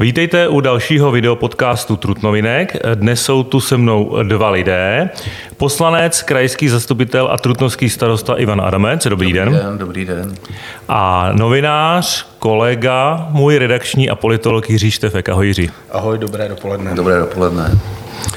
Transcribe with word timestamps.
Vítejte 0.00 0.48
u 0.48 0.60
dalšího 0.60 1.10
videopodcastu 1.10 1.96
Trutnovinek. 1.96 2.76
Dnes 2.94 3.22
jsou 3.22 3.42
tu 3.42 3.60
se 3.60 3.76
mnou 3.76 4.22
dva 4.22 4.50
lidé. 4.50 5.10
Poslanec, 5.56 6.22
krajský 6.22 6.68
zastupitel 6.68 7.28
a 7.32 7.38
trutnovský 7.38 7.90
starosta 7.90 8.34
Ivan 8.34 8.60
Adamec. 8.60 9.06
Dobrý, 9.06 9.32
dobrý 9.32 9.32
den. 9.32 9.52
den. 9.52 9.78
Dobrý 9.78 10.04
den. 10.04 10.34
A 10.88 11.32
novinář, 11.32 12.26
kolega, 12.38 13.28
můj 13.30 13.58
redakční 13.58 14.10
a 14.10 14.14
politolog 14.14 14.70
Jiří 14.70 14.90
Štefek. 14.90 15.28
Ahoj 15.28 15.46
Jiří. 15.46 15.70
Ahoj, 15.90 16.18
dobré 16.18 16.48
dopoledne. 16.48 16.94
Dobré 16.94 17.18
dopoledne. 17.18 17.78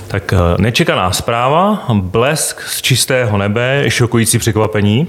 Tak 0.07 0.33
eh, 0.33 0.37
nečekaná 0.57 1.11
zpráva, 1.11 1.85
blesk 1.93 2.61
z 2.61 2.81
čistého 2.81 3.37
nebe, 3.37 3.85
šokující 3.87 4.37
překvapení. 4.39 5.07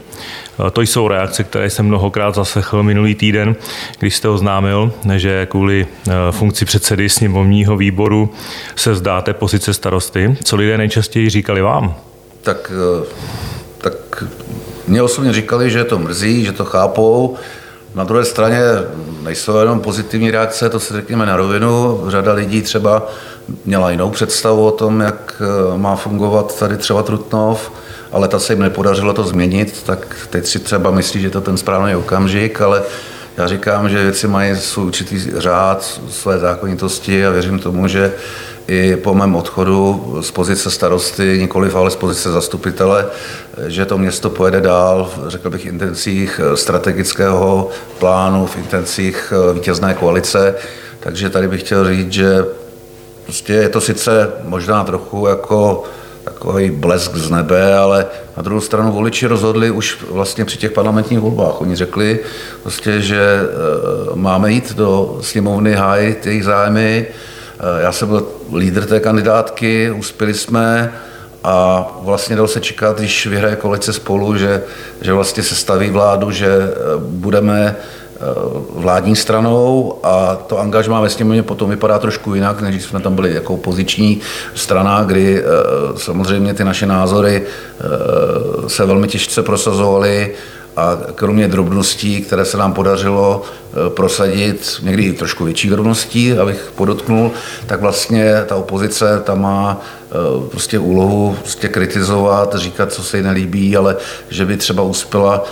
Eh, 0.67 0.71
to 0.71 0.81
jsou 0.81 1.09
reakce, 1.09 1.45
které 1.45 1.71
jsem 1.71 1.87
mnohokrát 1.87 2.35
zaslechl 2.35 2.83
minulý 2.83 3.15
týden, 3.15 3.57
když 3.99 4.17
jste 4.17 4.29
oznámil, 4.29 4.93
že 5.17 5.47
kvůli 5.47 5.87
eh, 5.87 6.13
funkci 6.31 6.65
předsedy 6.65 7.09
sněmovního 7.09 7.77
výboru 7.77 8.31
se 8.77 8.93
vzdáte 8.93 9.33
pozice 9.33 9.75
starosty. 9.75 10.37
Co 10.45 10.57
lidé 10.57 10.79
nejčastěji 10.79 11.31
říkali 11.31 11.61
vám? 11.61 11.95
Tak, 12.43 12.73
tak 13.79 14.25
mě 14.89 15.03
osobně 15.03 15.33
říkali, 15.33 15.71
že 15.71 15.85
to 15.85 15.99
mrzí, 15.99 16.45
že 16.45 16.53
to 16.53 16.65
chápou. 16.65 17.37
Na 17.95 18.05
druhé 18.05 18.25
straně 18.25 18.61
nejsou 19.23 19.59
jenom 19.59 19.81
pozitivní 19.81 20.31
reakce, 20.31 20.71
to 20.71 20.81
se 20.81 20.95
řekněme 20.95 21.27
na 21.27 21.37
rovinu. 21.37 22.01
Řada 22.09 22.33
lidí 22.33 22.63
třeba 22.63 23.07
měla 23.65 23.91
jinou 23.91 24.11
představu 24.11 24.67
o 24.67 24.71
tom, 24.71 25.01
jak 25.01 25.43
eh, 25.75 25.79
má 25.79 25.97
fungovat 25.97 26.59
tady 26.59 26.77
třeba 26.77 27.03
Trutnov, 27.03 27.73
ale 28.13 28.29
ta 28.29 28.39
se 28.39 28.53
jim 28.53 28.63
nepodařilo 28.63 29.13
to 29.13 29.25
změnit, 29.25 29.83
tak 29.87 30.17
teď 30.31 30.47
si 30.47 30.59
třeba 30.59 30.91
myslí, 30.91 31.21
že 31.23 31.31
to 31.31 31.41
ten 31.41 31.57
správný 31.57 31.97
okamžik, 31.97 32.61
ale 32.61 32.83
já 33.37 33.49
říkám, 33.49 33.89
že 33.89 34.03
věci 34.03 34.29
mají 34.29 34.57
svůj 34.57 34.87
určitý 34.87 35.21
řád, 35.37 36.01
své 36.11 36.39
zákonitosti 36.39 37.27
a 37.27 37.31
věřím 37.31 37.59
tomu, 37.59 37.89
že 37.89 38.13
i 38.69 38.97
po 38.97 39.15
mém 39.15 39.37
odchodu 39.37 40.17
z 40.21 40.31
pozice 40.31 40.71
starosty, 40.71 41.39
nikoliv 41.41 41.75
ale 41.75 41.91
z 41.91 41.97
pozice 41.97 42.33
zastupitele, 42.33 43.07
že 43.67 43.87
to 43.87 43.99
město 43.99 44.31
pojede 44.31 44.61
dál, 44.61 45.11
řekl 45.27 45.51
bych, 45.51 45.67
intencích 45.67 46.41
strategického 46.55 47.69
plánu, 47.99 48.47
v 48.47 48.57
intencích 48.57 49.33
vítězné 49.55 49.95
koalice. 49.95 50.55
Takže 51.01 51.31
tady 51.31 51.49
bych 51.49 51.61
chtěl 51.61 51.89
říct, 51.89 52.13
že 52.13 52.45
prostě 53.25 53.53
je 53.53 53.69
to 53.69 53.81
sice 53.81 54.33
možná 54.45 54.85
trochu 54.85 55.27
jako 55.27 55.85
takový 56.25 56.71
blesk 56.71 57.17
z 57.17 57.31
nebe, 57.31 57.75
ale 57.75 58.07
na 58.37 58.43
druhou 58.43 58.61
stranu 58.61 58.93
voliči 58.93 59.27
rozhodli 59.27 59.71
už 59.71 59.99
vlastně 60.11 60.45
při 60.45 60.59
těch 60.59 60.73
parlamentních 60.73 61.19
volbách. 61.19 61.61
Oni 61.61 61.77
řekli 61.77 62.21
prostě, 62.63 63.01
že 63.01 63.21
eh, 63.21 63.47
máme 64.15 64.53
jít 64.53 64.75
do 64.75 65.19
sněmovny 65.21 65.75
hájit 65.75 66.27
jejich 66.27 66.45
zájmy. 66.45 67.07
Eh, 67.09 67.83
já 67.83 67.93
jsem 67.93 68.09
byl 68.09 68.27
lídr 68.55 68.85
té 68.85 69.01
kandidátky, 69.01 69.91
uspěli 69.91 70.35
jsme 70.35 70.93
a 71.45 71.87
vlastně 72.03 72.37
dalo 72.37 72.49
se 72.49 72.61
čekat, 72.61 72.99
když 72.99 73.27
vyhraje 73.27 73.57
koalice 73.57 73.93
spolu, 73.93 74.37
že, 74.37 74.63
že 75.01 75.13
vlastně 75.13 75.43
se 75.43 75.55
staví 75.55 75.91
vládu, 75.91 76.31
že 76.31 76.47
eh, 76.47 76.73
budeme 76.99 77.77
vládní 78.75 79.17
stranou 79.17 79.99
a 80.03 80.37
to 80.37 80.59
angažmá 80.59 81.01
ve 81.01 81.11
sněmovně 81.11 81.43
potom 81.43 81.71
vypadá 81.71 81.99
trošku 81.99 82.35
jinak, 82.35 82.61
než 82.61 82.83
jsme 82.83 83.01
tam 83.01 83.15
byli 83.15 83.35
jako 83.35 83.55
opoziční 83.55 84.21
strana, 84.55 85.05
kdy 85.05 85.43
eh, 85.43 85.45
samozřejmě 85.97 86.55
ty 86.55 86.65
naše 86.65 86.87
názory 86.87 87.43
eh, 87.43 88.69
se 88.69 88.85
velmi 88.85 89.09
těžce 89.09 89.43
prosazovaly 89.43 90.35
a 90.77 90.99
kromě 91.15 91.49
drobností, 91.49 92.21
které 92.23 92.45
se 92.45 92.57
nám 92.57 92.73
podařilo 92.73 93.43
eh, 93.43 93.91
prosadit, 93.91 94.81
někdy 94.83 95.03
i 95.03 95.13
trošku 95.13 95.45
větší 95.45 95.69
drobností, 95.69 96.33
abych 96.33 96.73
podotknul, 96.75 97.31
tak 97.67 97.81
vlastně 97.81 98.45
ta 98.47 98.57
opozice 98.57 99.21
tam 99.25 99.41
má 99.41 99.81
prostě 100.51 100.79
úlohu 100.79 101.37
prostě 101.41 101.69
kritizovat, 101.69 102.55
říkat, 102.55 102.93
co 102.93 103.03
se 103.03 103.17
jí 103.17 103.23
nelíbí, 103.23 103.77
ale 103.77 103.97
že 104.31 104.47
by 104.47 104.57
třeba 104.57 104.83
uspěla 104.83 105.45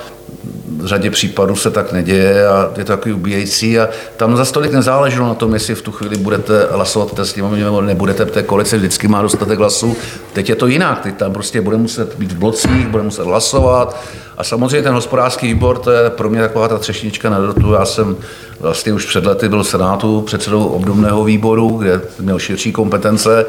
v 0.79 0.87
řadě 0.87 1.11
případů 1.11 1.57
se 1.57 1.71
tak 1.71 1.93
neděje 1.93 2.49
a 2.49 2.71
je 2.77 2.85
to 2.85 2.93
takový 2.93 3.15
ubíjející 3.15 3.79
a 3.79 3.89
tam 4.17 4.37
za 4.37 4.45
stolik 4.45 4.73
nezáleželo 4.73 5.29
na 5.29 5.35
tom, 5.35 5.55
jestli 5.55 5.75
v 5.75 5.83
tu 5.83 5.93
chvíli 5.93 6.17
budete 6.17 6.69
hlasovat 6.71 7.11
v 7.11 7.15
té 7.15 7.25
sněmovně 7.25 7.65
nebo 7.65 7.81
nebudete, 7.81 8.25
v 8.25 8.31
té 8.31 8.43
koalici 8.43 8.77
vždycky 8.77 9.09
má 9.09 9.23
dostatek 9.23 9.59
hlasů. 9.59 9.97
Teď 10.33 10.49
je 10.49 10.55
to 10.55 10.67
jinak, 10.67 11.01
teď 11.01 11.17
tam 11.17 11.33
prostě 11.33 11.61
bude 11.61 11.77
muset 11.77 12.15
být 12.15 12.33
v 12.33 12.39
blocích, 12.39 12.89
bude 12.89 13.03
muset 13.03 13.25
hlasovat 13.25 14.01
a 14.39 14.45
samozřejmě 14.45 14.83
ten 14.83 14.95
hospodářský 14.95 15.47
výbor, 15.47 15.79
to 15.79 15.91
je 15.91 16.11
pro 16.11 16.31
mě 16.31 16.41
taková 16.41 16.69
ta 16.69 16.79
třešnička 16.79 17.31
na 17.31 17.39
dortu. 17.39 17.73
Já 17.73 17.85
jsem 17.85 18.17
vlastně 18.61 18.93
už 18.93 19.07
před 19.07 19.27
lety 19.27 19.49
byl 19.49 19.63
v 19.63 19.69
Senátu 19.69 20.21
předsedou 20.21 20.67
obdobného 20.67 21.25
výboru, 21.25 21.69
kde 21.69 22.01
měl 22.21 22.39
širší 22.39 22.73
kompetence. 22.73 23.47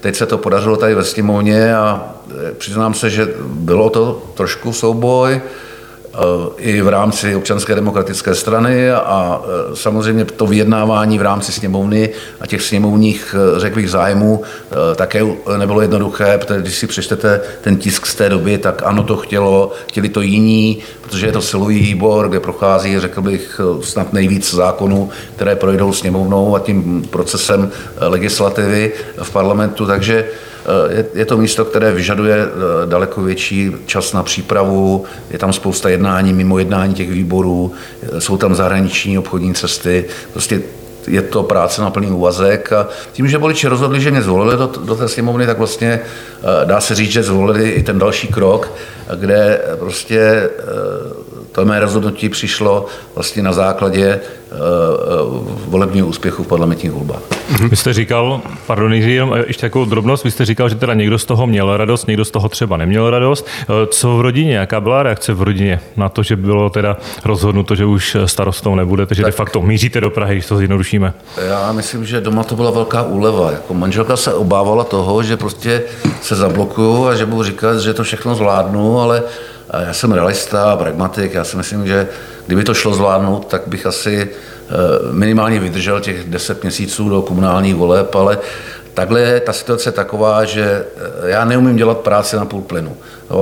Teď 0.00 0.16
se 0.16 0.26
to 0.26 0.38
podařilo 0.38 0.76
tady 0.76 0.94
ve 0.94 1.04
sněmovně 1.04 1.76
a 1.76 2.14
přiznám 2.58 2.94
se, 2.94 3.10
že 3.10 3.28
bylo 3.44 3.90
to 3.90 4.22
trošku 4.34 4.72
souboj, 4.72 5.40
i 6.58 6.82
v 6.82 6.88
rámci 6.88 7.36
občanské 7.36 7.74
demokratické 7.74 8.34
strany 8.34 8.90
a 8.90 9.42
e, 9.72 9.76
samozřejmě 9.76 10.24
to 10.24 10.46
vyjednávání 10.46 11.18
v 11.18 11.22
rámci 11.22 11.52
sněmovny 11.52 12.10
a 12.40 12.46
těch 12.46 12.62
sněmovních, 12.62 13.34
e, 13.56 13.60
řekl 13.60 13.76
bych, 13.76 13.90
zájmů 13.90 14.42
e, 14.42 14.94
také 14.94 15.26
nebylo 15.56 15.80
jednoduché, 15.80 16.38
protože 16.38 16.60
když 16.60 16.78
si 16.78 16.86
přečtete 16.86 17.40
ten 17.60 17.76
tisk 17.76 18.06
z 18.06 18.14
té 18.14 18.28
doby, 18.28 18.58
tak 18.58 18.82
ano, 18.84 19.02
to 19.02 19.16
chtělo, 19.16 19.72
chtěli 19.88 20.08
to 20.08 20.20
jiní, 20.20 20.78
protože 21.00 21.26
je 21.26 21.32
to 21.32 21.42
silový 21.42 21.80
výbor, 21.80 22.28
kde 22.28 22.40
prochází, 22.40 22.98
řekl 22.98 23.22
bych, 23.22 23.60
snad 23.80 24.12
nejvíc 24.12 24.54
zákonů, 24.54 25.10
které 25.36 25.56
projdou 25.56 25.92
sněmovnou 25.92 26.56
a 26.56 26.60
tím 26.60 27.04
procesem 27.10 27.70
legislativy 28.00 28.92
v 29.22 29.30
parlamentu, 29.30 29.86
takže 29.86 30.24
je, 30.90 31.06
je 31.14 31.24
to 31.24 31.36
místo, 31.36 31.64
které 31.64 31.92
vyžaduje 31.92 32.36
eh, 32.36 32.86
daleko 32.86 33.22
větší 33.22 33.72
čas 33.86 34.12
na 34.12 34.22
přípravu, 34.22 35.04
je 35.30 35.38
tam 35.38 35.52
spousta 35.52 35.88
jednání, 35.88 36.32
mimo 36.32 36.58
jednání 36.58 36.94
těch 36.94 37.10
výborů, 37.10 37.72
eh, 38.02 38.20
jsou 38.20 38.36
tam 38.36 38.54
zahraniční 38.54 39.18
obchodní 39.18 39.54
cesty, 39.54 40.04
prostě 40.32 40.62
je 41.06 41.22
to 41.22 41.42
práce 41.42 41.82
na 41.82 41.90
plný 41.90 42.06
úvazek. 42.06 42.72
A 42.72 42.88
tím, 43.12 43.28
že 43.28 43.38
voliči 43.38 43.68
rozhodli, 43.68 44.00
že 44.00 44.10
mě 44.10 44.22
zvolili 44.22 44.56
do, 44.56 44.66
do 44.84 44.94
té 44.94 45.08
sněmovny, 45.08 45.46
tak 45.46 45.58
vlastně 45.58 46.00
eh, 46.00 46.66
dá 46.66 46.80
se 46.80 46.94
říct, 46.94 47.10
že 47.10 47.22
zvolili 47.22 47.70
i 47.70 47.82
ten 47.82 47.98
další 47.98 48.28
krok, 48.28 48.72
kde 49.14 49.60
prostě 49.78 50.50
to 51.54 51.64
mé 51.64 51.80
rozhodnutí 51.80 52.28
přišlo 52.28 52.86
vlastně 53.14 53.42
na 53.42 53.52
základě 53.52 54.06
eh, 54.06 54.20
eh, 54.52 54.58
volebního 55.66 56.06
úspěchu 56.06 56.44
v 56.44 56.46
parlamentních 56.46 56.92
volbách. 56.92 57.20
Mhm. 57.50 57.68
Vy 57.68 57.76
jste 57.76 57.92
říkal, 57.92 58.40
pardon, 58.66 58.92
jenom 58.92 59.34
ještě 59.46 59.60
takovou 59.60 59.84
drobnost, 59.84 60.24
vy 60.24 60.30
jste 60.30 60.44
říkal, 60.44 60.68
že 60.68 60.74
teda 60.74 60.94
někdo 60.94 61.18
z 61.18 61.24
toho 61.24 61.46
měl 61.46 61.76
radost, 61.76 62.06
někdo 62.06 62.24
z 62.24 62.30
toho 62.30 62.48
třeba 62.48 62.76
neměl 62.76 63.10
radost. 63.10 63.46
Eh, 63.62 63.86
co 63.86 64.16
v 64.16 64.20
rodině, 64.20 64.56
jaká 64.56 64.80
byla 64.80 65.02
reakce 65.02 65.32
v 65.32 65.42
rodině 65.42 65.80
na 65.96 66.08
to, 66.08 66.22
že 66.22 66.36
bylo 66.36 66.70
teda 66.70 66.96
rozhodnuto, 67.24 67.74
že 67.74 67.84
už 67.84 68.16
starostou 68.24 68.74
nebudete, 68.74 69.14
že 69.14 69.22
tak, 69.22 69.32
de 69.32 69.36
facto 69.36 69.62
míříte 69.62 70.00
do 70.00 70.10
Prahy, 70.10 70.34
když 70.34 70.46
to 70.46 70.56
zjednodušíme? 70.56 71.14
Já 71.48 71.72
myslím, 71.72 72.04
že 72.04 72.20
doma 72.20 72.44
to 72.44 72.56
byla 72.56 72.70
velká 72.70 73.02
úleva. 73.02 73.50
Jako 73.50 73.74
manželka 73.74 74.16
se 74.16 74.34
obávala 74.34 74.84
toho, 74.84 75.22
že 75.22 75.36
prostě 75.36 75.82
se 76.22 76.36
zablokuju 76.36 77.06
a 77.06 77.14
že 77.14 77.26
budu 77.26 77.42
říkat, 77.42 77.78
že 77.78 77.94
to 77.94 78.04
všechno 78.04 78.34
zvládnu, 78.34 79.00
ale 79.00 79.22
já 79.82 79.92
jsem 79.92 80.12
realista, 80.12 80.76
pragmatik, 80.76 81.34
já 81.34 81.44
si 81.44 81.56
myslím, 81.56 81.86
že 81.86 82.08
kdyby 82.46 82.64
to 82.64 82.74
šlo 82.74 82.94
zvládnout, 82.94 83.46
tak 83.46 83.62
bych 83.66 83.86
asi 83.86 84.30
eh, 84.30 85.12
minimálně 85.12 85.60
vydržel 85.60 86.00
těch 86.00 86.24
10 86.24 86.62
měsíců 86.62 87.08
do 87.08 87.22
komunálních 87.22 87.74
voleb, 87.74 88.14
ale 88.14 88.38
takhle 88.94 89.20
je 89.20 89.40
ta 89.40 89.52
situace 89.52 89.92
taková, 89.92 90.44
že 90.44 90.84
eh, 91.24 91.30
já 91.30 91.44
neumím 91.44 91.76
dělat 91.76 91.98
práci 91.98 92.36
na 92.36 92.44
půl 92.44 92.60
plynu. 92.60 92.96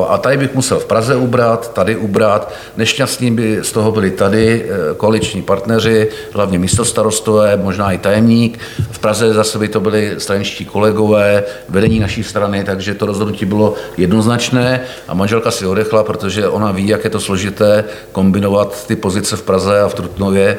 A 0.09 0.19
tady 0.19 0.37
bych 0.37 0.55
musel 0.55 0.79
v 0.79 0.85
Praze 0.85 1.17
ubrat, 1.17 1.73
tady 1.73 1.97
ubrat. 1.97 2.53
Nešťastní 2.77 3.31
by 3.31 3.59
z 3.63 3.73
toho 3.73 3.93
byli 3.93 4.11
tady 4.11 4.65
eh, 4.65 4.95
koaliční 4.97 5.43
partneři, 5.43 6.09
hlavně 6.33 6.59
místostarostové, 6.59 7.57
možná 7.57 7.93
i 7.93 7.99
tajemník. 7.99 8.59
V 8.91 8.99
Praze 8.99 9.35
zase 9.35 9.59
by 9.59 9.69
to 9.69 9.81
byli 9.81 10.15
straničtí 10.19 10.65
kolegové, 10.65 11.43
vedení 11.69 12.01
naší 12.01 12.25
strany, 12.25 12.65
takže 12.65 12.95
to 12.95 13.07
rozhodnutí 13.07 13.45
bylo 13.45 13.75
jednoznačné 13.97 14.81
a 15.09 15.15
manželka 15.15 15.51
si 15.51 15.67
odechla, 15.67 16.05
protože 16.05 16.49
ona 16.49 16.73
ví, 16.73 16.89
jak 16.89 17.05
je 17.05 17.11
to 17.11 17.21
složité 17.21 17.85
kombinovat 18.13 18.87
ty 18.87 18.97
pozice 18.97 19.37
v 19.37 19.43
Praze 19.43 19.81
a 19.81 19.89
v 19.89 19.95
Trutnově 19.95 20.59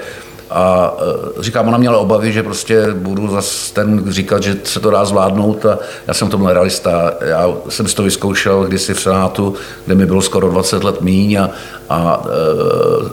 a 0.50 0.94
e, 1.40 1.44
říkám, 1.44 1.68
ona 1.68 1.78
měla 1.78 1.98
obavy, 1.98 2.31
že 2.34 2.44
prostě 2.44 2.88
budu 2.94 3.28
zase 3.28 3.74
ten 3.74 4.12
říkat, 4.12 4.44
že 4.44 4.57
se 4.63 4.80
to 4.80 4.92
dá 4.92 5.06
zvládnout 5.06 5.66
a 5.66 5.80
já 6.07 6.13
jsem 6.13 6.30
to 6.30 6.38
byl 6.38 6.54
realista. 6.54 7.13
Já 7.22 7.54
jsem 7.69 7.88
si 7.88 7.95
to 7.95 8.04
vyzkoušel 8.04 8.63
kdysi 8.63 8.94
v 8.94 9.01
Senátu, 9.01 9.56
kde 9.86 9.95
mi 9.95 10.06
bylo 10.06 10.22
skoro 10.22 10.50
20 10.50 10.84
let 10.84 11.01
míň 11.01 11.38
a, 11.38 11.50
a 11.90 12.24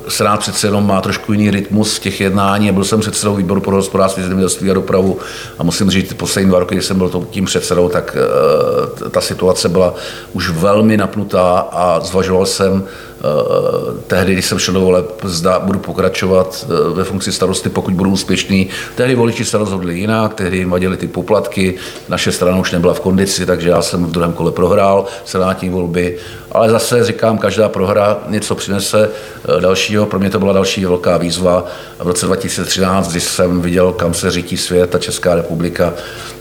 e, 0.06 0.10
Senát 0.10 0.40
přece 0.40 0.66
jenom 0.66 0.86
má 0.86 1.00
trošku 1.00 1.32
jiný 1.32 1.50
rytmus 1.50 1.98
těch 1.98 2.20
jednání 2.20 2.70
byl 2.80 2.84
jsem 2.84 3.00
předsedou 3.00 3.36
výboru 3.36 3.60
pro 3.60 3.76
hospodářství, 3.76 4.22
zemědělství 4.22 4.70
a 4.70 4.74
dopravu 4.74 5.18
a 5.58 5.62
musím 5.62 5.90
říct, 5.90 6.12
poslední 6.12 6.50
dva 6.50 6.58
roky, 6.58 6.74
kdy 6.74 6.82
jsem 6.82 6.98
byl 6.98 7.26
tím 7.30 7.44
předsedou, 7.44 7.88
tak 7.88 8.16
e, 8.16 9.10
ta 9.10 9.20
situace 9.20 9.68
byla 9.68 9.94
už 10.32 10.50
velmi 10.50 10.96
napnutá 10.96 11.58
a 11.72 12.00
zvažoval 12.00 12.46
jsem 12.46 12.84
tehdy, 14.06 14.32
když 14.32 14.44
jsem 14.44 14.58
šel 14.58 14.74
do 14.74 14.80
voleb, 14.80 15.20
zda 15.24 15.58
budu 15.58 15.78
pokračovat 15.78 16.66
ve 16.94 17.04
funkci 17.04 17.32
starosty, 17.32 17.68
pokud 17.68 17.94
budu 17.94 18.10
úspěšný. 18.10 18.68
Tehdy 18.94 19.14
voliči 19.14 19.44
se 19.44 19.58
rozhodli 19.58 19.98
jinak, 19.98 20.34
tehdy 20.34 20.56
jim 20.56 20.70
vadili 20.70 20.96
ty 20.96 21.08
poplatky, 21.08 21.74
naše 22.08 22.32
strana 22.32 22.58
už 22.58 22.72
nebyla 22.72 22.94
v 22.94 23.00
kondici, 23.00 23.46
takže 23.46 23.68
já 23.68 23.82
jsem 23.82 24.04
v 24.04 24.10
druhém 24.10 24.32
kole 24.32 24.52
prohrál 24.52 25.04
senátní 25.24 25.70
volby, 25.70 26.18
ale 26.52 26.70
zase 26.70 27.04
říkám, 27.04 27.38
každá 27.38 27.68
prohra 27.68 28.18
něco 28.26 28.54
přinese 28.54 29.08
dalšího. 29.60 30.06
Pro 30.06 30.18
mě 30.18 30.30
to 30.30 30.38
byla 30.38 30.52
další 30.52 30.84
velká 30.84 31.16
výzva 31.16 31.66
v 31.98 32.06
roce 32.06 32.26
2013, 32.26 33.10
když 33.10 33.24
jsem 33.24 33.60
viděl, 33.60 33.92
kam 33.92 34.14
se 34.14 34.30
řítí 34.30 34.56
svět 34.56 34.94
a 34.94 34.98
Česká 34.98 35.34
republika, 35.34 35.94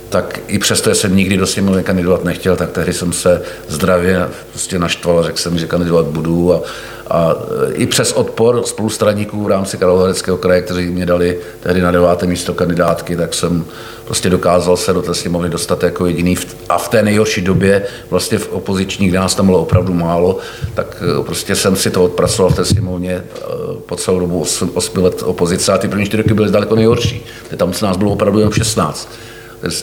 tak 0.10 0.40
i 0.48 0.60
přesto, 0.60 0.90
že 0.90 0.96
jsem 0.96 1.16
nikdy 1.16 1.38
do 1.38 1.48
sněmovny 1.48 1.84
kandidovat 1.84 2.24
nechtěl, 2.24 2.56
tak 2.56 2.72
tehdy 2.72 2.94
jsem 2.94 3.14
se 3.14 3.42
zdravě 3.68 4.30
prostě 4.50 4.80
naštval 4.80 5.20
a 5.20 5.24
řekl 5.24 5.38
jsem, 5.38 5.60
že 5.60 5.68
kandidovat 5.68 6.06
budu 6.06 6.54
a, 6.54 6.62
a 7.10 7.36
i 7.74 7.86
přes 7.86 8.14
odpor 8.14 8.64
spolustraníků 8.66 9.44
v 9.44 9.48
rámci 9.48 9.78
Karlovarského 9.78 10.38
kraje, 10.38 10.62
kteří 10.62 10.88
mě 10.88 11.06
dali 11.06 11.40
tehdy 11.60 11.82
na 11.82 11.92
deváté 11.92 12.26
místo 12.26 12.54
kandidátky, 12.54 13.18
tak 13.18 13.34
jsem 13.34 13.66
prostě 14.06 14.30
dokázal 14.30 14.78
se 14.78 14.94
do 14.94 15.02
té 15.02 15.14
sněmovny 15.14 15.50
dostat 15.50 15.84
jako 15.84 16.06
jediný 16.06 16.38
a 16.70 16.78
v 16.78 16.88
té 16.88 17.04
nejhorší 17.04 17.42
době 17.42 17.86
vlastně 18.10 18.38
v 18.38 18.52
opoziční, 18.52 19.08
kde 19.08 19.20
nás 19.20 19.36
tam 19.36 19.46
bylo 19.46 19.62
opravdu 19.62 19.94
málo, 19.94 20.38
tak 20.74 21.04
eh, 21.20 21.24
prostě 21.24 21.56
jsem 21.56 21.76
si 21.76 21.92
to 21.92 22.04
odpracoval 22.04 22.52
v 22.52 22.56
té 22.56 22.66
sněmovně 22.66 23.14
eh, 23.14 23.42
po 23.86 23.96
celou 23.96 24.20
dobu 24.20 24.46
8 24.74 25.04
let 25.04 25.24
opozice 25.24 25.74
a 25.74 25.78
ty 25.78 25.88
první 25.88 26.06
čtyři 26.06 26.24
roky 26.24 26.34
byly 26.34 26.52
daleko 26.52 26.76
nejhorší. 26.76 27.26
Tam 27.58 27.74
se 27.74 27.86
nás 27.86 27.98
bylo 27.98 28.12
opravdu 28.12 28.40
jen 28.40 28.52
16 28.52 29.10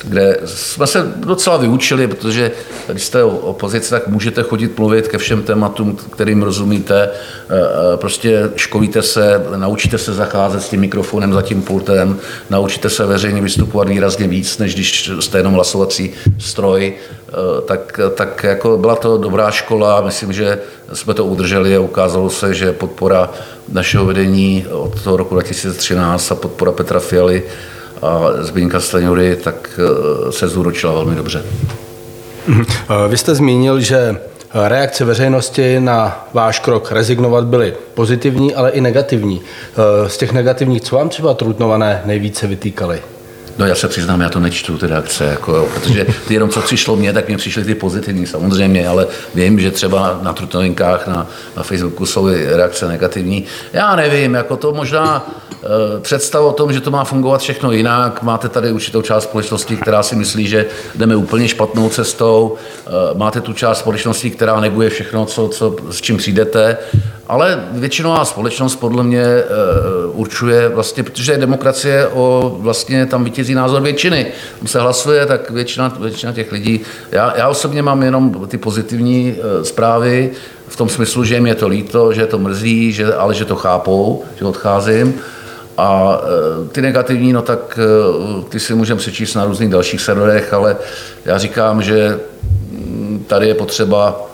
kde 0.05 0.39
jsme 0.45 0.87
se 0.87 1.13
docela 1.17 1.57
vyučili, 1.57 2.09
protože 2.09 2.53
když 2.89 3.05
jste 3.05 3.25
opozice, 3.25 3.91
tak 3.91 4.09
můžete 4.09 4.43
chodit 4.43 4.79
mluvit 4.79 5.09
ke 5.09 5.19
všem 5.19 5.43
tématům, 5.43 5.97
kterým 5.97 6.43
rozumíte, 6.43 7.03
e, 7.03 7.09
e, 7.95 7.97
prostě 7.97 8.51
školíte 8.57 9.03
se, 9.03 9.45
naučíte 9.57 9.99
se 9.99 10.15
zacházet 10.15 10.63
s 10.63 10.69
tím 10.69 10.81
mikrofonem 10.81 11.33
za 11.33 11.43
tím 11.43 11.63
pultem, 11.63 12.19
naučíte 12.51 12.91
se 12.91 13.07
veřejně 13.07 13.43
vystupovat 13.43 13.89
výrazně 13.89 14.29
víc, 14.29 14.59
než 14.59 14.75
když 14.75 15.11
jste 15.21 15.39
jenom 15.39 15.53
hlasovací 15.53 16.13
stroj, 16.39 16.93
e, 16.93 17.63
tak, 17.63 18.01
tak 18.15 18.45
jako 18.45 18.79
byla 18.79 18.97
to 18.97 19.19
dobrá 19.19 19.51
škola, 19.51 20.01
myslím, 20.01 20.33
že 20.33 20.59
jsme 20.93 21.15
to 21.15 21.25
udrželi 21.25 21.77
a 21.77 21.81
ukázalo 21.81 22.31
se, 22.31 22.55
že 22.55 22.73
podpora 22.73 23.31
našeho 23.73 24.05
vedení 24.05 24.67
od 24.71 25.03
toho 25.03 25.17
roku 25.17 25.35
2013 25.35 26.33
a 26.33 26.35
podpora 26.35 26.73
Petra 26.73 27.01
Fialy 27.01 27.43
a 28.03 28.21
Zbínka 28.41 28.81
Staňury, 28.81 29.37
tak 29.37 29.81
eh, 30.29 30.33
se 30.33 30.49
zúročila 30.49 30.93
velmi 30.93 31.17
dobře. 31.17 31.45
Mhm. 32.47 32.65
Eh, 32.71 33.09
vy 33.09 33.17
jste 33.17 33.35
zmínil, 33.35 33.81
že 33.81 34.17
reakce 34.69 35.05
veřejnosti 35.05 35.81
na 35.81 36.29
váš 36.33 36.59
krok 36.59 36.93
rezignovat 36.93 37.45
byly 37.45 37.75
pozitivní, 37.95 38.55
ale 38.55 38.71
i 38.71 38.81
negativní. 38.81 39.41
Eh, 39.41 40.09
z 40.09 40.17
těch 40.17 40.33
negativních, 40.33 40.83
co 40.83 40.97
vám 40.97 41.09
třeba 41.09 41.35
trutnované 41.35 42.03
nejvíce 42.05 42.47
vytýkaly? 42.47 43.03
No 43.59 43.67
já 43.67 43.75
se 43.75 43.89
přiznám, 43.89 44.21
já 44.21 44.29
to 44.29 44.41
nečtu, 44.41 44.79
ty 44.79 44.87
reakce, 44.87 45.25
jako, 45.25 45.69
protože 45.75 46.07
ty 46.29 46.35
jenom 46.35 46.51
co 46.51 46.61
přišlo 46.61 46.97
mně, 46.97 47.13
tak 47.13 47.29
mě 47.29 47.37
přišly 47.37 47.65
ty 47.65 47.75
pozitivní 47.75 48.27
samozřejmě, 48.27 48.89
ale 48.89 49.07
vím, 49.35 49.61
že 49.61 49.71
třeba 49.71 50.19
na 50.23 50.33
trutnovinkách, 50.33 51.07
na, 51.07 51.27
na 51.57 51.63
Facebooku 51.63 52.07
jsou 52.07 52.29
reakce 52.57 52.89
negativní. 52.89 53.45
Já 53.73 53.97
nevím, 53.97 54.35
jako 54.35 54.57
to 54.57 54.73
možná 54.73 55.31
e, 55.97 56.01
představ 56.01 56.43
o 56.43 56.53
tom, 56.53 56.73
že 56.73 56.81
to 56.81 56.91
má 56.91 57.05
fungovat 57.05 57.41
všechno 57.41 57.73
jinak. 57.73 58.23
Máte 58.23 58.49
tady 58.49 58.73
určitou 58.73 59.03
část 59.03 59.25
společnosti, 59.25 59.77
která 59.77 60.03
si 60.03 60.17
myslí, 60.17 60.47
že 60.47 60.67
jdeme 60.95 61.17
úplně 61.17 61.49
špatnou 61.49 61.89
cestou. 61.89 62.57
E, 62.87 63.19
máte 63.19 63.41
tu 63.41 63.53
část 63.53 63.79
společnosti, 63.79 64.31
která 64.31 64.61
neguje 64.61 64.91
všechno, 64.91 65.27
co, 65.27 65.49
co, 65.49 65.77
s 65.91 66.01
čím 66.01 66.17
přijdete. 66.17 66.79
Ale 67.29 67.65
většinová 67.73 68.25
společnost 68.25 68.77
podle 68.77 69.03
mě 69.03 69.23
e, 69.23 69.45
určuje 70.13 70.69
vlastně, 70.69 71.03
protože 71.03 71.33
je 71.33 71.39
demokracie 71.39 72.09
o 72.09 72.57
vlastně 72.61 73.07
tam 73.07 73.25
vítězí 73.25 73.55
názor 73.55 73.83
většiny. 73.83 74.27
Když 74.59 74.71
se 74.71 74.81
hlasuje, 74.81 75.27
tak 75.27 75.51
většina, 75.51 75.97
většina 76.01 76.33
těch 76.33 76.53
lidí, 76.53 76.81
já, 77.13 77.35
já 77.37 77.49
osobně 77.49 77.83
mám 77.83 78.03
jenom 78.03 78.47
ty 78.49 78.59
pozitivní 78.59 79.35
e, 79.39 79.65
zprávy, 79.65 80.31
v 80.69 80.77
tom 80.77 80.89
smyslu, 80.89 81.25
že 81.25 81.35
jim 81.35 81.47
je 81.47 81.55
to 81.55 81.69
líto, 81.69 82.13
že 82.13 82.21
je 82.21 82.27
to 82.27 82.39
mrzí, 82.39 82.93
že, 82.93 83.15
ale 83.15 83.35
že 83.35 83.45
to 83.45 83.57
chápou, 83.57 84.25
že 84.39 84.45
odcházím. 84.45 85.15
A 85.79 86.19
e, 86.65 86.69
ty 86.69 86.83
negativní, 86.83 87.33
no 87.33 87.43
tak 87.43 87.79
ty 88.49 88.61
si 88.61 88.75
můžeme 88.75 88.99
přečíst 88.99 89.35
na 89.35 89.45
různých 89.45 89.71
dalších 89.71 90.01
serverech, 90.01 90.53
ale 90.53 90.77
já 91.25 91.39
říkám, 91.39 91.83
že 91.83 92.21
mm, 92.71 93.25
tady 93.29 93.49
je 93.49 93.55
potřeba 93.55 94.27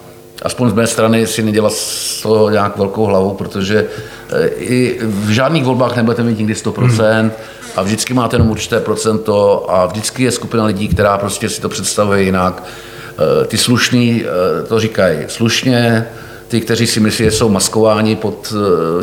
aspoň 0.43 0.71
z 0.71 0.73
mé 0.73 0.87
strany 0.87 1.27
si 1.27 1.43
nedělat 1.43 1.73
z 1.73 2.23
toho 2.23 2.51
nějak 2.51 2.77
velkou 2.77 3.05
hlavu, 3.05 3.35
protože 3.35 3.87
eh, 4.33 4.49
i 4.49 4.99
v 5.03 5.31
žádných 5.31 5.65
volbách 5.65 5.97
nebudete 5.97 6.23
mít 6.23 6.39
nikdy 6.39 6.55
100% 6.55 7.21
hmm. 7.21 7.31
a 7.77 7.83
vždycky 7.83 8.15
máte 8.15 8.35
jenom 8.35 8.51
určité 8.51 8.81
procento 8.81 9.67
a 9.71 9.87
vždycky 9.87 10.23
je 10.23 10.31
skupina 10.31 10.65
lidí, 10.65 10.89
která 10.89 11.19
prostě 11.19 11.49
si 11.49 11.61
to 11.61 11.69
představuje 11.69 12.23
jinak. 12.23 12.63
Eh, 12.63 13.47
ty 13.47 13.59
slušní 13.59 14.25
eh, 14.25 14.67
to 14.67 14.81
říkají 14.81 15.19
slušně, 15.29 16.07
ty, 16.49 16.61
kteří 16.61 16.87
si 16.87 17.01
myslí, 17.01 17.25
že 17.25 17.31
jsou 17.31 17.49
maskováni 17.49 18.17
pod 18.17 18.55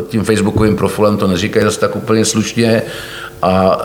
tím 0.08 0.24
facebookovým 0.24 0.76
profilem, 0.76 1.16
to 1.16 1.26
neříkají 1.26 1.64
zase 1.64 1.80
tak 1.80 1.96
úplně 1.96 2.24
slušně 2.24 2.82
a 3.42 3.82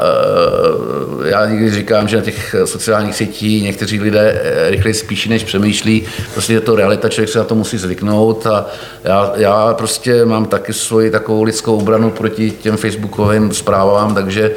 e, 1.25 1.29
já 1.29 1.45
někdy 1.45 1.71
říkám, 1.71 2.07
že 2.07 2.17
na 2.17 2.21
těch 2.21 2.55
sociálních 2.65 3.15
sítích 3.15 3.63
někteří 3.63 3.99
lidé 3.99 4.41
e, 4.43 4.69
rychleji 4.69 4.93
spíší, 4.93 5.29
než 5.29 5.43
přemýšlí. 5.43 6.03
Prostě 6.33 6.53
je 6.53 6.61
to 6.61 6.75
realita, 6.75 7.09
člověk 7.09 7.29
se 7.29 7.39
na 7.39 7.45
to 7.45 7.55
musí 7.55 7.77
zvyknout 7.77 8.47
a 8.47 8.65
já, 9.03 9.33
já 9.35 9.73
prostě 9.73 10.25
mám 10.25 10.45
taky 10.45 10.73
svoji 10.73 11.11
takovou 11.11 11.43
lidskou 11.43 11.77
obranu 11.77 12.11
proti 12.11 12.51
těm 12.51 12.77
facebookovým 12.77 13.53
zprávám, 13.53 14.15
takže 14.15 14.43
e, 14.43 14.51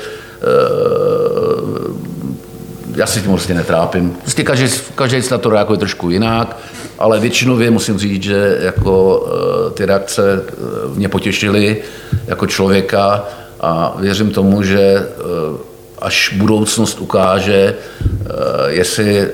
já 2.96 3.06
si 3.06 3.20
tím 3.20 3.30
prostě 3.30 3.54
netrápím. 3.54 4.10
Prostě 4.10 4.44
každý, 4.44 4.66
každý 4.94 5.22
se 5.22 5.34
na 5.34 5.38
to 5.38 5.50
reaguje 5.50 5.78
trošku 5.78 6.10
jinak, 6.10 6.56
ale 6.98 7.20
většinově 7.20 7.70
musím 7.70 7.98
říct, 7.98 8.22
že 8.22 8.58
jako 8.60 9.26
ty 9.74 9.86
reakce 9.86 10.44
mě 10.94 11.08
potěšily 11.08 11.76
jako 12.26 12.46
člověka, 12.46 13.24
a 13.60 13.96
věřím 13.98 14.30
tomu, 14.30 14.62
že 14.62 14.80
eh, 14.80 15.04
až 15.98 16.34
budoucnost 16.36 17.00
ukáže, 17.00 17.74
eh, 18.04 18.34
jestli 18.68 19.18
eh, 19.18 19.28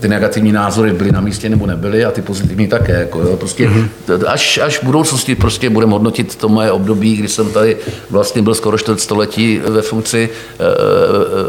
ty 0.00 0.08
negativní 0.08 0.52
názory 0.52 0.92
byly 0.92 1.12
na 1.12 1.20
místě 1.20 1.48
nebo 1.48 1.66
nebyly 1.66 2.04
a 2.04 2.10
ty 2.10 2.22
pozitivní 2.22 2.68
také. 2.68 2.92
Jako, 2.92 3.20
jo. 3.20 3.36
Prostě, 3.36 3.68
mm-hmm. 3.68 4.24
až, 4.26 4.58
až 4.58 4.78
v 4.78 4.84
budoucnosti 4.84 5.34
prostě 5.34 5.70
budeme 5.70 5.92
hodnotit 5.92 6.36
to 6.36 6.48
moje 6.48 6.72
období, 6.72 7.16
kdy 7.16 7.28
jsem 7.28 7.50
tady 7.50 7.76
vlastně 8.10 8.42
byl 8.42 8.54
skoro 8.54 8.78
čtvrt 8.78 9.00
století 9.00 9.60
ve 9.68 9.82
funkci 9.82 10.28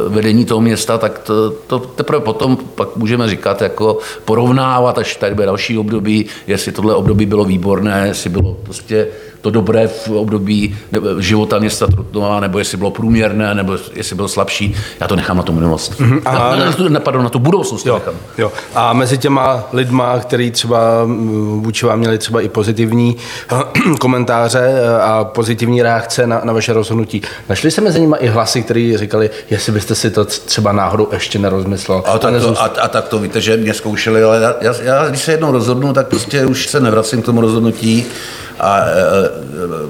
vedení 0.07 0.45
toho 0.45 0.61
města, 0.61 0.97
tak 0.97 1.19
to, 1.19 1.51
to 1.51 1.79
teprve 1.79 2.19
potom 2.19 2.57
pak 2.75 2.95
můžeme 2.95 3.29
říkat, 3.29 3.61
jako 3.61 3.97
porovnávat, 4.25 4.97
až 4.97 5.15
tady 5.15 5.35
bude 5.35 5.45
další 5.45 5.77
období, 5.77 6.25
jestli 6.47 6.71
tohle 6.71 6.95
období 6.95 7.25
bylo 7.25 7.45
výborné, 7.45 8.03
jestli 8.07 8.29
bylo 8.29 8.57
prostě 8.63 9.07
to 9.45 9.51
dobré 9.51 9.87
v 9.87 10.09
období 10.09 10.77
života 11.19 11.59
města 11.59 11.87
Trutnova, 11.87 12.39
nebo 12.39 12.59
jestli 12.59 12.77
bylo 12.77 12.91
průměrné, 12.91 13.55
nebo 13.55 13.77
jestli 13.93 14.15
bylo 14.15 14.27
slabší. 14.27 14.75
Já 14.99 15.07
to 15.07 15.15
nechám 15.15 15.37
na 15.37 15.43
tu 15.43 15.53
minulost. 15.53 15.99
Mm-hmm. 15.99 16.21
A 16.25 16.33
na, 16.33 16.55
na, 16.89 17.11
na, 17.11 17.21
na 17.21 17.29
tu 17.29 17.39
budoucnost. 17.39 17.85
Jo, 17.85 18.01
jo. 18.37 18.51
A 18.75 18.93
mezi 18.93 19.17
těma 19.17 19.63
lidma, 19.73 20.19
který 20.19 20.51
třeba 20.51 20.79
vůči 21.55 21.85
vám 21.85 21.99
měli 21.99 22.17
třeba 22.17 22.41
i 22.41 22.49
pozitivní 22.49 23.17
komentáře 23.99 24.59
eh, 24.59 25.01
a 25.01 25.23
pozitivní 25.23 25.81
reakce 25.81 26.27
na, 26.27 26.41
na 26.43 26.53
vaše 26.53 26.73
rozhodnutí, 26.73 27.21
našli 27.49 27.71
se 27.71 27.81
mezi 27.81 28.01
nimi 28.01 28.15
i 28.19 28.27
hlasy, 28.27 28.61
které 28.61 28.93
říkali, 28.97 29.29
jestli 29.49 29.71
byste 29.71 29.95
si 29.95 30.11
to 30.11 30.25
třeba 30.25 30.71
náhodou 30.71 31.07
ještě 31.11 31.39
nerozmyslel. 31.39 32.03
A, 32.05 32.17
tak 32.17 32.41
to, 32.41 32.61
a, 32.61 32.65
a 32.65 32.87
tak 32.87 33.07
to 33.07 33.19
víte, 33.19 33.41
že 33.41 33.57
mě 33.57 33.73
zkoušeli, 33.73 34.23
ale 34.23 34.55
já, 34.61 34.75
já, 34.81 35.09
když 35.09 35.21
se 35.21 35.31
jednou 35.31 35.51
rozhodnu, 35.51 35.93
tak 35.93 36.07
prostě 36.07 36.45
už 36.45 36.67
se 36.67 36.79
nevracím 36.79 37.21
k 37.21 37.25
tomu 37.25 37.41
rozhodnutí. 37.41 38.05
A 38.59 38.79
e, 38.79 38.91
e, 38.91 39.29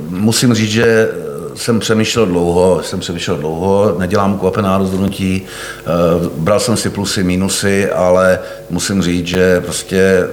musím 0.09 0.53
říct, 0.53 0.71
že 0.71 1.09
jsem 1.55 1.79
přemýšlel 1.79 2.25
dlouho, 2.25 2.83
jsem 2.83 2.99
přemýšlel 2.99 3.37
dlouho, 3.37 3.95
nedělám 3.99 4.33
ukvapená 4.33 4.77
rozhodnutí, 4.77 5.41
e, 5.41 6.29
bral 6.37 6.59
jsem 6.59 6.77
si 6.77 6.89
plusy, 6.89 7.23
minusy, 7.23 7.91
ale 7.91 8.39
musím 8.69 9.01
říct, 9.01 9.27
že 9.27 9.61
prostě 9.61 10.27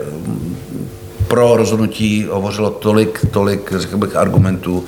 pro 1.29 1.57
rozhodnutí 1.57 2.27
hovořilo 2.31 2.71
tolik, 2.71 3.27
tolik, 3.31 3.73
řekl 3.77 3.97
bych, 3.97 4.17
argumentů, 4.17 4.85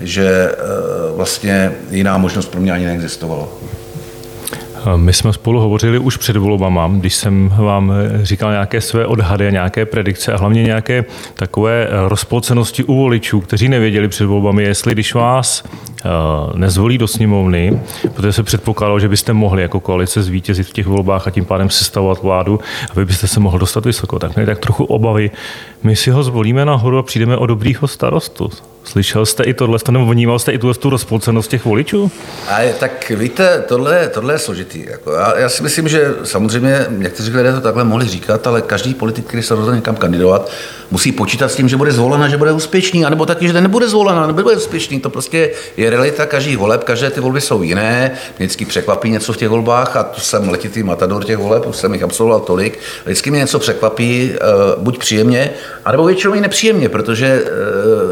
že 0.00 0.52
vlastně 1.14 1.72
jiná 1.90 2.18
možnost 2.18 2.48
pro 2.48 2.60
mě 2.60 2.72
ani 2.72 2.86
neexistovala. 2.86 3.48
My 4.96 5.12
jsme 5.12 5.32
spolu 5.32 5.60
hovořili 5.60 5.98
už 5.98 6.16
před 6.16 6.36
volbama, 6.36 6.90
když 6.94 7.14
jsem 7.14 7.54
vám 7.56 7.92
říkal 8.22 8.50
nějaké 8.50 8.80
své 8.80 9.06
odhady 9.06 9.46
a 9.46 9.50
nějaké 9.50 9.86
predikce 9.86 10.32
a 10.32 10.36
hlavně 10.36 10.62
nějaké 10.62 11.04
takové 11.34 11.88
rozpolcenosti 12.08 12.84
u 12.84 12.94
voličů, 12.94 13.40
kteří 13.40 13.68
nevěděli 13.68 14.08
před 14.08 14.26
volbami, 14.26 14.62
jestli 14.62 14.92
když 14.92 15.14
vás 15.14 15.64
eh, 15.64 16.08
nezvolí 16.54 16.98
do 16.98 17.08
sněmovny, 17.08 17.80
protože 18.14 18.32
se 18.32 18.42
předpokládalo, 18.42 19.00
že 19.00 19.08
byste 19.08 19.32
mohli 19.32 19.62
jako 19.62 19.80
koalice 19.80 20.22
zvítězit 20.22 20.66
v 20.66 20.72
těch 20.72 20.86
volbách 20.86 21.26
a 21.26 21.30
tím 21.30 21.44
pádem 21.44 21.70
sestavovat 21.70 22.22
vládu, 22.22 22.60
aby 22.90 23.04
byste 23.04 23.26
se 23.26 23.40
mohl 23.40 23.58
dostat 23.58 23.84
vysoko. 23.84 24.18
Tak 24.18 24.36
měli 24.36 24.46
tak 24.46 24.58
trochu 24.58 24.84
obavy, 24.84 25.30
my 25.84 25.96
si 25.96 26.10
ho 26.10 26.22
zvolíme 26.22 26.64
nahoru 26.64 26.98
a 26.98 27.02
přijdeme 27.02 27.36
o 27.36 27.46
dobrýho 27.46 27.88
starostu. 27.88 28.50
Slyšel 28.84 29.26
jste 29.26 29.44
i 29.44 29.54
tohle, 29.54 29.78
nebo 29.90 30.06
vnímal 30.06 30.38
jste 30.38 30.52
i 30.52 30.58
tu, 30.58 30.74
tu 30.74 30.90
rozpolcenost 30.90 31.50
těch 31.50 31.64
voličů? 31.64 32.10
A 32.48 32.60
tak 32.78 33.10
víte, 33.10 33.64
tohle, 33.68 34.08
tohle 34.08 34.34
je 34.34 34.38
složitý. 34.38 34.84
Jako 34.90 35.12
já, 35.12 35.38
já, 35.38 35.48
si 35.48 35.62
myslím, 35.62 35.88
že 35.88 36.14
samozřejmě 36.24 36.86
někteří 36.90 37.32
lidé 37.32 37.52
to 37.52 37.60
takhle 37.60 37.84
mohli 37.84 38.08
říkat, 38.08 38.46
ale 38.46 38.62
každý 38.62 38.94
politik, 38.94 39.26
který 39.26 39.42
se 39.42 39.54
rozhodne 39.54 39.78
někam 39.78 39.96
kandidovat, 39.96 40.50
musí 40.90 41.12
počítat 41.12 41.48
s 41.48 41.56
tím, 41.56 41.68
že 41.68 41.76
bude 41.76 41.92
zvolen 41.92 42.30
že 42.30 42.36
bude 42.36 42.52
úspěšný, 42.52 43.04
anebo 43.04 43.26
taky, 43.26 43.48
že 43.48 43.60
nebude 43.60 43.88
zvolen 43.88 44.18
a 44.18 44.26
nebude 44.26 44.56
úspěšný. 44.56 45.00
To 45.00 45.10
prostě 45.10 45.50
je 45.76 45.90
realita 45.90 46.26
každý 46.26 46.56
voleb, 46.56 46.84
každé 46.84 47.10
ty 47.10 47.20
volby 47.20 47.40
jsou 47.40 47.62
jiné, 47.62 48.10
vždycky 48.36 48.64
překvapí 48.64 49.10
něco 49.10 49.32
v 49.32 49.36
těch 49.36 49.48
volbách 49.48 49.96
a 49.96 50.02
to 50.02 50.20
jsem 50.20 50.48
letitý 50.48 50.82
matador 50.82 51.24
těch 51.24 51.38
voleb, 51.38 51.66
už 51.66 51.76
jsem 51.76 51.94
jich 51.94 52.02
absolvoval 52.02 52.40
tolik. 52.40 52.78
Vždycky 53.04 53.30
mě 53.30 53.40
něco 53.40 53.58
překvapí, 53.58 54.30
uh, 54.76 54.82
buď 54.82 54.98
příjemně, 54.98 55.50
anebo 55.84 56.04
většinou 56.04 56.34
i 56.34 56.40
nepříjemně, 56.40 56.88
protože 56.88 57.42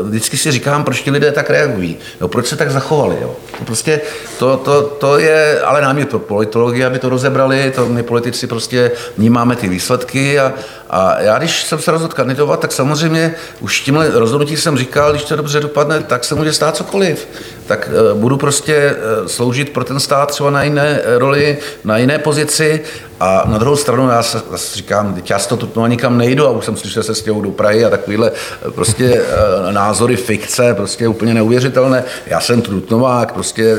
uh, 0.00 0.08
vždycky 0.08 0.36
si 0.36 0.52
říkám, 0.52 0.84
proč 0.84 1.02
ti 1.02 1.10
lidé 1.10 1.32
tak 1.32 1.50
reagují, 1.50 1.96
no, 2.20 2.28
proč 2.28 2.46
se 2.46 2.56
tak 2.56 2.70
zachovali. 2.70 3.16
Jo. 3.20 3.36
To 3.58 3.64
prostě 3.64 4.00
to, 4.38 4.56
to, 4.56 4.82
to 4.82 5.18
je, 5.18 5.60
ale 5.60 5.82
nám 5.82 5.98
je 5.98 6.04
to 6.04 6.18
politologie, 6.18 6.86
aby 6.86 6.98
to 6.98 7.08
rozebrali, 7.08 7.72
to 7.74 7.86
my 7.86 8.02
politici 8.02 8.46
prostě 8.46 8.90
vnímáme 9.18 9.56
ty 9.56 9.68
výsledky 9.68 10.38
a, 10.38 10.52
a 10.92 11.20
já, 11.20 11.38
když 11.38 11.62
jsem 11.62 11.78
se 11.78 11.90
rozhodl 11.90 12.14
kandidovat, 12.14 12.60
tak 12.60 12.72
samozřejmě 12.72 13.34
už 13.60 13.80
tímhle 13.80 14.10
rozhodnutí 14.10 14.56
jsem 14.56 14.78
říkal, 14.78 15.10
když 15.10 15.24
to 15.24 15.36
dobře 15.36 15.60
dopadne, 15.60 16.00
tak 16.00 16.24
se 16.24 16.34
může 16.34 16.52
stát 16.52 16.76
cokoliv. 16.76 17.28
Tak 17.66 17.90
uh, 18.12 18.18
budu 18.20 18.36
prostě 18.36 18.96
uh, 19.20 19.26
sloužit 19.26 19.70
pro 19.70 19.84
ten 19.84 20.00
stát 20.00 20.30
třeba 20.30 20.50
na 20.50 20.62
jiné 20.62 21.00
roli, 21.04 21.58
na 21.84 21.98
jiné 21.98 22.18
pozici 22.18 22.80
a 23.20 23.42
na 23.46 23.58
druhou 23.58 23.76
stranu 23.76 24.08
já 24.08 24.22
se, 24.22 24.42
zase 24.50 24.76
říkám, 24.76 25.14
teď 25.14 25.30
já 25.30 25.38
to 25.38 25.56
tutno 25.56 25.86
nikam 25.86 26.18
nejdu 26.18 26.46
a 26.46 26.50
už 26.50 26.64
jsem 26.64 26.76
slyšel 26.76 27.02
se 27.02 27.14
stěhou 27.14 27.40
do 27.40 27.50
Prahy 27.50 27.84
a 27.84 27.90
takovýhle 27.90 28.32
prostě 28.74 29.22
názory 29.70 30.16
fikce, 30.16 30.74
prostě 30.74 31.08
úplně 31.08 31.34
neuvěřitelné. 31.34 32.04
Já 32.26 32.40
jsem 32.40 32.62
trutnovák, 32.62 33.32
prostě 33.32 33.78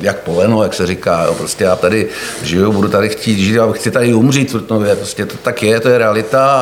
jak 0.00 0.18
poleno, 0.20 0.62
jak 0.62 0.74
se 0.74 0.86
říká, 0.86 1.24
jo, 1.24 1.34
prostě 1.34 1.64
já 1.64 1.76
tady 1.76 2.08
žiju, 2.42 2.72
budu 2.72 2.88
tady 2.88 3.08
chtít 3.08 3.38
žít 3.38 3.58
a 3.58 3.72
chci 3.72 3.90
tady 3.90 4.14
umřít 4.14 4.50
Trutnově, 4.50 4.96
prostě 4.96 5.26
to 5.26 5.36
tak 5.36 5.62
je, 5.62 5.80
to 5.80 5.88
je 5.88 5.98
realita 5.98 6.53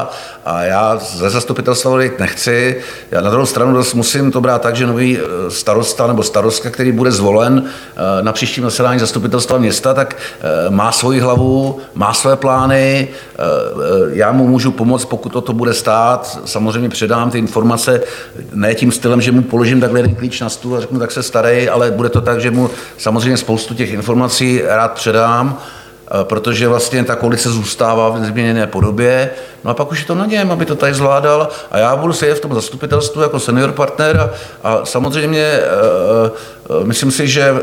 a 0.44 0.62
já 0.62 0.96
ze 0.96 1.30
zastupitelstva 1.30 1.90
odejít 1.90 2.18
nechci. 2.18 2.80
Já 3.10 3.20
na 3.20 3.30
druhou 3.30 3.46
stranu 3.46 3.82
musím 3.94 4.32
to 4.32 4.40
brát 4.40 4.62
tak, 4.62 4.76
že 4.76 4.86
nový 4.86 5.18
eh, 5.18 5.50
starosta 5.50 6.06
nebo 6.06 6.22
starostka, 6.22 6.70
který 6.70 6.92
bude 6.92 7.12
zvolen 7.12 7.64
eh, 7.64 8.22
na 8.22 8.32
příštím 8.32 8.64
zasedání 8.64 9.00
zastupitelstva 9.00 9.58
města, 9.58 9.94
tak 9.94 10.16
eh, 10.16 10.70
má 10.70 10.92
svoji 10.92 11.20
hlavu, 11.20 11.80
má 11.94 12.14
své 12.14 12.36
plány, 12.36 13.08
já 14.12 14.32
mu 14.32 14.48
můžu 14.48 14.72
pomoct, 14.72 15.04
pokud 15.04 15.32
to, 15.32 15.40
to 15.40 15.52
bude 15.52 15.74
stát. 15.74 16.38
Samozřejmě 16.44 16.88
předám 16.88 17.30
ty 17.30 17.38
informace 17.38 18.00
ne 18.54 18.74
tím 18.74 18.92
stylem, 18.92 19.20
že 19.20 19.32
mu 19.32 19.42
položím 19.42 19.80
takhle 19.80 19.98
jeden 19.98 20.14
klíč 20.14 20.40
na 20.40 20.48
stůl 20.48 20.76
a 20.76 20.80
řeknu, 20.80 20.98
tak 20.98 21.10
se 21.10 21.22
starej, 21.22 21.70
ale 21.70 21.90
bude 21.90 22.08
to 22.08 22.20
tak, 22.20 22.40
že 22.40 22.50
mu 22.50 22.70
samozřejmě 22.98 23.36
spoustu 23.36 23.74
těch 23.74 23.92
informací 23.92 24.62
rád 24.66 24.92
předám 24.92 25.58
protože 26.22 26.68
vlastně 26.68 27.04
ta 27.04 27.16
koalice 27.16 27.50
zůstává 27.50 28.08
v 28.08 28.20
nezměněné 28.20 28.66
podobě. 28.66 29.30
No 29.64 29.70
a 29.70 29.74
pak 29.74 29.90
už 29.92 30.00
je 30.00 30.06
to 30.06 30.14
na 30.14 30.26
něm, 30.26 30.52
aby 30.52 30.66
to 30.66 30.74
tady 30.76 30.94
zvládal 30.94 31.48
a 31.70 31.78
já 31.78 31.96
budu 31.96 32.12
sedět 32.12 32.34
v 32.34 32.40
tom 32.40 32.54
zastupitelstvu 32.54 33.22
jako 33.22 33.40
senior 33.40 33.72
partner 33.72 34.20
a, 34.20 34.30
a 34.62 34.84
samozřejmě 34.84 35.60
uh, 36.70 36.86
myslím 36.86 37.10
si, 37.10 37.28
že 37.28 37.54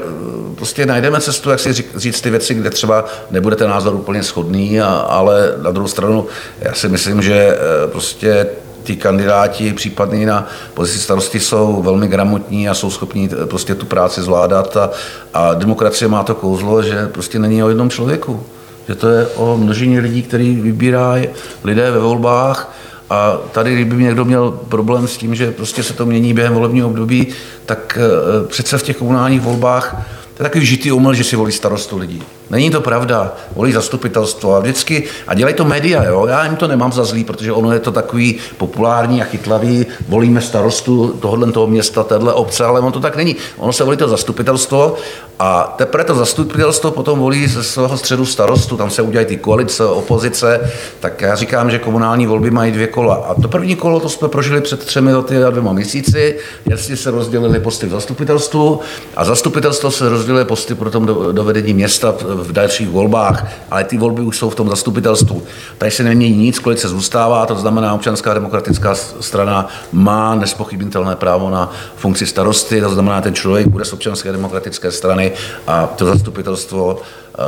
prostě 0.55 0.86
najdeme 0.86 1.22
cestu, 1.22 1.50
jak 1.50 1.60
si 1.60 1.74
říct, 1.74 1.98
říct 1.98 2.22
ty 2.22 2.29
věci, 2.29 2.53
kde 2.53 2.69
třeba 2.69 3.05
nebude 3.31 3.55
ten 3.55 3.69
názor 3.69 3.93
úplně 3.93 4.24
schodný, 4.24 4.81
a, 4.81 4.88
ale 4.88 5.53
na 5.62 5.72
druhou 5.72 5.88
stranu 5.88 6.27
já 6.60 6.74
si 6.74 6.89
myslím, 6.89 7.22
že 7.22 7.58
prostě 7.91 8.48
ti 8.83 8.95
kandidáti 8.95 9.74
případní 9.74 10.25
na 10.25 10.48
pozici 10.74 11.00
starosti 11.00 11.39
jsou 11.39 11.81
velmi 11.81 12.07
gramotní 12.07 12.69
a 12.69 12.74
jsou 12.74 12.89
schopní 12.89 13.29
eh, 13.43 13.45
prostě 13.45 13.75
tu 13.75 13.86
práci 13.86 14.21
zvládat 14.21 14.77
a, 14.77 14.89
a 15.33 15.53
demokracie 15.53 16.07
má 16.07 16.24
to 16.24 16.36
kouzlo, 16.36 16.83
že 16.83 17.07
prostě 17.07 17.39
není 17.39 17.63
o 17.63 17.69
jednom 17.69 17.89
člověku. 17.89 18.43
Že 18.88 18.95
to 18.95 19.09
je 19.09 19.27
o 19.27 19.57
množině 19.57 20.00
lidí, 20.00 20.24
který 20.24 20.55
vybírají 20.55 21.29
lidé 21.63 21.91
ve 21.91 22.00
volbách 22.00 22.75
a 23.09 23.38
tady, 23.51 23.74
kdyby 23.74 24.03
někdo 24.03 24.25
měl 24.25 24.51
problém 24.51 25.07
s 25.07 25.17
tím, 25.17 25.36
že 25.36 25.51
prostě 25.51 25.83
se 25.83 25.93
to 25.93 26.05
mění 26.05 26.33
během 26.33 26.53
volebního 26.53 26.88
období, 26.88 27.27
tak 27.65 27.98
eh, 28.01 28.48
přece 28.48 28.77
v 28.77 28.83
těch 28.83 28.98
komunálních 28.98 29.41
volbách 29.41 29.95
to 30.39 30.43
je 30.43 30.50
takový 30.50 30.65
žitý 30.65 30.91
omyl, 30.91 31.13
že 31.13 31.24
si 31.24 31.36
volí 31.36 31.51
starostu 31.51 31.98
lidí. 31.98 32.24
Není 32.50 32.72
to 32.72 32.81
pravda. 32.81 33.36
Volí 33.55 33.72
zastupitelstvo 33.72 34.55
a 34.55 34.60
vždycky, 34.60 35.03
a 35.27 35.34
dělají 35.34 35.55
to 35.55 35.65
média, 35.65 36.03
jo. 36.03 36.25
Já 36.25 36.46
jim 36.46 36.55
to 36.55 36.67
nemám 36.67 36.91
za 36.91 37.03
zlý, 37.03 37.24
protože 37.24 37.51
ono 37.51 37.72
je 37.72 37.79
to 37.79 37.91
takový 37.91 38.39
populární 38.58 39.22
a 39.22 39.25
chytlavý. 39.25 39.86
Volíme 40.08 40.41
starostu 40.41 41.17
tohohle 41.19 41.51
toho 41.51 41.67
města, 41.67 42.03
téhle 42.03 42.34
obce, 42.34 42.65
ale 42.65 42.79
ono 42.79 42.91
to 42.91 43.00
tak 43.00 43.15
není. 43.15 43.36
Ono 43.58 43.74
se 43.74 43.84
volí 43.84 43.98
to 43.98 44.08
zastupitelstvo 44.08 44.96
a 45.39 45.74
teprve 45.77 46.03
to 46.03 46.15
zastupitelstvo 46.15 46.91
potom 46.91 47.19
volí 47.19 47.48
ze 47.48 47.63
svého 47.63 47.98
středu 47.98 48.25
starostu, 48.25 48.77
tam 48.77 48.89
se 48.89 49.01
udělají 49.01 49.27
ty 49.27 49.38
koalice, 49.38 49.86
opozice, 49.86 50.72
tak 51.00 51.22
já 51.22 51.36
říkám, 51.36 51.72
že 51.72 51.79
komunální 51.79 52.27
volby 52.27 52.51
mají 52.51 52.72
dvě 52.72 52.88
kola. 52.88 53.15
A 53.15 53.41
to 53.41 53.48
první 53.48 53.75
kolo 53.75 54.00
to 54.00 54.10
jsme 54.10 54.27
prožili 54.27 54.62
před 54.62 54.86
třemi 54.86 55.13
lety 55.13 55.43
a 55.43 55.50
dvěma 55.50 55.74
měsíci, 55.74 56.38
jasně 56.65 56.98
se 56.98 57.12
rozdělili 57.12 57.60
posty 57.60 57.88
v 57.88 57.89
zastupitelstvu 57.89 58.79
a 59.15 59.25
zastupitelstvo 59.25 59.91
se 59.91 60.10
rozdělili 60.29 60.45
posty 60.45 60.75
pro 60.75 60.91
tom 60.91 61.05
dovedení 61.31 61.74
města 61.74 62.15
v 62.21 62.51
dalších 62.51 62.89
volbách, 62.89 63.48
ale 63.71 63.83
ty 63.83 63.98
volby 63.98 64.21
už 64.21 64.38
jsou 64.38 64.50
v 64.50 64.55
tom 64.55 64.69
zastupitelstvu. 64.69 65.43
Tady 65.77 65.91
se 65.91 66.03
nemění 66.03 66.38
nic, 66.38 66.59
kolik 66.59 66.79
se 66.79 66.89
zůstává, 66.89 67.45
to 67.45 67.55
znamená, 67.55 67.93
občanská 67.93 68.33
demokratická 68.33 68.95
strana 68.95 69.67
má 69.91 70.36
nespochybnitelné 70.36 71.15
právo 71.15 71.50
na 71.50 71.71
funkci 71.95 72.25
starosty, 72.25 72.81
to 72.81 72.89
znamená, 72.89 73.21
ten 73.21 73.33
člověk 73.33 73.67
bude 73.67 73.86
z 73.86 73.93
občanské 73.93 74.31
demokratické 74.31 74.91
strany 74.91 75.31
a 75.67 75.88
to 75.88 76.05
zastupitelstvo 76.05 76.98
eh, 76.98 77.41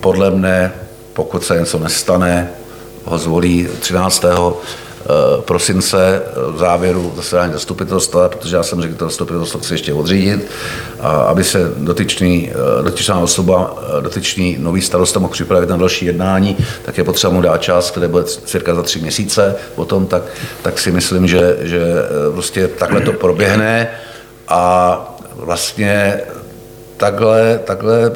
podle 0.00 0.30
mne, 0.30 0.72
pokud 1.12 1.44
se 1.44 1.58
něco 1.58 1.78
nestane, 1.78 2.50
ho 3.04 3.18
zvolí 3.18 3.68
13. 3.80 4.24
Eh, 5.04 5.42
prosince 5.42 6.22
eh, 6.26 6.52
v 6.52 6.58
závěru 6.58 7.12
zasedání 7.16 7.52
zastupitelstva, 7.52 8.28
protože 8.28 8.56
já 8.56 8.62
jsem 8.62 8.80
řekl, 8.80 8.92
že 8.92 8.98
to 8.98 9.04
zastupitelstvo 9.04 9.60
chci 9.60 9.74
ještě 9.74 9.92
odřídit, 9.92 10.46
a 11.00 11.08
aby 11.10 11.44
se 11.44 11.72
dotyčný, 11.76 12.50
eh, 12.50 12.82
dotyčná 12.82 13.18
osoba, 13.18 13.76
dotyčný 14.00 14.56
nový 14.58 14.82
starosta 14.82 15.20
mohl 15.20 15.32
připravit 15.32 15.68
na 15.68 15.76
další 15.76 16.06
jednání, 16.06 16.56
tak 16.84 16.98
je 16.98 17.04
potřeba 17.04 17.32
mu 17.32 17.40
dát 17.40 17.62
čas, 17.62 17.90
který 17.90 18.08
bude 18.08 18.24
cirka 18.24 18.74
za 18.74 18.82
tři 18.82 19.00
měsíce 19.00 19.56
potom, 19.74 20.06
tak, 20.06 20.22
tak 20.62 20.78
si 20.78 20.90
myslím, 20.90 21.26
že, 21.26 21.56
že 21.60 21.80
prostě 22.32 22.68
takhle 22.68 23.00
to 23.00 23.12
proběhne 23.12 23.90
a 24.48 25.16
vlastně 25.36 26.20
takhle, 26.96 27.60
takhle 27.64 28.12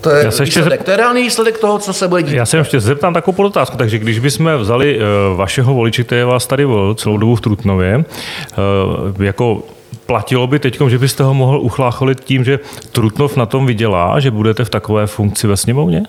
to 0.00 0.10
je, 0.10 0.24
Já 0.24 0.30
se 0.30 0.42
ještě 0.42 0.60
výsledek, 0.60 0.82
to 0.82 0.90
je 0.90 0.96
reálný 0.96 1.22
výsledek 1.22 1.58
toho, 1.58 1.78
co 1.78 1.92
se 1.92 2.08
bude 2.08 2.22
dít. 2.22 2.34
Já 2.34 2.46
se 2.46 2.56
ještě 2.56 2.80
zeptám 2.80 3.14
takovou 3.14 3.36
podotázku. 3.36 3.76
Takže 3.76 3.98
když 3.98 4.18
bychom 4.18 4.56
vzali 4.58 4.98
uh, 4.98 5.36
vašeho 5.36 5.74
voliče, 5.74 6.04
který 6.04 6.22
vás 6.22 6.46
tady 6.46 6.64
volil 6.64 6.94
celou 6.94 7.16
dobu 7.16 7.36
v 7.36 7.40
Trutnově, 7.40 7.96
uh, 7.96 9.24
jako 9.24 9.62
platilo 10.06 10.46
by 10.46 10.58
teď, 10.58 10.78
že 10.88 10.98
byste 10.98 11.22
ho 11.22 11.34
mohl 11.34 11.60
uchlácholit 11.60 12.20
tím, 12.20 12.44
že 12.44 12.58
Trutnov 12.92 13.36
na 13.36 13.46
tom 13.46 13.66
vydělá, 13.66 14.20
že 14.20 14.30
budete 14.30 14.64
v 14.64 14.70
takové 14.70 15.06
funkci 15.06 15.46
ve 15.46 15.56
sněmovně? 15.56 16.02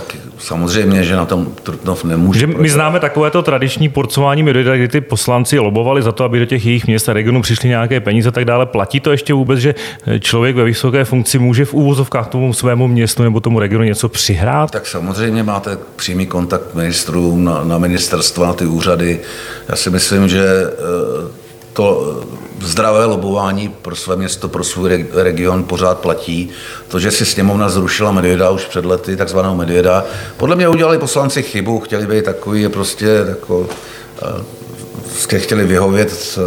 Tak 0.00 0.16
samozřejmě, 0.38 1.04
že 1.04 1.16
na 1.16 1.26
tom 1.26 1.46
Trutnov 1.62 2.04
nemůže. 2.04 2.40
Že 2.40 2.46
my 2.46 2.68
známe 2.68 3.00
takovéto 3.00 3.42
tradiční 3.42 3.88
porcování 3.88 4.42
medvěda, 4.42 4.76
kdy 4.76 4.88
ty 4.88 5.00
poslanci 5.00 5.58
lobovali 5.58 6.02
za 6.02 6.12
to, 6.12 6.24
aby 6.24 6.38
do 6.38 6.44
těch 6.44 6.66
jejich 6.66 6.86
měst 6.86 7.08
a 7.08 7.12
regionů 7.12 7.42
přišly 7.42 7.68
nějaké 7.68 8.00
peníze 8.00 8.28
a 8.28 8.32
tak 8.32 8.44
dále. 8.44 8.66
Platí 8.66 9.00
to 9.00 9.10
ještě 9.10 9.34
vůbec, 9.34 9.60
že 9.60 9.74
člověk 10.20 10.56
ve 10.56 10.64
vysoké 10.64 11.04
funkci 11.04 11.38
může 11.38 11.64
v 11.64 11.74
úvozovkách 11.74 12.28
tomu 12.28 12.52
svému 12.52 12.88
městu 12.88 13.22
nebo 13.22 13.40
tomu 13.40 13.60
regionu 13.60 13.84
něco 13.84 14.08
přihrát? 14.08 14.70
Tak 14.70 14.86
samozřejmě 14.86 15.42
máte 15.42 15.78
přímý 15.96 16.26
kontakt 16.26 16.74
ministrů 16.74 17.38
na, 17.38 17.64
na 17.64 17.78
ministerstva, 17.78 18.46
na 18.46 18.52
ty 18.52 18.66
úřady. 18.66 19.20
Já 19.68 19.76
si 19.76 19.90
myslím, 19.90 20.28
že 20.28 20.44
eh, 20.44 21.45
to 21.76 22.20
zdravé 22.60 23.04
lobování 23.04 23.68
pro 23.68 23.96
své 23.96 24.16
město, 24.16 24.48
pro 24.48 24.64
svůj 24.64 25.06
region 25.12 25.64
pořád 25.64 25.98
platí. 25.98 26.50
To, 26.88 26.98
že 26.98 27.10
si 27.10 27.26
sněmovna 27.26 27.68
zrušila 27.68 28.12
Medvěda 28.12 28.50
už 28.50 28.64
před 28.64 28.84
lety, 28.84 29.16
takzvanou 29.16 29.54
Medvěda, 29.54 30.04
podle 30.36 30.56
mě 30.56 30.68
udělali 30.68 30.98
poslanci 30.98 31.42
chybu, 31.42 31.80
chtěli 31.80 32.06
být 32.06 32.24
takový 32.24 32.68
prostě 32.68 33.06
jako, 33.28 33.58
uh, 33.58 35.38
chtěli 35.38 35.64
vyhovět 35.64 36.38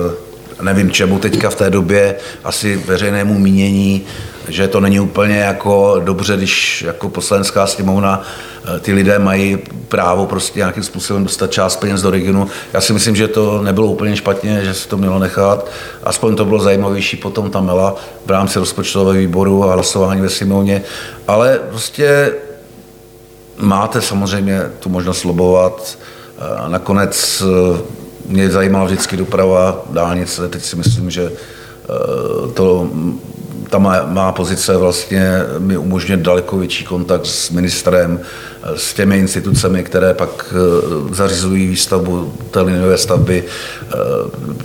nevím 0.62 0.92
čemu 0.92 1.20
teďka 1.20 1.50
v 1.50 1.56
té 1.56 1.70
době, 1.70 2.16
asi 2.44 2.75
veřejnému 2.78 3.39
mínění, 3.39 4.06
že 4.48 4.68
to 4.68 4.80
není 4.80 5.00
úplně 5.00 5.38
jako 5.39 6.01
dobře, 6.04 6.38
když 6.38 6.82
jako 6.82 7.10
poslanecká 7.10 7.68
sněmovna 7.68 8.22
eh, 8.75 8.80
ty 8.80 8.94
lidé 8.94 9.20
mají 9.20 9.58
právo 9.88 10.25
prostě 10.25 10.60
nějakým 10.60 10.84
způsobem 10.84 11.24
dostat 11.24 11.51
část 11.51 11.75
peněz 11.75 12.01
do 12.01 12.12
regionu. 12.12 12.48
Já 12.74 12.82
si 12.82 12.94
myslím, 12.94 13.16
že 13.16 13.28
to 13.28 13.62
nebylo 13.62 13.88
úplně 13.88 14.16
špatně, 14.16 14.62
že 14.63 14.74
se 14.74 14.88
to 14.88 14.98
mělo 14.98 15.20
nechat. 15.20 15.70
Aspoň 16.04 16.36
to 16.36 16.46
bylo 16.46 16.60
zajímavější 16.60 17.18
potom 17.18 17.51
ta 17.51 17.62
mela 17.62 17.96
v 18.25 18.32
rámci 18.32 18.60
rozpočtového 18.60 19.20
výboru 19.20 19.63
a 19.63 19.74
hlasování 19.74 20.22
ve 20.22 20.30
sněmovně. 20.30 20.82
Ale 21.28 21.60
prostě 21.70 22.34
máte 23.58 24.01
samozřejmě 24.01 24.62
tu 24.80 24.89
možnost 24.89 25.24
lobovat. 25.24 25.98
Nakonec 26.68 27.44
eh, 27.46 27.99
mě 28.30 28.52
zajímala 28.52 28.86
vždycky 28.86 29.18
doprava, 29.18 29.86
dálnice, 29.90 30.50
teď 30.50 30.64
si 30.64 30.76
myslím, 30.76 31.10
že 31.10 31.32
to 32.54 32.90
ta 33.70 33.78
má, 33.78 34.06
má 34.06 34.32
pozice 34.32 34.78
vlastně 34.78 35.42
mi 35.60 35.78
umožňuje 35.78 36.18
daleko 36.18 36.58
větší 36.58 36.86
kontakt 36.86 37.26
s 37.26 37.50
ministrem, 37.50 38.20
s 38.76 38.94
těmi 38.94 39.18
institucemi, 39.18 39.84
které 39.84 40.14
pak 40.14 40.54
eh, 40.54 41.16
zařizují 41.16 41.68
výstavbu 41.68 42.34
té 42.52 42.62
liniové 42.62 42.98
stavby. 42.98 43.44
Eh, 43.44 43.96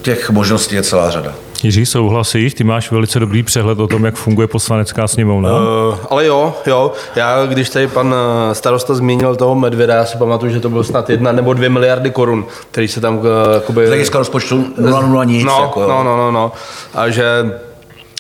těch 0.03 0.31
možností 0.31 0.75
je 0.75 0.83
celá 0.83 1.11
řada. 1.11 1.35
Jiří, 1.63 1.87
souhlasíš? 1.87 2.55
Ty 2.55 2.65
máš 2.65 2.91
velice 2.91 3.21
dobrý 3.21 3.43
přehled 3.43 3.81
o 3.81 3.87
tom, 3.87 4.05
jak 4.05 4.15
funguje 4.15 4.49
poslanecká 4.49 5.09
sněmovna. 5.09 5.53
Uh, 5.53 5.97
ale 6.11 6.27
jo, 6.27 6.55
jo. 6.67 6.93
Já, 7.17 7.47
když 7.47 7.71
tady 7.71 7.87
pan 7.87 8.15
starosta 8.53 8.95
zmínil 8.95 9.37
toho 9.37 9.55
Medvěda, 9.55 9.95
já 9.95 10.05
si 10.05 10.19
pamatuju, 10.19 10.53
že 10.53 10.61
to 10.61 10.69
bylo 10.69 10.85
snad 10.85 11.11
jedna 11.11 11.33
nebo 11.33 11.53
dvě 11.53 11.69
miliardy 11.69 12.11
korun, 12.11 12.45
který 12.71 12.89
se 12.89 13.01
tam... 13.01 13.19
Uh, 13.19 13.25
jakoby... 13.55 13.87
Z 13.87 13.89
hlediska 13.89 14.19
rozpočtu 14.19 14.57
0,0 14.63 15.27
nic. 15.27 15.45
No, 15.45 15.61
jako, 15.63 15.81
no, 15.89 16.05
no, 16.05 16.17
no, 16.17 16.31
no. 16.31 16.53
A 16.95 17.11
že 17.11 17.25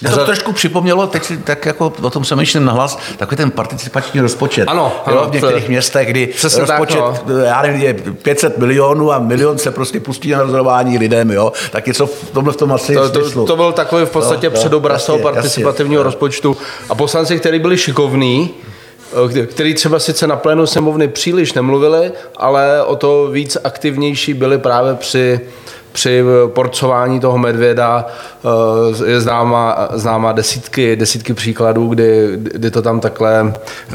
mě 0.08 0.18
to 0.18 0.24
trošku 0.24 0.52
připomnělo, 0.52 1.06
teď 1.06 1.24
si 1.24 1.36
tak 1.36 1.66
jako 1.66 1.92
o 2.02 2.10
tom 2.10 2.24
se 2.24 2.36
myšlím 2.36 2.64
nahlas, 2.64 2.98
takový 3.16 3.36
ten 3.36 3.50
participační 3.50 4.20
rozpočet. 4.20 4.68
Ano, 4.68 4.92
ano 5.06 5.16
jo, 5.16 5.26
v 5.30 5.32
některých 5.32 5.64
to, 5.64 5.70
městech, 5.70 6.08
kdy 6.08 6.28
rozpočet, 6.42 7.00
tak, 7.00 7.26
no. 7.26 7.38
já 7.38 7.62
nevím, 7.62 7.80
je 7.82 7.94
500 7.94 8.58
milionů 8.58 9.12
a 9.12 9.18
milion 9.18 9.58
se 9.58 9.70
prostě 9.70 10.00
pustí 10.00 10.30
na 10.30 10.42
rozhodování 10.42 10.98
lidem, 10.98 11.30
jo, 11.30 11.52
tak 11.70 11.86
něco 11.86 12.06
v 12.06 12.30
tomhle 12.32 12.52
v 12.52 12.56
tom 12.56 12.72
asi 12.72 12.94
to, 12.94 13.10
to, 13.10 13.46
to, 13.46 13.56
byl 13.56 13.72
takový 13.72 14.06
v 14.06 14.10
podstatě 14.10 14.50
no, 14.50 14.52
předobraz 14.52 15.06
toho 15.06 15.18
participativního 15.18 16.00
jasně, 16.00 16.04
rozpočtu. 16.04 16.56
A 16.88 16.94
poslanci, 16.94 17.38
kteří 17.38 17.58
byli 17.58 17.78
šikovní, 17.78 18.50
eh, 19.42 19.46
který 19.46 19.74
třeba 19.74 19.98
sice 19.98 20.26
na 20.26 20.36
plénu 20.36 20.66
semovny 20.66 21.08
příliš 21.08 21.52
nemluvili, 21.52 22.12
ale 22.36 22.84
o 22.84 22.96
to 22.96 23.28
víc 23.30 23.56
aktivnější 23.64 24.34
byli 24.34 24.58
právě 24.58 24.94
při 24.94 25.40
při 25.94 26.22
porcování 26.46 27.20
toho 27.20 27.38
medvěda 27.38 28.06
eh, 29.06 29.10
je 29.10 29.20
známa, 29.20 29.88
známa 29.92 30.32
desítky, 30.32 30.96
desítky 30.96 31.34
příkladů, 31.34 31.88
kdy, 31.88 32.30
kdy 32.34 32.70
to 32.70 32.82
tam 32.82 33.00
takhle 33.00 33.52
eh, 33.54 33.92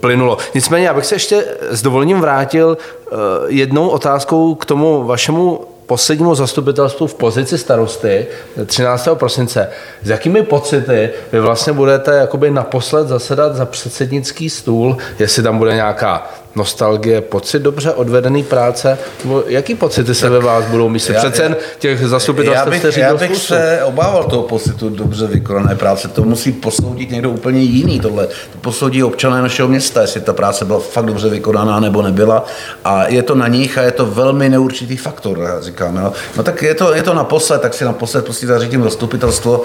plynulo. 0.00 0.38
Nicméně, 0.54 0.86
já 0.86 0.94
bych 0.94 1.06
se 1.06 1.14
ještě 1.14 1.44
s 1.70 1.82
dovolením 1.82 2.20
vrátil 2.20 2.78
eh, 2.78 3.16
jednou 3.46 3.88
otázkou 3.88 4.54
k 4.54 4.64
tomu 4.64 5.04
vašemu 5.06 5.60
poslednímu 5.86 6.34
zastupitelstvu 6.34 7.06
v 7.06 7.14
pozici 7.14 7.58
starosty 7.58 8.26
13. 8.66 9.08
prosince. 9.14 9.68
S 10.02 10.08
jakými 10.08 10.42
pocity 10.42 11.10
vy 11.32 11.40
vlastně 11.40 11.72
budete 11.72 12.16
jakoby 12.16 12.50
naposled 12.50 13.08
zasedat 13.08 13.56
za 13.56 13.66
předsednický 13.66 14.50
stůl, 14.50 14.96
jestli 15.18 15.42
tam 15.42 15.58
bude 15.58 15.74
nějaká 15.74 16.30
nostalgie, 16.54 17.20
pocit 17.20 17.58
dobře 17.58 17.92
odvedený 17.92 18.42
práce? 18.42 18.98
Jaký 19.46 19.74
pocity 19.74 20.14
se 20.14 20.22
tak 20.22 20.32
ve 20.32 20.38
vás 20.38 20.64
budou 20.64 20.88
myslet? 20.88 21.16
Přece 21.16 21.42
jen 21.42 21.56
těch 21.78 22.06
zastupitelstv 22.06 22.66
já 22.66 22.70
bych, 22.70 22.96
já 22.96 23.16
bych 23.16 23.36
se 23.36 23.80
obával 23.84 24.24
toho 24.24 24.42
pocitu 24.42 24.88
dobře 24.88 25.26
vykonané 25.26 25.74
práce. 25.74 26.08
To 26.08 26.22
musí 26.22 26.52
posoudit 26.52 27.10
někdo 27.10 27.30
úplně 27.30 27.60
jiný. 27.60 28.00
Tohle 28.00 28.26
to 28.26 28.58
posoudí 28.60 29.02
občané 29.02 29.42
našeho 29.42 29.68
města, 29.68 30.00
jestli 30.00 30.20
ta 30.20 30.32
práce 30.32 30.64
byla 30.64 30.78
fakt 30.78 31.04
dobře 31.06 31.28
vykonaná 31.28 31.80
nebo 31.80 32.02
nebyla. 32.02 32.44
A 32.84 33.08
je 33.08 33.22
to 33.22 33.34
na 33.34 33.48
nich 33.48 33.78
a 33.78 33.82
je 33.82 33.90
to 33.90 34.06
velmi 34.06 34.48
neurčitý 34.48 34.96
faktor, 34.96 35.38
já 35.38 35.60
říkám. 35.60 35.96
Jo. 35.96 36.12
No 36.36 36.42
tak 36.42 36.62
je 36.62 36.74
to, 36.74 36.94
je 36.94 37.02
to 37.02 37.14
naposled, 37.14 37.60
tak 37.62 37.74
si 37.74 37.84
naposled 37.84 38.24
prostě 38.24 38.46
zařídím 38.46 38.82
zastupitelstvo. 38.82 39.62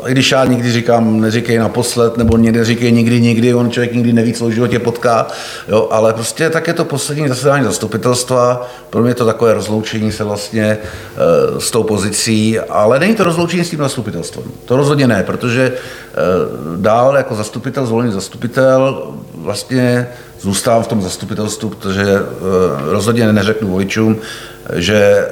Uh, 0.00 0.10
I 0.10 0.12
když 0.12 0.30
já 0.30 0.44
nikdy 0.44 0.72
říkám, 0.72 1.20
neříkej 1.20 1.58
naposled, 1.58 2.16
nebo 2.16 2.38
někdy 2.38 2.64
říkej 2.64 2.92
nikdy, 2.92 3.20
nikdy, 3.20 3.54
on 3.54 3.70
člověk 3.70 3.94
nikdy 3.94 4.12
neví, 4.12 4.32
co 4.32 4.46
v 4.46 4.50
životě 4.50 4.78
potká. 4.78 5.26
Jo, 5.68 5.88
ale 5.90 6.12
prostě 6.12 6.50
tak 6.50 6.66
je 6.66 6.74
to 6.74 6.84
poslední 6.84 7.28
zasedání 7.28 7.64
zastupitelstva. 7.64 8.68
Pro 8.90 9.02
mě 9.02 9.10
je 9.10 9.14
to 9.14 9.26
takové 9.26 9.54
rozloučení 9.54 10.12
se 10.12 10.24
vlastně 10.24 10.64
e, 10.64 11.60
s 11.60 11.70
tou 11.70 11.82
pozicí, 11.82 12.60
ale 12.60 12.98
není 12.98 13.14
to 13.14 13.24
rozloučení 13.24 13.64
s 13.64 13.70
tím 13.70 13.78
zastupitelstvem. 13.78 14.44
To 14.64 14.76
rozhodně 14.76 15.06
ne, 15.06 15.22
protože 15.22 15.62
e, 15.62 15.72
dál 16.76 17.16
jako 17.16 17.34
zastupitel, 17.34 17.86
zvolený 17.86 18.12
zastupitel, 18.12 19.12
vlastně 19.34 20.08
zůstávám 20.40 20.82
v 20.82 20.88
tom 20.88 21.02
zastupitelstvu, 21.02 21.68
protože 21.68 22.02
e, 22.02 22.22
rozhodně 22.92 23.32
neřeknu 23.32 23.68
voličům, 23.68 24.20
že 24.74 24.94
eh, 24.94 25.30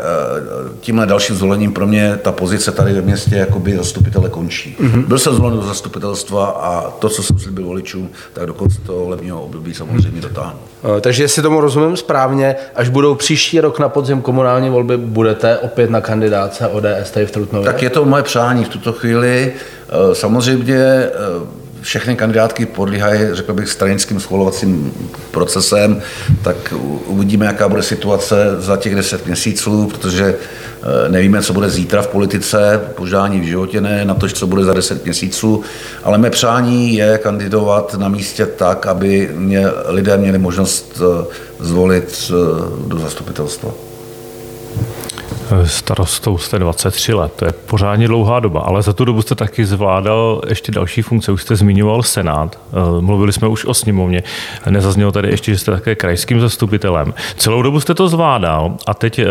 tímhle 0.81 1.07
dalším 1.07 1.37
zvolením 1.37 1.73
pro 1.73 1.87
mě 1.87 2.19
ta 2.23 2.33
pozice 2.33 2.73
tady 2.73 2.93
ve 2.93 3.03
městě 3.03 3.37
jakoby 3.37 3.77
zastupitele 3.77 4.29
končí. 4.29 4.77
Mm-hmm. 4.81 5.07
Byl 5.07 5.19
jsem 5.19 5.35
zvolen 5.35 5.57
do 5.57 5.63
zastupitelstva 5.63 6.47
a 6.47 6.91
to, 6.91 7.09
co 7.09 7.23
jsem 7.23 7.39
slíbil 7.39 7.65
voličům, 7.65 8.11
tak 8.33 8.47
do 8.47 8.55
konce 8.55 8.81
toho 8.81 9.05
volebního 9.05 9.43
období 9.43 9.75
samozřejmě 9.75 10.21
dotáhnu. 10.21 10.59
Eh, 10.97 11.01
takže 11.01 11.23
jestli 11.23 11.43
tomu 11.43 11.61
rozumím 11.61 11.97
správně, 11.97 12.57
až 12.75 12.89
budou 12.89 13.15
příští 13.15 13.61
rok 13.61 13.79
na 13.79 13.89
podzim 13.89 14.23
komunální 14.23 14.71
volby, 14.71 14.97
budete 14.97 15.59
opět 15.59 15.91
na 15.91 16.01
kandidáce 16.01 16.67
ODS 16.67 17.11
tady 17.15 17.27
v 17.27 17.31
Trutnově? 17.31 17.67
Tak 17.67 17.83
je 17.83 17.91
to 17.91 18.05
moje 18.05 18.23
přání 18.23 18.65
v 18.65 18.69
tuto 18.69 18.93
chvíli. 18.93 19.53
Eh, 19.89 20.15
samozřejmě 20.15 21.11
všechny 21.81 22.17
kandidátky 22.17 22.67
podlíhají, 22.67 23.21
řekl 23.33 23.55
bych, 23.55 23.69
stranickým 23.69 24.21
schvalovacím 24.21 24.93
procesem, 25.31 26.03
tak 26.43 26.75
uvidíme, 27.07 27.47
jaká 27.47 27.69
bude 27.69 27.83
situace 27.83 28.37
za 28.59 28.77
těch 28.77 28.95
deset 28.95 29.27
měsíců, 29.27 29.87
protože 29.87 30.25
eh, 30.25 31.09
nevíme, 31.09 31.43
co 31.43 31.53
bude 31.53 31.71
zítra 31.71 32.03
v 32.03 32.07
politice, 32.07 32.81
požádání 32.95 33.41
v 33.41 33.45
životě 33.45 33.81
ne, 33.81 34.05
na 34.05 34.15
to, 34.15 34.29
co 34.29 34.47
bude 34.47 34.65
za 34.65 34.75
deset 34.75 35.05
měsíců, 35.05 35.63
ale 36.05 36.19
mé 36.19 36.31
přání 36.31 36.95
je 36.95 37.19
kandidovat 37.19 37.95
na 37.95 38.09
místě 38.09 38.47
tak, 38.47 38.87
aby 38.87 39.31
mě 39.35 39.67
lidé 39.87 40.17
měli 40.17 40.39
možnost 40.39 41.01
eh, 41.01 41.27
zvolit 41.61 42.31
eh, 42.31 42.35
do 42.89 42.99
zastupitelstva. 42.99 43.88
Starostou 45.65 46.39
jste 46.39 46.59
23 46.59 47.15
let, 47.15 47.33
to 47.37 47.45
je 47.45 47.53
pořádně 47.53 48.09
dlouhá 48.09 48.41
doba, 48.41 48.61
ale 48.61 48.83
za 48.83 48.93
tu 48.93 49.05
dobu 49.05 49.23
jste 49.23 49.35
taky 49.35 49.65
zvládal 49.65 50.43
ještě 50.49 50.73
další 50.73 51.03
funkce. 51.03 51.33
Už 51.33 51.43
jste 51.43 51.57
zmiňoval 51.57 52.03
Senát, 52.03 52.59
eh, 52.73 53.01
mluvili 53.01 53.33
jsme 53.33 53.49
už 53.49 53.65
o 53.65 53.75
sněmovně, 53.75 54.23
nezaznělo 54.71 55.13
tady 55.13 55.29
ještě, 55.29 55.53
že 55.53 55.59
jste 55.59 55.71
také 55.71 55.95
krajským 55.95 56.41
zastupitelem. 56.41 57.15
Celou 57.37 57.63
dobu 57.63 57.81
jste 57.81 57.95
to 57.95 58.09
zvládal 58.09 58.77
a 58.87 58.95
teď 58.95 59.19
eh, 59.19 59.27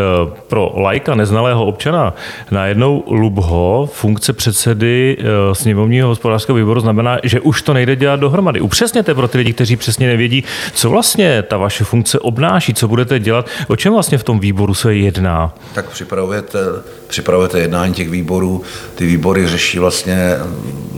pro 0.47 0.71
lajka 0.75 1.15
neznalého 1.15 1.65
občana 1.65 2.13
najednou 2.51 3.03
Lubho, 3.07 3.89
funkce 3.93 4.33
předsedy 4.33 5.17
eh, 5.19 5.55
sněmovního 5.55 6.07
hospodářského 6.07 6.55
výboru 6.55 6.79
znamená, 6.79 7.17
že 7.23 7.39
už 7.39 7.61
to 7.61 7.73
nejde 7.73 7.95
dělat 7.95 8.19
dohromady. 8.19 8.61
Upřesněte 8.61 9.13
pro 9.13 9.27
ty 9.27 9.37
lidi, 9.37 9.53
kteří 9.53 9.75
přesně 9.75 10.07
nevědí, 10.07 10.43
co 10.73 10.89
vlastně 10.89 11.43
ta 11.43 11.57
vaše 11.57 11.83
funkce 11.83 12.19
obnáší, 12.19 12.73
co 12.73 12.87
budete 12.87 13.19
dělat, 13.19 13.49
o 13.67 13.75
čem 13.75 13.93
vlastně 13.93 14.17
v 14.17 14.23
tom 14.23 14.39
výboru 14.39 14.73
se 14.73 14.95
jedná. 14.95 15.53
Tak 15.73 15.89
při 15.89 16.06
připravujete, 16.07 16.59
připravujete 17.07 17.59
jednání 17.59 17.93
těch 17.93 18.09
výborů. 18.09 18.63
Ty 18.95 19.05
výbory 19.05 19.47
řeší 19.47 19.79
vlastně 19.79 20.37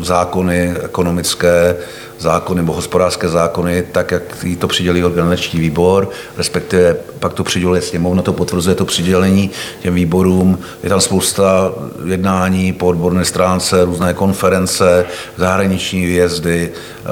zákony 0.01 0.75
ekonomické, 0.83 1.75
zákony 2.19 2.61
nebo 2.61 2.73
hospodářské 2.73 3.29
zákony, 3.29 3.83
tak 3.91 4.11
jak 4.11 4.23
jí 4.43 4.55
to 4.55 4.67
přidělí 4.67 5.03
organizační 5.03 5.59
výbor, 5.59 6.09
respektive 6.37 6.95
pak 7.19 7.33
to 7.33 7.43
přiděluje 7.43 7.81
sněmovna, 7.81 8.21
to 8.21 8.33
potvrzuje 8.33 8.75
to 8.75 8.85
přidělení 8.85 9.51
těm 9.81 9.93
výborům. 9.93 10.59
Je 10.83 10.89
tam 10.89 11.01
spousta 11.01 11.71
jednání 12.05 12.73
po 12.73 12.87
odborné 12.87 13.25
stránce, 13.25 13.85
různé 13.85 14.13
konference, 14.13 15.05
zahraniční 15.37 16.05
výjezdy, 16.05 16.71
eh, 16.71 17.09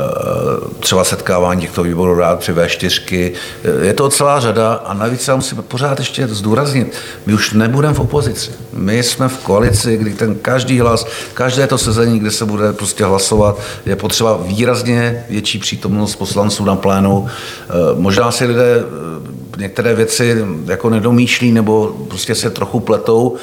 třeba 0.80 1.04
setkávání 1.04 1.62
těchto 1.62 1.84
výborů 1.84 2.16
rád 2.16 2.40
při 2.40 2.54
V4. 2.54 3.34
Je 3.82 3.94
to 3.94 4.10
celá 4.10 4.40
řada 4.40 4.74
a 4.74 4.94
navíc 4.94 5.28
já 5.28 5.36
musím 5.36 5.58
pořád 5.58 6.00
ještě 6.00 6.28
zdůraznit, 6.28 6.94
my 7.26 7.34
už 7.34 7.54
nebudeme 7.54 7.94
v 7.94 8.00
opozici. 8.00 8.52
My 8.74 9.04
jsme 9.04 9.30
v 9.30 9.38
koalici, 9.38 9.98
kdy 9.98 10.14
ten 10.14 10.36
každý 10.36 10.80
hlas, 10.80 11.08
každé 11.34 11.68
to 11.68 11.78
sezení, 11.78 12.20
kde 12.20 12.32
se 12.32 12.46
bude 12.46 12.74
prostě 12.74 13.06
hlasovat, 13.06 13.60
je 13.86 13.96
potřeba 13.96 14.38
výrazně 14.38 14.97
větší 15.30 15.60
přítomnost 15.60 16.16
poslanců 16.16 16.66
na 16.66 16.76
plénu. 16.76 17.28
Eh, 17.28 17.74
možná 17.96 18.32
si 18.32 18.46
lidé 18.46 18.80
eh, 18.80 19.62
některé 19.62 19.96
věci 19.96 20.46
jako 20.66 20.90
nedomýšlí 20.90 21.52
nebo 21.52 21.96
prostě 22.08 22.36
se 22.36 22.50
trochu 22.50 22.80
pletou, 22.80 23.36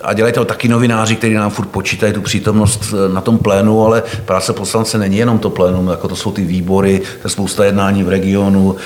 a 0.00 0.12
dělají 0.12 0.34
to 0.34 0.44
taky 0.44 0.68
novináři, 0.68 1.16
kteří 1.16 1.34
nám 1.34 1.50
furt 1.50 1.68
počítají 1.68 2.12
tu 2.12 2.20
přítomnost 2.20 2.80
eh, 2.92 3.14
na 3.14 3.20
tom 3.20 3.38
plénu, 3.38 3.86
ale 3.86 4.02
práce 4.24 4.52
poslance 4.52 4.98
není 4.98 5.16
jenom 5.16 5.38
to 5.38 5.50
plénum, 5.50 5.88
jako 5.88 6.08
to 6.08 6.16
jsou 6.16 6.32
ty 6.32 6.44
výbory, 6.44 7.02
to 7.22 7.28
spousta 7.28 7.64
jednání 7.64 8.02
v 8.02 8.08
regionu, 8.08 8.76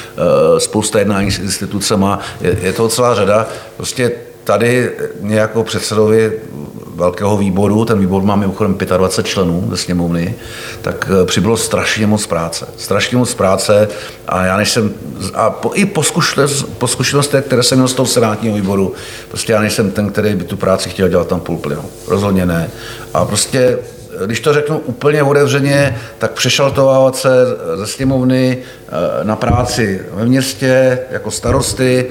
spousta 0.58 0.98
jednání 0.98 1.30
s 1.30 1.38
institucemi, 1.38 2.06
je, 2.40 2.58
je 2.62 2.72
to 2.72 2.88
celá 2.88 3.14
řada. 3.14 3.46
Prostě 3.76 4.12
tady 4.48 4.90
mě 5.20 5.36
jako 5.36 5.64
předsedovi 5.64 6.32
velkého 6.94 7.36
výboru, 7.36 7.84
ten 7.84 7.98
výbor 7.98 8.22
má 8.22 8.36
mimochodem 8.36 8.78
25 8.96 9.30
členů 9.30 9.68
ze 9.70 9.76
sněmovny, 9.76 10.34
tak 10.82 11.10
eh, 11.10 11.26
přibylo 11.26 11.56
strašně 11.56 12.06
moc 12.06 12.26
práce. 12.26 12.68
Strašně 12.76 13.16
moc 13.16 13.34
práce 13.34 13.88
a 14.28 14.44
já 14.44 14.56
nejsem, 14.56 14.94
a 15.34 15.50
po, 15.50 15.70
i 15.74 15.84
po, 15.84 16.86
zkušenostech, 16.86 17.44
které 17.44 17.62
jsem 17.62 17.78
měl 17.78 17.88
z 17.88 17.94
toho 17.94 18.06
senátního 18.06 18.56
výboru, 18.56 18.94
prostě 19.28 19.52
já 19.52 19.60
nejsem 19.60 19.90
ten, 19.90 20.10
který 20.10 20.34
by 20.34 20.44
tu 20.44 20.56
práci 20.56 20.88
chtěl 20.88 21.08
dělat 21.08 21.28
tam 21.28 21.40
půl 21.40 21.56
plynu. 21.56 21.84
Rozhodně 22.06 22.46
ne. 22.46 22.70
A 23.14 23.24
prostě 23.24 23.78
když 24.26 24.40
to 24.40 24.52
řeknu 24.52 24.78
úplně 24.78 25.22
otevřeně, 25.22 25.98
tak 26.18 26.32
přešel 26.32 26.70
to 26.70 27.12
se 27.14 27.28
ze 27.74 27.86
sněmovny 27.86 28.58
eh, 28.58 29.24
na 29.24 29.36
práci 29.36 30.00
ve 30.12 30.24
městě 30.24 30.98
jako 31.10 31.30
starosty, 31.30 32.06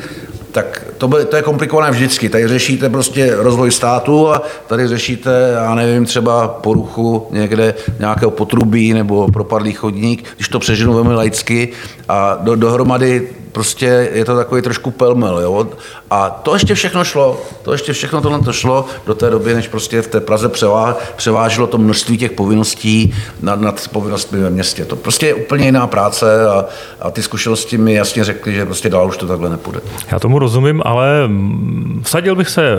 tak 0.57 0.83
to, 0.97 1.07
by, 1.07 1.25
to 1.25 1.35
je 1.35 1.41
komplikované 1.41 1.91
vždycky. 1.91 2.29
Tady 2.29 2.47
řešíte 2.47 2.89
prostě 2.89 3.35
rozvoj 3.35 3.71
státu 3.71 4.29
a 4.29 4.41
tady 4.67 4.87
řešíte, 4.87 5.31
já 5.53 5.75
nevím, 5.75 6.05
třeba 6.05 6.47
poruchu 6.47 7.27
někde 7.31 7.73
nějakého 7.99 8.31
potrubí 8.31 8.93
nebo 8.93 9.27
propadlý 9.27 9.73
chodník, 9.73 10.23
když 10.35 10.49
to 10.49 10.59
přeženu 10.59 10.93
velmi 10.93 11.13
laicky 11.13 11.69
a 12.09 12.37
do, 12.41 12.55
dohromady 12.55 13.29
prostě 13.57 14.09
je 14.13 14.25
to 14.25 14.35
takový 14.35 14.61
trošku 14.61 14.91
pelmel, 14.91 15.39
jo? 15.39 15.67
A 16.09 16.29
to 16.29 16.53
ještě 16.53 16.75
všechno 16.75 17.03
šlo, 17.03 17.41
to 17.61 17.71
ještě 17.71 17.93
všechno 17.93 18.21
tohle 18.21 18.39
to 18.39 18.53
šlo 18.53 18.85
do 19.05 19.15
té 19.15 19.29
doby, 19.29 19.53
než 19.53 19.67
prostě 19.67 20.01
v 20.01 20.07
té 20.07 20.19
Praze 20.19 20.49
převá, 20.49 20.97
převážilo 21.15 21.67
to 21.67 21.77
množství 21.77 22.17
těch 22.17 22.31
povinností 22.31 23.13
nad, 23.41 23.61
nad 23.61 23.87
povinnostmi 23.87 24.39
ve 24.39 24.49
městě. 24.49 24.85
To 24.85 24.95
prostě 24.95 25.27
je 25.27 25.33
úplně 25.33 25.65
jiná 25.65 25.87
práce 25.87 26.47
a, 26.47 26.65
a 27.01 27.11
ty 27.11 27.23
zkušenosti 27.23 27.77
mi 27.77 27.93
jasně 27.93 28.23
řekly, 28.23 28.53
že 28.53 28.65
prostě 28.65 28.89
dál 28.89 29.07
už 29.07 29.17
to 29.17 29.27
takhle 29.27 29.49
nepůjde. 29.49 29.79
Já 30.11 30.19
tomu 30.19 30.39
rozumím, 30.39 30.81
ale 30.85 31.27
mm, 31.27 32.01
vsadil 32.05 32.35
bych 32.35 32.49
se, 32.49 32.73
eh, 32.73 32.77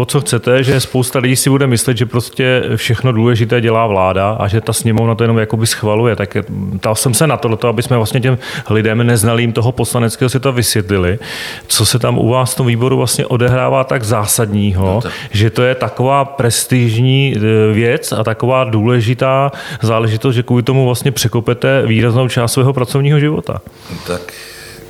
o 0.00 0.04
co 0.04 0.20
chcete, 0.20 0.62
že 0.62 0.80
spousta 0.80 1.18
lidí 1.18 1.36
si 1.36 1.50
bude 1.50 1.66
myslet, 1.66 1.96
že 1.96 2.06
prostě 2.06 2.62
všechno 2.76 3.12
důležité 3.12 3.60
dělá 3.60 3.86
vláda 3.86 4.30
a 4.30 4.48
že 4.48 4.60
ta 4.60 4.72
sněmovna 4.72 5.14
to 5.14 5.24
jenom 5.24 5.38
jakoby 5.38 5.66
schvaluje. 5.66 6.16
Tak 6.16 6.36
ptal 6.78 6.94
jsem 6.94 7.14
se 7.14 7.26
na 7.26 7.36
to, 7.36 7.68
aby 7.68 7.82
jsme 7.82 7.96
vlastně 7.96 8.20
těm 8.20 8.38
lidem 8.70 9.06
neznalým 9.06 9.52
toho 9.52 9.72
poslaneckého 10.06 10.28
světa 10.28 10.50
vysvětlili, 10.50 11.18
co 11.66 11.86
se 11.86 11.98
tam 11.98 12.18
u 12.18 12.28
vás 12.28 12.52
v 12.52 12.56
tom 12.56 12.66
výboru 12.66 12.96
vlastně 12.96 13.26
odehrává 13.26 13.84
tak 13.84 14.04
zásadního, 14.04 14.86
no 14.86 15.00
tak. 15.00 15.12
že 15.30 15.50
to 15.50 15.62
je 15.62 15.74
taková 15.74 16.24
prestižní 16.24 17.34
eh, 17.36 17.72
věc 17.72 18.12
a 18.12 18.24
taková 18.24 18.64
důležitá 18.64 19.52
záležitost, 19.82 20.34
že 20.34 20.42
kvůli 20.42 20.62
tomu 20.62 20.84
vlastně 20.84 21.12
překopete 21.12 21.82
výraznou 21.86 22.28
část 22.28 22.52
svého 22.52 22.72
pracovního 22.72 23.20
života. 23.20 23.60
Tak 24.06 24.32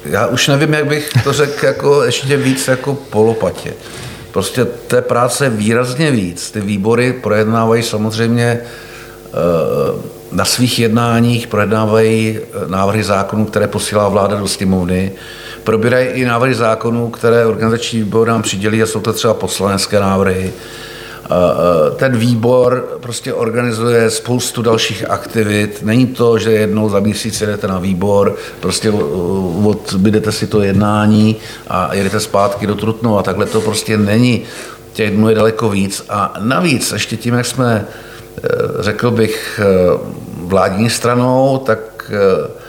já 0.04 0.26
už 0.26 0.48
nevím, 0.48 0.72
jak 0.72 0.86
bych 0.86 1.10
to 1.24 1.32
řekl 1.32 1.66
jako 1.66 2.02
ještě 2.02 2.36
víc 2.36 2.68
jako 2.68 2.94
polopatě. 2.94 3.72
Prostě 4.32 4.64
té 4.64 5.02
práce 5.02 5.50
výrazně 5.50 6.10
víc. 6.10 6.50
Ty 6.50 6.60
výbory 6.60 7.12
projednávají 7.12 7.82
samozřejmě 7.82 8.60
eh, 8.60 10.15
na 10.36 10.44
svých 10.44 10.78
jednáních, 10.78 11.46
projednávají 11.46 12.38
eh, 12.38 12.68
návrhy 12.68 13.04
zákonů, 13.04 13.44
které 13.44 13.68
posílá 13.68 14.08
vláda 14.08 14.36
do 14.36 14.48
sněmovny, 14.48 15.12
probírají 15.64 16.06
i 16.06 16.24
návrhy 16.24 16.54
zákonů, 16.54 17.10
které 17.10 17.46
organizační 17.46 17.98
výbor 17.98 18.28
nám 18.28 18.42
přidělí 18.42 18.82
a 18.82 18.86
jsou 18.86 19.00
to 19.00 19.12
třeba 19.12 19.34
poslanecké 19.34 20.00
návrhy 20.00 20.52
ten 21.96 22.16
výbor 22.16 22.98
prostě 23.00 23.34
organizuje 23.34 24.10
spoustu 24.10 24.62
dalších 24.62 25.10
aktivit. 25.10 25.78
Není 25.82 26.06
to, 26.06 26.38
že 26.38 26.52
jednou 26.52 26.88
za 26.88 27.00
měsíc 27.00 27.40
jedete 27.40 27.68
na 27.68 27.78
výbor, 27.78 28.36
prostě 28.60 28.90
odbydete 29.64 30.32
si 30.32 30.46
to 30.46 30.62
jednání 30.62 31.36
a 31.68 31.94
jedete 31.94 32.20
zpátky 32.20 32.66
do 32.66 32.74
Trutnu 32.74 33.18
a 33.18 33.22
takhle 33.22 33.46
to 33.46 33.60
prostě 33.60 33.96
není. 33.96 34.42
Těch 34.92 35.10
dnů 35.10 35.28
je 35.28 35.34
daleko 35.34 35.68
víc. 35.68 36.04
A 36.08 36.34
navíc, 36.40 36.92
ještě 36.92 37.16
tím, 37.16 37.34
jak 37.34 37.46
jsme, 37.46 37.84
eh, 37.84 38.48
řekl 38.80 39.10
bych, 39.10 39.60
eh, 39.62 40.25
vládní 40.46 40.90
stranou, 40.90 41.58
tak 41.58 42.10
eh, 42.10 42.66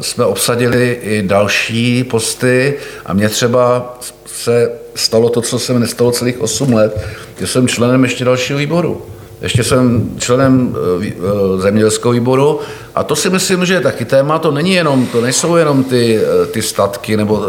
jsme 0.00 0.24
obsadili 0.24 0.98
i 1.02 1.22
další 1.22 2.04
posty 2.04 2.74
a 3.06 3.12
mě 3.12 3.28
třeba 3.28 3.94
se 4.26 4.70
stalo 4.94 5.28
to, 5.28 5.40
co 5.40 5.58
se 5.58 5.72
mi 5.72 5.80
nestalo 5.80 6.12
celých 6.12 6.40
8 6.40 6.72
let, 6.72 7.06
že 7.40 7.46
jsem 7.46 7.68
členem 7.68 8.04
ještě 8.04 8.24
dalšího 8.24 8.58
výboru. 8.58 9.06
Ještě 9.42 9.64
jsem 9.64 10.10
členem 10.18 10.76
eh, 11.02 11.06
eh, 11.06 11.60
zemědělského 11.60 12.12
výboru 12.12 12.60
a 12.94 13.04
to 13.04 13.16
si 13.16 13.30
myslím, 13.30 13.66
že 13.66 13.74
je 13.74 13.80
taky 13.80 14.04
téma. 14.04 14.38
To 14.38 14.50
není 14.50 14.72
jenom, 14.72 15.06
to 15.06 15.20
nejsou 15.20 15.56
jenom 15.56 15.84
ty, 15.84 16.18
eh, 16.18 16.46
ty 16.46 16.62
statky 16.62 17.16
nebo 17.16 17.46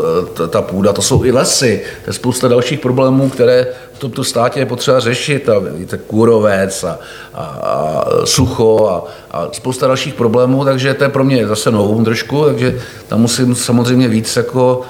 ta 0.49 0.61
půda, 0.61 0.93
to 0.93 1.01
jsou 1.01 1.23
i 1.23 1.31
lesy. 1.31 1.81
To 2.03 2.09
je 2.09 2.13
spousta 2.13 2.47
dalších 2.47 2.79
problémů, 2.79 3.29
které 3.29 3.67
v 3.93 3.99
tomto 3.99 4.23
státě 4.23 4.59
je 4.59 4.65
potřeba 4.65 4.99
řešit. 4.99 5.49
A 5.49 5.59
víte, 5.59 5.97
kůrovec 5.97 6.83
a, 6.83 6.99
a, 7.33 7.43
a 7.43 8.05
sucho 8.25 8.87
a, 8.87 9.03
a, 9.31 9.47
spousta 9.51 9.87
dalších 9.87 10.13
problémů, 10.13 10.65
takže 10.65 10.93
to 10.93 11.03
je 11.03 11.09
pro 11.09 11.23
mě 11.23 11.47
zase 11.47 11.71
novou 11.71 12.03
trošku, 12.03 12.45
takže 12.45 12.79
tam 13.07 13.21
musím 13.21 13.55
samozřejmě 13.55 14.07
víc 14.07 14.35
jako 14.35 14.81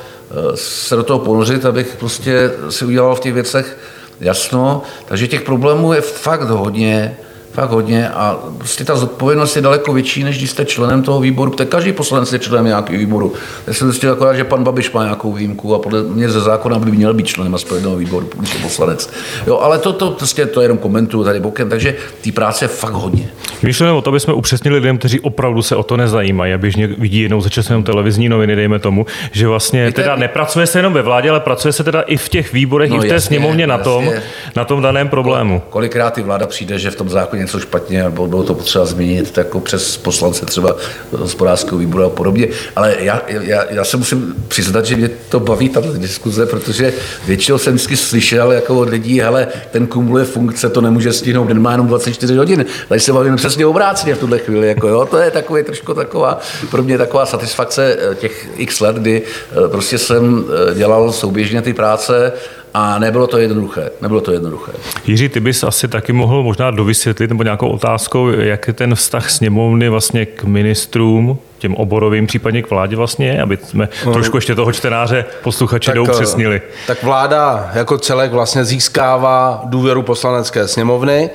se 0.56 0.96
do 0.96 1.04
toho 1.04 1.20
ponořit, 1.20 1.66
abych 1.66 1.96
prostě 2.00 2.52
si 2.70 2.86
udělal 2.86 3.16
v 3.16 3.20
těch 3.20 3.34
věcech 3.34 3.78
jasno. 4.20 4.82
Takže 5.06 5.28
těch 5.28 5.42
problémů 5.42 5.94
je 5.94 6.02
fakt 6.02 6.50
hodně 6.50 7.18
fakt 7.52 7.70
hodně 7.70 8.10
a 8.10 8.40
prostě 8.58 8.84
ta 8.84 8.96
zodpovědnost 8.96 9.56
je 9.56 9.62
daleko 9.62 9.94
větší, 9.94 10.24
než 10.24 10.38
když 10.38 10.50
jste 10.50 10.66
členem 10.66 11.04
toho 11.04 11.20
výboru, 11.20 11.52
protože 11.52 11.66
každý 11.66 11.92
poslanec 11.92 12.34
je 12.34 12.40
členem 12.40 12.66
nějakého 12.66 13.00
výboru. 13.00 13.34
Já 13.68 13.74
jsem 13.74 13.92
zjistil 13.92 14.12
akorát, 14.12 14.34
že 14.34 14.44
pan 14.44 14.64
Babiš 14.64 14.92
má 14.92 15.04
nějakou 15.04 15.34
výjimku 15.34 15.76
a 15.76 15.80
podle 15.80 16.04
mě 16.04 16.30
ze 16.30 16.40
zákona 16.42 16.80
by 16.80 16.92
měl 16.92 17.14
být 17.14 17.28
členem 17.28 17.56
aspoň 17.56 17.80
výboru, 17.98 18.30
když 18.36 18.54
je 18.54 18.60
poslanec. 18.60 19.10
Jo, 19.48 19.58
ale 19.58 19.80
to, 19.80 19.94
to, 19.94 20.12
prostě 20.12 20.46
to 20.46 20.62
jenom 20.62 20.78
komentuju 20.78 21.24
tady 21.24 21.40
bokem, 21.40 21.70
takže 21.70 21.96
té 22.24 22.32
práce 22.32 22.66
je 22.66 22.70
fakt 22.70 22.94
hodně. 22.94 23.30
Myšleno 23.62 23.98
o 23.98 24.02
to, 24.02 24.10
aby 24.10 24.20
jsme 24.20 24.34
upřesnili 24.34 24.76
lidem, 24.76 24.98
kteří 24.98 25.20
opravdu 25.20 25.62
se 25.62 25.76
o 25.76 25.84
to 25.84 25.98
nezajímají 25.98 26.54
a 26.54 26.58
běžně 26.58 26.88
vidí 26.88 27.22
jednou 27.22 27.42
za 27.42 27.50
časem 27.50 27.84
televizní 27.84 28.30
noviny, 28.30 28.56
dejme 28.56 28.80
tomu, 28.80 29.06
že 29.32 29.48
vlastně 29.48 29.86
Víte, 29.86 30.02
teda 30.02 30.16
nepracuje 30.16 30.68
se 30.68 30.80
jenom 30.80 30.94
ve 30.94 31.02
vládě, 31.02 31.30
ale 31.30 31.40
pracuje 31.40 31.74
se 31.74 31.84
teda 31.84 32.02
i 32.02 32.18
v 32.18 32.30
těch 32.30 32.54
výborech, 32.54 32.90
no, 32.90 32.96
i 32.96 33.00
v 33.00 33.02
té 33.02 33.08
jasně, 33.08 33.28
sněmovně 33.28 33.68
na 33.68 33.78
tom, 33.78 34.12
na 34.56 34.66
tom 34.66 34.82
daném 34.82 35.10
problému. 35.10 35.62
Kolikrát 35.70 36.14
ty 36.14 36.22
vláda 36.22 36.48
přijde, 36.48 36.80
že 36.80 36.92
v 36.92 36.96
tom 36.96 37.10
zákoně 37.10 37.39
něco 37.40 37.60
špatně, 37.60 38.04
nebo 38.04 38.28
bylo 38.28 38.44
to 38.44 38.54
potřeba 38.54 38.86
změnit, 38.86 39.32
tak 39.32 39.50
jako 39.50 39.60
přes 39.60 39.98
poslance 39.98 40.46
třeba 40.46 40.76
hospodářského 41.12 41.78
výboru 41.78 42.04
a 42.04 42.10
podobně. 42.10 42.48
Ale 42.76 42.96
já, 43.00 43.22
já, 43.28 43.66
já 43.70 43.84
se 43.84 43.98
musím 43.98 44.36
přiznat, 44.48 44.86
že 44.86 44.96
mě 44.96 45.10
to 45.30 45.40
baví 45.40 45.70
tato 45.70 45.94
diskuze, 45.94 46.46
protože 46.46 46.94
většinou 47.28 47.58
jsem 47.58 47.74
vždycky 47.74 47.98
slyšel 47.98 48.52
jako 48.52 48.80
od 48.80 48.90
lidí, 48.90 49.22
ale 49.22 49.48
ten 49.72 49.88
kumuluje 49.88 50.26
funkce, 50.26 50.70
to 50.70 50.82
nemůže 50.82 51.14
stihnout, 51.14 51.48
den 51.48 51.62
má 51.62 51.72
jenom 51.72 51.88
24 51.88 52.36
hodin. 52.36 52.66
Tady 52.90 53.00
se 53.00 53.14
bavíme 53.14 53.36
přesně 53.36 53.66
obráceně 53.66 54.16
v 54.16 54.20
tuhle 54.20 54.38
chvíli. 54.40 54.68
Jako, 54.68 54.88
jo, 54.88 55.06
to 55.06 55.18
je 55.18 55.32
takový 55.32 55.64
trošku 55.64 55.94
taková, 55.94 56.40
pro 56.72 56.84
mě 56.84 56.98
taková 56.98 57.26
satisfakce 57.26 57.98
eh, 58.00 58.16
těch 58.16 58.48
x 58.56 58.80
let, 58.80 58.96
kdy 58.96 59.22
eh, 59.22 59.68
prostě 59.68 59.98
jsem 59.98 60.46
eh, 60.72 60.76
dělal 60.76 61.12
souběžně 61.12 61.62
ty 61.62 61.74
práce 61.74 62.32
a 62.74 63.00
nebylo 63.00 63.28
to 63.28 63.38
jednoduché. 63.38 63.90
Nebylo 64.02 64.22
to 64.22 64.32
jednoduché. 64.32 64.72
Jiří, 65.08 65.30
ty 65.30 65.40
bys 65.40 65.64
asi 65.64 65.88
taky 65.88 66.14
mohl 66.14 66.44
možná 66.44 66.72
dovysvětlit 66.72 67.30
nebo 67.30 67.44
nějakou 67.44 67.70
otázkou, 67.70 68.30
jak 68.30 68.68
je 68.68 68.74
ten 68.74 68.96
vztah 68.96 69.30
sněmovny 69.30 69.90
vlastně 69.90 70.26
k 70.26 70.44
ministrům, 70.44 71.40
těm 71.58 71.76
oborovým, 71.76 72.28
případně 72.28 72.62
k 72.62 72.70
vládě 72.70 72.96
vlastně 72.96 73.42
aby 73.42 73.58
jsme 73.58 73.90
no, 74.06 74.14
trošku 74.14 74.38
ještě 74.38 74.56
toho 74.56 74.72
čtenáře 74.72 75.26
posluchače 75.44 75.94
doupřesnili. 75.94 76.62
Tak 76.88 77.04
vláda 77.04 77.72
jako 77.74 77.98
celek 77.98 78.32
vlastně 78.32 78.66
získává 78.66 79.62
důvěru 79.66 80.02
poslanecké 80.02 80.68
sněmovny. 80.68 81.30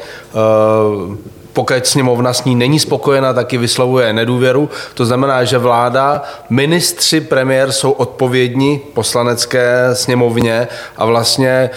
Pokud 1.54 1.86
sněmovna 1.86 2.32
s 2.32 2.44
ní 2.44 2.54
není 2.54 2.78
spokojena, 2.80 3.32
taky 3.32 3.58
vyslovuje 3.58 4.12
nedůvěru. 4.12 4.70
To 4.94 5.06
znamená, 5.06 5.44
že 5.44 5.58
vláda, 5.58 6.22
ministři, 6.50 7.20
premiér 7.20 7.72
jsou 7.72 7.90
odpovědní 7.90 8.78
poslanecké 8.94 9.88
sněmovně 9.92 10.68
a 10.96 11.04
vlastně 11.04 11.48
e, 11.48 11.70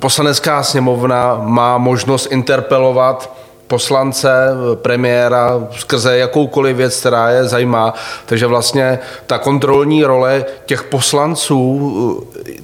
poslanecká 0.00 0.62
sněmovna 0.62 1.40
má 1.42 1.78
možnost 1.78 2.26
interpelovat 2.30 3.39
poslance, 3.70 4.30
premiéra 4.74 5.68
skrze 5.70 6.18
jakoukoliv 6.18 6.76
věc, 6.76 7.00
která 7.00 7.30
je 7.30 7.44
zajímá. 7.44 7.94
Takže 8.26 8.46
vlastně 8.46 8.98
ta 9.26 9.38
kontrolní 9.38 10.04
role 10.04 10.44
těch 10.66 10.82
poslanců 10.82 11.60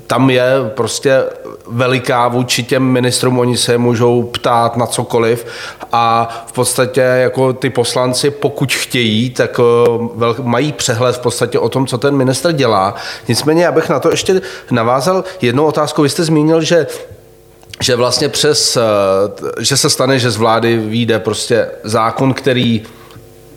tam 0.07 0.31
je 0.31 0.51
prostě 0.75 1.25
veliká 1.71 2.29
vůči 2.29 2.63
těm 2.63 2.83
ministrům, 2.83 3.39
oni 3.39 3.57
se 3.57 3.79
můžou 3.79 4.23
ptát 4.23 4.77
na 4.77 4.87
cokoliv 4.87 5.47
a 5.93 6.29
v 6.47 6.53
podstatě 6.53 7.01
jako 7.01 7.53
ty 7.53 7.71
poslanci, 7.71 8.31
pokud 8.31 8.73
chtějí, 8.73 9.31
tak 9.31 9.61
eh, 9.61 10.43
mají 10.43 10.73
přehled 10.73 11.17
v 11.17 11.19
podstatě 11.19 11.59
o 11.59 11.69
tom, 11.69 11.87
co 11.87 11.99
ten 11.99 12.17
minister 12.17 12.53
dělá. 12.53 12.95
Nicméně, 13.29 13.69
abych 13.69 13.89
na 13.89 14.01
to 14.01 14.11
ještě 14.11 14.41
navázal 14.71 15.25
jednou 15.41 15.65
otázku. 15.65 16.03
Vy 16.03 16.09
jste 16.09 16.25
zmínil, 16.25 16.63
že 16.63 16.87
že 17.81 17.97
vlastně 17.97 18.29
přes, 18.29 18.77
eh, 18.77 18.81
že 19.61 19.77
se 19.77 19.91
stane, 19.91 20.19
že 20.19 20.31
z 20.31 20.37
vlády 20.37 20.79
vyjde 20.79 21.19
prostě 21.19 21.71
zákon, 21.83 22.35
který 22.35 22.83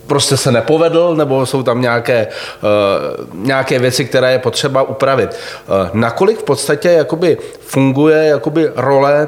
prostě 0.08 0.38
se 0.38 0.52
nepovedl, 0.52 1.16
nebo 1.16 1.46
jsou 1.46 1.64
tam 1.64 1.82
nějaké, 1.82 2.28
uh, 2.28 3.46
nějaké 3.46 3.80
věci, 3.80 4.06
které 4.06 4.32
je 4.32 4.40
potřeba 4.40 4.82
upravit. 4.82 5.30
Uh, 5.30 5.90
nakolik 5.94 6.40
v 6.40 6.44
podstatě 6.44 6.90
jakoby 6.90 7.38
funguje 7.60 8.26
jakoby 8.26 8.72
role 8.76 9.28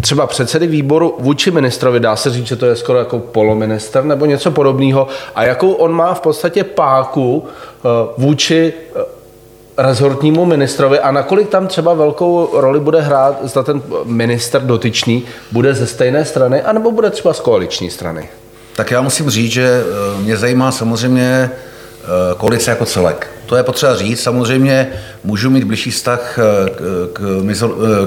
třeba 0.00 0.26
předsedy 0.26 0.66
výboru 0.66 1.16
vůči 1.18 1.50
ministrovi, 1.50 2.00
dá 2.00 2.16
se 2.16 2.30
říct, 2.30 2.46
že 2.46 2.56
to 2.56 2.66
je 2.66 2.76
skoro 2.76 2.98
jako 2.98 3.18
polominister 3.18 4.04
nebo 4.04 4.26
něco 4.26 4.50
podobného, 4.50 5.08
a 5.34 5.44
jakou 5.44 5.72
on 5.72 5.92
má 5.92 6.14
v 6.14 6.20
podstatě 6.20 6.64
páku 6.64 7.44
vůči 8.16 8.72
rezortnímu 9.78 10.44
ministrovi 10.44 11.00
a 11.00 11.10
nakolik 11.10 11.48
tam 11.48 11.66
třeba 11.66 11.94
velkou 11.94 12.50
roli 12.52 12.80
bude 12.80 13.00
hrát, 13.00 13.38
zda 13.42 13.62
ten 13.62 13.82
minister 14.04 14.62
dotyčný 14.62 15.24
bude 15.52 15.74
ze 15.74 15.86
stejné 15.86 16.24
strany, 16.24 16.62
anebo 16.62 16.90
bude 16.90 17.10
třeba 17.10 17.34
z 17.34 17.40
koaliční 17.40 17.90
strany? 17.90 18.28
Tak 18.76 18.90
já 18.90 19.02
musím 19.02 19.30
říct, 19.30 19.52
že 19.52 19.84
eh, 19.84 20.22
mě 20.22 20.36
zajímá 20.36 20.72
samozřejmě 20.72 21.50
eh, 21.52 22.06
koalice 22.36 22.70
jako 22.70 22.84
celek. 22.86 23.30
To 23.46 23.56
je 23.56 23.62
potřeba 23.62 23.96
říct. 23.96 24.22
Samozřejmě 24.22 24.92
můžu 25.24 25.50
mít 25.50 25.64
blížší 25.64 25.90
vztah 25.90 26.38
eh, 26.38 26.70
k, 27.12 27.12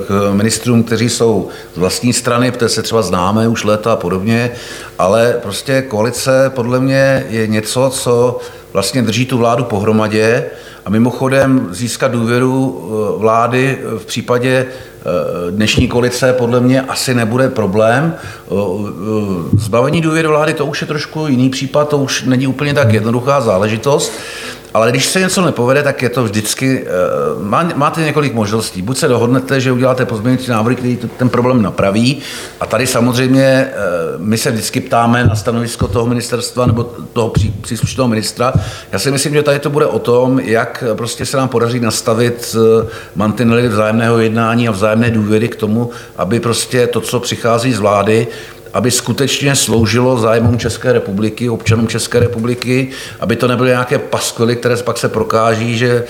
k, 0.07 0.33
ministrům, 0.33 0.83
kteří 0.83 1.09
jsou 1.09 1.47
z 1.75 1.77
vlastní 1.77 2.13
strany, 2.13 2.51
protože 2.51 2.69
se 2.69 2.81
třeba 2.81 3.01
známe 3.01 3.47
už 3.47 3.63
léta 3.63 3.93
a 3.93 3.95
podobně, 3.95 4.51
ale 4.99 5.39
prostě 5.41 5.81
koalice 5.81 6.51
podle 6.55 6.79
mě 6.79 7.25
je 7.29 7.47
něco, 7.47 7.89
co 7.93 8.39
vlastně 8.73 9.01
drží 9.01 9.25
tu 9.25 9.37
vládu 9.37 9.63
pohromadě 9.63 10.45
a 10.89 10.91
mimochodem 10.91 11.67
získat 11.71 12.11
důvěru 12.11 12.81
eh, 12.81 13.19
vlády 13.19 13.79
v 13.97 14.05
případě 14.05 14.65
dnešní 15.49 15.87
koalice 15.87 16.33
podle 16.33 16.59
mě 16.59 16.81
asi 16.81 17.13
nebude 17.13 17.49
problém. 17.49 18.15
Zbavení 19.57 20.01
důvěry 20.01 20.27
vlády 20.27 20.53
to 20.53 20.65
už 20.65 20.81
je 20.81 20.87
trošku 20.87 21.27
jiný 21.27 21.49
případ, 21.49 21.89
to 21.89 21.97
už 21.97 22.23
není 22.23 22.47
úplně 22.47 22.73
tak 22.73 22.93
jednoduchá 22.93 23.41
záležitost. 23.41 24.13
Ale 24.73 24.91
když 24.91 25.05
se 25.05 25.19
něco 25.19 25.45
nepovede, 25.45 25.83
tak 25.83 26.01
je 26.01 26.09
to 26.09 26.23
vždycky, 26.23 26.83
uh, 27.37 27.43
máte 27.75 28.01
několik 28.01 28.33
možností. 28.33 28.81
Buď 28.81 28.97
se 28.97 29.07
dohodnete, 29.07 29.61
že 29.61 29.71
uděláte 29.71 30.05
pozměňující 30.05 30.51
návrh, 30.51 30.77
který 30.77 30.97
ten 31.17 31.29
problém 31.29 31.61
napraví. 31.61 32.21
A 32.59 32.65
tady 32.65 32.87
samozřejmě 32.87 33.67
uh, 33.67 34.25
my 34.25 34.37
se 34.37 34.51
vždycky 34.51 34.79
ptáme 34.79 35.25
na 35.25 35.35
stanovisko 35.35 35.87
toho 35.87 36.05
ministerstva 36.05 36.65
nebo 36.65 36.83
toho 37.13 37.29
pří, 37.29 37.53
příslušného 37.61 38.07
ministra. 38.07 38.53
Já 38.91 38.99
si 38.99 39.11
myslím, 39.11 39.33
že 39.33 39.43
tady 39.43 39.59
to 39.59 39.69
bude 39.69 39.85
o 39.85 39.99
tom, 39.99 40.39
jak 40.39 40.83
prostě 40.93 41.25
se 41.25 41.37
nám 41.37 41.49
podaří 41.49 41.79
nastavit 41.79 42.55
mantinely 43.15 43.67
vzájemného 43.67 44.19
jednání 44.19 44.67
a 44.67 44.71
vzájemné 44.71 45.11
důvěry 45.11 45.47
k 45.47 45.55
tomu, 45.55 45.89
aby 46.17 46.39
prostě 46.39 46.87
to, 46.87 47.01
co 47.01 47.19
přichází 47.19 47.73
z 47.73 47.79
vlády, 47.79 48.27
aby 48.73 48.91
skutečně 48.91 49.55
sloužilo 49.55 50.17
zájmům 50.17 50.57
České 50.57 50.93
republiky, 50.93 51.49
občanům 51.49 51.87
České 51.87 52.19
republiky, 52.19 52.89
aby 53.19 53.35
to 53.35 53.47
nebyly 53.47 53.69
nějaké 53.69 53.97
paskvily, 53.97 54.55
které 54.55 54.77
pak 54.77 54.97
se 54.97 55.09
prokáží, 55.09 55.77
že 55.77 55.89
e, 55.89 56.03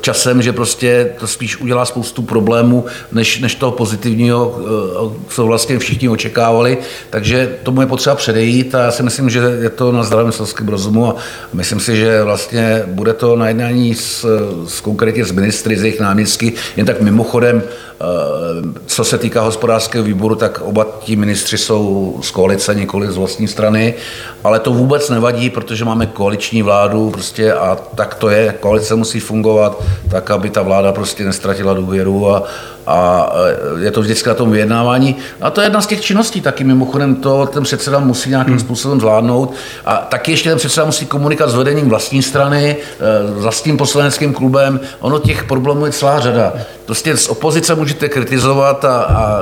časem, 0.00 0.42
že 0.42 0.52
prostě 0.52 1.12
to 1.18 1.26
spíš 1.26 1.60
udělá 1.60 1.84
spoustu 1.84 2.22
problémů, 2.22 2.84
než, 3.12 3.40
než 3.40 3.54
toho 3.54 3.72
pozitivního, 3.72 4.58
e, 4.58 5.28
co 5.28 5.46
vlastně 5.46 5.78
všichni 5.78 6.08
očekávali. 6.08 6.78
Takže 7.10 7.56
tomu 7.62 7.80
je 7.80 7.86
potřeba 7.86 8.16
předejít 8.16 8.74
a 8.74 8.82
já 8.82 8.90
si 8.90 9.02
myslím, 9.02 9.30
že 9.30 9.40
je 9.62 9.70
to 9.70 9.92
na 9.92 10.02
zdravém 10.02 10.32
selském 10.32 10.68
rozumu 10.68 11.08
a 11.08 11.16
myslím 11.52 11.80
si, 11.80 11.96
že 11.96 12.22
vlastně 12.22 12.82
bude 12.86 13.12
to 13.12 13.36
na 13.36 13.48
jednání 13.48 13.94
s, 13.94 14.26
s 14.66 14.80
konkrétně 14.80 15.24
s 15.24 15.32
ministry, 15.32 15.76
z 15.76 15.82
jejich 15.82 16.00
náměstky, 16.00 16.52
jen 16.76 16.86
tak 16.86 17.00
mimochodem 17.00 17.62
Eh, 18.00 18.72
co 18.86 19.04
se 19.04 19.18
týká 19.18 19.42
hospodářského 19.42 20.04
výboru, 20.04 20.34
tak 20.34 20.60
oba 20.60 20.86
ti 21.00 21.16
ministři 21.16 21.58
jsou 21.58 21.95
z 22.22 22.30
koalice, 22.30 22.74
nikoli 22.74 23.12
z 23.12 23.16
vlastní 23.16 23.48
strany, 23.48 23.94
ale 24.44 24.58
to 24.58 24.72
vůbec 24.72 25.10
nevadí, 25.10 25.50
protože 25.50 25.84
máme 25.84 26.06
koaliční 26.06 26.62
vládu 26.62 27.10
prostě 27.10 27.52
a 27.52 27.78
tak 27.94 28.14
to 28.14 28.28
je. 28.28 28.54
Koalice 28.60 28.94
musí 28.94 29.20
fungovat 29.20 29.82
tak, 30.10 30.30
aby 30.30 30.50
ta 30.50 30.62
vláda 30.62 30.92
prostě 30.92 31.24
nestratila 31.24 31.74
důvěru 31.74 32.30
a, 32.30 32.42
a 32.86 33.30
e, 33.76 33.84
je 33.84 33.90
to 33.90 34.00
vždycky 34.00 34.28
na 34.28 34.34
tom 34.34 34.50
vyjednávání. 34.50 35.16
A 35.40 35.50
to 35.50 35.60
je 35.60 35.64
jedna 35.64 35.80
z 35.80 35.86
těch 35.86 36.00
činností 36.00 36.40
taky 36.40 36.64
mimochodem, 36.64 37.14
to 37.14 37.46
ten 37.46 37.62
předseda 37.62 37.98
musí 37.98 38.30
nějakým 38.30 38.54
hmm. 38.54 38.60
způsobem 38.60 39.00
zvládnout. 39.00 39.54
A 39.84 39.96
taky 39.96 40.30
ještě 40.30 40.48
ten 40.48 40.58
předseda 40.58 40.86
musí 40.86 41.06
komunikovat 41.06 41.50
s 41.50 41.54
vedením 41.54 41.88
vlastní 41.88 42.22
strany, 42.22 42.76
e, 42.76 43.40
vlastním 43.40 43.76
poslaneckým 43.76 44.34
klubem. 44.34 44.80
Ono 45.00 45.18
těch 45.18 45.44
problémů 45.44 45.86
je 45.86 45.92
celá 45.92 46.20
řada. 46.20 46.52
Prostě 46.84 47.16
z 47.16 47.28
opozice 47.28 47.74
můžete 47.74 48.08
kritizovat 48.08 48.84
a, 48.84 49.02
a 49.02 49.40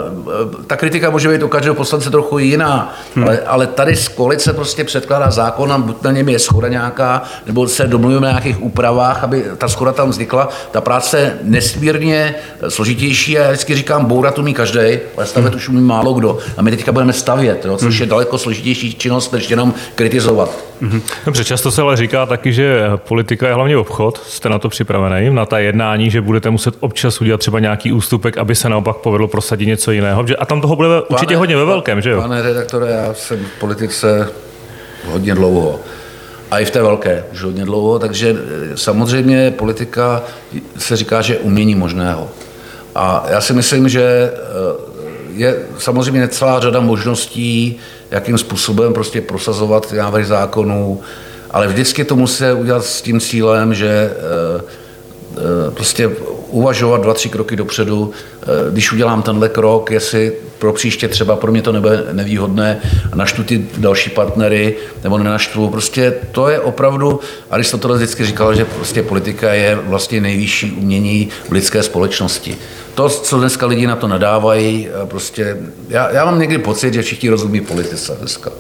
e, 0.61 0.65
ta 0.67 0.77
kritika 0.77 1.11
může 1.11 1.29
být 1.29 1.43
u 1.43 1.49
každého 1.49 1.75
poslance 1.75 2.11
trochu 2.11 2.39
jiná, 2.39 2.95
hmm. 3.15 3.25
ale, 3.25 3.39
ale 3.47 3.67
tady 3.67 3.97
z 3.97 4.09
koalice 4.09 4.53
prostě 4.53 4.85
předkládá 4.85 5.31
zákon 5.31 5.73
a 5.73 5.79
buď 5.79 6.03
na 6.03 6.11
něm 6.11 6.29
je 6.29 6.39
schoda 6.39 6.69
nějaká, 6.69 7.23
nebo 7.47 7.69
se 7.69 7.87
domluvíme 7.87 8.21
na 8.21 8.29
nějakých 8.29 8.63
úpravách, 8.63 9.25
aby 9.25 9.45
ta 9.59 9.69
schoda 9.69 9.93
tam 9.93 10.11
vznikla. 10.11 10.49
Ta 10.71 10.81
práce 10.81 11.19
je 11.19 11.39
nesmírně 11.43 12.35
složitější 12.69 13.34
já 13.41 13.49
vždycky 13.49 13.75
říkám, 13.75 14.05
bourat 14.05 14.39
umí 14.39 14.55
každý, 14.55 14.81
ale 15.17 15.27
stavět 15.27 15.49
hmm. 15.49 15.57
už 15.57 15.69
umí 15.69 15.81
málo 15.81 16.13
kdo. 16.15 16.39
A 16.57 16.63
my 16.63 16.71
teďka 16.71 16.93
budeme 16.93 17.13
stavět, 17.13 17.65
jo, 17.65 17.77
což 17.77 17.99
je 17.99 18.07
daleko 18.07 18.39
složitější 18.39 18.95
činnost, 18.95 19.33
než 19.33 19.51
jenom 19.51 19.75
kritizovat. 19.95 20.59
Mhm. 20.81 21.03
Dobře, 21.25 21.45
často 21.45 21.71
se 21.71 21.83
ale 21.83 21.97
říká 21.97 22.27
taky, 22.27 22.53
že 22.53 22.81
politika 22.97 23.49
je 23.49 23.55
hlavně 23.55 23.77
obchod. 23.77 24.21
Jste 24.27 24.49
na 24.49 24.59
to 24.59 24.69
připravený, 24.69 25.31
na 25.31 25.47
ta 25.47 25.59
jednání, 25.59 26.11
že 26.11 26.21
budete 26.21 26.51
muset 26.51 26.75
občas 26.81 27.21
udělat 27.21 27.41
třeba 27.41 27.59
nějaký 27.59 27.93
ústupek, 27.93 28.39
aby 28.39 28.55
se 28.55 28.69
naopak 28.69 28.97
povedlo 28.97 29.29
prosadit 29.29 29.67
něco 29.67 29.93
jiného. 29.93 30.25
A 30.39 30.47
tam 30.47 30.61
toho 30.61 30.77
bude 30.77 30.89
pane, 30.89 31.03
určitě 31.09 31.37
hodně 31.37 31.57
ve 31.57 31.65
velkém, 31.65 32.01
že 32.01 32.11
jo? 32.11 32.21
Pane 32.21 32.43
redaktore, 32.43 32.91
já 32.91 33.15
jsem 33.15 33.39
v 33.39 33.61
politice 33.61 34.29
hodně 35.11 35.35
dlouho 35.35 35.81
a 36.51 36.59
i 36.59 36.65
v 36.65 36.71
té 36.71 36.83
velké 36.83 37.25
už 37.33 37.43
hodně 37.43 37.65
dlouho, 37.65 37.99
takže 37.99 38.37
eh, 38.73 38.77
samozřejmě 38.77 39.51
politika 39.51 40.23
se 40.79 40.97
říká, 40.97 41.23
že 41.23 41.35
je 41.35 41.39
umění 41.39 41.75
možného. 41.75 42.31
A 42.95 43.25
já 43.29 43.41
si 43.41 43.53
myslím, 43.53 43.89
že 43.89 44.03
eh, 44.03 44.39
je 45.35 45.57
samozřejmě 45.79 46.29
celá 46.29 46.61
řada 46.61 46.81
možností, 46.81 47.79
jakým 48.11 48.39
způsobem 48.39 48.93
prostě 48.93 49.21
prosazovat 49.21 49.93
návrhy 49.93 50.25
zákonů, 50.25 51.01
ale 51.51 51.69
vždycky 51.69 52.05
to 52.05 52.17
musí 52.17 52.45
udělat 52.55 52.85
s 52.85 53.03
tím 53.03 53.21
cílem, 53.21 53.75
že 53.75 53.89
eh, 53.89 54.63
eh, 55.37 55.71
prostě 55.71 56.11
uvažovat 56.55 57.01
dva, 57.01 57.15
tři 57.15 57.29
kroky 57.29 57.57
dopředu, 57.57 58.11
když 58.71 58.93
udělám 58.93 59.23
tenhle 59.23 59.49
krok, 59.49 59.91
jestli 59.91 60.33
pro 60.59 60.73
příště 60.73 61.09
třeba 61.09 61.37
pro 61.37 61.53
mě 61.53 61.63
to 61.63 61.73
nebude 61.73 62.05
nevýhodné 62.13 62.81
a 63.13 63.17
naštvu 63.17 63.45
ty 63.45 63.67
další 63.77 64.11
partnery 64.11 64.77
nebo 65.05 65.19
nenaštvu. 65.19 65.69
Prostě 65.69 66.15
to 66.33 66.49
je 66.49 66.61
opravdu, 66.61 67.21
Aristoteles 67.51 67.97
vždycky 67.97 68.25
říkal, 68.25 68.55
že 68.55 68.65
prostě 68.65 69.03
politika 69.03 69.53
je 69.53 69.75
vlastně 69.75 70.21
nejvyšší 70.21 70.73
umění 70.73 71.29
v 71.49 71.53
lidské 71.53 71.83
společnosti 71.83 72.57
to, 72.95 73.09
co 73.09 73.39
dneska 73.39 73.67
lidi 73.67 73.87
na 73.87 73.97
to 73.97 74.09
nadávají, 74.09 74.89
prostě, 75.05 75.57
já, 75.89 76.11
já 76.11 76.25
mám 76.25 76.39
někdy 76.39 76.59
pocit, 76.59 76.95
že 76.95 77.03
všichni 77.03 77.29
rozumí 77.29 77.61
politice 77.61 78.17
dneska. 78.19 78.51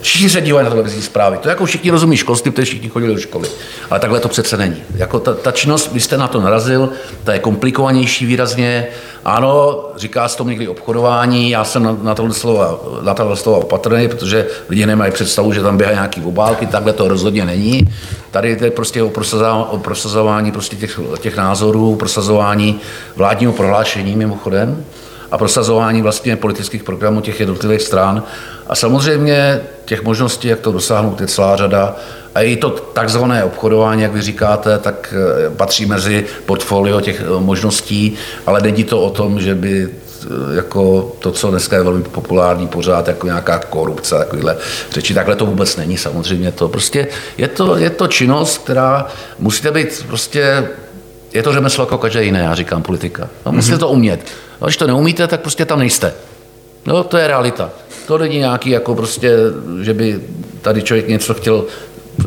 Všichni 0.00 0.30
se 0.30 0.40
dívají 0.40 0.64
na 0.64 0.70
televizní 0.70 1.02
zprávy. 1.02 1.38
To 1.42 1.48
jako 1.48 1.64
všichni 1.64 1.90
rozumí 1.90 2.16
školství, 2.16 2.50
protože 2.50 2.64
všichni 2.64 2.88
chodili 2.88 3.14
do 3.14 3.20
školy. 3.20 3.48
Ale 3.90 4.00
takhle 4.00 4.20
to 4.20 4.28
přece 4.28 4.56
není. 4.56 4.76
Jako 4.94 5.20
ta, 5.20 5.34
ta 5.34 5.52
činnost, 5.52 5.92
vy 5.92 6.00
jste 6.00 6.16
na 6.16 6.28
to 6.28 6.40
narazil, 6.40 6.88
ta 7.24 7.32
je 7.32 7.38
komplikovanější 7.42 8.26
výrazně. 8.26 8.86
Ano, 9.24 9.84
říká 9.96 10.28
se 10.28 10.36
to 10.36 10.44
někdy 10.44 10.68
obchodování, 10.68 11.50
já 11.50 11.64
jsem 11.64 11.82
na, 11.82 11.98
na 12.02 12.14
tohle 12.14 12.34
slova, 12.34 12.80
na 13.02 13.14
tohle 13.14 13.36
slova 13.36 13.58
opatrný, 13.58 14.08
protože 14.08 14.46
lidi 14.68 14.86
nemají 14.86 15.12
představu, 15.12 15.52
že 15.52 15.62
tam 15.62 15.76
běhají 15.76 15.96
nějaký 15.96 16.20
obálky, 16.20 16.66
takhle 16.66 16.92
to 16.92 17.08
rozhodně 17.08 17.44
není. 17.44 17.94
Tady 18.30 18.58
je 18.60 18.70
prostě 18.70 19.02
o 19.02 19.08
prosazování, 19.08 19.64
o 19.70 19.78
prosazování 19.78 20.52
prostě 20.52 20.76
těch, 20.76 21.00
těch 21.18 21.36
názorů, 21.36 21.96
prosazování 21.96 22.80
vládního 23.16 23.52
prohlášení 23.52 24.16
mimochodem 24.16 24.84
a 25.32 25.38
prosazování 25.38 26.02
vlastně 26.02 26.36
politických 26.36 26.84
programů 26.84 27.20
těch 27.20 27.40
jednotlivých 27.40 27.82
stran. 27.82 28.22
A 28.66 28.74
samozřejmě 28.74 29.60
těch 29.84 30.02
možností, 30.02 30.48
jak 30.48 30.60
to 30.60 30.72
dosáhnout, 30.72 31.20
je 31.20 31.26
celá 31.26 31.56
řada. 31.56 31.96
A 32.34 32.40
i 32.40 32.56
to 32.56 32.70
takzvané 32.70 33.44
obchodování, 33.44 34.02
jak 34.02 34.12
vy 34.12 34.22
říkáte, 34.22 34.78
tak 34.78 35.14
eh, 35.16 35.50
patří 35.50 35.86
mezi 35.86 36.26
portfolio 36.46 37.00
těch 37.00 37.20
eh, 37.20 37.40
možností, 37.40 38.14
ale 38.46 38.60
není 38.60 38.84
to 38.84 39.02
o 39.02 39.10
tom, 39.10 39.40
že 39.40 39.54
by 39.54 39.88
eh, 39.88 40.26
jako 40.56 41.12
to, 41.18 41.32
co 41.32 41.50
dneska 41.50 41.76
je 41.76 41.82
velmi 41.82 42.02
populární 42.02 42.68
pořád, 42.68 43.08
jako 43.08 43.26
nějaká 43.26 43.58
korupce, 43.58 44.14
takovýhle 44.14 44.56
řeči, 44.90 45.14
takhle 45.14 45.36
to 45.36 45.46
vůbec 45.46 45.76
není 45.76 45.96
samozřejmě 45.98 46.52
to. 46.52 46.68
Prostě 46.68 47.06
je 47.38 47.48
to, 47.48 47.76
je 47.76 47.90
to 47.90 48.06
činnost, 48.06 48.58
která 48.58 49.06
musíte 49.38 49.70
být 49.70 50.04
prostě, 50.08 50.68
je 51.34 51.42
to 51.42 51.52
řemeslo 51.52 51.82
jako 51.84 51.98
každé 51.98 52.24
jiné, 52.24 52.40
já 52.40 52.54
říkám 52.54 52.82
politika. 52.82 53.28
No, 53.46 53.52
musíte 53.52 53.76
mm-hmm. 53.76 53.80
to 53.80 53.88
umět. 53.88 54.20
No, 54.60 54.66
když 54.66 54.76
to 54.76 54.86
neumíte, 54.86 55.26
tak 55.26 55.40
prostě 55.40 55.64
tam 55.64 55.78
nejste. 55.78 56.14
No, 56.86 57.04
to 57.04 57.16
je 57.16 57.26
realita. 57.26 57.70
To 58.06 58.18
není 58.18 58.38
nějaký 58.38 58.70
jako 58.70 58.94
prostě, 58.94 59.36
že 59.82 59.94
by 59.94 60.20
tady 60.62 60.82
člověk 60.82 61.08
něco 61.08 61.34
chtěl 61.34 61.64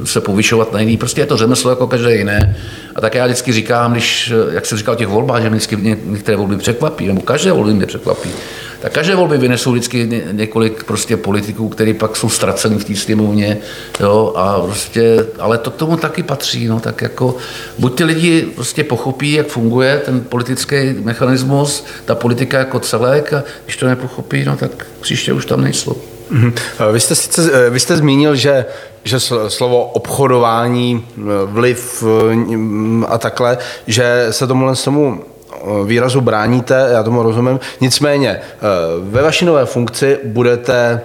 se 0.04 0.22
povyšovat 0.22 0.74
na 0.74 0.80
jiný. 0.80 0.98
Prostě 0.98 1.22
je 1.22 1.26
to 1.26 1.38
řemeslo 1.38 1.70
jako 1.70 1.88
každé 1.88 2.15
jiné. 2.15 2.58
A 2.96 3.02
tak 3.02 3.15
já 3.15 3.26
vždycky 3.26 3.54
říkám, 3.54 3.91
když, 3.91 4.34
jak 4.52 4.65
jsem 4.65 4.78
říkal 4.78 4.94
o 4.94 4.98
těch 4.98 5.08
volbách, 5.08 5.41
že 5.41 5.50
mě 5.50 5.58
vždycky 5.58 5.98
některé 6.06 6.38
volby 6.38 6.58
překvapí, 6.58 7.08
nebo 7.08 7.22
každé 7.22 7.52
volby 7.52 7.74
mě 7.74 7.86
překvapí. 7.86 8.30
Tak 8.86 8.93
každé 8.93 9.15
volby 9.15 9.38
vynesou 9.38 9.71
vždycky 9.71 10.24
několik 10.32 10.84
prostě 10.84 11.17
politiků, 11.17 11.69
kteří 11.69 11.93
pak 11.93 12.15
jsou 12.15 12.30
ztraceni 12.30 12.76
v 12.76 12.84
té 12.84 12.95
sněmovně, 12.95 13.58
jo, 14.00 14.34
a 14.36 14.62
prostě, 14.62 15.26
ale 15.39 15.58
to 15.58 15.71
k 15.71 15.76
tomu 15.76 15.98
taky 15.98 16.24
patří, 16.24 16.67
no, 16.67 16.80
tak 16.80 17.02
jako, 17.02 17.36
buď 17.80 17.98
ty 17.98 18.04
lidi 18.04 18.41
prostě 18.56 18.84
pochopí, 18.84 19.32
jak 19.32 19.48
funguje 19.48 20.02
ten 20.06 20.21
politický 20.21 20.76
mechanismus, 21.04 21.86
ta 22.06 22.15
politika 22.15 22.58
jako 22.58 22.80
celek, 22.80 23.34
a 23.34 23.43
když 23.63 23.78
to 23.78 23.88
nepochopí, 23.88 24.45
no, 24.45 24.58
tak 24.58 24.88
příště 25.02 25.34
už 25.34 25.45
tam 25.45 25.62
nejsou. 25.62 25.98
Mm-hmm. 26.32 26.54
Vy 26.91 27.00
jste, 27.00 27.15
sice, 27.15 27.52
eh, 27.54 27.69
vy 27.69 27.80
jste 27.80 27.98
zmínil, 27.98 28.36
že, 28.36 28.65
že 29.04 29.19
slovo 29.48 29.86
obchodování, 29.86 31.06
eh, 31.17 31.21
vliv 31.45 32.04
a 33.08 33.17
takhle, 33.17 33.58
že 33.88 34.28
se 34.32 34.48
tomu 34.48 34.76
tomu 34.84 35.24
výrazu 35.86 36.21
bráníte, 36.21 36.88
já 36.91 37.04
tomu 37.04 37.23
rozumím. 37.23 37.60
Nicméně, 37.82 38.39
ve 39.01 39.21
vaší 39.21 39.45
nové 39.45 39.65
funkci 39.65 40.19
budete 40.23 41.01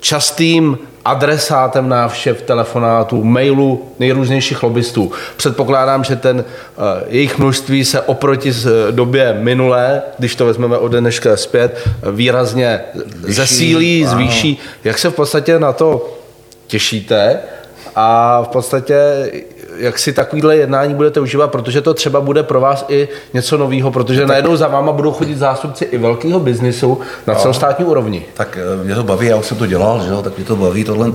častým 0.00 0.78
adresátem 1.04 1.88
návštěv, 1.88 2.42
telefonátů, 2.42 3.24
mailů 3.24 3.88
nejrůznějších 3.98 4.62
lobbystů. 4.62 5.12
Předpokládám, 5.36 6.04
že 6.04 6.16
ten 6.16 6.36
uh, 6.38 6.84
jejich 7.06 7.38
množství 7.38 7.84
se 7.84 8.00
oproti 8.00 8.52
z 8.52 8.66
eh, 8.66 8.92
době 8.92 9.36
minulé, 9.40 10.02
když 10.18 10.34
to 10.36 10.46
vezmeme 10.46 10.78
od 10.78 10.92
dneška 10.92 11.36
zpět, 11.36 11.88
výrazně 12.12 12.80
zvýší, 12.94 13.34
zesílí, 13.34 14.04
zvýší. 14.06 14.58
Jak 14.84 14.98
se 14.98 15.10
v 15.10 15.14
podstatě 15.14 15.58
na 15.58 15.72
to 15.72 16.18
těšíte? 16.66 17.38
A 17.96 18.40
v 18.42 18.48
podstatě 18.48 18.96
jak 19.76 19.98
si 19.98 20.12
takovýhle 20.12 20.56
jednání 20.56 20.94
budete 20.94 21.20
užívat, 21.20 21.50
protože 21.50 21.80
to 21.80 21.94
třeba 21.94 22.20
bude 22.20 22.42
pro 22.42 22.60
vás 22.60 22.84
i 22.88 23.08
něco 23.34 23.58
nového, 23.58 23.90
protože 23.90 24.20
tak, 24.20 24.28
najednou 24.28 24.56
za 24.56 24.68
váma 24.68 24.92
budou 24.92 25.12
chodit 25.12 25.38
zástupci 25.38 25.84
i 25.84 25.98
velkého 25.98 26.40
biznisu 26.40 27.00
na 27.26 27.34
celostátní 27.34 27.84
úrovni. 27.84 28.26
Tak 28.34 28.58
eh, 28.80 28.84
mě 28.84 28.94
to 28.94 29.02
baví, 29.04 29.26
já 29.26 29.36
už 29.36 29.46
jsem 29.46 29.56
to 29.56 29.66
dělal, 29.66 30.02
že 30.02 30.10
jo, 30.10 30.22
tak 30.22 30.36
mě 30.36 30.46
to 30.46 30.56
baví 30.56 30.84
tohle. 30.84 31.12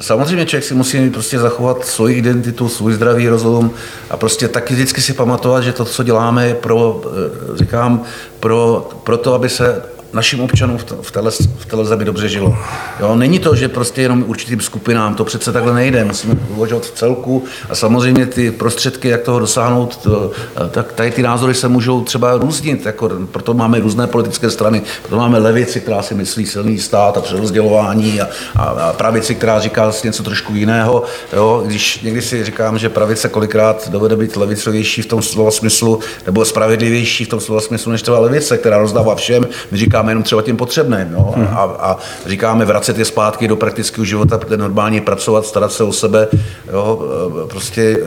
Samozřejmě 0.00 0.46
člověk 0.46 0.64
si 0.64 0.74
musí 0.74 1.10
prostě 1.10 1.38
zachovat 1.38 1.84
svoji 1.84 2.16
identitu, 2.16 2.68
svůj 2.68 2.92
zdravý 2.92 3.28
rozum 3.28 3.70
a 4.10 4.16
prostě 4.16 4.48
taky 4.48 4.74
vždycky 4.74 5.00
si 5.00 5.12
pamatovat, 5.12 5.64
že 5.64 5.72
to, 5.72 5.84
co 5.84 6.02
děláme, 6.02 6.48
je 6.48 6.54
pro, 6.54 7.00
eh, 7.04 7.56
říkám, 7.58 8.02
pro, 8.40 8.88
pro 9.04 9.16
to, 9.16 9.34
aby 9.34 9.48
se 9.48 9.82
našim 10.12 10.40
občanům 10.40 10.78
v, 11.02 11.10
téhle, 11.10 11.30
v 11.58 11.66
téhle 11.66 11.84
zemi 11.84 12.04
dobře 12.04 12.28
žilo. 12.28 12.58
Jo, 13.00 13.14
není 13.14 13.38
to, 13.38 13.54
že 13.54 13.68
prostě 13.68 14.02
jenom 14.02 14.24
určitým 14.26 14.60
skupinám, 14.60 15.14
to 15.14 15.24
přece 15.24 15.52
takhle 15.52 15.74
nejde, 15.74 16.04
musíme 16.04 16.34
uvažovat 16.48 16.86
v 16.86 16.90
celku 16.90 17.44
a 17.70 17.74
samozřejmě 17.74 18.26
ty 18.26 18.50
prostředky, 18.50 19.08
jak 19.08 19.22
toho 19.22 19.38
dosáhnout, 19.38 19.96
to, 19.96 20.30
tak 20.70 20.92
tady 20.92 21.10
ty 21.10 21.22
názory 21.22 21.54
se 21.54 21.68
můžou 21.68 22.04
třeba 22.04 22.36
různit, 22.36 22.86
jako, 22.86 23.10
proto 23.30 23.54
máme 23.54 23.80
různé 23.80 24.06
politické 24.06 24.50
strany, 24.50 24.82
proto 25.02 25.16
máme 25.16 25.38
levici, 25.38 25.80
která 25.80 26.02
si 26.02 26.14
myslí 26.14 26.46
silný 26.46 26.78
stát 26.78 27.16
a 27.16 27.20
přerozdělování 27.20 28.20
a, 28.20 28.28
a, 28.56 28.62
a 28.62 28.92
pravici, 28.92 29.34
která 29.34 29.60
říká 29.60 29.92
něco 30.04 30.22
trošku 30.22 30.54
jiného. 30.54 31.02
Jo, 31.32 31.62
když 31.66 32.00
někdy 32.00 32.22
si 32.22 32.44
říkám, 32.44 32.78
že 32.78 32.88
pravice 32.88 33.28
kolikrát 33.28 33.88
dovede 33.88 34.16
být 34.16 34.36
levicovější 34.36 35.02
v 35.02 35.06
tom 35.06 35.22
slova 35.22 35.50
smyslu, 35.50 36.00
nebo 36.26 36.44
spravedlivější 36.44 37.24
v 37.24 37.28
tom 37.28 37.40
slova 37.40 37.60
smyslu, 37.60 37.92
než 37.92 38.02
třeba 38.02 38.18
levice, 38.18 38.58
která 38.58 38.78
rozdává 38.78 39.14
všem, 39.14 39.46
my 39.70 39.78
říkáme, 39.78 40.01
říkáme 40.02 40.10
jenom 40.10 40.22
třeba 40.22 40.42
těm 40.42 40.56
potřebným. 40.56 41.12
No? 41.12 41.34
A, 41.50 41.62
a, 41.62 41.96
říkáme 42.26 42.64
vracet 42.64 42.98
je 42.98 43.04
zpátky 43.04 43.48
do 43.48 43.56
praktického 43.56 44.04
života, 44.04 44.38
protože 44.38 44.56
normálně 44.56 45.00
pracovat, 45.00 45.46
starat 45.46 45.72
se 45.72 45.84
o 45.84 45.92
sebe, 45.92 46.28
jo? 46.72 47.02
E, 47.44 47.48
prostě 47.48 47.98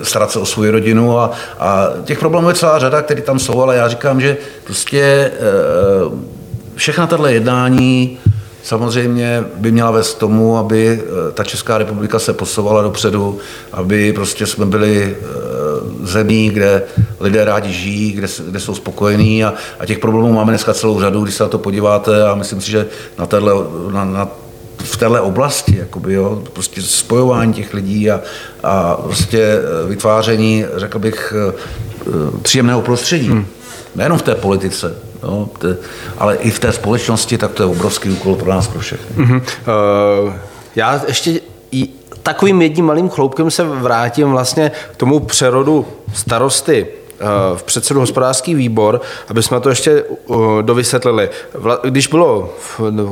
e, 0.00 0.04
starat 0.04 0.30
se 0.30 0.38
o 0.38 0.46
svou 0.46 0.70
rodinu 0.70 1.18
a, 1.18 1.30
a 1.58 1.88
těch 2.04 2.18
problémů 2.18 2.48
je 2.48 2.54
celá 2.54 2.78
řada, 2.78 3.02
které 3.02 3.22
tam 3.22 3.38
jsou, 3.38 3.62
ale 3.62 3.76
já 3.76 3.88
říkám, 3.88 4.20
že 4.20 4.36
prostě 4.64 5.00
e, 5.00 5.30
všechna 6.76 7.06
tato 7.06 7.26
jednání 7.26 8.18
samozřejmě 8.64 9.44
by 9.56 9.72
měla 9.72 9.90
vést 9.90 10.14
k 10.14 10.18
tomu, 10.18 10.58
aby 10.58 11.02
ta 11.34 11.44
Česká 11.44 11.78
republika 11.78 12.18
se 12.18 12.32
posouvala 12.32 12.82
dopředu, 12.82 13.38
aby 13.72 14.12
prostě 14.12 14.46
jsme 14.46 14.66
byli 14.66 15.16
zemí, 16.02 16.50
kde 16.50 16.82
lidé 17.20 17.44
rádi 17.44 17.72
žijí, 17.72 18.12
kde, 18.12 18.28
kde 18.48 18.60
jsou 18.60 18.74
spokojení 18.74 19.44
a, 19.44 19.54
a 19.78 19.86
těch 19.86 19.98
problémů 19.98 20.32
máme 20.32 20.52
dneska 20.52 20.74
celou 20.74 21.00
řadu, 21.00 21.22
když 21.22 21.34
se 21.34 21.42
na 21.42 21.48
to 21.48 21.58
podíváte 21.58 22.28
a 22.28 22.34
myslím 22.34 22.60
si, 22.60 22.70
že 22.70 22.86
na, 23.18 23.26
téhle, 23.26 23.52
na, 23.92 24.04
na 24.04 24.28
v 24.84 24.96
téhle 24.96 25.20
oblasti, 25.20 25.76
jakoby, 25.78 26.14
jo, 26.14 26.42
prostě 26.52 26.82
spojování 26.82 27.52
těch 27.52 27.74
lidí 27.74 28.10
a, 28.10 28.20
a 28.62 28.94
prostě 28.94 29.42
eh, 29.42 29.88
vytváření, 29.88 30.64
řekl 30.76 30.98
bych, 30.98 31.34
eh, 31.36 31.52
příjemného 32.42 32.82
prostředí. 32.82 33.28
Hmm. 33.28 33.46
Nejenom 33.94 34.18
v 34.18 34.22
té 34.22 34.34
politice, 34.34 34.94
jo, 35.24 35.48
te, 35.58 35.76
ale 36.18 36.36
i 36.36 36.50
v 36.50 36.58
té 36.58 36.72
společnosti, 36.72 37.38
tak 37.38 37.52
to 37.52 37.62
je 37.62 37.66
obrovský 37.66 38.10
úkol 38.10 38.34
pro 38.34 38.50
nás, 38.50 38.68
pro 38.68 38.80
všechny. 38.80 39.24
Hmm. 39.24 39.36
Uh, 39.36 40.32
já 40.76 41.00
ještě 41.06 41.40
takovým 42.24 42.62
jedním 42.62 42.84
malým 42.84 43.08
chloupkem 43.08 43.50
se 43.50 43.64
vrátím 43.64 44.30
vlastně 44.30 44.72
k 44.92 44.96
tomu 44.96 45.20
přerodu 45.20 45.86
starosty 46.14 46.86
eh, 46.86 47.24
v 47.56 47.62
předsedu 47.62 48.00
hospodářský 48.00 48.54
výbor, 48.54 49.00
aby 49.28 49.42
jsme 49.42 49.60
to 49.60 49.68
ještě 49.68 49.90
eh, 49.90 50.34
dovysvětlili. 50.62 51.30
Když 51.82 52.06
bylo 52.06 52.54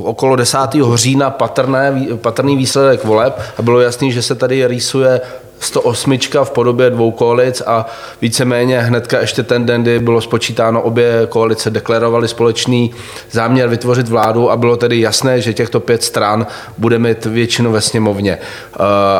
okolo 0.03 0.37
10. 0.37 0.59
října 0.95 1.31
patrné, 1.31 2.07
patrný 2.17 2.57
výsledek 2.57 3.05
voleb 3.05 3.41
a 3.59 3.63
bylo 3.63 3.81
jasný, 3.81 4.13
že 4.13 4.23
se 4.23 4.35
tady 4.35 4.67
rýsuje 4.67 5.21
108 5.65 6.19
v 6.45 6.51
podobě 6.51 6.91
dvou 6.91 7.11
koalic 7.11 7.63
a 7.67 7.87
víceméně 8.21 8.81
hnedka 8.81 9.21
ještě 9.21 9.43
ten 9.43 9.67
den, 9.67 9.83
kdy 9.83 9.99
bylo 9.99 10.21
spočítáno, 10.21 10.83
obě 10.83 11.27
koalice 11.29 11.71
deklarovaly 11.71 12.29
společný 12.29 12.91
záměr 13.31 13.69
vytvořit 13.69 14.09
vládu 14.09 14.51
a 14.51 14.57
bylo 14.57 14.77
tedy 14.77 15.01
jasné, 15.01 15.41
že 15.41 15.55
těchto 15.55 15.81
pět 15.81 16.03
stran 16.03 16.47
bude 16.79 16.99
mít 16.99 17.25
většinu 17.25 17.73
ve 17.73 17.81
sněmovně. 17.81 18.33
Eh, 18.33 18.79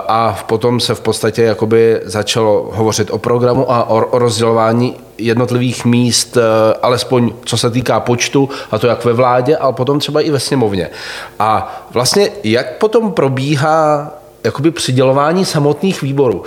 a 0.09 0.39
potom 0.47 0.81
se 0.81 0.95
v 0.95 1.01
podstatě 1.01 1.43
jakoby 1.43 2.01
začalo 2.05 2.71
hovořit 2.73 3.11
o 3.11 3.19
programu 3.19 3.73
a 3.73 3.89
o 3.89 4.19
rozdělování 4.19 4.97
jednotlivých 5.19 5.85
míst, 5.85 6.37
eh, 6.37 6.41
alespoň 6.83 7.33
co 7.45 7.57
se 7.57 7.71
týká 7.71 8.01
počtu, 8.01 8.49
a 8.71 8.79
to 8.79 8.87
jak 8.87 9.05
ve 9.05 9.13
vládě, 9.13 9.57
ale 9.57 9.73
potom 9.73 9.99
třeba 9.99 10.21
i 10.21 10.31
ve 10.31 10.41
sněmovně. 10.41 10.91
A 11.39 11.83
vlastně 11.93 12.29
jak 12.45 12.79
potom 12.79 13.13
probíhá 13.13 14.13
jakoby 14.45 14.71
přidělování 14.71 15.45
samotných 15.45 16.03
výborů. 16.03 16.43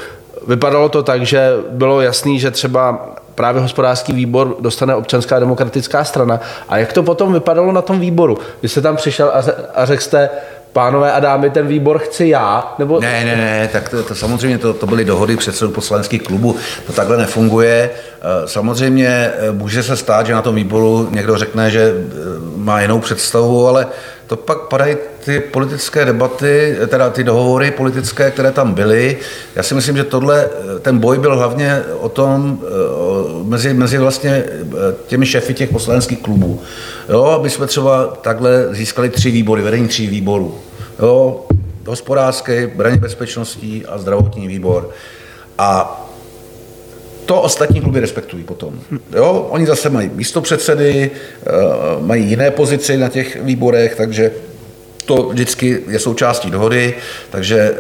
Vypadalo 0.47 0.89
to 0.89 1.03
tak, 1.03 1.25
že 1.25 1.51
bylo 1.69 2.01
jasný, 2.01 2.39
že 2.39 2.51
třeba 2.51 3.09
právě 3.35 3.61
hospodářský 3.61 4.13
výbor 4.13 4.55
dostane 4.59 4.95
občanská 4.95 5.39
demokratická 5.39 6.03
strana. 6.03 6.39
A 6.69 6.77
jak 6.77 6.93
to 6.93 7.03
potom 7.03 7.33
vypadalo 7.33 7.71
na 7.71 7.81
tom 7.81 7.99
výboru? 7.99 8.37
Vy 8.61 8.69
jste 8.69 8.81
tam 8.81 8.95
přišel 8.95 9.31
a, 9.33 9.43
a 9.75 9.85
řekl 9.85 10.01
jste, 10.01 10.29
pánové 10.75 11.11
a 11.11 11.19
dámy, 11.19 11.49
ten 11.49 11.67
výbor 11.67 11.99
chci 11.99 12.27
já? 12.27 12.75
Nebo... 12.79 12.99
Ne, 12.99 13.25
ne, 13.25 13.35
ne, 13.35 13.69
tak 13.71 13.89
to, 13.89 14.03
to 14.03 14.15
samozřejmě 14.15 14.57
to, 14.57 14.73
to 14.73 14.85
byly 14.85 15.05
dohody 15.05 15.37
předsedů 15.37 15.71
poslaneckých 15.71 16.21
klubů, 16.21 16.55
to 16.87 16.93
takhle 16.93 17.17
nefunguje. 17.17 17.89
Eh, 17.93 18.47
samozřejmě 18.47 19.07
eh, 19.07 19.51
může 19.51 19.83
se 19.83 19.97
stát, 19.97 20.25
že 20.25 20.33
na 20.33 20.41
tom 20.41 20.55
výboru 20.55 21.09
někdo 21.11 21.37
řekne, 21.37 21.71
že 21.71 21.93
eh, 21.97 22.13
má 22.55 22.81
jinou 22.81 22.99
představu, 22.99 23.67
ale 23.67 23.87
to 24.27 24.35
pak 24.35 24.59
padají 24.59 24.95
ty 25.25 25.39
politické 25.39 26.05
debaty, 26.05 26.77
teda 26.87 27.09
ty 27.09 27.23
dohovory 27.23 27.71
politické, 27.71 28.31
které 28.31 28.51
tam 28.51 28.73
byly. 28.73 29.17
Já 29.55 29.63
si 29.63 29.73
myslím, 29.73 29.97
že 29.97 30.03
tohle, 30.03 30.49
ten 30.81 30.97
boj 30.97 31.17
byl 31.17 31.37
hlavně 31.37 31.83
o 31.99 32.09
tom, 32.09 32.59
mezi, 33.43 33.73
mezi 33.73 33.97
vlastně 33.97 34.43
těmi 35.07 35.25
šefy 35.25 35.53
těch 35.53 35.69
poslaneckých 35.69 36.19
klubů. 36.19 36.61
Jo, 37.09 37.23
aby 37.23 37.49
jsme 37.49 37.67
třeba 37.67 38.05
takhle 38.05 38.67
získali 38.71 39.09
tři 39.09 39.31
výbory, 39.31 39.61
vedení 39.61 39.87
tří 39.87 40.07
výborů. 40.07 40.55
Jo, 40.99 41.45
hospodářský, 41.87 42.51
braně 42.75 42.97
bezpečností 42.97 43.85
a 43.85 43.97
zdravotní 43.97 44.47
výbor. 44.47 44.89
A 45.57 46.01
to 47.25 47.41
ostatní 47.41 47.81
kluby 47.81 47.99
respektují 47.99 48.43
potom. 48.43 48.79
Jo? 49.15 49.47
Oni 49.49 49.65
zase 49.65 49.89
mají 49.89 50.11
místopředsedy, 50.13 51.11
eh, 51.11 51.51
mají 51.99 52.25
jiné 52.25 52.51
pozice 52.51 52.97
na 52.97 53.09
těch 53.09 53.43
výborech, 53.43 53.95
takže 53.95 54.31
to 55.05 55.23
vždycky 55.23 55.83
je 55.87 55.99
součástí 55.99 56.51
dohody, 56.51 56.95
takže 57.29 57.57
eh, 57.57 57.75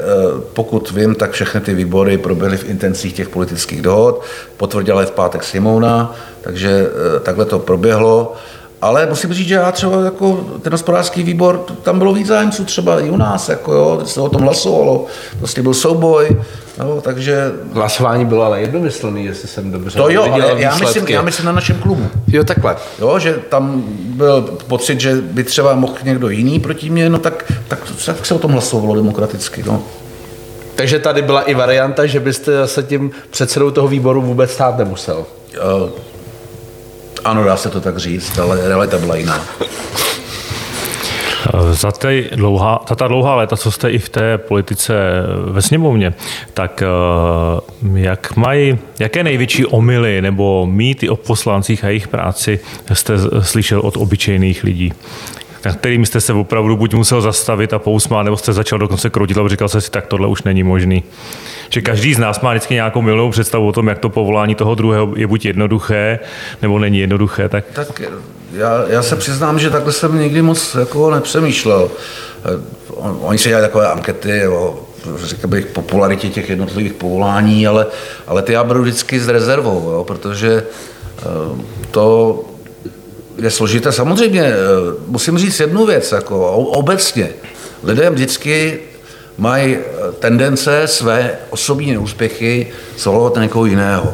pokud 0.53 0.91
vím, 0.91 1.15
tak 1.15 1.31
všechny 1.31 1.61
ty 1.61 1.73
výbory 1.73 2.17
proběhly 2.17 2.57
v 2.57 2.69
intencích 2.69 3.13
těch 3.13 3.29
politických 3.29 3.81
dohod, 3.81 4.23
potvrdila 4.57 5.01
je 5.01 5.07
v 5.07 5.11
pátek 5.11 5.43
Simona, 5.43 6.15
takže 6.41 6.69
eh, 6.69 7.19
takhle 7.19 7.45
to 7.45 7.59
proběhlo. 7.59 8.35
Ale 8.85 9.05
musím 9.05 9.33
říct, 9.33 9.47
že 9.47 9.55
já 9.55 9.71
třeba 9.71 10.01
jako 10.01 10.45
ten 10.61 10.73
hospodářský 10.73 11.23
výbor, 11.23 11.65
tam 11.83 11.99
bylo 11.99 12.13
víc 12.13 12.27
zájemců 12.27 12.65
třeba 12.65 12.99
i 12.99 13.09
u 13.09 13.17
nás, 13.17 13.49
jako 13.49 13.73
jo, 13.73 14.01
se 14.05 14.21
o 14.21 14.29
tom 14.29 14.41
hlasovalo, 14.41 15.05
prostě 15.37 15.61
byl 15.61 15.73
souboj, 15.73 16.37
no, 16.79 17.01
takže... 17.01 17.51
Hlasování 17.73 18.25
bylo 18.25 18.43
ale 18.43 18.61
jednomyslný, 18.61 19.25
jestli 19.25 19.47
jsem 19.47 19.71
dobře 19.71 19.97
To 19.97 20.09
jo, 20.09 20.23
ale 20.31 20.53
já 20.57 20.75
myslím, 20.75 21.07
já 21.07 21.21
myslím 21.21 21.45
na 21.45 21.51
našem 21.51 21.75
klubu. 21.75 22.07
Jo, 22.27 22.43
takhle. 22.43 22.75
Jo, 22.99 23.19
že 23.19 23.33
tam 23.49 23.83
byl 23.97 24.41
pocit, 24.67 24.99
že 24.99 25.15
by 25.15 25.43
třeba 25.43 25.75
mohl 25.75 25.93
někdo 26.03 26.29
jiný 26.29 26.59
proti 26.59 26.89
mě, 26.89 27.09
no 27.09 27.17
tak, 27.17 27.53
tak, 27.67 27.79
tak 28.05 28.25
se 28.25 28.33
o 28.33 28.39
tom 28.39 28.51
hlasovalo 28.51 28.95
demokraticky, 28.95 29.63
no. 29.67 29.83
Takže 30.75 30.99
tady 30.99 31.21
byla 31.21 31.41
i 31.41 31.53
varianta, 31.53 32.05
že 32.05 32.19
byste 32.19 32.67
se 32.67 32.83
tím 32.83 33.11
předsedou 33.29 33.71
toho 33.71 33.87
výboru 33.87 34.21
vůbec 34.21 34.51
stát 34.51 34.77
nemusel. 34.77 35.25
Uh, 35.83 35.89
ano, 37.25 37.43
dá 37.43 37.57
se 37.57 37.69
to 37.69 37.81
tak 37.81 37.97
říct, 37.97 38.37
ale 38.37 38.67
realita 38.67 38.97
byla 38.97 39.15
jiná. 39.15 39.45
Za, 41.71 41.91
ty 41.91 42.29
dlouhá, 42.35 42.85
za 42.89 42.95
ta 42.95 43.07
dlouhá 43.07 43.35
léta, 43.35 43.57
co 43.57 43.71
jste 43.71 43.89
i 43.89 43.99
v 43.99 44.09
té 44.09 44.37
politice 44.37 44.93
ve 45.45 45.61
sněmovně, 45.61 46.13
tak 46.53 46.83
eh, 46.83 46.89
jak 47.93 48.35
mají, 48.35 48.77
jaké 48.99 49.23
největší 49.23 49.65
omily 49.65 50.21
nebo 50.21 50.65
mýty 50.65 51.09
o 51.09 51.15
poslancích 51.15 51.83
a 51.83 51.87
jejich 51.87 52.07
práci 52.07 52.59
jste 52.93 53.13
slyšel 53.41 53.79
od 53.79 53.97
obyčejných 53.97 54.63
lidí? 54.63 54.93
na 55.65 55.73
kterým 55.73 56.05
jste 56.05 56.21
se 56.21 56.33
opravdu 56.33 56.77
buď 56.77 56.93
musel 56.93 57.21
zastavit 57.21 57.73
a 57.73 57.79
pousmát, 57.79 58.23
nebo 58.23 58.37
jste 58.37 58.53
začal 58.53 58.79
dokonce 58.79 59.09
kroutit 59.09 59.37
a 59.37 59.47
říkal 59.47 59.69
jste 59.69 59.81
si, 59.81 59.91
tak 59.91 60.07
tohle 60.07 60.27
už 60.27 60.43
není 60.43 60.63
možný. 60.63 61.03
Že 61.75 61.81
každý 61.81 62.13
z 62.13 62.17
nás 62.17 62.41
má 62.41 62.51
vždycky 62.51 62.73
nějakou 62.73 63.01
milnou 63.01 63.31
představu 63.31 63.67
o 63.67 63.71
tom, 63.71 63.87
jak 63.87 63.99
to 63.99 64.09
povolání 64.09 64.55
toho 64.55 64.75
druhého 64.75 65.13
je 65.15 65.27
buď 65.27 65.45
jednoduché, 65.45 66.19
nebo 66.61 66.79
není 66.79 66.99
jednoduché. 66.99 67.49
Tak, 67.49 67.65
tak 67.73 68.01
já, 68.53 68.85
já 68.87 69.03
se 69.03 69.15
přiznám, 69.15 69.59
že 69.59 69.69
takhle 69.69 69.93
jsem 69.93 70.19
nikdy 70.19 70.41
moc 70.41 70.75
jako 70.75 71.11
nepřemýšlel. 71.11 71.91
on, 72.89 73.19
oni 73.21 73.37
si 73.37 73.49
dělají 73.49 73.65
takové 73.67 73.87
ankety 73.87 74.47
o 74.47 74.79
řekl 75.15 75.47
bych, 75.47 75.65
popularitě 75.65 76.29
těch 76.29 76.49
jednotlivých 76.49 76.93
povolání, 76.93 77.67
ale, 77.67 77.85
ale 78.27 78.41
ty 78.41 78.53
já 78.53 78.63
beru 78.63 78.81
vždycky 78.81 79.19
s 79.19 79.27
rezervou, 79.27 79.89
jo, 79.91 80.03
protože 80.03 80.63
to 81.91 82.45
je 83.37 83.51
složité. 83.51 83.91
Samozřejmě 83.91 84.53
musím 85.07 85.37
říct 85.37 85.59
jednu 85.59 85.85
věc, 85.85 86.11
jako 86.11 86.51
obecně. 86.51 87.29
Lidé 87.83 88.09
vždycky 88.09 88.79
mají 89.37 89.77
tendence 90.19 90.87
své 90.87 91.31
osobní 91.49 91.91
neúspěchy 91.91 92.67
svalovat 92.97 93.35
na 93.35 93.43
někoho 93.43 93.65
jiného. 93.65 94.13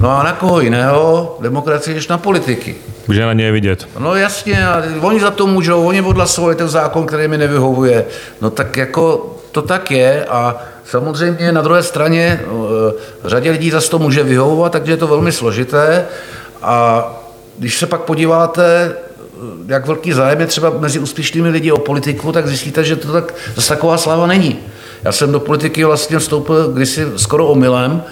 No 0.00 0.10
a 0.10 0.22
na 0.22 0.32
koho 0.32 0.60
jiného 0.60 1.36
demokracie 1.40 1.94
než 1.94 2.08
na 2.08 2.18
politiky. 2.18 2.76
Že 3.12 3.26
na 3.26 3.32
ně 3.32 3.44
je 3.44 3.52
vidět. 3.52 3.88
No 3.98 4.14
jasně, 4.14 4.66
a 4.66 4.82
oni 5.00 5.20
za 5.20 5.30
to 5.30 5.46
můžou, 5.46 5.86
oni 5.86 6.02
odhlasovali 6.02 6.54
ten 6.54 6.68
zákon, 6.68 7.06
který 7.06 7.28
mi 7.28 7.38
nevyhovuje. 7.38 8.04
No 8.40 8.50
tak 8.50 8.76
jako 8.76 9.34
to 9.52 9.62
tak 9.62 9.90
je 9.90 10.24
a 10.24 10.56
samozřejmě 10.84 11.52
na 11.52 11.62
druhé 11.62 11.82
straně 11.82 12.40
eh, 12.42 12.92
řadě 13.24 13.50
lidí 13.50 13.70
za 13.70 13.80
to 13.80 13.98
může 13.98 14.22
vyhovovat, 14.22 14.72
takže 14.72 14.92
je 14.92 14.96
to 14.96 15.06
velmi 15.06 15.32
složité. 15.32 16.06
A 16.62 17.06
když 17.58 17.78
se 17.78 17.86
pak 17.86 18.00
podíváte, 18.00 18.94
eh, 18.94 19.07
jak 19.68 19.86
velký 19.86 20.12
zájem 20.12 20.40
je 20.40 20.46
třeba 20.46 20.70
mezi 20.78 20.98
úspěšnými 20.98 21.48
lidi 21.48 21.72
o 21.72 21.78
politiku, 21.78 22.32
tak 22.32 22.46
zjistíte, 22.46 22.84
že 22.84 22.96
to 22.96 23.12
tak 23.12 23.34
zase 23.54 23.68
taková 23.68 23.98
sláva 23.98 24.26
není. 24.26 24.58
Já 25.04 25.12
jsem 25.12 25.32
do 25.32 25.40
politiky 25.40 25.84
vlastně 25.84 26.18
vstoupil 26.18 26.68
kdysi 26.68 27.06
skoro 27.16 27.46
omylem, 27.46 28.02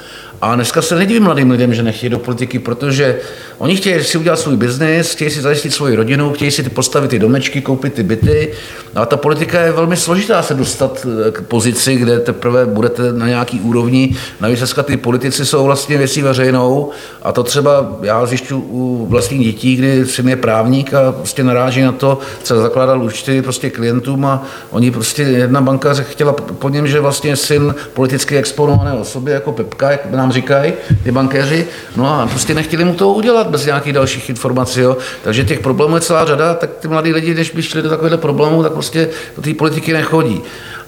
a 0.40 0.54
dneska 0.54 0.82
se 0.82 0.94
nedivím 0.94 1.22
mladým 1.22 1.50
lidem, 1.50 1.74
že 1.74 1.82
nechtějí 1.82 2.10
do 2.10 2.18
politiky, 2.18 2.58
protože 2.58 3.20
oni 3.58 3.76
chtějí 3.76 4.04
si 4.04 4.18
udělat 4.18 4.38
svůj 4.38 4.56
biznis, 4.56 5.12
chtějí 5.12 5.30
si 5.30 5.40
zajistit 5.40 5.70
svoji 5.74 5.96
rodinu, 5.96 6.32
chtějí 6.32 6.50
si 6.50 6.62
postavit 6.62 7.08
ty 7.08 7.18
domečky, 7.18 7.60
koupit 7.60 7.94
ty 7.94 8.02
byty. 8.02 8.52
A 8.94 9.06
ta 9.06 9.16
politika 9.16 9.60
je 9.60 9.72
velmi 9.72 9.96
složitá 9.96 10.42
se 10.42 10.54
dostat 10.54 11.06
eh, 11.28 11.30
k 11.30 11.42
pozici, 11.42 11.96
kde 11.96 12.20
teprve 12.20 12.66
budete 12.66 13.12
na 13.12 13.28
nějaký 13.28 13.60
úrovni. 13.60 14.16
Navíc 14.40 14.58
dneska 14.58 14.82
ty 14.82 14.96
politici 14.96 15.46
jsou 15.46 15.64
vlastně 15.64 15.98
věcí 15.98 16.22
veřejnou 16.22 16.90
a 17.22 17.32
to 17.32 17.42
třeba 17.42 17.96
já 18.02 18.26
zjišťu 18.26 18.58
u 18.68 19.06
vlastních 19.06 19.44
dětí, 19.44 19.76
kdy 19.76 20.06
syn 20.06 20.28
je 20.28 20.36
právník 20.36 20.94
a 20.94 21.12
prostě 21.12 21.44
naráží 21.44 21.82
na 21.82 21.92
to, 21.92 22.18
co 22.42 22.60
zakládal 22.60 23.02
účty 23.02 23.42
prostě 23.42 23.70
klientům 23.70 24.24
a 24.24 24.44
oni 24.70 24.90
prostě 24.90 25.22
jedna 25.22 25.60
banka 25.60 25.94
chtěla 25.94 26.32
po 26.32 26.68
něm, 26.68 26.86
že 26.86 27.00
vlastně 27.00 27.36
syn 27.36 27.74
politicky 27.94 28.36
exponované 28.36 28.92
osoby 28.92 29.30
jako 29.30 29.52
Pepka, 29.52 29.90
jak 29.90 30.10
nám 30.10 30.32
říkají 30.32 30.72
ty 31.02 31.12
bankéři, 31.12 31.66
no 31.96 32.20
a 32.20 32.26
prostě 32.26 32.54
nechtěli 32.54 32.84
mu 32.84 32.94
to 32.94 33.12
udělat 33.12 33.45
bez 33.46 33.66
nějakých 33.66 33.92
dalších 33.92 34.28
informací. 34.28 34.80
Jo. 34.80 34.96
Takže 35.24 35.44
těch 35.44 35.60
problémů 35.60 35.94
je 35.94 36.00
celá 36.00 36.24
řada, 36.24 36.54
tak 36.54 36.70
ty 36.80 36.88
mladí 36.88 37.12
lidi, 37.12 37.34
když 37.34 37.50
by 37.50 37.62
šli 37.62 37.82
do 37.82 37.88
takovéhle 37.88 38.18
problémů, 38.18 38.62
tak 38.62 38.72
prostě 38.72 39.08
do 39.36 39.42
té 39.42 39.54
politiky 39.54 39.92
nechodí. 39.92 40.42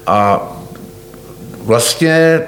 A 0.06 0.48
vlastně 1.64 2.42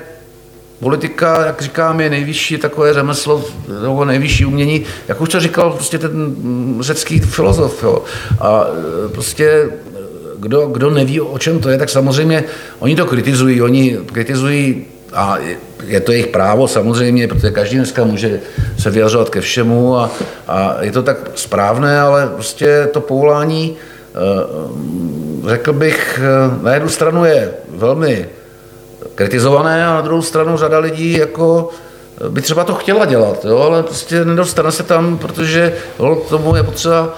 politika, 0.81 1.47
jak 1.47 1.63
říkám, 1.63 2.01
je 2.01 2.11
nejvyšší 2.11 2.59
takové 2.59 2.95
řemeslo, 2.95 3.45
nebo 3.83 4.05
nejvyšší 4.05 4.45
umění, 4.47 4.85
jak 5.09 5.21
už 5.21 5.29
to 5.29 5.41
říkal 5.41 5.71
prostě 5.71 5.99
ten 5.99 6.35
řecký 6.81 7.21
filozof. 7.21 7.83
Jo. 7.83 8.05
A 8.41 8.65
e, 9.07 9.09
prostě 9.09 9.71
kdo, 10.39 10.67
kdo 10.67 10.91
neví, 10.91 11.21
o 11.21 11.39
čem 11.39 11.59
to 11.59 11.69
je, 11.69 11.79
tak 11.79 11.89
samozřejmě 11.89 12.45
oni 12.79 12.97
to 12.97 13.07
kritizují. 13.07 13.63
Oni 13.63 13.99
kritizují 14.13 14.85
a 15.13 15.39
je 15.87 16.01
to 16.01 16.13
jejich 16.13 16.27
právo 16.27 16.69
samozřejmě, 16.69 17.29
protože 17.29 17.51
každý 17.51 17.77
dneska 17.77 18.05
může 18.05 18.41
se 18.79 18.91
vyjadřovat 18.91 19.31
ke 19.31 19.41
všemu 19.41 19.97
a, 19.97 20.11
a 20.49 20.77
je 20.81 20.93
to 20.93 21.03
tak 21.03 21.17
správné, 21.35 22.01
ale 22.01 22.27
prostě 22.27 22.89
to 22.93 23.01
povolání, 23.01 23.77
eh, 23.77 24.19
řekl 25.49 25.73
bych, 25.73 26.21
eh, 26.23 26.65
na 26.65 26.75
jednu 26.75 26.89
stranu 26.89 27.25
je 27.25 27.53
velmi 27.69 28.29
kritizované 29.15 29.87
a 29.87 29.95
na 29.95 30.01
druhou 30.01 30.23
stranu 30.23 30.57
řada 30.57 30.79
lidí 30.79 31.13
jako 31.13 31.71
by 32.29 32.43
třeba 32.43 32.65
to 32.65 32.75
chtěla 32.75 33.05
dělat, 33.05 33.45
jo, 33.45 33.59
ale 33.59 33.83
prostě 33.83 34.25
nedostane 34.25 34.73
se 34.73 34.83
tam, 34.83 35.19
protože 35.19 35.73
k 35.97 36.29
tomu 36.29 36.57
je 36.57 36.63
potřeba 36.63 37.15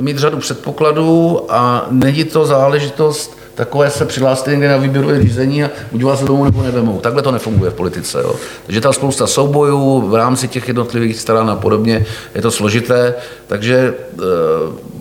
mít 0.00 0.18
řadu 0.18 0.38
předpokladů 0.38 1.40
a 1.48 1.86
není 1.90 2.24
to 2.24 2.46
záležitost 2.46 3.38
takové 3.56 3.90
se 3.90 4.04
přihlásit 4.04 4.50
někde 4.50 4.68
na 4.68 4.76
výběrové 4.76 5.22
řízení 5.22 5.64
a 5.64 5.70
buď 5.92 6.02
vás 6.02 6.22
domů 6.22 6.44
nebo 6.44 6.62
nevemou. 6.62 6.98
Takhle 7.00 7.22
to 7.22 7.30
nefunguje 7.30 7.70
v 7.70 7.74
politice. 7.74 8.18
Jo. 8.22 8.34
Takže 8.66 8.80
ta 8.80 8.92
spousta 8.92 9.26
soubojů 9.26 10.00
v 10.00 10.14
rámci 10.14 10.48
těch 10.48 10.68
jednotlivých 10.68 11.20
stran 11.20 11.50
a 11.50 11.56
podobně 11.56 12.06
je 12.34 12.42
to 12.42 12.50
složité, 12.50 13.14
takže 13.46 13.76
e, 13.76 13.94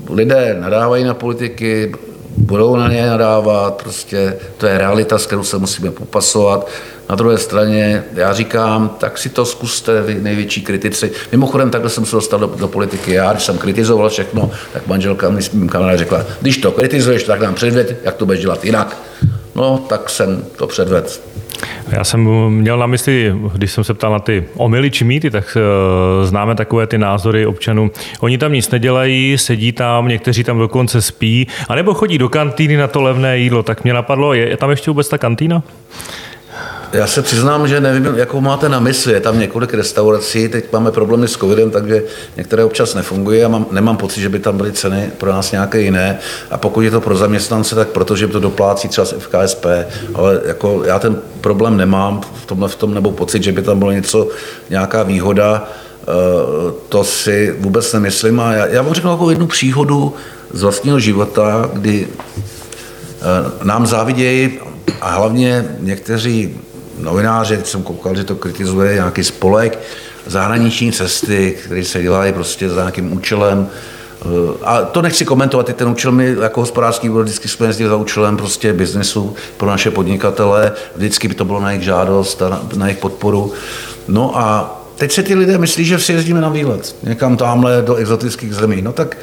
lidé 0.09 0.57
nadávají 0.59 1.03
na 1.03 1.13
politiky, 1.13 1.95
budou 2.37 2.75
na 2.75 2.87
ně 2.87 3.07
nadávat, 3.07 3.81
prostě 3.83 4.37
to 4.57 4.65
je 4.65 4.77
realita, 4.77 5.17
s 5.17 5.25
kterou 5.25 5.43
se 5.43 5.57
musíme 5.57 5.91
popasovat. 5.91 6.67
Na 7.09 7.15
druhé 7.15 7.37
straně, 7.37 8.03
já 8.13 8.33
říkám, 8.33 8.89
tak 8.99 9.17
si 9.17 9.29
to 9.29 9.45
zkuste, 9.45 10.01
vy 10.01 10.15
největší 10.21 10.61
kritici. 10.61 11.11
Mimochodem, 11.31 11.69
takhle 11.69 11.89
jsem 11.89 12.05
se 12.05 12.15
dostal 12.15 12.39
do, 12.39 12.47
do 12.47 12.67
politiky. 12.67 13.13
Já, 13.13 13.31
když 13.31 13.43
jsem 13.43 13.57
kritizoval 13.57 14.09
všechno, 14.09 14.51
tak 14.73 14.87
manželka 14.87 15.29
mi 15.29 15.41
mým 15.53 15.69
kamarádem 15.69 15.99
řekla, 15.99 16.25
když 16.41 16.57
to 16.57 16.71
kritizuješ, 16.71 17.23
tak 17.23 17.41
nám 17.41 17.53
předved, 17.53 18.01
jak 18.03 18.15
to 18.15 18.25
budeš 18.25 18.41
dělat 18.41 18.65
jinak. 18.65 18.97
No, 19.55 19.77
tak 19.89 20.09
jsem 20.09 20.43
to 20.57 20.67
předvedl. 20.67 21.07
Já 21.91 22.03
jsem 22.03 22.29
měl 22.49 22.77
na 22.77 22.85
mysli, 22.85 23.35
když 23.53 23.71
jsem 23.71 23.83
se 23.83 23.93
ptal 23.93 24.11
na 24.11 24.19
ty 24.19 24.43
omily 24.55 24.91
či 24.91 25.03
mýty, 25.03 25.31
tak 25.31 25.57
uh, 25.57 26.25
známe 26.25 26.55
takové 26.55 26.87
ty 26.87 26.97
názory 26.97 27.45
občanů. 27.45 27.91
Oni 28.19 28.37
tam 28.37 28.53
nic 28.53 28.71
nedělají, 28.71 29.37
sedí 29.37 29.71
tam, 29.71 30.07
někteří 30.07 30.43
tam 30.43 30.59
dokonce 30.59 31.01
spí, 31.01 31.47
anebo 31.69 31.93
chodí 31.93 32.17
do 32.17 32.29
kantýny 32.29 32.77
na 32.77 32.87
to 32.87 33.01
levné 33.01 33.37
jídlo. 33.37 33.63
Tak 33.63 33.83
mě 33.83 33.93
napadlo, 33.93 34.33
je, 34.33 34.49
je 34.49 34.57
tam 34.57 34.69
ještě 34.69 34.91
vůbec 34.91 35.09
ta 35.09 35.17
kantýna? 35.17 35.63
Já 36.95 37.07
se 37.07 37.21
přiznám, 37.21 37.67
že 37.67 37.81
nevím, 37.81 38.05
jakou 38.15 38.41
máte 38.41 38.69
na 38.69 38.79
mysli. 38.79 39.13
Je 39.13 39.19
tam 39.19 39.39
několik 39.39 39.73
restaurací, 39.73 40.49
teď 40.49 40.65
máme 40.73 40.91
problémy 40.91 41.27
s 41.27 41.37
covidem, 41.37 41.71
takže 41.71 42.03
některé 42.37 42.63
občas 42.63 42.93
nefungují 42.93 43.43
a 43.43 43.47
mám, 43.47 43.65
nemám 43.71 43.97
pocit, 43.97 44.21
že 44.21 44.29
by 44.29 44.39
tam 44.39 44.57
byly 44.57 44.71
ceny 44.71 45.11
pro 45.17 45.31
nás 45.31 45.51
nějaké 45.51 45.81
jiné. 45.81 46.19
A 46.51 46.57
pokud 46.57 46.81
je 46.81 46.91
to 46.91 47.01
pro 47.01 47.17
zaměstnance, 47.17 47.75
tak 47.75 47.87
protože 47.87 48.27
to 48.27 48.39
doplácí 48.39 48.87
třeba 48.87 49.05
z 49.05 49.15
FKSP, 49.19 49.65
ale 50.13 50.41
jako 50.45 50.83
já 50.85 50.99
ten 50.99 51.17
problém 51.41 51.77
nemám 51.77 52.21
v 52.33 52.45
tomhle 52.45 52.69
v 52.69 52.75
tom, 52.75 52.93
nebo 52.93 53.11
pocit, 53.11 53.43
že 53.43 53.51
by 53.51 53.61
tam 53.61 53.79
bylo 53.79 53.91
něco, 53.91 54.27
nějaká 54.69 55.03
výhoda, 55.03 55.69
eh, 56.01 56.05
to 56.89 57.03
si 57.03 57.55
vůbec 57.59 57.93
nemyslím. 57.93 58.39
A 58.39 58.53
já, 58.53 58.65
já 58.65 58.81
vám 58.81 58.93
řeknu 58.93 59.11
jako 59.11 59.29
jednu 59.29 59.47
příhodu 59.47 60.13
z 60.53 60.61
vlastního 60.61 60.99
života, 60.99 61.69
kdy 61.73 62.07
eh, 62.07 63.63
nám 63.63 63.85
závidějí 63.87 64.59
a 65.01 65.09
hlavně 65.09 65.65
někteří 65.79 66.59
novináři, 66.99 67.59
jsem 67.63 67.83
koukal, 67.83 68.15
že 68.15 68.23
to 68.23 68.35
kritizuje 68.35 68.93
nějaký 68.93 69.23
spolek, 69.23 69.79
zahraniční 70.25 70.91
cesty, 70.91 71.57
které 71.65 71.83
se 71.83 72.01
dělají 72.01 72.33
prostě 72.33 72.69
za 72.69 72.81
nějakým 72.81 73.13
účelem. 73.13 73.67
Eh, 74.21 74.27
a 74.63 74.81
to 74.81 75.01
nechci 75.01 75.25
komentovat, 75.25 75.69
i 75.69 75.73
ten 75.73 75.87
účel 75.87 76.11
my 76.11 76.35
jako 76.41 76.59
hospodářský 76.59 77.07
výbor 77.07 77.23
vždycky 77.23 77.47
jsme 77.47 77.67
jezdili 77.67 77.89
za 77.89 77.95
účelem 77.95 78.37
prostě 78.37 78.73
biznesu 78.73 79.35
pro 79.57 79.69
naše 79.69 79.91
podnikatele, 79.91 80.71
vždycky 80.95 81.27
by 81.27 81.35
to 81.35 81.45
bylo 81.45 81.61
na 81.61 81.71
jejich 81.71 81.85
žádost 81.85 82.41
a 82.41 82.49
na, 82.49 82.61
na 82.75 82.85
jejich 82.87 82.99
podporu. 82.99 83.53
No 84.07 84.37
a 84.37 84.75
teď 84.95 85.11
se 85.11 85.23
ty 85.23 85.35
lidé 85.35 85.57
myslí, 85.57 85.85
že 85.85 85.99
si 85.99 86.13
jezdíme 86.13 86.41
na 86.41 86.49
výlet, 86.49 86.95
někam 87.03 87.37
tamhle 87.37 87.81
do 87.81 87.95
exotických 87.95 88.55
zemí. 88.55 88.81
No 88.81 88.93
tak 88.93 89.17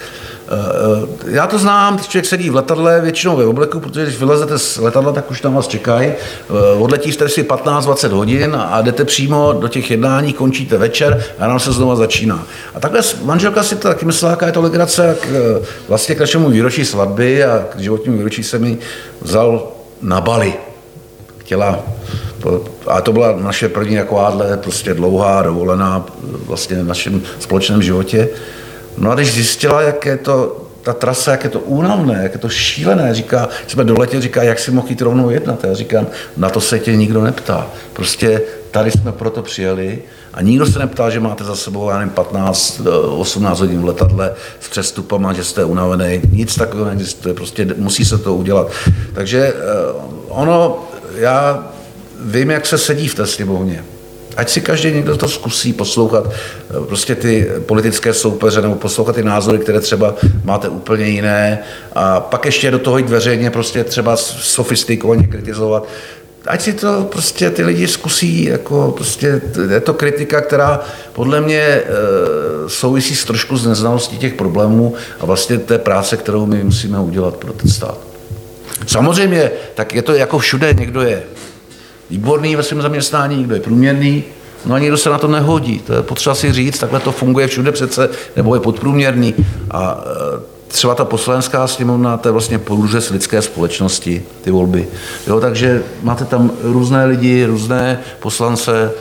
já 1.27 1.47
to 1.47 1.59
znám, 1.59 1.99
člověk 1.99 2.27
sedí 2.27 2.51
v 2.51 2.55
letadle, 2.55 3.01
většinou 3.01 3.37
ve 3.37 3.47
obleku, 3.47 3.81
protože 3.81 4.03
když 4.03 4.19
vylezete 4.19 4.59
z 4.59 4.79
letadla, 4.79 5.13
tak 5.13 5.31
už 5.31 5.41
tam 5.41 5.55
vás 5.55 5.69
čekají. 5.69 6.09
Eh, 6.11 6.79
odletíte 6.79 7.29
si 7.29 7.43
15-20 7.43 8.13
hodin 8.13 8.57
a 8.71 8.83
jdete 8.83 9.05
přímo 9.05 9.53
do 9.53 9.69
těch 9.69 9.91
jednání, 9.91 10.33
končíte 10.33 10.79
večer 10.79 11.25
a 11.39 11.47
nám 11.47 11.61
se 11.61 11.73
znova 11.73 11.97
začíná. 11.97 12.47
A 12.75 12.81
takhle 12.81 13.01
manželka 13.23 13.63
si 13.63 13.77
to 13.77 13.89
taky 13.89 14.07
myslela, 14.07 14.31
jaká 14.31 14.47
je 14.47 14.53
to 14.53 14.63
legrace, 14.63 15.07
jak 15.07 15.29
vlastně 15.89 16.15
k 16.15 16.21
našemu 16.21 16.51
výročí 16.51 16.85
svatby 16.85 17.45
a 17.45 17.65
k 17.71 17.81
životnímu 17.81 18.17
výročí 18.17 18.43
se 18.43 18.59
mi 18.59 18.79
vzal 19.21 19.69
na 20.03 20.21
Bali. 20.21 20.55
Chtěla 21.39 21.79
a 22.87 23.01
to 23.01 23.13
byla 23.13 23.37
naše 23.37 23.69
první 23.69 23.97
takováhle 23.97 24.57
prostě 24.57 24.95
dlouhá 24.95 25.43
dovolená 25.43 26.07
vlastně 26.23 26.77
v 26.77 26.87
našem 26.87 27.23
společném 27.39 27.83
životě. 27.83 28.29
No 28.99 29.11
a 29.11 29.15
když 29.15 29.33
zjistila, 29.33 29.83
jak 29.83 30.07
je 30.07 30.17
to, 30.17 30.67
ta 30.83 30.93
trasa, 30.93 31.31
jak 31.31 31.45
je 31.45 31.51
to 31.51 31.61
únavné, 31.61 32.21
jak 32.23 32.33
je 32.33 32.39
to 32.39 32.49
šílené, 32.49 33.15
říká, 33.15 33.49
jsme 33.67 33.85
doletěli, 33.85 34.23
říká, 34.23 34.43
jak 34.43 34.59
si 34.59 34.71
mohl 34.71 34.89
jít 34.89 35.03
rovnou 35.03 35.31
jednat. 35.31 35.65
Já 35.65 35.75
říkám, 35.75 36.07
na 36.37 36.51
to 36.51 36.61
se 36.61 36.79
tě 36.79 36.97
nikdo 36.97 37.23
neptá. 37.23 37.67
Prostě 37.93 38.43
tady 38.71 38.91
jsme 38.91 39.13
proto 39.13 39.43
přijeli 39.43 40.03
a 40.35 40.43
nikdo 40.43 40.67
se 40.67 40.79
neptá, 40.79 41.11
že 41.11 41.21
máte 41.21 41.45
za 41.45 41.57
sebou, 41.57 41.91
já 41.91 41.99
nevím, 41.99 42.15
15, 42.15 42.81
18 43.17 43.61
hodin 43.61 43.81
v 43.81 43.85
letadle 43.85 44.35
s 44.61 44.69
přestupama, 44.69 45.33
že 45.33 45.45
jste 45.45 45.65
unavený. 45.65 46.21
Nic 46.31 46.57
takového 46.57 46.87
neexistuje, 46.87 47.35
prostě 47.35 47.67
musí 47.77 48.05
se 48.05 48.19
to 48.19 48.35
udělat. 48.35 48.71
Takže 49.15 49.39
eh, 49.39 49.55
ono, 50.29 50.85
já 51.15 51.69
vím, 52.21 52.51
jak 52.51 52.67
se 52.67 52.79
sedí 52.79 53.09
v 53.09 53.15
té 53.15 53.27
sněmovně. 53.27 53.85
Ať 54.37 54.51
si 54.51 54.61
každý 54.61 54.93
někdo 54.93 55.17
to 55.17 55.29
zkusí 55.29 55.73
poslouchat, 55.73 56.31
eh, 56.31 56.87
prostě 56.87 57.15
ty 57.15 57.51
politické 57.67 58.15
soupeře 58.15 58.63
nebo 58.63 58.75
poslouchat 58.75 59.15
ty 59.15 59.23
názory, 59.23 59.59
které 59.59 59.81
třeba 59.81 60.15
máte 60.45 60.69
úplně 60.69 61.07
jiné 61.07 61.59
a 61.93 62.21
pak 62.21 62.45
ještě 62.45 62.71
do 62.71 62.79
toho 62.79 62.99
jít 62.99 63.11
veřejně 63.11 63.51
prostě 63.51 63.85
třeba 63.85 64.17
sofistikovaně 64.17 65.27
kritizovat 65.27 65.89
ať 66.47 66.63
si 66.63 66.73
to 66.73 67.09
prostě 67.13 67.51
ty 67.51 67.65
lidi 67.65 67.89
zkusí, 67.89 68.45
jako 68.45 68.93
prostě 68.97 69.41
je 69.71 69.81
to 69.81 69.95
kritika, 69.95 70.41
která 70.41 70.81
podle 71.13 71.41
mě 71.41 71.61
e, 71.61 71.83
souvisí 72.67 73.17
s 73.17 73.25
trošku 73.25 73.57
z 73.57 73.67
neznalostí 73.67 74.19
těch 74.19 74.35
problémů 74.35 74.95
a 75.21 75.27
vlastně 75.27 75.59
té 75.59 75.79
práce, 75.79 76.17
kterou 76.17 76.47
my 76.47 76.65
musíme 76.65 77.01
udělat 77.01 77.37
pro 77.37 77.53
ten 77.53 77.71
stát. 77.71 77.99
Samozřejmě, 78.87 79.51
tak 79.75 79.95
je 79.95 80.03
to 80.03 80.15
jako 80.15 80.39
všude, 80.39 80.75
někdo 80.75 81.03
je 81.03 81.23
výborný 82.13 82.57
ve 82.57 82.63
svém 82.63 82.83
zaměstnání, 82.83 83.37
někdo 83.37 83.55
je 83.55 83.61
průměrný, 83.61 84.25
no 84.67 84.75
a 84.75 84.79
někdo 84.79 84.97
se 84.97 85.11
na 85.11 85.19
to 85.19 85.29
nehodí. 85.29 85.79
To 85.79 85.93
je 85.93 86.03
potřeba 86.03 86.35
si 86.35 86.53
říct, 86.53 86.79
takhle 86.79 87.01
to 87.01 87.13
funguje 87.13 87.47
všude 87.47 87.73
přece, 87.73 88.09
nebo 88.37 88.55
je 88.55 88.61
podprůměrný. 88.61 89.35
A 89.71 90.05
e, 90.05 90.69
třeba 90.69 90.95
ta 90.95 91.05
poslanecká 91.05 91.67
sněmovna, 91.67 92.17
to 92.17 92.29
je 92.29 92.33
vlastně 92.33 92.59
průřez 92.59 93.11
lidské 93.11 93.43
společnosti, 93.43 94.23
ty 94.43 94.51
volby. 94.51 94.87
Jo, 95.27 95.41
takže 95.41 95.83
máte 96.03 96.25
tam 96.25 96.51
různé 96.63 97.05
lidi, 97.05 97.45
různé 97.45 98.01
poslance, 98.21 98.93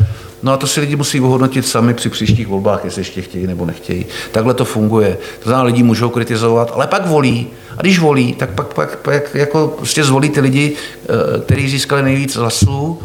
No 0.44 0.52
a 0.52 0.58
to 0.58 0.68
si 0.68 0.80
lidi 0.80 0.96
musí 0.96 1.20
vyhodnotit 1.20 1.68
sami 1.68 1.94
při 1.94 2.10
příštích 2.10 2.48
volbách, 2.48 2.86
jestli 2.86 3.02
ještě 3.02 3.22
chtějí 3.22 3.48
nebo 3.48 3.66
nechtějí. 3.66 4.06
Takhle 4.32 4.54
to 4.54 4.66
funguje. 4.66 5.18
To 5.40 5.50
znamená, 5.50 5.64
lidi 5.64 5.84
můžou 5.84 6.10
kritizovat, 6.10 6.72
ale 6.76 6.88
pak 6.88 7.08
volí. 7.08 7.48
A 7.78 7.82
když 7.82 8.00
volí, 8.00 8.34
tak 8.34 8.50
pak, 8.50 8.74
pak, 8.74 9.00
pak 9.00 9.36
jako 9.36 9.74
prostě 9.78 10.04
zvolí 10.04 10.30
ty 10.30 10.40
lidi, 10.40 10.76
eh, 11.04 11.42
kteří 11.42 11.70
získali 11.70 12.04
nejvíc 12.04 12.36
hlasů, 12.36 13.00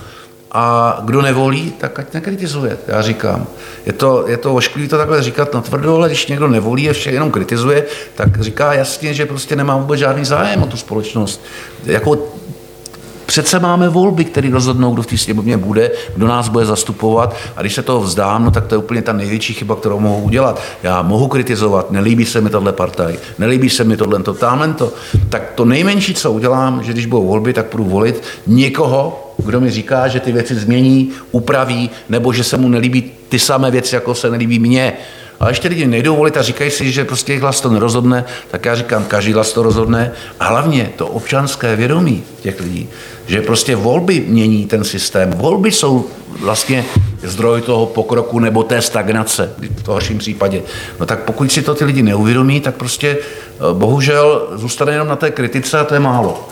a 0.59 0.99
kdo 1.05 1.22
nevolí, 1.22 1.72
tak 1.78 1.99
ať 1.99 2.14
nekritizuje, 2.14 2.78
já 2.87 3.03
říkám. 3.03 3.47
Je 3.87 3.93
to, 3.93 4.24
je 4.28 4.37
to 4.37 4.55
ošklivý 4.55 4.89
to 4.89 4.99
takhle 4.99 5.22
říkat 5.22 5.55
na 5.55 5.61
tvrdo, 5.61 5.97
ale 5.97 6.09
když 6.09 6.26
někdo 6.26 6.49
nevolí, 6.49 6.82
ještě 6.82 7.11
jenom 7.11 7.30
kritizuje, 7.30 7.84
tak 8.14 8.43
říká 8.43 8.72
jasně, 8.72 9.14
že 9.14 9.26
prostě 9.26 9.57
nemá 9.57 9.76
vůbec 9.76 10.01
žádný 10.01 10.24
zájem 10.24 10.62
o 10.62 10.66
tu 10.66 10.76
společnost. 10.76 11.45
Jako 11.84 12.18
Přece 13.27 13.61
máme 13.61 13.89
volby, 13.89 14.24
které 14.24 14.51
rozhodnou, 14.51 14.95
kdo 14.95 15.03
v 15.03 15.07
té 15.07 15.18
sněmovně 15.18 15.57
bude, 15.57 15.91
kdo 16.16 16.27
nás 16.27 16.49
bude 16.49 16.66
zastupovat. 16.66 17.37
A 17.57 17.61
když 17.61 17.74
se 17.74 17.83
toho 17.83 18.01
vzdám, 18.01 18.45
no 18.45 18.51
tak 18.51 18.66
to 18.66 18.74
je 18.74 18.79
úplně 18.79 19.03
ta 19.03 19.12
největší 19.12 19.55
chyba, 19.55 19.77
kterou 19.77 20.01
mohu 20.01 20.22
udělat. 20.22 20.62
Já 20.83 21.03
mohu 21.03 21.29
kritizovat, 21.29 21.91
nelíbí 21.91 22.24
se 22.24 22.41
mi 22.41 22.51
tohle 22.51 22.72
partaj, 22.72 23.18
nelíbí 23.39 23.70
se 23.70 23.85
mi 23.85 23.97
tohle, 23.97 24.22
to, 24.22 24.35
tamhle 24.35 24.72
to. 24.72 24.93
Tak 25.29 25.53
to 25.55 25.64
nejmenší, 25.64 26.14
co 26.14 26.33
udělám, 26.33 26.83
že 26.83 26.93
když 26.93 27.07
budou 27.07 27.27
volby, 27.27 27.53
tak 27.53 27.66
půjdu 27.66 27.85
volit 27.85 28.22
někoho, 28.47 29.33
kdo 29.45 29.61
mi 29.61 29.70
říká, 29.70 30.09
že 30.09 30.20
ty 30.20 30.33
věci 30.33 30.55
změní, 30.55 31.11
upraví, 31.33 31.91
nebo 32.09 32.33
že 32.33 32.45
se 32.45 32.57
mu 32.57 32.68
nelíbí 32.68 33.12
ty 33.29 33.39
samé 33.39 33.70
věci, 33.70 33.95
jako 33.95 34.14
se 34.14 34.31
nelíbí 34.31 34.59
mně. 34.59 34.93
A 35.41 35.49
ještě 35.49 35.68
lidi 35.68 35.87
nejdou 35.87 36.16
volit 36.16 36.37
a 36.37 36.43
říkají 36.43 36.70
si, 36.70 36.93
že 36.93 37.05
prostě 37.05 37.32
jejich 37.32 37.43
hlas 37.43 37.61
to 37.61 37.70
nerozhodne, 37.70 38.24
tak 38.51 38.64
já 38.64 38.74
říkám, 38.74 39.05
každý 39.05 39.32
hlas 39.32 39.53
to 39.53 39.62
rozhodne. 39.62 40.12
A 40.41 40.49
hlavně 40.49 40.91
to 40.97 41.07
občanské 41.07 41.76
vědomí 41.76 42.24
těch 42.41 42.61
lidí, 42.61 42.89
že 43.26 43.43
prostě 43.43 43.76
volby 43.76 44.24
mění 44.26 44.66
ten 44.66 44.84
systém. 44.84 45.30
Volby 45.30 45.72
jsou 45.72 46.07
vlastně 46.41 46.84
zdroj 47.22 47.61
toho 47.61 47.87
pokroku 47.87 48.39
nebo 48.39 48.62
té 48.62 48.82
stagnace 48.82 49.53
v 49.84 49.89
horším 49.89 50.18
případě. 50.18 50.62
No 51.01 51.07
tak 51.07 51.22
pokud 51.22 51.53
si 51.53 51.62
to 51.62 51.74
ty 51.74 51.84
lidi 51.84 52.03
neuvědomí, 52.03 52.61
tak 52.61 52.74
prostě 52.74 53.18
eh, 53.18 53.59
bohužel 53.72 54.49
zůstane 54.53 54.93
jenom 54.93 55.09
na 55.09 55.16
té 55.16 55.30
kritice 55.30 55.78
a 55.78 55.84
to 55.84 55.95
je 55.95 56.01
málo. 56.01 56.49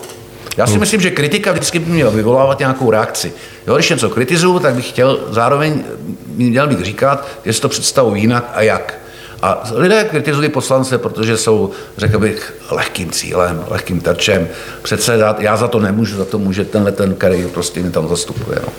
Já 0.57 0.65
si 0.65 0.71
hmm. 0.71 0.79
myslím, 0.79 1.01
že 1.01 1.11
kritika 1.11 1.51
vždycky 1.51 1.79
by 1.79 1.91
měla 1.91 2.11
vyvolávat 2.11 2.59
nějakou 2.59 2.91
reakci. 2.91 3.33
Jo, 3.67 3.75
když 3.75 3.89
něco 3.89 4.09
kritizuju, 4.09 4.59
tak 4.59 4.75
bych 4.75 4.89
chtěl 4.89 5.19
zároveň, 5.29 5.83
měl 6.27 6.67
bych 6.67 6.81
říkat, 6.81 7.27
jestli 7.45 7.61
to 7.61 7.69
představuji 7.69 8.21
jinak 8.21 8.51
a 8.53 8.61
jak. 8.61 8.99
A 9.41 9.63
lidé 9.73 10.03
kritizují 10.03 10.49
poslance, 10.49 10.97
protože 10.97 11.37
jsou, 11.37 11.71
řekl 11.97 12.19
bych, 12.19 12.53
lehkým 12.71 13.11
cílem, 13.11 13.63
lehkým 13.67 14.01
terčem. 14.01 14.47
Přece 14.81 15.19
já 15.39 15.57
za 15.57 15.67
to 15.67 15.79
nemůžu, 15.79 16.17
za 16.17 16.25
to 16.25 16.39
může 16.39 16.65
tenhle 16.65 16.91
ten, 16.91 17.15
který 17.15 17.47
prostě 17.47 17.83
mi 17.83 17.91
tam 17.91 18.07
zastupuje. 18.07 18.59
No. 18.65 18.73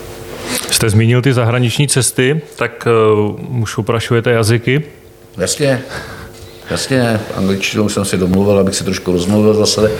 Jste 0.71 0.89
zmínil 0.89 1.21
ty 1.21 1.33
zahraniční 1.33 1.87
cesty, 1.87 2.41
tak 2.55 2.87
uh, 3.17 3.61
už 3.61 3.77
uprašujete 3.77 4.31
jazyky? 4.31 4.83
Jasně, 5.37 5.81
jasně. 6.71 7.19
Angličtinou 7.35 7.89
jsem 7.89 8.05
si 8.05 8.17
domluvil, 8.17 8.59
abych 8.59 8.75
si 8.75 8.83
trošku 8.83 9.11
rozmluvil 9.11 9.53
zase. 9.53 9.91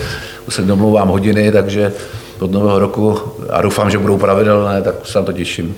Se 0.48 0.62
domluvám 0.62 1.08
hodiny, 1.08 1.52
takže 1.52 1.92
od 2.40 2.52
nového 2.52 2.78
roku 2.78 3.18
a 3.50 3.62
doufám, 3.62 3.90
že 3.90 3.98
budou 3.98 4.18
pravidelné, 4.18 4.82
tak 4.82 4.94
se 5.04 5.18
na 5.18 5.24
to 5.24 5.32
těším. 5.32 5.74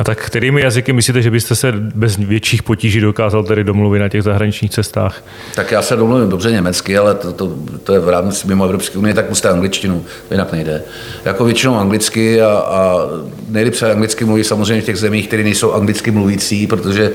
A 0.00 0.04
tak 0.04 0.26
kterými 0.26 0.60
jazyky 0.60 0.92
myslíte, 0.92 1.22
že 1.22 1.30
byste 1.30 1.56
se 1.56 1.72
bez 1.72 2.16
větších 2.16 2.62
potíží 2.62 3.00
dokázal 3.00 3.44
tedy 3.44 3.64
domluvit 3.64 3.98
na 3.98 4.08
těch 4.08 4.22
zahraničních 4.22 4.70
cestách? 4.70 5.24
Tak 5.54 5.70
já 5.70 5.82
se 5.82 5.96
domluvím 5.96 6.28
dobře 6.28 6.52
německy, 6.52 6.98
ale 6.98 7.14
to, 7.14 7.32
to, 7.32 7.52
to 7.82 7.92
je 7.92 8.00
v 8.00 8.08
rámci 8.08 8.48
mimo 8.48 8.64
Evropské 8.64 8.98
unie, 8.98 9.14
tak 9.14 9.28
musíte 9.28 9.48
angličtinu, 9.48 10.04
to 10.28 10.34
jinak 10.34 10.52
nejde. 10.52 10.82
Jako 11.24 11.44
většinou 11.44 11.76
anglicky 11.76 12.42
a, 12.42 12.48
a 12.48 12.98
nejlíp 13.48 13.74
se 13.74 13.92
anglicky 13.92 14.24
mluví 14.24 14.44
samozřejmě 14.44 14.82
v 14.82 14.86
těch 14.86 14.96
zemích, 14.96 15.26
které 15.26 15.42
nejsou 15.42 15.72
anglicky 15.72 16.10
mluvící, 16.10 16.66
protože 16.66 17.10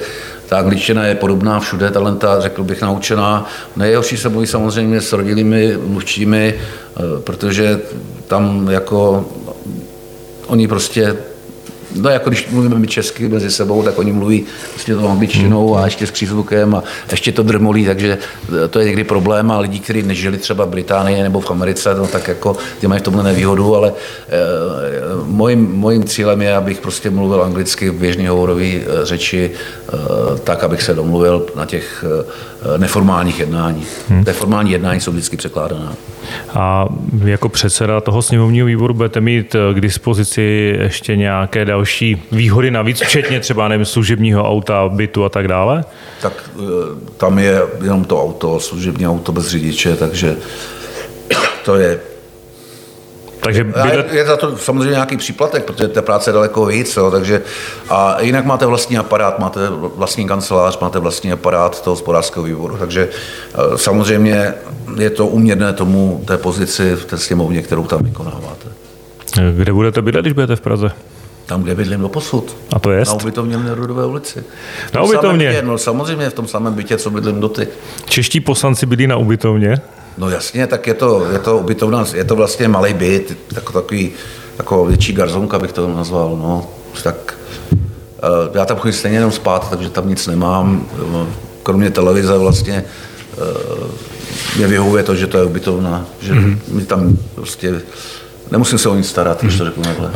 ta 0.50 0.58
angličtina 0.58 1.06
je 1.06 1.16
podobná 1.16 1.60
všude, 1.60 1.92
talenta, 1.92 2.40
řekl 2.40 2.64
bych, 2.64 2.82
naučená. 2.82 3.46
Nejhorší 3.76 4.18
se 4.18 4.30
mluví 4.30 4.48
samozřejmě 4.48 5.02
s 5.02 5.14
rodilými 5.14 5.78
mluvčími, 5.88 6.56
eh, 6.56 7.02
protože 7.24 7.80
tam 8.28 8.68
jako 8.70 9.26
oni 10.48 10.68
prostě 10.68 11.18
No 11.96 12.10
jako 12.10 12.30
když 12.30 12.48
mluvíme 12.50 12.80
my 12.80 12.88
česky 12.88 13.30
mezi 13.30 13.52
sebou, 13.52 13.84
tak 13.84 14.00
oni 14.00 14.12
mluví 14.12 14.46
prostě 14.74 14.96
tou 14.96 15.08
angličtinou 15.08 15.78
a 15.78 15.86
ještě 15.86 16.08
s 16.08 16.12
přízvukem 16.12 16.76
a 16.76 16.84
ještě 17.12 17.32
to 17.32 17.44
drmolí, 17.44 17.86
takže 17.86 18.18
to 18.70 18.80
je 18.80 18.86
někdy 18.86 19.04
problém 19.04 19.52
a 19.52 19.60
lidi, 19.60 19.80
kteří 19.80 20.04
nežili 20.04 20.38
třeba 20.38 20.66
v 20.66 20.70
Británii 20.70 21.24
nebo 21.24 21.42
v 21.42 21.52
Americe, 21.52 21.96
no 21.96 22.08
tak 22.08 22.28
jako 22.28 22.58
ty 22.80 22.88
mají 22.88 23.02
v 23.02 23.04
tomhle 23.04 23.24
nevýhodu, 23.24 23.76
ale 23.76 23.90
e, 23.90 23.94
mojím, 25.26 25.72
mojím 25.72 26.04
cílem 26.04 26.42
je, 26.42 26.56
abych 26.56 26.82
prostě 26.82 27.10
mluvil 27.10 27.44
anglicky 27.44 27.90
v 27.90 27.94
běžný 27.94 28.28
hovorový 28.28 28.82
eh, 28.82 29.06
řeči, 29.06 29.52
e, 29.54 30.40
tak, 30.40 30.64
abych 30.64 30.82
se 30.82 30.94
domluvil 30.94 31.46
na 31.56 31.66
těch 31.66 32.06
neformálních 32.78 33.40
jednání. 33.40 33.86
Hmm. 34.10 34.24
Neformální 34.24 34.72
jednání 34.72 35.00
jsou 35.00 35.12
vždycky 35.12 35.38
překládaná. 35.38 35.94
A 36.50 36.88
jako 37.26 37.50
předseda 37.50 38.02
toho 38.02 38.22
sněmovního 38.22 38.68
výboru 38.68 38.94
budete 38.94 39.22
mít 39.22 39.56
k 39.74 39.82
dispozici 39.82 40.76
ještě 40.80 41.16
nějaké 41.16 41.66
další 41.66 42.22
výhody 42.32 42.72
navíc, 42.72 43.02
včetně 43.02 43.40
třeba 43.40 43.68
nevím, 43.68 43.86
služebního 43.86 44.50
auta, 44.50 44.90
bytu 44.90 45.26
a 45.26 45.30
tak 45.30 45.48
dále? 45.48 45.84
Tak 46.22 46.50
e, 46.56 46.62
tam 47.18 47.40
je 47.40 47.62
jenom 47.84 48.06
to 48.06 48.24
auto, 48.24 48.60
služební 48.60 49.08
auto 49.08 49.32
bez 49.32 49.48
řidiče, 49.48 49.96
takže 49.96 50.36
to 51.66 51.76
je 51.76 52.00
takže 53.40 53.64
bydlet... 53.64 54.12
je, 54.12 54.18
je 54.18 54.26
za 54.26 54.38
to 54.38 54.58
samozřejmě 54.58 54.90
nějaký 54.92 55.18
příplatek, 55.18 55.66
protože 55.66 55.88
té 55.88 56.02
práce 56.02 56.30
je 56.30 56.34
daleko 56.34 56.66
víc, 56.66 56.98
jo, 56.98 57.12
takže 57.12 57.42
a 57.90 58.22
jinak 58.22 58.46
máte 58.46 58.66
vlastní 58.66 58.98
aparát, 58.98 59.40
máte 59.40 59.60
vlastní 59.96 60.28
kancelář, 60.28 60.80
máte 60.80 61.00
vlastní 61.00 61.32
aparát 61.32 61.84
toho 61.84 61.92
hospodářského 61.92 62.44
výboru, 62.44 62.78
takže 62.78 63.10
e, 63.74 63.78
samozřejmě 63.78 64.54
je 64.98 65.10
to 65.10 65.28
uměrné 65.28 65.74
tomu 65.74 66.24
té 66.26 66.38
pozici 66.38 66.96
v 66.96 67.06
té 67.06 67.18
sněmovně, 67.18 67.62
kterou 67.62 67.86
tam 67.86 68.04
vykonáváte. 68.04 68.70
Kde 69.56 69.74
budete 69.74 70.02
bydlet, 70.02 70.24
když 70.24 70.34
budete 70.34 70.56
v 70.56 70.62
Praze? 70.62 70.92
Tam, 71.46 71.64
kde 71.64 71.76
bydlím 71.76 72.02
do 72.02 72.10
posud. 72.10 72.58
A 72.74 72.80
to 72.80 72.92
je? 72.92 73.06
Na 73.06 73.14
ubytovně 73.14 73.58
v 73.58 73.64
Nerudové 73.64 74.06
ulici. 74.06 74.44
Na 74.94 75.02
ubytovně? 75.02 75.48
Bytě, 75.48 75.62
no 75.62 75.78
samozřejmě 75.78 76.30
v 76.30 76.34
tom 76.34 76.48
samém 76.48 76.74
bytě, 76.74 76.98
co 76.98 77.10
bydlím 77.10 77.40
doteď. 77.40 77.70
Čeští 78.06 78.40
poslanci 78.40 78.86
bydlí 78.86 79.08
na 79.08 79.18
ubytovně? 79.18 79.82
No 80.18 80.30
jasně, 80.30 80.68
tak 80.68 80.88
je 80.88 80.94
to, 80.94 81.26
je 81.32 81.40
to 81.40 81.58
ubytovna, 81.58 82.06
je 82.14 82.24
to 82.24 82.36
vlastně 82.36 82.68
malý 82.68 82.94
byt, 82.94 83.38
tak, 83.54 83.72
takový, 83.72 84.12
jako 84.58 84.86
větší 84.86 85.14
garzonka 85.14 85.60
bych 85.60 85.72
to 85.72 85.88
nazval, 85.88 86.38
no. 86.38 86.68
Tak 87.04 87.38
uh, 88.24 88.58
já 88.58 88.66
tam 88.66 88.78
chodím 88.78 88.94
stejně 88.94 89.18
jenom 89.18 89.32
spát, 89.32 89.70
takže 89.70 89.90
tam 89.90 90.10
nic 90.10 90.28
nemám, 90.28 90.86
kromě 91.64 91.92
televize 91.92 92.38
vlastně 92.38 92.84
uh, 93.38 93.92
mě 94.58 94.68
vyhovuje 94.68 95.04
to, 95.04 95.16
že 95.16 95.28
to 95.28 95.38
je 95.38 95.44
ubytovna, 95.44 96.06
že 96.22 96.34
mm-hmm. 96.34 96.58
mi 96.68 96.86
tam 96.86 97.18
prostě 97.36 97.82
Nemusím 98.52 98.78
se 98.78 98.90
o 98.90 98.96
nic 98.96 99.10
starat, 99.10 99.42
když 99.42 99.58
to 99.58 99.66
řeknu 99.66 99.84
takhle. 99.84 100.12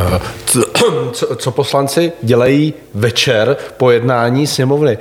Co, 0.46 0.64
co, 1.14 1.36
co 1.36 1.52
poslanci 1.52 2.12
dělají 2.24 2.74
večer 2.94 3.58
po 3.78 3.92
jednání 3.92 4.48
sněmovny? 4.48 4.98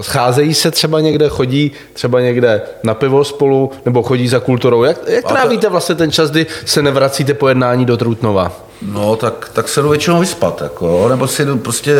Scházejí 0.00 0.54
se 0.54 0.70
třeba 0.70 1.00
někde, 1.00 1.28
chodí 1.28 1.72
třeba 1.92 2.20
někde 2.20 2.62
na 2.82 2.94
pivo 2.94 3.24
spolu, 3.24 3.70
nebo 3.84 4.02
chodí 4.02 4.28
za 4.28 4.40
kulturou? 4.40 4.82
Jak, 4.82 5.08
jak 5.08 5.24
trávíte 5.24 5.68
vlastně 5.68 5.94
ten 5.94 6.12
čas, 6.12 6.30
kdy 6.30 6.46
se 6.64 6.82
nevracíte 6.82 7.34
po 7.34 7.48
jednání 7.48 7.84
do 7.84 7.96
Trutnova? 7.96 8.52
No, 8.82 9.16
tak, 9.16 9.50
tak 9.52 9.68
se 9.68 9.82
jdu 9.82 9.88
většinou 9.88 10.20
vyspat, 10.20 10.60
jako, 10.62 11.08
nebo 11.08 11.28
si 11.28 11.44
jdu 11.44 11.58
prostě 11.58 11.94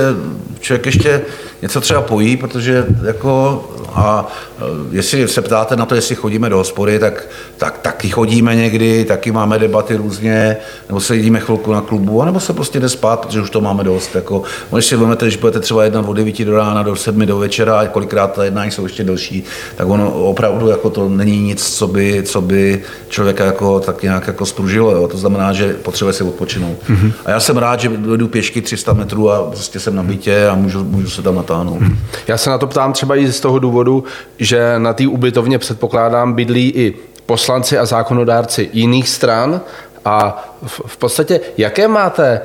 člověk 0.61 0.87
ještě 0.87 1.23
něco 1.63 1.81
třeba 1.81 2.03
pojí, 2.03 2.37
protože 2.37 2.87
jako, 3.07 3.65
a 3.95 4.29
e, 4.59 4.63
jestli 4.97 5.29
se 5.29 5.43
ptáte 5.43 5.77
na 5.77 5.87
to, 5.87 5.95
jestli 5.95 6.15
chodíme 6.15 6.49
do 6.49 6.57
hospody, 6.57 6.99
tak, 6.99 7.29
tak 7.57 7.79
taky 7.79 8.09
chodíme 8.09 8.57
někdy, 8.57 9.05
taky 9.05 9.33
máme 9.33 9.59
debaty 9.59 9.97
různě, 9.97 10.57
nebo 10.89 11.01
se 11.01 11.17
jedíme 11.17 11.41
chvilku 11.41 11.73
na 11.73 11.81
klubu, 11.81 12.25
nebo 12.25 12.41
se 12.41 12.53
prostě 12.53 12.81
jde 12.81 12.89
spát, 12.89 13.21
protože 13.21 13.41
už 13.41 13.51
to 13.51 13.61
máme 13.61 13.85
dost. 13.85 14.15
Jako, 14.15 14.43
když 14.73 14.87
si 14.87 14.97
vezmete, 14.97 15.27
když 15.27 15.37
budete 15.37 15.61
třeba 15.61 15.85
jednat 15.85 16.09
od 16.09 16.13
9 16.13 16.45
do 16.45 16.57
rána 16.57 16.83
do 16.83 16.97
7 16.97 17.27
do 17.27 17.39
večera, 17.39 17.81
a 17.81 17.87
kolikrát 17.87 18.33
ta 18.33 18.45
jednání 18.45 18.71
jsou 18.71 18.83
ještě 18.83 19.05
delší, 19.05 19.45
tak 19.77 19.89
ono 19.89 20.13
opravdu 20.13 20.69
jako 20.69 20.91
to 20.91 21.09
není 21.09 21.43
nic, 21.43 21.77
co 21.77 21.87
by, 21.87 22.23
co 22.23 22.41
by 22.41 22.83
člověka 23.09 23.45
jako, 23.45 23.81
tak 23.81 24.03
nějak 24.03 24.27
jako 24.27 24.47
spružilo. 24.47 24.91
Jo. 24.91 25.09
To 25.09 25.19
znamená, 25.19 25.53
že 25.53 25.75
potřebuje 25.75 26.13
si 26.13 26.25
odpočinout. 26.25 26.74
Mm-hmm. 26.89 27.13
A 27.25 27.31
já 27.31 27.41
jsem 27.41 27.57
rád, 27.57 27.81
že 27.81 27.89
jdu 28.17 28.29
pěšky 28.29 28.63
300 28.63 28.93
metrů 28.93 29.31
a 29.31 29.51
prostě 29.51 29.81
jsem 29.81 29.97
na 29.97 30.03
bytě 30.03 30.49
a 30.49 30.55
můžu, 30.55 30.85
můžu 30.85 31.11
se 31.11 31.23
tam 31.23 31.35
natáhnout. 31.35 31.83
Mm-hmm. 31.83 31.97
Já 32.29 32.39
se 32.39 32.51
na 32.51 32.59
to 32.59 32.67
ptám 32.67 32.93
třeba 32.93 33.17
i 33.17 33.33
z 33.33 33.41
toho 33.41 33.59
důvodu, 33.59 34.05
že 34.39 34.75
na 34.79 34.93
té 34.93 35.07
ubytovně 35.07 35.59
předpokládám 35.59 36.33
bydlí 36.33 36.71
i 36.71 36.95
poslanci 37.27 37.79
a 37.79 37.87
zákonodárci 37.87 38.71
jiných 38.73 39.09
stran 39.09 39.61
a 40.05 40.45
v 40.87 40.97
podstatě, 40.97 41.41
jaké 41.59 41.89
máte 41.89 42.41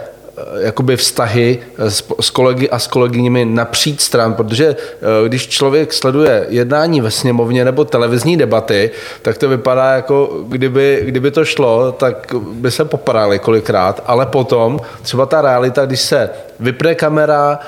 jakoby 0.60 0.98
vztahy 0.98 1.60
eh, 1.78 1.92
s, 1.92 2.04
s 2.22 2.30
kolegy 2.30 2.70
a 2.70 2.80
s 2.80 2.88
kolegyněmi 2.88 3.46
napříč 3.46 4.02
stran, 4.02 4.34
protože 4.34 4.66
eh, 4.68 5.28
když 5.28 5.48
člověk 5.48 5.94
sleduje 5.94 6.46
jednání 6.50 7.02
ve 7.02 7.12
sněmovně 7.12 7.66
nebo 7.66 7.86
televizní 7.86 8.38
debaty, 8.38 8.92
tak 9.22 9.38
to 9.38 9.50
vypadá 9.50 9.94
jako 9.94 10.44
kdyby, 10.48 11.02
kdyby 11.06 11.32
to 11.32 11.46
šlo, 11.46 11.92
tak 11.92 12.36
by 12.52 12.72
se 12.72 12.86
poparali 12.86 13.40
kolikrát, 13.40 14.04
ale 14.06 14.26
potom 14.26 14.80
třeba 15.02 15.26
ta 15.26 15.42
realita, 15.42 15.86
když 15.86 16.00
se 16.00 16.30
vypne 16.60 16.96
kamera, 16.96 17.60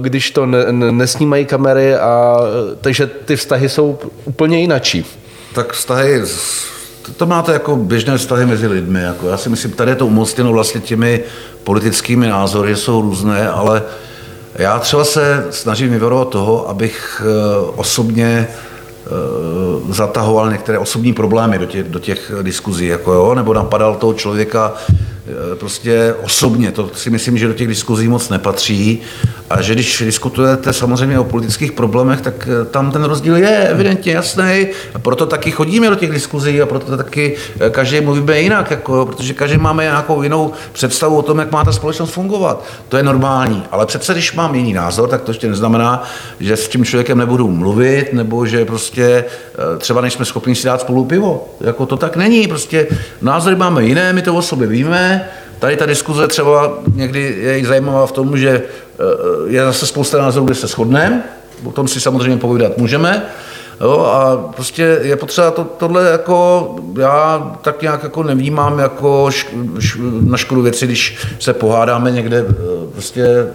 když 0.00 0.30
to 0.30 0.46
ne, 0.46 0.72
nesnímají 0.72 1.44
kamery, 1.44 1.94
a, 1.94 2.38
takže 2.80 3.06
ty 3.06 3.36
vztahy 3.36 3.68
jsou 3.68 3.98
úplně 4.24 4.60
jinačí. 4.60 5.06
Tak 5.54 5.72
vztahy 5.72 6.22
to 7.16 7.26
máte 7.26 7.52
jako 7.52 7.76
běžné 7.76 8.18
vztahy 8.18 8.46
mezi 8.46 8.66
lidmi. 8.66 9.02
Jako 9.02 9.28
já 9.28 9.36
si 9.36 9.48
myslím, 9.48 9.72
tady 9.72 9.90
je 9.90 9.94
to 9.94 10.06
umocněno 10.06 10.52
vlastně 10.52 10.80
těmi 10.80 11.24
politickými 11.64 12.28
názory, 12.28 12.76
jsou 12.76 13.02
různé, 13.02 13.48
ale 13.50 13.82
já 14.54 14.78
třeba 14.78 15.04
se 15.04 15.46
snažím 15.50 15.90
vyvarovat 15.90 16.28
toho, 16.28 16.68
abych 16.68 17.22
eh, 17.24 17.72
osobně 17.76 18.48
eh, 18.48 19.10
zatahoval 19.92 20.50
některé 20.50 20.78
osobní 20.78 21.12
problémy 21.12 21.58
do 21.58 21.66
těch, 21.66 21.84
do 21.88 21.98
těch 21.98 22.32
diskuzí, 22.42 22.86
jako 22.86 23.12
jo, 23.12 23.34
nebo 23.34 23.54
napadal 23.54 23.94
toho 23.94 24.14
člověka 24.14 24.74
prostě 25.54 26.14
osobně. 26.22 26.72
To 26.72 26.90
si 26.94 27.10
myslím, 27.10 27.38
že 27.38 27.46
do 27.48 27.54
těch 27.54 27.68
diskuzí 27.68 28.08
moc 28.08 28.28
nepatří. 28.28 29.02
A 29.50 29.62
že 29.62 29.74
když 29.74 30.02
diskutujete 30.06 30.72
samozřejmě 30.72 31.18
o 31.18 31.24
politických 31.24 31.72
problémech, 31.72 32.20
tak 32.20 32.48
eh, 32.48 32.64
tam 32.64 32.92
ten 32.92 33.04
rozdíl 33.04 33.36
je 33.36 33.68
evidentně 33.68 34.12
jasný. 34.12 34.66
A 34.94 34.98
proto 34.98 35.26
taky 35.26 35.50
chodíme 35.50 35.90
do 35.90 35.94
těch 35.94 36.10
diskuzí 36.10 36.62
a 36.62 36.66
proto 36.66 36.96
taky 36.96 37.36
eh, 37.60 37.70
každý 37.70 38.00
mluvíme 38.00 38.40
jinak, 38.40 38.70
jako, 38.70 39.06
protože 39.06 39.34
každý 39.34 39.58
máme 39.58 39.82
nějakou 39.82 40.22
jinou 40.22 40.52
představu 40.72 41.16
o 41.16 41.22
tom, 41.22 41.38
jak 41.38 41.52
má 41.52 41.64
ta 41.64 41.72
společnost 41.72 42.10
fungovat. 42.10 42.64
To 42.88 42.96
je 42.96 43.02
normální. 43.02 43.62
Ale 43.70 43.86
přece, 43.86 44.12
když 44.12 44.34
mám 44.34 44.54
jiný 44.54 44.72
názor, 44.72 45.08
tak 45.08 45.22
to 45.22 45.30
ještě 45.30 45.48
neznamená, 45.48 46.02
že 46.40 46.56
s 46.56 46.68
tím 46.68 46.84
člověkem 46.84 47.18
nebudu 47.18 47.48
mluvit, 47.48 48.12
nebo 48.12 48.46
že 48.46 48.64
prostě 48.64 49.24
třeba 49.78 50.00
nejsme 50.00 50.24
schopni 50.24 50.54
si 50.54 50.66
dát 50.66 50.80
spolu 50.80 51.04
pivo. 51.04 51.48
Jako 51.60 51.86
to 51.86 51.96
tak 51.96 52.16
není. 52.16 52.48
Prostě 52.48 52.86
názory 53.22 53.56
máme 53.56 53.84
jiné, 53.84 54.12
my 54.12 54.22
to 54.22 54.34
o 54.34 54.42
sobě 54.42 54.68
víme, 54.68 55.15
Tady 55.58 55.76
ta 55.76 55.86
diskuze 55.86 56.28
třeba 56.28 56.78
někdy 56.94 57.36
je 57.38 57.66
zajímavá 57.66 58.06
v 58.06 58.12
tom, 58.12 58.38
že 58.38 58.50
eh, 58.50 59.02
je 59.46 59.64
zase 59.64 59.86
spousta 59.86 60.18
názorů, 60.18 60.46
kde 60.46 60.54
se 60.54 60.66
shodneme, 60.66 61.24
o 61.64 61.72
tom 61.72 61.88
si 61.88 62.00
samozřejmě 62.00 62.36
povídat 62.36 62.78
můžeme, 62.78 63.26
Jo, 63.80 64.00
a 64.00 64.36
prostě 64.36 64.98
je 65.02 65.16
potřeba 65.16 65.50
to, 65.50 65.64
tohle 65.64 66.10
jako, 66.10 66.76
já 66.98 67.52
tak 67.62 67.82
nějak 67.82 68.02
jako 68.02 68.22
nevnímám 68.22 68.78
jako 68.78 69.26
š, 69.30 69.46
š, 69.78 69.98
na 70.20 70.36
škodu 70.36 70.62
věci, 70.62 70.86
když 70.86 71.18
se 71.38 71.52
pohádáme 71.52 72.10
někde 72.10 72.44
eh, 72.48 72.54
prostě 72.92 73.22
eh, 73.22 73.50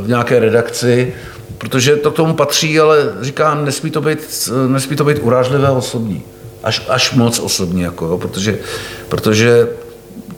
v 0.00 0.08
nějaké 0.08 0.38
redakci, 0.38 1.12
protože 1.58 1.96
to 1.96 2.10
k 2.10 2.14
tomu 2.14 2.34
patří, 2.34 2.80
ale 2.80 2.98
říkám, 3.20 3.64
nesmí 3.64 3.90
to 3.90 4.00
být, 4.00 4.50
nesmí 4.68 4.96
to 4.96 5.04
být 5.04 5.18
urážlivé 5.22 5.70
osobní. 5.70 6.22
Až, 6.62 6.82
až 6.88 7.14
moc 7.14 7.38
osobní, 7.38 7.82
jako, 7.82 8.18
protože, 8.18 8.58
protože 9.08 9.68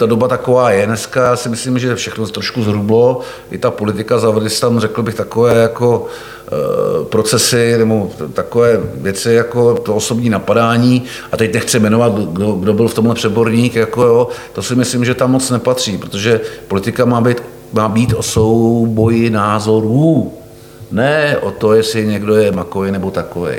ta 0.00 0.06
doba 0.06 0.28
taková 0.28 0.70
je. 0.70 0.86
Dneska 0.86 1.24
já 1.24 1.36
si 1.36 1.48
myslím, 1.48 1.78
že 1.78 1.94
všechno 1.94 2.26
trošku 2.26 2.62
zhrublo. 2.62 3.20
I 3.50 3.58
ta 3.58 3.70
politika 3.70 4.18
zavedli 4.18 4.50
tam, 4.50 4.80
řekl 4.80 5.02
bych, 5.02 5.14
takové 5.14 5.54
jako 5.54 6.06
e, 6.06 7.04
procesy 7.04 7.74
nebo 7.78 8.10
takové 8.32 8.80
věci 8.94 9.32
jako 9.32 9.74
to 9.74 9.94
osobní 9.94 10.30
napadání. 10.30 11.02
A 11.32 11.36
teď 11.36 11.54
nechci 11.54 11.78
jmenovat, 11.78 12.12
kdo, 12.14 12.52
kdo 12.52 12.72
byl 12.72 12.88
v 12.88 12.94
tomhle 12.94 13.14
přeborník, 13.14 13.74
jako 13.74 14.02
jo, 14.02 14.28
to 14.52 14.62
si 14.62 14.74
myslím, 14.74 15.04
že 15.04 15.14
tam 15.14 15.30
moc 15.30 15.50
nepatří, 15.50 15.98
protože 15.98 16.40
politika 16.68 17.04
má 17.04 17.20
být, 17.20 17.42
má 17.72 17.88
být 17.88 18.14
o 18.16 18.22
souboji 18.22 19.30
názorů. 19.30 20.32
Ne 20.92 21.36
o 21.42 21.50
to, 21.50 21.72
jestli 21.72 22.06
někdo 22.06 22.34
je 22.34 22.52
makový 22.52 22.90
nebo 22.90 23.10
takový. 23.10 23.52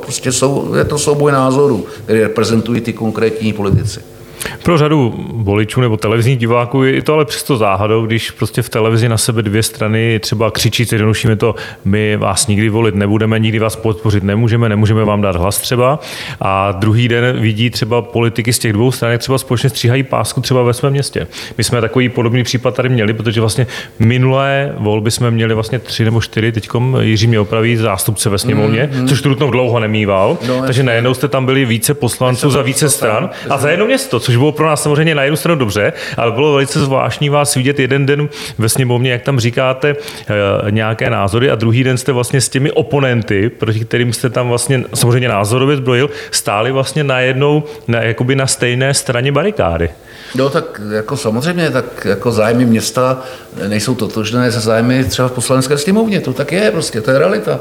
Prostě 0.00 0.32
jsou, 0.32 0.74
je 0.74 0.84
to 0.84 0.98
souboj 0.98 1.32
názorů, 1.32 1.86
který 2.04 2.20
reprezentují 2.20 2.80
ty 2.80 2.92
konkrétní 2.92 3.52
politici. 3.52 4.15
Pro 4.62 4.78
řadu 4.78 5.14
voličů 5.32 5.80
nebo 5.80 5.96
televizních 5.96 6.38
diváků 6.38 6.82
je 6.82 7.02
to 7.02 7.14
ale 7.14 7.24
přesto 7.24 7.56
záhadou, 7.56 8.06
když 8.06 8.30
prostě 8.30 8.62
v 8.62 8.68
televizi 8.68 9.08
na 9.08 9.18
sebe 9.18 9.42
dvě 9.42 9.62
strany 9.62 10.20
třeba 10.20 10.50
křičí, 10.50 10.84
zjednodušíme 10.84 11.36
to, 11.36 11.54
my 11.84 12.16
vás 12.16 12.46
nikdy 12.46 12.68
volit 12.68 12.94
nebudeme, 12.94 13.38
nikdy 13.38 13.58
vás 13.58 13.76
podpořit 13.76 14.22
nemůžeme, 14.22 14.68
nemůžeme 14.68 15.04
vám 15.04 15.20
dát 15.20 15.36
hlas 15.36 15.58
třeba. 15.58 15.98
A 16.40 16.72
druhý 16.72 17.08
den 17.08 17.40
vidí 17.40 17.70
třeba 17.70 18.02
politiky 18.02 18.52
z 18.52 18.58
těch 18.58 18.72
dvou 18.72 18.92
stran, 18.92 19.18
třeba 19.18 19.38
společně 19.38 19.70
stříhají 19.70 20.02
pásku 20.02 20.40
třeba 20.40 20.62
ve 20.62 20.72
svém 20.72 20.92
městě. 20.92 21.26
My 21.58 21.64
jsme 21.64 21.80
takový 21.80 22.08
podobný 22.08 22.44
případ 22.44 22.74
tady 22.74 22.88
měli, 22.88 23.14
protože 23.14 23.40
vlastně 23.40 23.66
minulé 23.98 24.72
volby 24.78 25.10
jsme 25.10 25.30
měli 25.30 25.54
vlastně 25.54 25.78
tři 25.78 26.04
nebo 26.04 26.20
čtyři, 26.20 26.52
teďkom 26.52 26.96
Jiří 27.00 27.26
mě 27.26 27.40
opraví 27.40 27.76
zástupce 27.76 28.30
ve 28.30 28.38
sněmovně, 28.38 28.90
mm, 28.92 29.00
mm. 29.00 29.08
což 29.08 29.22
Trutnov 29.22 29.50
dlouho 29.50 29.80
nemýval. 29.80 30.38
No, 30.48 30.62
takže 30.66 30.82
najednou 30.82 31.14
jste 31.14 31.28
tam 31.28 31.46
byli 31.46 31.64
více 31.64 31.94
poslanců 31.94 32.50
za 32.50 32.62
více 32.62 32.90
stran 32.90 33.30
a 33.50 33.58
za 33.58 33.70
jedno 33.70 33.86
město, 33.86 34.20
což 34.26 34.36
bylo 34.36 34.52
pro 34.52 34.66
nás 34.66 34.82
samozřejmě 34.82 35.14
na 35.14 35.22
jednu 35.22 35.36
stranu 35.36 35.58
dobře, 35.58 35.92
ale 36.16 36.32
bylo 36.32 36.52
velice 36.52 36.80
zvláštní 36.80 37.28
vás 37.28 37.54
vidět 37.54 37.78
jeden 37.78 38.06
den 38.06 38.28
ve 38.58 38.68
sněmovně, 38.68 39.10
jak 39.10 39.22
tam 39.22 39.40
říkáte 39.40 39.96
eh, 39.96 40.70
nějaké 40.70 41.10
názory 41.10 41.50
a 41.50 41.54
druhý 41.54 41.84
den 41.84 41.98
jste 41.98 42.12
vlastně 42.12 42.40
s 42.40 42.48
těmi 42.48 42.72
oponenty, 42.72 43.50
proti 43.50 43.84
kterým 43.84 44.12
jste 44.12 44.30
tam 44.30 44.48
vlastně 44.48 44.84
samozřejmě 44.94 45.28
názorově 45.28 45.76
zbrojil, 45.76 46.10
stáli 46.30 46.72
vlastně 46.72 47.04
najednou 47.04 47.62
na, 47.88 48.02
jakoby 48.02 48.36
na 48.36 48.46
stejné 48.46 48.94
straně 48.94 49.32
barikády. 49.32 49.90
No 50.34 50.50
tak 50.50 50.80
jako 50.92 51.16
samozřejmě, 51.16 51.70
tak 51.70 52.04
jako 52.04 52.32
zájmy 52.32 52.66
města 52.66 53.22
nejsou 53.68 53.94
totožné 53.94 54.52
se 54.52 54.60
zájmy 54.60 55.04
třeba 55.04 55.28
v 55.28 55.32
poslanecké 55.32 55.78
sněmovně, 55.78 56.20
to 56.20 56.32
tak 56.32 56.52
je 56.52 56.70
prostě, 56.70 57.00
to 57.00 57.10
je 57.10 57.18
realita. 57.18 57.60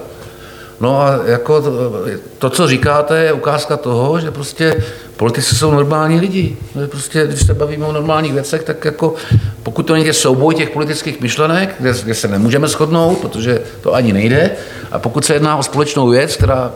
No 0.81 1.01
a 1.01 1.19
jako 1.25 1.63
to, 2.45 2.49
co 2.49 2.67
říkáte, 2.67 3.17
je 3.17 3.33
ukázka 3.33 3.77
toho, 3.77 4.19
že 4.19 4.31
prostě 4.31 4.83
politici 5.17 5.55
jsou 5.55 5.71
normální 5.71 6.19
lidi. 6.19 6.57
Prostě, 6.89 7.27
když 7.27 7.45
se 7.45 7.53
bavíme 7.53 7.85
o 7.85 7.91
normálních 7.91 8.33
věcech, 8.33 8.63
tak 8.63 8.85
jako 8.85 9.13
pokud 9.63 9.83
to 9.83 9.93
není 9.93 10.13
souboj 10.13 10.55
těch 10.55 10.69
politických 10.69 11.21
myšlenek, 11.21 11.75
kde, 11.79 11.93
kde 12.03 12.13
se 12.13 12.27
nemůžeme 12.27 12.67
shodnout, 12.67 13.17
protože 13.17 13.61
to 13.81 13.93
ani 13.93 14.13
nejde, 14.13 14.51
a 14.91 14.99
pokud 14.99 15.25
se 15.25 15.33
jedná 15.33 15.57
o 15.57 15.63
společnou 15.63 16.09
věc, 16.09 16.35
která 16.35 16.71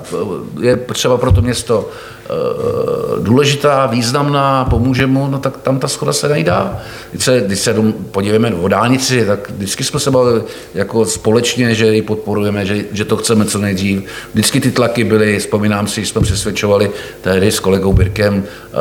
je 0.61 0.77
třeba 0.77 1.17
pro 1.17 1.31
to 1.31 1.41
město 1.41 1.89
Eh, 2.31 3.23
důležitá, 3.23 3.85
významná, 3.85 4.65
pomůže 4.65 5.07
mu, 5.07 5.27
no 5.27 5.39
tak 5.39 5.57
tam 5.57 5.79
ta 5.79 5.87
schoda 5.87 6.13
se 6.13 6.29
nejdá. 6.29 6.79
Když 7.11 7.23
se, 7.23 7.41
když 7.41 7.59
se 7.59 7.75
podíváme 8.11 8.53
o 8.53 8.67
dálnici, 8.67 9.25
tak 9.25 9.49
vždycky 9.49 9.83
jsme 9.83 9.99
se 9.99 10.11
bavili 10.11 10.41
jako 10.73 11.05
společně, 11.05 11.75
že 11.75 11.95
ji 11.95 12.01
podporujeme, 12.01 12.65
že, 12.65 12.85
že 12.91 13.05
to 13.05 13.17
chceme 13.17 13.45
co 13.45 13.57
nejdřív. 13.57 14.03
Vždycky 14.33 14.59
ty 14.59 14.71
tlaky 14.71 15.03
byly, 15.03 15.39
vzpomínám 15.59 15.87
si, 15.87 16.05
jsme 16.05 16.21
přesvědčovali 16.21 16.91
tehdy 17.21 17.51
s 17.51 17.59
kolegou 17.59 17.93
Birkem 17.93 18.43
eh, 18.43 18.75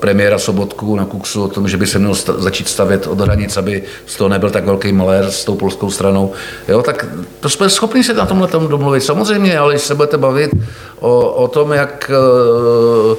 premiéra 0.00 0.38
Sobotku 0.38 0.96
na 0.96 1.04
Kuksu 1.04 1.44
o 1.44 1.48
tom, 1.48 1.68
že 1.68 1.76
by 1.76 1.86
se 1.86 1.98
měl 1.98 2.14
začít 2.14 2.68
stavět 2.68 3.06
od 3.06 3.20
hranic, 3.20 3.56
aby 3.56 3.82
z 4.06 4.16
toho 4.16 4.28
nebyl 4.28 4.50
tak 4.50 4.64
velký 4.64 4.92
malér 4.92 5.30
s 5.30 5.44
tou 5.44 5.54
polskou 5.54 5.90
stranou. 5.90 6.32
Jo, 6.68 6.82
tak 6.82 7.06
to 7.40 7.48
jsme 7.48 7.70
schopni 7.70 8.04
se 8.04 8.14
na 8.14 8.26
tomhle 8.26 8.48
domluvit. 8.68 9.00
Samozřejmě, 9.00 9.58
ale 9.58 9.74
když 9.74 9.82
se 9.82 9.94
budete 9.94 10.18
bavit 10.18 10.50
o, 11.00 11.28
o 11.28 11.48
tom, 11.48 11.72
jak 11.72 12.10
Eh, 12.10 13.16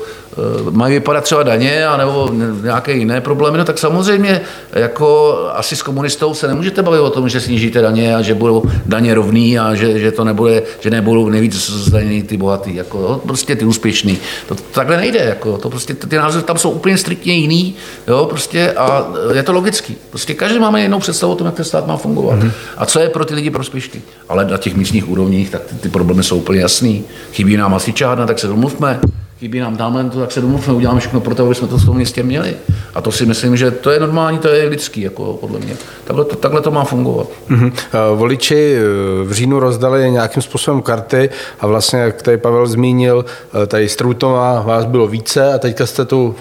mají 0.71 0.93
vypadat 0.93 1.23
třeba 1.23 1.43
daně 1.43 1.85
nebo 1.97 2.29
nějaké 2.63 2.93
jiné 2.93 3.21
problémy, 3.21 3.57
no 3.57 3.65
tak 3.65 3.77
samozřejmě 3.77 4.41
jako 4.73 5.37
asi 5.53 5.75
s 5.75 5.81
komunistou 5.81 6.33
se 6.33 6.47
nemůžete 6.47 6.81
bavit 6.81 6.99
o 6.99 7.09
tom, 7.09 7.29
že 7.29 7.41
snížíte 7.41 7.81
daně 7.81 8.15
a 8.15 8.21
že 8.21 8.33
budou 8.33 8.63
daně 8.85 9.13
rovný 9.13 9.59
a 9.59 9.75
že, 9.75 9.99
že 9.99 10.11
to 10.11 10.23
nebude, 10.23 10.63
že 10.79 10.89
nebudou 10.89 11.29
nejvíc 11.29 11.69
zdanění 11.69 12.23
ty 12.23 12.37
bohatý, 12.37 12.75
jako 12.75 12.99
jo, 12.99 13.21
prostě 13.27 13.55
ty 13.55 13.65
úspěšný. 13.65 14.17
To 14.47 14.55
takhle 14.55 14.97
nejde, 14.97 15.19
jako 15.19 15.57
to 15.57 15.69
prostě 15.69 15.93
ty 15.93 16.15
názory 16.15 16.43
tam 16.43 16.57
jsou 16.57 16.69
úplně 16.69 16.97
striktně 16.97 17.33
jiný, 17.33 17.75
jo, 18.07 18.25
prostě 18.29 18.71
a 18.71 19.07
je 19.33 19.43
to 19.43 19.53
logický. 19.53 19.97
Prostě 20.09 20.33
každý 20.33 20.59
máme 20.59 20.81
jinou 20.81 20.99
představu 20.99 21.33
o 21.33 21.35
tom, 21.35 21.45
jak 21.45 21.55
ten 21.55 21.65
stát 21.65 21.87
má 21.87 21.97
fungovat. 21.97 22.39
Mm-hmm. 22.39 22.51
A 22.77 22.85
co 22.85 22.99
je 22.99 23.09
pro 23.09 23.25
ty 23.25 23.35
lidi 23.35 23.49
prospěšný. 23.49 24.01
Ale 24.29 24.45
na 24.45 24.57
těch 24.57 24.75
místních 24.75 25.09
úrovních, 25.09 25.49
tak 25.49 25.61
ty, 25.61 25.75
ty 25.75 25.89
problémy 25.89 26.23
jsou 26.23 26.37
úplně 26.37 26.61
jasný. 26.61 27.03
Chybí 27.33 27.57
nám 27.57 27.73
asi 27.73 27.93
čárna, 27.93 28.25
tak 28.25 28.39
se 28.39 28.47
domluvme 28.47 28.99
chybí 29.39 29.59
nám 29.59 29.77
talentu, 29.77 30.19
tak 30.19 30.31
se 30.31 30.41
domluvme, 30.41 30.73
uděláme 30.73 30.99
všechno 30.99 31.19
pro 31.19 31.35
to, 31.35 31.45
aby 31.45 31.55
jsme 31.55 31.67
to 31.67 31.77
v 31.77 31.85
tom 31.85 31.95
městě 31.95 32.23
měli. 32.23 32.55
A 32.95 33.01
to 33.01 33.11
si 33.11 33.25
myslím, 33.25 33.57
že 33.57 33.71
to 33.71 33.91
je 33.91 33.99
normální, 33.99 34.37
to 34.37 34.47
je 34.47 34.69
lidský, 34.69 35.01
jako 35.01 35.33
podle 35.33 35.59
mě. 35.59 35.77
Takhle 36.03 36.25
to, 36.25 36.35
takhle 36.35 36.61
to 36.61 36.71
má 36.71 36.83
fungovat. 36.83 37.27
Mm-hmm. 37.49 37.71
Voliči 38.15 38.75
eh, 38.75 38.81
v 39.23 39.31
říjnu 39.31 39.59
rozdali 39.59 40.11
nějakým 40.11 40.41
způsobem 40.41 40.81
karty 40.81 41.29
a 41.59 41.67
vlastně, 41.67 41.99
jak 41.99 42.21
tady 42.21 42.37
Pavel 42.37 42.67
zmínil, 42.67 43.25
eh, 43.63 43.67
tady 43.67 43.89
z 43.89 43.95
Trutnova 43.95 44.61
vás 44.61 44.85
bylo 44.85 45.07
více 45.07 45.53
a 45.53 45.57
teďka 45.57 45.85
jste 45.85 46.05
tu 46.05 46.35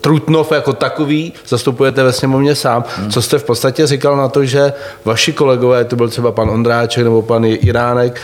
Trutnov 0.00 0.52
jako 0.52 0.72
takový 0.72 1.32
zastupujete 1.48 2.02
ve 2.02 2.12
sněmovně 2.12 2.54
sám. 2.54 2.84
Hmm. 2.96 3.10
Co 3.10 3.22
jste 3.22 3.38
v 3.38 3.44
podstatě 3.44 3.86
říkal 3.86 4.16
na 4.16 4.28
to, 4.28 4.44
že 4.44 4.72
vaši 5.04 5.32
kolegové, 5.32 5.84
to 5.84 5.96
byl 5.96 6.08
třeba 6.08 6.32
pan 6.32 6.50
Ondráček 6.50 7.04
nebo 7.04 7.22
pan 7.22 7.44
Iránek, 7.44 8.20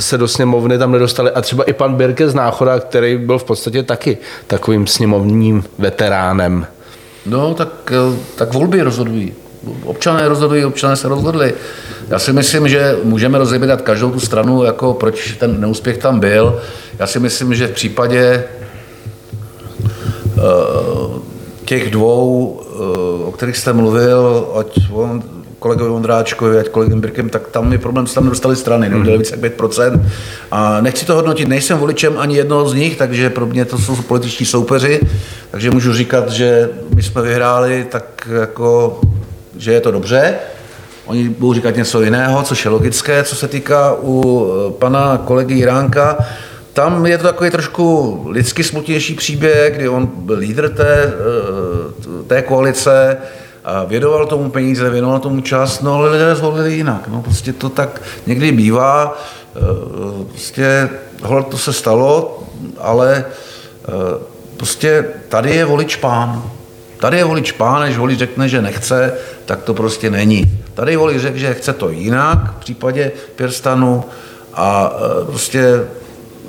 se 0.00 0.18
do 0.18 0.28
sněmovny 0.28 0.78
tam 0.78 0.92
nedostali 0.92 1.30
a 1.30 1.40
třeba 1.40 1.64
i 1.64 1.72
pan 1.72 1.94
Birke 1.94 2.28
z 2.28 2.34
Náchoda, 2.34 2.80
který 2.80 3.18
byl 3.18 3.38
v 3.38 3.44
podstatě 3.44 3.82
taky 3.82 4.18
takovým 4.46 4.86
sněmovním 4.86 5.64
veteránem. 5.78 6.66
No, 7.26 7.54
tak, 7.54 7.68
eh, 7.92 8.16
tak 8.36 8.52
volby 8.52 8.82
rozhodují. 8.82 9.34
Občané 9.84 10.28
rozhodují, 10.28 10.64
občané 10.64 10.96
se 10.96 11.08
rozhodli. 11.08 11.54
Já 12.08 12.18
si 12.18 12.32
myslím, 12.32 12.68
že 12.68 12.96
můžeme 13.04 13.38
rozebírat 13.38 13.82
každou 13.82 14.10
tu 14.10 14.20
stranu, 14.20 14.64
jako 14.64 14.94
proč 14.94 15.32
ten 15.32 15.60
neúspěch 15.60 15.98
tam 15.98 16.20
byl. 16.20 16.60
Já 16.98 17.06
si 17.06 17.20
myslím, 17.20 17.54
že 17.54 17.66
v 17.66 17.70
případě 17.70 18.44
těch 21.64 21.90
dvou, 21.90 22.46
uh, 22.46 23.28
o 23.28 23.32
kterých 23.32 23.56
jste 23.56 23.72
mluvil, 23.72 24.48
ať 24.58 24.80
on, 24.92 25.22
kolegovi 25.58 25.90
Ondráčkovi, 25.90 26.58
ať 26.58 26.68
kolegem 26.68 27.00
Birkem, 27.00 27.28
tak 27.28 27.48
tam 27.48 27.72
je 27.72 27.78
problém, 27.78 28.06
že 28.06 28.14
tam 28.14 28.24
nedostali 28.24 28.56
strany, 28.56 28.88
neudělali 28.88 29.18
více 29.18 29.38
jak 29.40 29.58
5%. 29.58 30.00
A 30.50 30.80
nechci 30.80 31.06
to 31.06 31.14
hodnotit, 31.14 31.48
nejsem 31.48 31.78
voličem 31.78 32.18
ani 32.18 32.36
jednoho 32.36 32.68
z 32.68 32.74
nich, 32.74 32.96
takže 32.96 33.30
pro 33.30 33.46
mě 33.46 33.64
to 33.64 33.78
jsou 33.78 33.96
političtí 33.96 34.46
soupeři, 34.46 35.00
takže 35.50 35.70
můžu 35.70 35.92
říkat, 35.92 36.30
že 36.30 36.70
my 36.94 37.02
jsme 37.02 37.22
vyhráli, 37.22 37.86
tak 37.90 38.28
jako, 38.40 39.00
že 39.56 39.72
je 39.72 39.80
to 39.80 39.90
dobře. 39.90 40.34
Oni 41.06 41.28
budou 41.28 41.54
říkat 41.54 41.76
něco 41.76 42.02
jiného, 42.02 42.42
což 42.42 42.64
je 42.64 42.70
logické, 42.70 43.24
co 43.24 43.36
se 43.36 43.48
týká 43.48 43.96
u 44.02 44.46
eh, 44.46 44.72
pana 44.72 45.22
kolegy 45.24 45.54
Jiránka. 45.54 46.18
Tam 46.76 47.06
je 47.06 47.18
to 47.18 47.24
takový 47.24 47.50
trošku 47.50 48.22
lidsky 48.28 48.64
smutnější 48.64 49.14
příběh, 49.14 49.76
kdy 49.76 49.88
on 49.88 50.06
byl 50.06 50.38
lídr 50.38 50.68
té, 50.68 51.04
eh, 51.04 52.22
té 52.26 52.42
koalice, 52.42 53.16
a 53.64 53.84
věnoval 53.84 54.26
tomu 54.26 54.50
peníze, 54.50 54.90
věnoval 54.90 55.18
tomu 55.18 55.40
čas, 55.40 55.80
no 55.80 55.94
ale 55.94 56.10
lidé 56.10 56.34
zvolili 56.34 56.74
jinak. 56.74 57.08
No, 57.08 57.22
prostě 57.22 57.52
to 57.52 57.68
tak 57.68 58.02
někdy 58.26 58.52
bývá. 58.52 59.18
Eh, 59.56 59.60
prostě 60.28 60.88
tohle 61.20 61.42
to 61.42 61.58
se 61.58 61.72
stalo, 61.72 62.42
ale 62.78 63.24
eh, 63.24 63.92
prostě 64.56 65.04
tady 65.28 65.56
je 65.56 65.64
volič 65.64 65.96
pán. 65.96 66.42
Tady 67.00 67.16
je 67.16 67.24
volič 67.24 67.52
pán, 67.52 67.80
než 67.80 67.98
volič 67.98 68.18
řekne, 68.18 68.48
že 68.48 68.62
nechce, 68.62 69.14
tak 69.44 69.62
to 69.62 69.74
prostě 69.74 70.10
není. 70.10 70.44
Tady 70.74 70.96
volič 70.96 71.22
řekne, 71.22 71.38
že 71.38 71.54
chce 71.54 71.72
to 71.72 71.88
jinak 71.88 72.38
v 72.56 72.60
případě 72.60 73.12
Pirstanu 73.36 74.04
a 74.54 74.92
prostě 75.26 75.86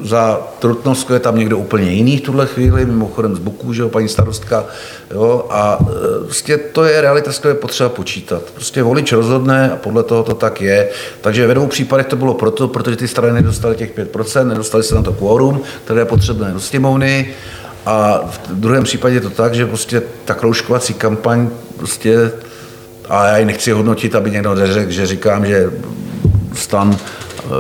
za 0.02 0.48
Trutnovsko 0.60 1.14
je 1.14 1.20
tam 1.20 1.38
někdo 1.38 1.58
úplně 1.58 1.92
jiný 1.92 2.18
v 2.18 2.22
tuhle 2.22 2.46
chvíli, 2.46 2.86
mimochodem 2.86 3.36
z 3.36 3.40
Buků, 3.40 3.74
že 3.74 3.82
jo, 3.82 3.90
paní 3.90 4.10
starostka, 4.10 4.66
jo, 5.14 5.46
a 5.50 5.80
e, 5.82 6.24
prostě 6.24 6.58
to 6.58 6.84
je 6.84 7.02
realita, 7.02 7.32
s 7.32 7.46
je 7.46 7.54
potřeba 7.54 7.90
počítat. 7.90 8.42
Prostě 8.42 8.84
volič 8.84 9.12
rozhodne 9.12 9.72
a 9.72 9.76
podle 9.76 10.04
toho 10.04 10.24
to 10.24 10.34
tak 10.34 10.62
je. 10.62 10.90
Takže 11.22 11.48
ve 11.48 11.54
dvou 11.54 11.68
případech 11.68 12.06
to 12.06 12.16
bylo 12.16 12.34
proto, 12.34 12.68
protože 12.68 12.96
ty 12.96 13.08
strany 13.08 13.34
nedostaly 13.34 13.76
těch 13.76 13.98
5%, 13.98 14.48
nedostali 14.48 14.84
se 14.84 14.96
na 14.96 15.02
to 15.02 15.14
quórum, 15.14 15.62
které 15.84 16.02
je 16.02 16.06
potřebné 16.06 16.52
do 16.52 16.60
sněmovny, 16.60 17.34
a 17.88 18.22
v 18.32 18.40
druhém 18.52 18.84
případě 18.84 19.16
je 19.16 19.22
to 19.22 19.30
tak, 19.30 19.54
že 19.54 19.66
prostě 19.66 20.02
ta 20.26 20.34
kroužkovací 20.34 20.94
kampaň 20.94 21.50
prostě, 21.78 22.32
a 23.10 23.28
já 23.28 23.38
ji 23.38 23.46
nechci 23.46 23.72
hodnotit, 23.72 24.16
aby 24.16 24.32
někdo 24.32 24.56
neřekl, 24.56 24.92
že 24.92 25.06
říkám, 25.06 25.46
že 25.46 25.72
stan 26.54 26.98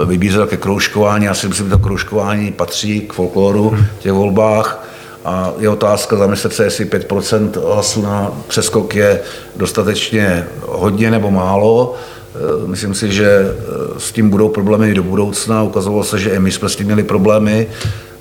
vybízel 0.05 0.47
ke 0.47 0.57
kroužkování. 0.57 1.25
Já 1.25 1.33
si 1.33 1.47
myslím, 1.47 1.65
že 1.65 1.71
to 1.71 1.79
kroužkování 1.79 2.51
patří 2.51 3.01
k 3.01 3.13
folkloru 3.13 3.77
v 3.99 4.03
těch 4.03 4.11
volbách. 4.11 4.87
A 5.25 5.51
je 5.59 5.69
otázka 5.69 6.15
zamyslet 6.15 6.53
se, 6.53 6.63
jestli 6.63 6.85
5% 6.85 7.49
hlasů 7.73 8.01
na 8.01 8.31
přeskok 8.47 8.95
je 8.95 9.19
dostatečně 9.55 10.47
hodně 10.61 11.11
nebo 11.11 11.31
málo. 11.31 11.95
E, 11.95 12.67
myslím 12.67 12.93
si, 12.93 13.11
že 13.11 13.27
e, 13.27 13.99
s 13.99 14.11
tím 14.11 14.29
budou 14.29 14.49
problémy 14.49 14.89
i 14.89 14.93
do 14.93 15.03
budoucna. 15.03 15.63
Ukazovalo 15.63 16.03
se, 16.03 16.19
že 16.19 16.29
i 16.29 16.39
my 16.39 16.51
jsme 16.51 16.69
s 16.69 16.75
tím 16.75 16.85
měli 16.85 17.03
problémy, 17.03 17.67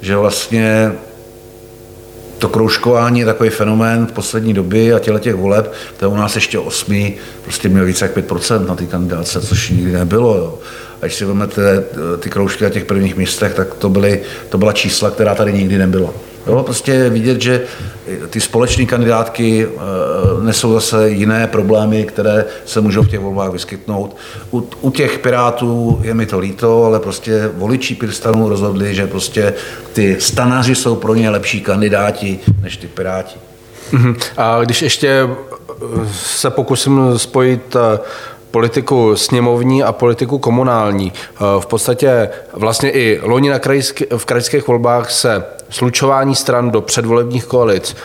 že 0.01 0.17
vlastně 0.17 0.93
to 2.39 2.49
kroužkování 2.49 3.21
je 3.21 3.27
takový 3.27 3.51
fenomén 3.51 4.07
v 4.07 4.13
poslední 4.13 4.55
době 4.55 4.95
a 4.95 4.99
těle 4.99 5.21
těch 5.21 5.35
voleb, 5.35 5.73
to 5.97 6.05
je 6.05 6.09
u 6.09 6.17
nás 6.17 6.35
ještě 6.35 6.59
osmi, 6.59 7.15
prostě 7.43 7.69
měl 7.69 7.85
více 7.85 8.05
jak 8.05 8.17
5% 8.17 8.67
na 8.67 8.77
ty 8.77 8.87
kandidáce, 8.87 9.41
což 9.41 9.71
nikdy 9.71 9.93
nebylo. 9.93 10.37
Jo. 10.37 10.59
Když 11.07 11.15
si 11.15 11.25
vezmete 11.25 11.63
eh, 11.63 12.17
ty 12.17 12.31
kroužky 12.31 12.65
na 12.65 12.71
těch 12.71 12.85
prvních 12.85 13.17
místech, 13.17 13.55
tak 13.55 13.75
to, 13.75 13.89
byly, 13.89 14.23
to 14.49 14.59
byla 14.59 14.73
čísla, 14.73 15.11
která 15.11 15.35
tady 15.35 15.53
nikdy 15.53 15.79
nebyla. 15.79 16.11
Jo, 16.47 16.63
prostě 16.63 17.09
vidět, 17.11 17.43
že 17.43 17.63
ty 18.31 18.41
společné 18.41 18.87
kandidátky 18.87 19.67
eh, 19.67 20.45
nesou 20.45 20.73
zase 20.73 21.11
jiné 21.11 21.47
problémy, 21.47 22.05
které 22.05 22.45
se 22.65 22.81
můžou 22.81 23.03
v 23.03 23.09
těch 23.09 23.21
volbách 23.21 23.53
vyskytnout. 23.53 24.17
U, 24.53 24.69
u 24.81 24.91
těch 24.91 25.19
Pirátů 25.19 26.01
je 26.03 26.15
mi 26.15 26.27
to 26.27 26.39
líto, 26.39 26.85
ale 26.85 27.01
prostě 27.01 27.51
voliči 27.55 27.95
Pirstanu 27.95 28.49
rozhodli, 28.49 28.95
že 28.95 29.07
prostě 29.07 29.55
ty 29.93 30.17
stanaři 30.21 30.75
jsou 30.75 30.97
pro 30.97 31.15
ně 31.15 31.31
lepší 31.31 31.61
kandidáti 31.61 32.39
než 32.63 32.77
ty 32.77 32.87
Piráti. 32.87 33.37
Mhm. 33.93 34.17
A 34.37 34.65
když 34.65 34.83
ještě 34.83 35.09
eh, 35.09 36.09
se 36.13 36.51
pokusím 36.51 37.01
spojit 37.17 37.77
politiku 38.51 39.17
sněmovní 39.17 39.83
a 39.83 39.93
politiku 39.93 40.39
komunální. 40.39 41.13
Eh, 41.13 41.39
v 41.61 41.67
podstatě 41.67 42.29
vlastně 42.53 42.91
i 42.91 43.21
loni 43.23 43.51
na 43.51 43.59
krajské, 43.59 44.05
v 44.17 44.25
krajských 44.25 44.67
volbách 44.67 45.11
se 45.11 45.45
slučování 45.71 46.35
stran 46.35 46.71
do 46.71 46.81
předvolebních 46.81 47.45
koalic 47.45 47.97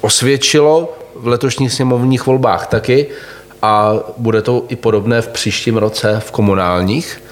osvědčilo 0.00 0.96
v 1.16 1.26
letošních 1.26 1.72
sněmovních 1.72 2.26
volbách 2.26 2.66
taky 2.66 3.06
a 3.62 3.94
bude 4.16 4.42
to 4.42 4.64
i 4.68 4.76
podobné 4.76 5.22
v 5.22 5.28
příštím 5.28 5.76
roce 5.76 6.22
v 6.26 6.30
komunálních? 6.30 7.22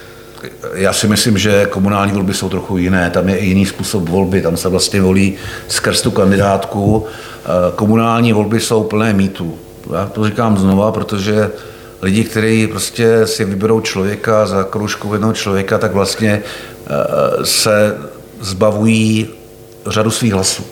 Já 0.74 0.92
si 0.92 1.08
myslím, 1.08 1.38
že 1.38 1.66
komunální 1.66 2.12
volby 2.12 2.34
jsou 2.34 2.48
trochu 2.48 2.78
jiné. 2.78 3.10
Tam 3.10 3.28
je 3.28 3.36
i 3.36 3.46
jiný 3.46 3.66
způsob 3.66 4.08
volby. 4.08 4.42
Tam 4.42 4.56
se 4.56 4.68
vlastně 4.68 5.00
volí 5.00 5.34
skrz 5.68 6.02
tu 6.02 6.10
kandidátku. 6.10 7.06
Eh, 7.06 7.48
komunální 7.76 8.32
volby 8.32 8.60
jsou 8.60 8.84
plné 8.84 9.12
mýtů. 9.12 9.58
Já 9.92 10.06
to 10.06 10.26
říkám 10.26 10.58
znova, 10.58 10.92
protože 10.92 11.50
lidi, 12.02 12.24
kteří 12.24 12.66
prostě 12.66 13.26
si 13.26 13.44
vyberou 13.44 13.80
člověka 13.80 14.46
za 14.46 14.64
kroužku 14.64 15.12
jednoho 15.12 15.32
člověka, 15.32 15.78
tak 15.78 15.92
vlastně 15.92 16.42
eh, 16.42 17.46
se 17.46 17.96
zbavují 18.40 19.28
řadu 19.86 20.10
svých 20.10 20.32
hlasů. 20.32 20.64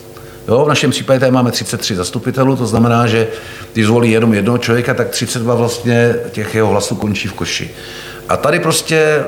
Jo, 0.47 0.65
v 0.65 0.67
našem 0.67 0.91
případě 0.91 1.19
tady 1.19 1.31
máme 1.31 1.51
33 1.51 1.95
zastupitelů, 1.95 2.55
to 2.55 2.65
znamená, 2.65 3.07
že 3.07 3.27
když 3.73 3.85
zvolí 3.85 4.11
jenom 4.11 4.33
jednoho 4.33 4.57
člověka, 4.57 4.93
tak 4.93 5.09
32 5.09 5.55
vlastně 5.55 6.15
těch 6.31 6.55
jeho 6.55 6.67
hlasů 6.67 6.95
končí 6.95 7.27
v 7.27 7.33
koši. 7.33 7.71
A 8.29 8.37
tady 8.37 8.59
prostě 8.59 8.97
eh, 8.97 9.23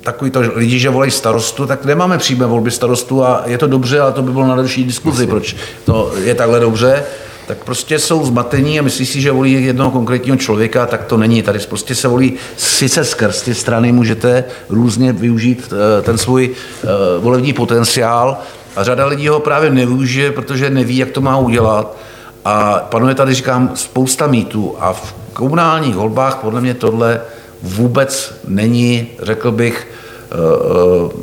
takový 0.00 0.30
to 0.30 0.40
lidi, 0.54 0.78
že 0.78 0.90
volají 0.90 1.10
starostu, 1.10 1.66
tak 1.66 1.84
nemáme 1.84 2.18
přímé 2.18 2.46
volby 2.46 2.70
starostu 2.70 3.24
a 3.24 3.42
je 3.46 3.58
to 3.58 3.66
dobře, 3.66 4.00
ale 4.00 4.12
to 4.12 4.22
by 4.22 4.32
bylo 4.32 4.46
na 4.46 4.56
další 4.56 4.84
diskuzi, 4.84 5.26
proč 5.26 5.56
to 5.84 6.12
je 6.22 6.34
takhle 6.34 6.60
dobře 6.60 7.04
tak 7.48 7.64
prostě 7.64 7.98
jsou 7.98 8.26
zmatení 8.26 8.78
a 8.78 8.82
myslí 8.82 9.06
si, 9.06 9.20
že 9.20 9.30
volí 9.30 9.64
jednoho 9.64 9.90
konkrétního 9.90 10.36
člověka, 10.36 10.86
tak 10.86 11.04
to 11.04 11.16
není. 11.16 11.42
Tady 11.42 11.58
prostě 11.58 11.94
se 11.94 12.08
volí 12.08 12.32
sice 12.56 13.04
skrz 13.04 13.42
ty 13.42 13.54
strany, 13.54 13.92
můžete 13.92 14.44
různě 14.68 15.12
využít 15.12 15.72
eh, 15.72 16.02
ten 16.02 16.18
svůj 16.18 16.50
eh, 16.50 16.86
volební 17.20 17.52
potenciál 17.52 18.36
a 18.76 18.84
řada 18.84 19.06
lidí 19.06 19.28
ho 19.28 19.40
právě 19.40 19.70
nevyužije, 19.70 20.32
protože 20.32 20.70
neví, 20.70 20.96
jak 20.96 21.10
to 21.10 21.20
má 21.20 21.38
udělat. 21.38 21.96
A 22.44 22.74
panuje 22.90 23.14
tady, 23.14 23.34
říkám, 23.34 23.70
spousta 23.74 24.26
mýtů 24.26 24.74
a 24.78 24.92
v 24.92 25.14
komunálních 25.32 25.94
volbách 25.94 26.36
podle 26.36 26.60
mě 26.60 26.74
tohle 26.74 27.20
vůbec 27.62 28.34
není, 28.48 29.06
řekl 29.22 29.52
bych, 29.52 29.88
eh, 29.88 30.34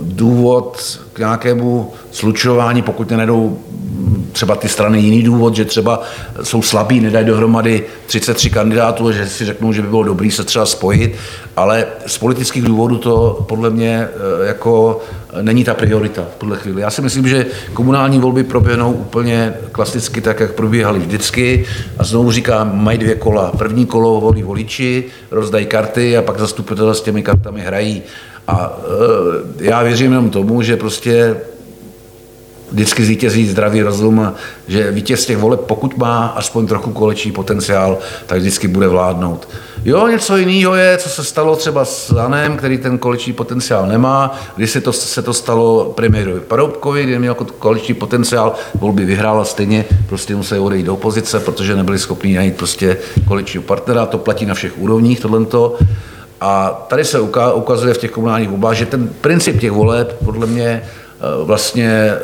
důvod 0.02 1.00
k 1.14 1.20
nějakému 1.20 1.94
slučování, 2.12 2.82
pokud 2.82 3.12
nenajdou 3.12 3.58
třeba 4.36 4.56
ty 4.56 4.70
strany 4.70 5.00
jiný 5.00 5.24
důvod, 5.24 5.56
že 5.56 5.66
třeba 5.66 6.02
jsou 6.44 6.62
slabí, 6.62 7.00
nedají 7.00 7.26
dohromady 7.26 7.84
33 8.06 8.50
kandidátů, 8.50 9.12
že 9.12 9.28
si 9.28 9.46
řeknou, 9.46 9.74
že 9.74 9.82
by 9.82 9.88
bylo 9.88 10.04
dobrý 10.04 10.32
se 10.32 10.44
třeba 10.44 10.66
spojit, 10.66 11.16
ale 11.56 11.86
z 12.08 12.18
politických 12.18 12.64
důvodů 12.64 12.98
to 12.98 13.46
podle 13.48 13.70
mě 13.70 14.08
eh, 14.44 14.48
jako 14.48 15.02
není 15.42 15.64
ta 15.64 15.74
priorita 15.74 16.22
v 16.36 16.40
tuhle 16.40 16.58
chvíli. 16.58 16.82
Já 16.82 16.90
si 16.90 17.02
myslím, 17.02 17.28
že 17.28 17.46
komunální 17.74 18.20
volby 18.20 18.44
proběhnou 18.44 18.94
úplně 18.94 19.54
klasicky 19.72 20.22
tak, 20.22 20.40
jak 20.40 20.54
probíhaly 20.54 21.00
vždycky. 21.00 21.66
A 21.98 22.04
znovu 22.04 22.32
říkám, 22.32 22.84
mají 22.84 22.98
dvě 22.98 23.16
kola. 23.16 23.52
První 23.58 23.86
kolo 23.86 24.22
volí 24.22 24.44
voliči, 24.44 25.04
rozdají 25.32 25.66
karty 25.66 26.18
a 26.18 26.22
pak 26.22 26.40
zastupitelé 26.40 26.96
s 26.96 27.02
těmi 27.02 27.24
kartami 27.24 27.62
hrají. 27.62 28.04
A 28.48 28.78
e, 29.60 29.66
já 29.66 29.84
věřím 29.84 30.12
jenom 30.12 30.30
tomu, 30.30 30.62
že 30.62 30.78
prostě 30.78 31.36
vždycky 32.72 33.06
zvítězí 33.06 33.48
zdravý 33.48 33.82
rozum, 33.82 34.34
že 34.68 34.92
vítěz 34.92 35.26
těch 35.26 35.38
voleb, 35.38 35.60
pokud 35.60 35.98
má 35.98 36.28
aspoň 36.28 36.68
trochu 36.68 36.92
koleční 36.92 37.32
potenciál, 37.32 37.98
tak 38.26 38.40
vždycky 38.40 38.68
bude 38.68 38.88
vládnout. 38.88 39.48
Jo, 39.86 40.08
něco 40.08 40.38
jiného 40.38 40.76
je, 40.76 40.98
co 40.98 41.10
se 41.10 41.24
stalo 41.24 41.56
třeba 41.56 41.86
s 41.86 42.18
Anem, 42.18 42.58
který 42.58 42.78
ten 42.78 42.98
koleční 42.98 43.34
potenciál 43.34 43.88
nemá, 43.88 44.40
když 44.56 44.72
se 44.72 44.82
to, 44.82 44.94
se 44.94 45.22
to 45.22 45.34
stalo 45.34 45.94
premiérovi 45.96 46.40
Paroubkovi, 46.40 47.04
kdy 47.04 47.20
měl 47.20 47.34
koleční 47.36 47.94
potenciál, 47.94 48.54
volby 48.76 49.06
vyhrál 49.06 49.46
stejně 49.46 49.86
prostě 50.10 50.36
museli 50.36 50.62
odejít 50.62 50.86
do 50.86 50.94
opozice, 50.94 51.40
protože 51.40 51.76
nebyli 51.76 52.00
schopni 52.00 52.36
najít 52.36 52.56
prostě 52.56 52.98
koaličního 53.28 53.64
partnera, 53.64 54.06
to 54.06 54.18
platí 54.18 54.46
na 54.46 54.54
všech 54.54 54.78
úrovních, 54.78 55.20
tohle 55.20 55.46
a 56.42 56.86
tady 56.88 57.06
se 57.06 57.20
ukazuje 57.54 57.94
v 57.94 57.98
těch 57.98 58.12
komunálních 58.12 58.50
volbách, 58.50 58.76
že 58.76 58.86
ten 58.86 59.08
princip 59.22 59.60
těch 59.60 59.72
voleb 59.72 60.18
podle 60.26 60.48
mě 60.48 60.82
vlastně 61.44 61.90
eh, 61.90 62.20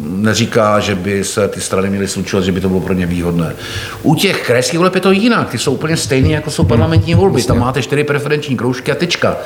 neříká, 0.00 0.80
že 0.80 0.94
by 0.94 1.24
se 1.24 1.48
ty 1.48 1.60
strany 1.60 1.90
měly 1.90 2.08
slučovat, 2.08 2.44
že 2.44 2.52
by 2.52 2.60
to 2.60 2.68
bylo 2.68 2.80
pro 2.80 2.94
ně 2.94 3.06
výhodné. 3.06 3.54
U 4.02 4.14
těch 4.14 4.46
krajských 4.46 4.78
voleb 4.78 4.94
je 4.94 5.00
to 5.00 5.10
jinak, 5.10 5.50
ty 5.50 5.58
jsou 5.58 5.72
úplně 5.72 5.96
stejné, 5.96 6.28
jako 6.28 6.50
jsou 6.50 6.64
parlamentní 6.64 7.14
volby. 7.14 7.42
Tam 7.42 7.58
máte 7.58 7.82
čtyři 7.82 8.04
preferenční 8.04 8.56
kroužky 8.56 8.92
a 8.92 8.94
tečka. 8.94 9.36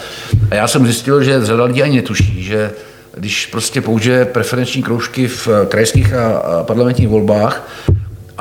A 0.51 0.55
já 0.55 0.69
jsem 0.69 0.87
zjistil, 0.87 1.23
že 1.23 1.47
řada 1.47 1.65
lidí 1.65 1.83
ani 1.83 1.97
netuší, 1.97 2.43
že 2.43 2.71
když 3.17 3.47
prostě 3.47 3.81
použije 3.81 4.25
preferenční 4.25 4.83
kroužky 4.83 5.29
v 5.29 5.49
krajských 5.69 6.15
a 6.15 6.63
parlamentních 6.63 7.09
volbách, 7.09 7.69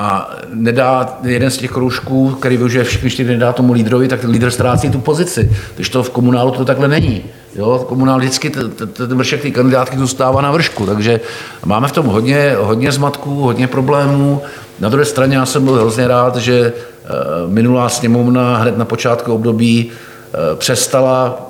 a 0.01 0.38
nedá 0.53 1.20
jeden 1.24 1.51
z 1.51 1.57
těch 1.57 1.72
kroužků, 1.72 2.30
který 2.30 2.57
využije 2.57 2.84
všechny 2.84 3.10
čtyři, 3.10 3.30
nedá 3.30 3.53
tomu 3.53 3.74
lídrovi, 3.74 4.07
tak 4.07 4.22
ten 4.22 4.30
lídr 4.30 4.51
ztrácí 4.51 4.89
tu 4.89 4.99
pozici. 4.99 5.51
Když 5.76 5.89
to 5.89 6.03
v 6.03 6.10
komunálu 6.10 6.51
to 6.51 6.66
takhle 6.66 6.88
není. 6.88 7.24
Jo, 7.56 7.86
komunál 7.88 8.20
vždycky 8.20 8.50
ten 8.93 9.18
vršek 9.18 9.41
té 9.41 9.52
kandidátky 9.52 9.97
zůstává 9.97 10.41
na 10.41 10.52
vršku, 10.52 10.86
takže 10.86 11.20
máme 11.66 11.88
v 11.88 11.91
tom 11.91 12.06
hodně, 12.06 12.56
hodně 12.60 12.91
zmatků, 12.91 13.36
hodně 13.36 13.68
problémů. 13.68 14.41
Na 14.80 14.89
druhé 14.89 15.06
straně 15.06 15.38
já 15.38 15.45
jsem 15.45 15.64
byl 15.64 15.74
hrozně 15.74 16.08
rád, 16.08 16.36
že 16.36 16.74
eh, 16.74 17.10
minulá 17.47 17.89
sněmovna 17.89 18.58
hned 18.58 18.78
na 18.78 18.86
počátku 18.86 19.34
období 19.34 19.91
eh, 19.91 20.56
přestala 20.56 21.45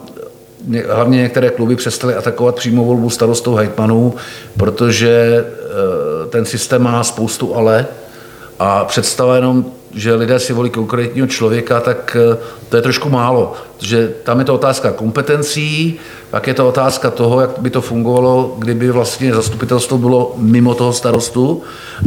hlavně 0.89 1.17
některé 1.21 1.49
kluby 1.49 1.75
přestaly 1.75 2.15
atakovat 2.15 2.55
přímou 2.55 2.85
volbu 2.85 3.09
starostou 3.09 3.55
hejtmanů, 3.55 4.13
protože 4.57 5.45
eh, 5.45 6.27
ten 6.27 6.45
systém 6.45 6.83
má 6.83 7.03
spoustu 7.03 7.55
ale, 7.55 7.85
a 8.59 8.85
představa 8.85 9.35
jenom, 9.35 9.65
že 9.95 10.13
lidé 10.15 10.39
si 10.39 10.53
volí 10.53 10.69
konkrétního 10.69 11.27
člověka, 11.27 11.79
tak 11.79 12.17
eh, 12.19 12.37
to 12.69 12.75
je 12.75 12.81
trošku 12.81 13.09
málo. 13.09 13.53
Že 13.79 14.11
tam 14.23 14.39
je 14.39 14.45
to 14.45 14.53
otázka 14.53 14.91
kompetencí, 14.91 15.99
pak 16.29 16.47
je 16.47 16.53
to 16.53 16.67
otázka 16.67 17.11
toho, 17.11 17.41
jak 17.41 17.49
by 17.59 17.69
to 17.69 17.81
fungovalo, 17.81 18.55
kdyby 18.57 18.91
vlastně 18.91 19.33
zastupitelstvo 19.33 19.97
bylo 19.97 20.33
mimo 20.37 20.75
toho 20.75 20.93
starostu 20.93 21.63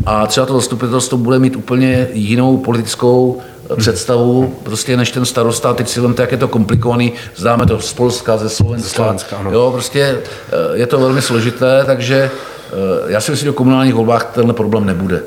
a 0.07 0.27
třeba 0.27 0.47
to 0.47 0.55
zastupitelstvo 0.55 1.19
bude 1.19 1.39
mít 1.39 1.57
úplně 1.57 2.09
jinou 2.13 2.57
politickou 2.57 3.41
eh, 3.71 3.77
představu, 3.77 4.55
prostě 4.63 4.97
než 4.97 5.11
ten 5.11 5.25
starosta. 5.25 5.75
Teď 5.75 5.89
si 5.89 6.01
vemte, 6.01 6.23
jak 6.23 6.33
je 6.33 6.39
to 6.39 6.49
komplikovaný, 6.49 7.13
známe 7.37 7.67
to 7.67 7.81
z 7.81 7.93
Polska, 7.93 8.37
ze 8.37 8.49
Slovenska. 8.49 8.97
Slovenska 8.97 9.37
jo, 9.51 9.71
prostě 9.73 10.01
eh, 10.01 10.57
je 10.73 10.87
to 10.87 11.01
velmi 11.01 11.23
složité, 11.23 11.83
takže 11.87 12.31
já 13.07 13.21
si 13.21 13.31
myslím, 13.31 13.47
že 13.47 13.51
v 13.53 13.55
komunálních 13.55 13.95
volbách 13.95 14.25
tenhle 14.25 14.55
problém 14.55 14.87
nebude. 14.87 15.23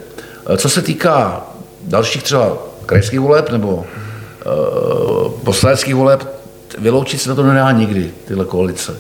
Co 0.58 0.70
se 0.70 0.82
týká 0.82 1.44
dalších 1.88 2.24
třeba 2.24 2.58
krajských 2.86 3.20
voleb 3.20 3.50
nebo 3.50 3.76
uh, 3.76 5.32
poslaneckých 5.32 5.96
voleb, 5.96 6.28
vyloučit 6.78 7.22
se 7.22 7.30
na 7.30 7.36
to 7.36 7.44
nedá 7.44 7.72
nikdy, 7.72 8.12
tyhle 8.28 8.46
koalice. 8.46 8.98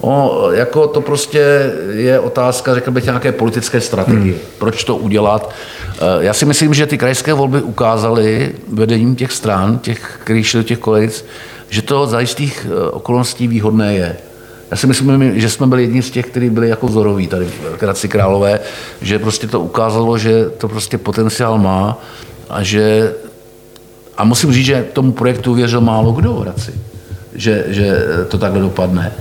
O, 0.00 0.48
jako 0.52 0.86
to 0.86 1.00
prostě 1.00 1.72
je 1.90 2.20
otázka, 2.20 2.74
řekl 2.74 2.90
bych, 2.90 3.04
nějaké 3.04 3.32
politické 3.32 3.80
strategie. 3.80 4.34
Hmm. 4.34 4.42
Proč 4.58 4.84
to 4.84 4.96
udělat? 4.96 5.50
Eh, 5.88 6.00
já 6.18 6.32
si 6.32 6.44
myslím, 6.44 6.74
že 6.74 6.86
ty 6.86 6.98
krajské 6.98 7.32
volby 7.32 7.62
ukázaly 7.62 8.54
vedením 8.72 9.16
těch 9.16 9.32
stran, 9.32 9.78
těch, 9.78 10.18
kteří 10.24 10.42
šli 10.42 10.60
do 10.60 10.62
těch 10.62 10.78
koalic, 10.78 11.24
že 11.68 11.82
to 11.82 12.06
za 12.06 12.20
jistých 12.20 12.66
eh, 12.70 12.90
okolností 12.90 13.48
výhodné 13.48 13.94
je. 13.94 14.16
Já 14.70 14.76
si 14.76 14.86
myslím, 14.86 15.40
že 15.40 15.50
jsme 15.50 15.66
byli 15.66 15.82
jedni 15.82 16.02
z 16.02 16.10
těch, 16.10 16.26
kteří 16.26 16.50
byli 16.50 16.68
jako 16.68 16.86
vzoroví 16.86 17.26
tady 17.26 17.44
v 17.44 17.82
Hradci 17.82 18.08
Králové, 18.08 18.60
že 19.00 19.18
prostě 19.18 19.46
to 19.46 19.60
ukázalo, 19.60 20.18
že 20.18 20.44
to 20.58 20.68
prostě 20.68 20.98
potenciál 20.98 21.58
má 21.58 21.98
a 22.50 22.62
že 22.62 23.14
a 24.16 24.24
musím 24.24 24.52
říct, 24.52 24.66
že 24.66 24.86
tomu 24.92 25.12
projektu 25.12 25.54
věřil 25.54 25.80
málo 25.80 26.12
kdo 26.12 26.34
v 26.34 26.40
Hradci, 26.40 26.74
že, 27.34 27.64
že 27.68 27.98
to 28.28 28.38
takhle 28.38 28.60
dopadne. 28.60 29.12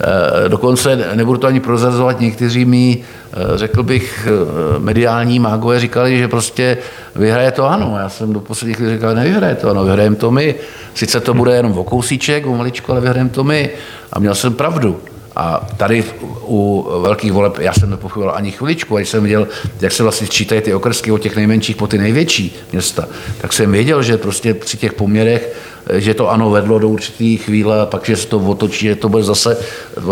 Eh, 0.00 0.48
dokonce 0.48 0.96
nebudu 1.14 1.38
to 1.38 1.46
ani 1.46 1.60
prozrazovat, 1.60 2.20
někteří 2.20 2.64
mi, 2.64 2.98
eh, 3.32 3.36
řekl 3.58 3.82
bych, 3.82 4.28
eh, 4.28 4.78
mediální 4.78 5.38
mágové 5.38 5.80
říkali, 5.80 6.18
že 6.18 6.28
prostě 6.28 6.76
vyhraje 7.16 7.50
to 7.50 7.64
ano. 7.70 7.96
Já 7.98 8.08
jsem 8.08 8.32
do 8.32 8.40
posledních 8.40 8.80
let 8.80 8.94
říkal, 8.94 9.14
nevyhraje 9.14 9.54
to 9.54 9.70
ano, 9.70 9.84
vyhrajeme 9.84 10.16
to 10.16 10.30
my. 10.30 10.54
Sice 10.94 11.20
to 11.20 11.34
bude 11.34 11.56
jenom 11.56 11.78
o 11.78 11.84
kousíček, 11.84 12.46
o 12.46 12.56
maličko, 12.56 12.92
ale 12.92 13.00
vyhrajeme 13.00 13.30
to 13.30 13.44
my. 13.44 13.70
A 14.12 14.18
měl 14.18 14.34
jsem 14.34 14.54
pravdu. 14.54 15.00
A 15.36 15.66
tady 15.76 16.04
u 16.46 16.88
velkých 17.02 17.32
voleb 17.32 17.58
já 17.58 17.72
jsem 17.72 17.90
nepochyboval 17.90 18.36
ani 18.36 18.50
chviličku, 18.50 18.96
když 18.96 19.08
jsem 19.08 19.22
viděl, 19.22 19.48
jak 19.80 19.92
se 19.92 20.02
vlastně 20.02 20.26
sčítají 20.26 20.60
ty 20.60 20.74
okrsky 20.74 21.10
od 21.10 21.18
těch 21.18 21.36
nejmenších 21.36 21.76
po 21.76 21.86
ty 21.86 21.98
největší 21.98 22.56
města, 22.72 23.08
tak 23.40 23.52
jsem 23.52 23.72
věděl, 23.72 24.02
že 24.02 24.18
prostě 24.18 24.54
při 24.54 24.76
těch 24.76 24.92
poměrech, 24.92 25.56
že 25.92 26.14
to 26.14 26.30
ano 26.30 26.50
vedlo 26.50 26.78
do 26.78 26.88
určitý 26.88 27.36
chvíle 27.36 27.80
a 27.80 27.86
pak, 27.86 28.04
že 28.04 28.16
se 28.16 28.26
to 28.26 28.38
otočí, 28.38 28.86
že 28.86 28.96
to 28.96 29.08
bude 29.08 29.22
zase, 29.22 29.56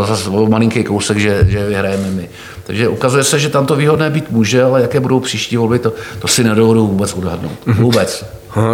zase 0.06 0.30
malinký 0.30 0.84
kousek, 0.84 1.18
že, 1.18 1.46
že 1.48 1.66
vyhrajeme 1.66 2.10
my. 2.10 2.28
Takže 2.64 2.88
ukazuje 2.88 3.24
se, 3.24 3.38
že 3.38 3.48
tam 3.48 3.66
to 3.66 3.76
výhodné 3.76 4.10
být 4.10 4.30
může, 4.30 4.62
ale 4.62 4.82
jaké 4.82 5.00
budou 5.00 5.20
příští 5.20 5.56
volby, 5.56 5.78
to, 5.78 5.92
to 6.18 6.28
si 6.28 6.44
nedovedu 6.44 6.86
vůbec 6.86 7.12
odhadnout. 7.14 7.66
Mhm. 7.66 7.82
Vůbec. 7.82 8.24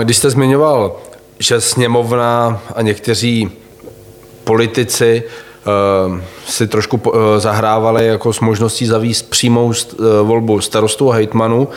Když 0.03 0.17
jste 0.17 0.31
zmiňoval, 0.31 0.97
že 1.39 1.61
sněmovna 1.61 2.63
a 2.75 2.83
někteří 2.83 3.51
politici 4.45 5.23
uh, 6.09 6.21
si 6.47 6.67
trošku 6.67 6.97
uh, 6.97 7.13
zahrávali 7.39 8.07
jako 8.07 8.33
s 8.33 8.41
možností 8.41 8.87
zavíst 8.87 9.31
přímou 9.31 9.67
uh, 9.67 9.75
volbu 10.23 10.61
starostů 10.61 11.13
a 11.13 11.15
hejtmanů. 11.15 11.69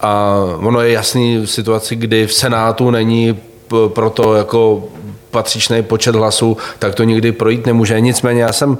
A 0.00 0.34
ono 0.56 0.80
je 0.80 0.92
jasný 0.92 1.38
v 1.38 1.46
situaci, 1.46 1.96
kdy 1.96 2.26
v 2.26 2.32
Senátu 2.32 2.90
není 2.90 3.40
proto 3.88 4.34
jako 4.34 4.84
patřičný 5.30 5.82
počet 5.82 6.14
hlasů, 6.14 6.56
tak 6.78 6.94
to 6.94 7.04
nikdy 7.04 7.32
projít 7.32 7.66
nemůže. 7.66 8.00
Nicméně 8.00 8.42
já 8.42 8.52
jsem 8.52 8.78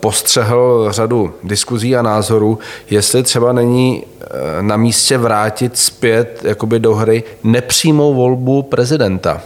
postřehl 0.00 0.86
řadu 0.90 1.34
diskuzí 1.42 1.96
a 1.96 2.02
názorů, 2.02 2.58
jestli 2.90 3.22
třeba 3.22 3.52
není 3.52 4.04
na 4.60 4.76
místě 4.76 5.18
vrátit 5.18 5.78
zpět 5.78 6.40
jakoby 6.44 6.78
do 6.78 6.94
hry 6.94 7.22
nepřímou 7.44 8.14
volbu 8.14 8.62
prezidenta. 8.62 9.40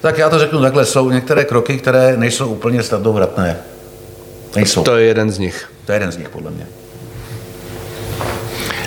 Tak 0.00 0.18
já 0.18 0.30
to 0.30 0.38
řeknu 0.38 0.60
takhle, 0.60 0.84
jsou 0.84 1.10
některé 1.10 1.44
kroky, 1.44 1.78
které 1.78 2.16
nejsou 2.16 2.48
úplně 2.48 2.82
snadnovratné. 2.82 3.58
Nejsou. 4.56 4.82
To 4.82 4.96
je 4.96 5.06
jeden 5.06 5.30
z 5.30 5.38
nich. 5.38 5.68
To 5.86 5.92
je 5.92 5.96
jeden 5.96 6.12
z 6.12 6.16
nich, 6.16 6.28
podle 6.28 6.50
mě. 6.50 6.66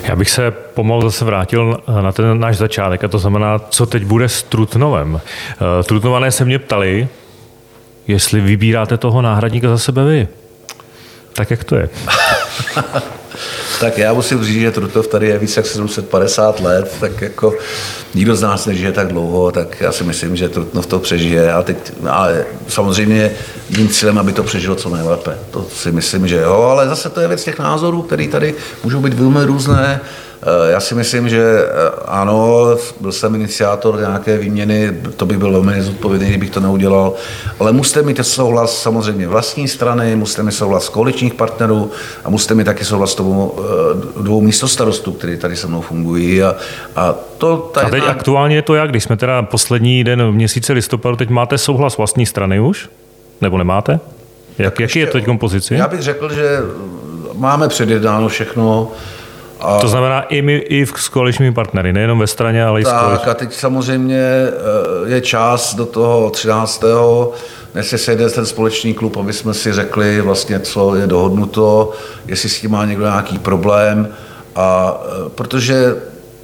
Já 0.08 0.16
bych 0.16 0.30
se 0.30 0.51
pomalu 0.51 1.01
zase 1.01 1.26
vrátil 1.26 1.78
na 2.01 2.12
ten 2.12 2.39
náš 2.39 2.58
začátek, 2.58 3.03
a 3.03 3.08
to 3.08 3.20
znamená, 3.20 3.60
co 3.60 3.86
teď 3.86 4.03
bude 4.05 4.30
s 4.30 4.43
Trutnovem. 4.43 5.22
Eh, 5.80 5.84
Trutnované 5.84 6.32
se 6.32 6.45
mě 6.45 6.60
ptali, 6.60 7.08
jestli 8.08 8.41
vybíráte 8.41 8.97
toho 8.97 9.22
náhradníka 9.22 9.70
za 9.70 9.78
sebe 9.78 10.05
vy. 10.05 10.28
Tak 11.34 11.51
jak 11.51 11.64
to 11.64 11.76
je? 11.76 11.89
tak 13.79 13.97
já 13.97 14.13
musím 14.13 14.43
říct, 14.43 14.61
že 14.61 14.71
Trutnov 14.71 15.07
tady 15.07 15.27
je 15.27 15.38
více 15.39 15.59
jak 15.59 15.67
750 15.67 16.59
let, 16.59 16.95
tak 16.99 17.21
jako 17.21 17.53
nikdo 18.15 18.35
z 18.35 18.41
nás 18.41 18.65
nežije 18.65 18.91
tak 18.91 19.07
dlouho, 19.07 19.51
tak 19.51 19.81
já 19.81 19.91
si 19.91 20.03
myslím, 20.03 20.35
že 20.35 20.49
Trutnov 20.49 20.85
to 20.85 20.99
přežije. 20.99 21.53
A 21.53 21.63
teď, 21.63 21.77
ale 22.09 22.45
samozřejmě 22.67 23.31
mým 23.77 23.89
cílem, 23.89 24.17
aby 24.17 24.33
to 24.33 24.43
přežilo 24.43 24.75
co 24.75 24.89
nejlépe. 24.89 25.38
To 25.51 25.65
si 25.75 25.91
myslím, 25.91 26.27
že 26.27 26.38
jo, 26.38 26.53
ale 26.53 26.88
zase 26.88 27.09
to 27.09 27.19
je 27.19 27.27
věc 27.27 27.43
těch 27.43 27.59
názorů, 27.59 28.01
které 28.01 28.27
tady 28.27 28.55
můžou 28.83 28.99
být 29.01 29.13
velmi 29.13 29.45
různé. 29.45 30.01
Eh, 30.43 30.71
Já 30.71 30.79
si 30.79 30.95
myslím, 30.95 31.29
že 31.29 31.41
eh, 31.43 31.69
ano, 32.05 32.65
byl 33.01 33.11
jsem 33.11 33.35
iniciátor 33.35 33.99
nějaké 33.99 34.38
výměny, 34.38 34.93
to 35.17 35.25
by 35.25 35.38
byl 35.38 35.51
velmi 35.51 35.71
nezodpovědný, 35.71 36.29
kdybych 36.29 36.49
to 36.49 36.59
neudělal, 36.59 37.13
ale 37.59 37.71
musíte 37.71 38.01
mít 38.01 38.19
souhlas 38.21 38.81
samozřejmě 38.81 39.27
vlastní 39.27 39.67
strany, 39.67 40.15
musíte 40.15 40.43
mít 40.43 40.51
souhlas 40.51 40.89
koaličních 40.89 41.33
partnerů 41.33 41.91
a 42.25 42.29
musíte 42.29 42.55
mít 42.55 42.63
taky 42.63 42.85
souhlas 42.85 43.15
tomu 43.15 43.53
eh, 43.57 44.21
dvou 44.23 44.41
místostarostů, 44.41 45.11
kteří 45.11 45.38
tady 45.38 45.55
se 45.55 45.67
mnou 45.67 45.81
fungují 45.81 46.43
a, 46.43 46.55
a 46.95 47.15
to 47.38 47.57
ta 47.73 47.81
A 47.81 47.83
teď 47.89 47.93
jedna- 47.93 48.11
aktuálně 48.11 48.55
je 48.55 48.61
to 48.61 48.75
jak, 48.75 48.89
když 48.89 49.03
jsme 49.03 49.17
teda 49.17 49.41
poslední 49.41 50.03
den 50.03 50.23
v 50.23 50.31
měsíci 50.31 50.73
listopadu, 50.73 51.15
teď 51.15 51.29
máte 51.29 51.57
souhlas 51.57 51.97
vlastní 51.97 52.25
strany 52.25 52.59
už? 52.59 52.89
Nebo 53.41 53.57
nemáte? 53.57 53.99
Jak, 54.57 54.79
jaký 54.79 54.99
je 54.99 55.05
to 55.05 55.11
teď 55.11 55.25
kompozici? 55.25 55.73
Já 55.75 55.88
bych 55.88 56.01
řekl, 56.01 56.33
že 56.33 56.59
máme 57.33 57.67
předjednáno 57.67 58.27
všechno 58.27 58.91
a 59.60 59.80
To 59.80 59.88
znamená 59.88 60.22
i 60.22 60.41
my, 60.41 60.55
i 60.58 60.86
v- 60.86 60.93
s 60.97 61.10
koaličními 61.10 61.53
partnery, 61.53 61.93
nejenom 61.93 62.20
ve 62.20 62.28
straně, 62.28 62.66
ale 62.66 62.82
i 62.82 62.86
s 62.86 62.88
koaličními. 62.89 63.18
Tak 63.20 63.28
a 63.28 63.34
teď 63.34 63.53
samozřejmě 63.53 64.22
eh, 64.22 65.10
je 65.10 65.22
čas 65.22 65.76
do 65.76 65.86
toho 65.86 66.30
13. 66.30 66.84
než 67.76 67.88
se 67.88 67.97
sejde 67.97 68.30
ten 68.30 68.45
společný 68.45 68.93
klub, 68.93 69.18
aby 69.18 69.34
jsme 69.34 69.53
si 69.53 69.74
řekli 69.74 70.22
vlastně, 70.22 70.60
co 70.60 70.95
je 70.95 71.08
dohodnuto, 71.08 71.91
jestli 72.28 72.49
s 72.49 72.62
tím 72.62 72.72
má 72.72 72.86
někdo 72.86 73.03
nějaký 73.05 73.39
problém. 73.39 74.08
A 74.55 74.97
eh, 75.05 75.30
protože 75.36 75.95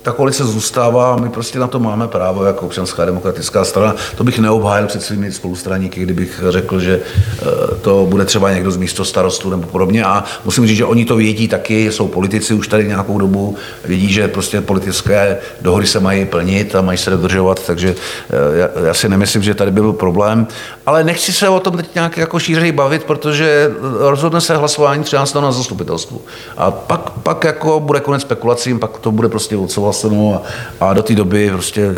ta 0.03 0.11
koalice 0.11 0.43
zůstává, 0.43 1.15
my 1.15 1.29
prostě 1.29 1.59
na 1.59 1.67
to 1.67 1.79
máme 1.79 2.07
právo 2.07 2.45
jako 2.45 2.65
občanská 2.65 3.05
demokratická 3.05 3.65
strana. 3.65 3.95
To 4.17 4.23
bych 4.23 4.39
neobhájil 4.39 4.87
před 4.87 5.03
svými 5.03 5.31
spolustraníky, 5.31 6.01
kdybych 6.01 6.41
řekl, 6.49 6.79
že 6.79 6.99
eh, 6.99 7.45
to 7.81 8.05
bude 8.09 8.25
třeba 8.25 8.51
někdo 8.51 8.71
z 8.71 8.77
místo 8.77 9.05
starostu 9.05 9.49
nebo 9.49 9.67
podobně. 9.67 10.03
A 10.03 10.23
musím 10.45 10.67
říct, 10.67 10.77
že 10.77 10.85
oni 10.85 11.05
to 11.05 11.15
vědí 11.15 11.47
taky, 11.47 11.91
jsou 11.91 12.07
politici 12.07 12.53
už 12.53 12.67
tady 12.67 12.87
nějakou 12.87 13.17
dobu, 13.17 13.55
vědí, 13.85 14.13
že 14.13 14.27
prostě 14.27 14.61
politické 14.61 15.37
dohody 15.61 15.87
se 15.87 15.99
mají 15.99 16.25
plnit 16.25 16.75
a 16.75 16.81
mají 16.81 16.97
se 16.97 17.09
dodržovat, 17.09 17.65
takže 17.65 17.95
eh, 18.29 18.57
já, 18.57 18.69
já 18.85 18.93
si 18.93 19.09
nemyslím, 19.09 19.43
že 19.43 19.55
tady 19.55 19.71
by 19.71 19.81
byl 19.81 19.93
problém. 19.93 20.47
Ale 20.85 21.03
nechci 21.03 21.33
se 21.33 21.49
o 21.49 21.59
tom 21.59 21.77
teď 21.77 21.95
nějak 21.95 22.17
jako 22.17 22.39
šířeji 22.39 22.71
bavit, 22.71 23.03
protože 23.03 23.71
rozhodne 23.99 24.41
se 24.41 24.57
hlasování 24.57 25.03
13. 25.03 25.33
na 25.33 25.51
zastupitelstvu. 25.51 26.21
A 26.57 26.71
pak, 26.71 27.09
pak 27.09 27.43
jako 27.43 27.79
bude 27.79 27.99
konec 27.99 28.21
spekulacím, 28.21 28.79
pak 28.79 28.97
to 28.97 29.11
bude 29.11 29.29
prostě 29.29 29.57
odsouhlaseno 29.93 30.41
a, 30.81 30.89
a 30.89 30.93
do 30.93 31.03
té 31.03 31.15
doby 31.15 31.49
prostě 31.49 31.95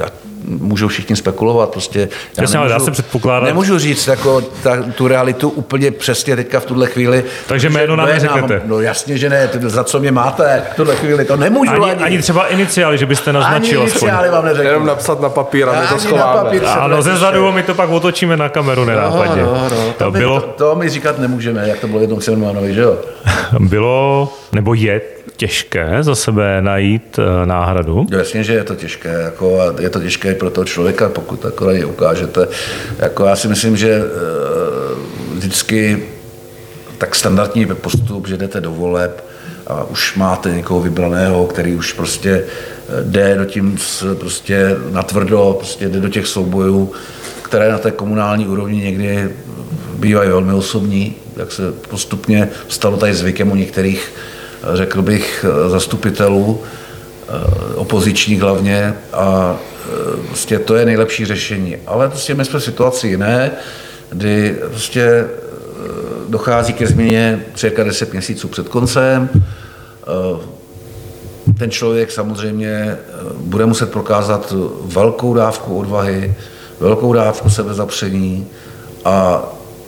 můžou 0.47 0.87
všichni 0.87 1.15
spekulovat. 1.15 1.69
Prostě 1.69 1.99
já 2.37 2.43
Jasně, 2.43 2.59
ale 2.59 2.69
dá 2.69 2.79
se 2.79 2.91
předpokládat- 2.91 3.45
Nemůžu 3.45 3.79
říct 3.79 4.07
jako 4.07 4.41
ta, 4.41 4.77
tu 4.95 5.07
realitu 5.07 5.49
úplně 5.49 5.91
přesně 5.91 6.35
teďka 6.35 6.59
v 6.59 6.65
tuhle 6.65 6.87
chvíli. 6.87 7.23
Takže 7.47 7.69
jméno 7.69 7.95
nám 7.95 8.07
neřeknete. 8.07 8.61
No 8.65 8.81
jasně, 8.81 9.17
že 9.17 9.29
ne, 9.29 9.47
Ty- 9.47 9.69
za 9.69 9.83
co 9.83 9.99
mě 9.99 10.11
máte 10.11 10.63
v 10.73 10.75
tuhle 10.75 10.95
chvíli, 10.95 11.25
to 11.25 11.37
nemůžu 11.37 11.71
Ani, 11.83 11.91
ani 12.03 12.17
třeba 12.21 12.47
iniciály, 12.47 12.97
že 12.97 13.05
byste 13.05 13.29
ani 13.31 13.39
naznačil 13.39 13.83
aspoň. 13.83 13.99
iniciály 14.01 14.29
vám 14.29 14.45
neřeknu. 14.45 14.69
Jenom 14.71 14.85
napsat 14.85 15.21
na 15.21 15.29
papír 15.29 15.69
a 15.69 15.71
my 15.71 15.77
Ani 15.77 15.87
to 15.87 15.93
na 15.93 15.99
schováme. 15.99 16.41
papír. 16.43 16.61
se 16.61 16.67
Ano, 16.67 17.01
ze 17.01 17.17
zadu 17.17 17.51
my 17.51 17.63
to 17.63 17.73
pak 17.73 17.89
otočíme 17.89 18.37
na 18.37 18.49
kameru 18.49 18.85
nenápadně. 18.85 19.41
No, 19.43 19.51
no, 19.53 19.69
no. 19.69 19.93
To, 19.97 20.11
my, 20.11 20.19
Bylo, 20.19 20.41
to, 20.41 20.47
to 20.47 20.75
my 20.75 20.89
říkat 20.89 21.19
nemůžeme, 21.19 21.67
jak 21.69 21.79
to 21.79 21.87
bylo 21.87 21.99
jednou 21.99 22.19
Cimrmanovi, 22.19 22.73
že 22.73 22.81
jo? 22.81 22.97
bylo, 23.59 24.33
nebo 24.51 24.73
je 24.73 25.01
těžké 25.35 25.97
za 26.01 26.15
sebe 26.15 26.61
najít 26.61 27.19
eh, 27.19 27.45
náhradu? 27.45 28.07
Jasně, 28.11 28.43
že 28.43 28.53
je 28.53 28.63
to 28.63 28.75
těžké, 28.75 29.09
jako, 29.09 29.59
je 29.79 29.89
to 29.89 29.99
těžké 29.99 30.31
i 30.31 30.35
pro 30.35 30.49
toho 30.49 30.65
člověka, 30.65 31.09
pokud 31.09 31.39
takhle 31.39 31.77
je 31.77 31.85
ukážete. 31.85 32.47
Jako, 32.99 33.25
já 33.25 33.35
si 33.35 33.47
myslím, 33.47 33.77
že 33.77 33.91
eh, 33.91 34.01
vždycky 35.33 36.03
tak 36.97 37.15
standardní 37.15 37.65
postup, 37.65 38.27
že 38.27 38.37
jdete 38.37 38.61
do 38.61 38.71
voleb 38.71 39.25
a 39.67 39.83
už 39.83 40.15
máte 40.15 40.55
někoho 40.55 40.81
vybraného, 40.81 41.47
který 41.47 41.75
už 41.75 41.93
prostě 41.93 42.43
eh, 42.43 43.03
jde 43.03 43.35
do 43.35 43.45
tím 43.45 43.77
prostě 44.19 44.75
natvrdo, 44.91 45.55
prostě 45.59 45.89
jde 45.89 45.99
do 45.99 46.09
těch 46.09 46.27
soubojů, 46.27 46.91
které 47.41 47.71
na 47.71 47.77
té 47.77 47.91
komunální 47.91 48.47
úrovni 48.47 48.81
někdy 48.81 49.29
bývají 49.95 50.29
velmi 50.29 50.53
osobní, 50.53 51.15
jak 51.37 51.51
se 51.51 51.71
postupně 51.71 52.49
stalo 52.67 52.97
tady 52.97 53.13
zvykem 53.13 53.51
u 53.51 53.55
některých, 53.55 54.13
řekl 54.73 55.01
bych, 55.01 55.45
eh, 55.47 55.69
zastupitelů, 55.69 56.61
eh, 56.63 57.75
opozičních 57.75 58.41
hlavně 58.41 58.93
a 59.13 59.55
eh, 59.55 60.27
prostě 60.27 60.59
to 60.59 60.75
je 60.75 60.85
nejlepší 60.85 61.25
řešení. 61.25 61.77
Ale 61.87 62.09
prostě 62.09 62.35
my 62.35 62.45
jsme 62.45 62.59
v 62.59 62.63
situaci 62.63 63.07
jiné, 63.07 63.51
kdy 64.09 64.55
prostě 64.69 65.25
dochází 66.29 66.73
ke 66.73 66.87
změně 66.87 67.45
cirka 67.55 67.83
10 67.83 68.11
měsíců 68.13 68.47
před 68.47 68.69
koncem. 68.69 69.29
Ten 71.59 71.71
člověk 71.71 72.11
samozřejmě 72.11 72.97
bude 73.37 73.65
muset 73.65 73.91
prokázat 73.91 74.53
velkou 74.81 75.33
dávku 75.33 75.79
odvahy, 75.79 76.33
velkou 76.79 77.13
dávku 77.13 77.49
sebezapření 77.49 78.47
a 79.05 79.43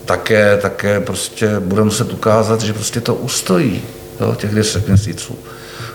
také, 0.05 0.57
také 0.57 0.99
prostě 0.99 1.59
bude 1.59 1.83
muset 1.83 2.13
ukázat, 2.13 2.61
že 2.61 2.73
prostě 2.73 3.01
to 3.01 3.15
ustojí 3.15 3.81
jo, 4.21 4.35
těch 4.35 4.55
10 4.55 4.87
měsíců. 4.87 5.39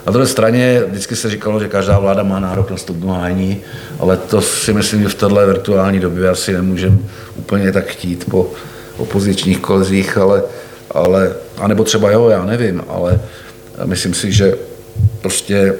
Na 0.07 0.13
druhé 0.13 0.27
straně 0.27 0.83
vždycky 0.89 1.17
se 1.17 1.31
říkalo, 1.31 1.61
že 1.61 1.69
každá 1.69 1.99
vláda 1.99 2.23
má 2.23 2.41
nárok 2.41 2.71
na 2.71 2.77
stupňu 2.77 3.09
hájení, 3.09 3.61
ale 3.99 4.17
to 4.17 4.41
si 4.41 4.73
myslím, 4.73 5.03
že 5.03 5.09
v 5.09 5.15
této 5.15 5.47
virtuální 5.47 6.01
době 6.01 6.29
asi 6.29 6.53
nemůžeme 6.53 6.99
úplně 7.37 7.73
tak 7.73 7.87
chtít 7.87 8.25
po 8.31 8.51
opozičních 8.97 9.59
kolezích, 9.59 10.17
ale, 10.17 10.43
ale, 10.91 11.35
anebo 11.59 11.85
třeba 11.85 12.11
jo, 12.11 12.29
já 12.29 12.45
nevím, 12.45 12.83
ale 12.89 13.21
myslím 13.85 14.15
si, 14.15 14.33
že 14.33 14.55
prostě 15.21 15.75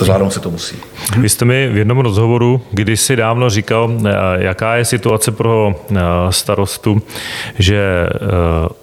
zvládnout 0.00 0.30
se 0.30 0.40
to 0.40 0.50
musí. 0.50 0.76
Vy 1.18 1.28
jste 1.28 1.44
mi 1.44 1.68
v 1.68 1.76
jednom 1.76 1.98
rozhovoru 1.98 2.62
kdysi 2.70 3.16
dávno 3.16 3.50
říkal, 3.50 3.90
eh, 4.04 4.12
jaká 4.38 4.76
je 4.76 4.84
situace 4.84 5.32
pro 5.32 5.74
eh, 5.74 6.00
starostu, 6.30 7.02
že 7.58 8.06
eh, 8.06 8.18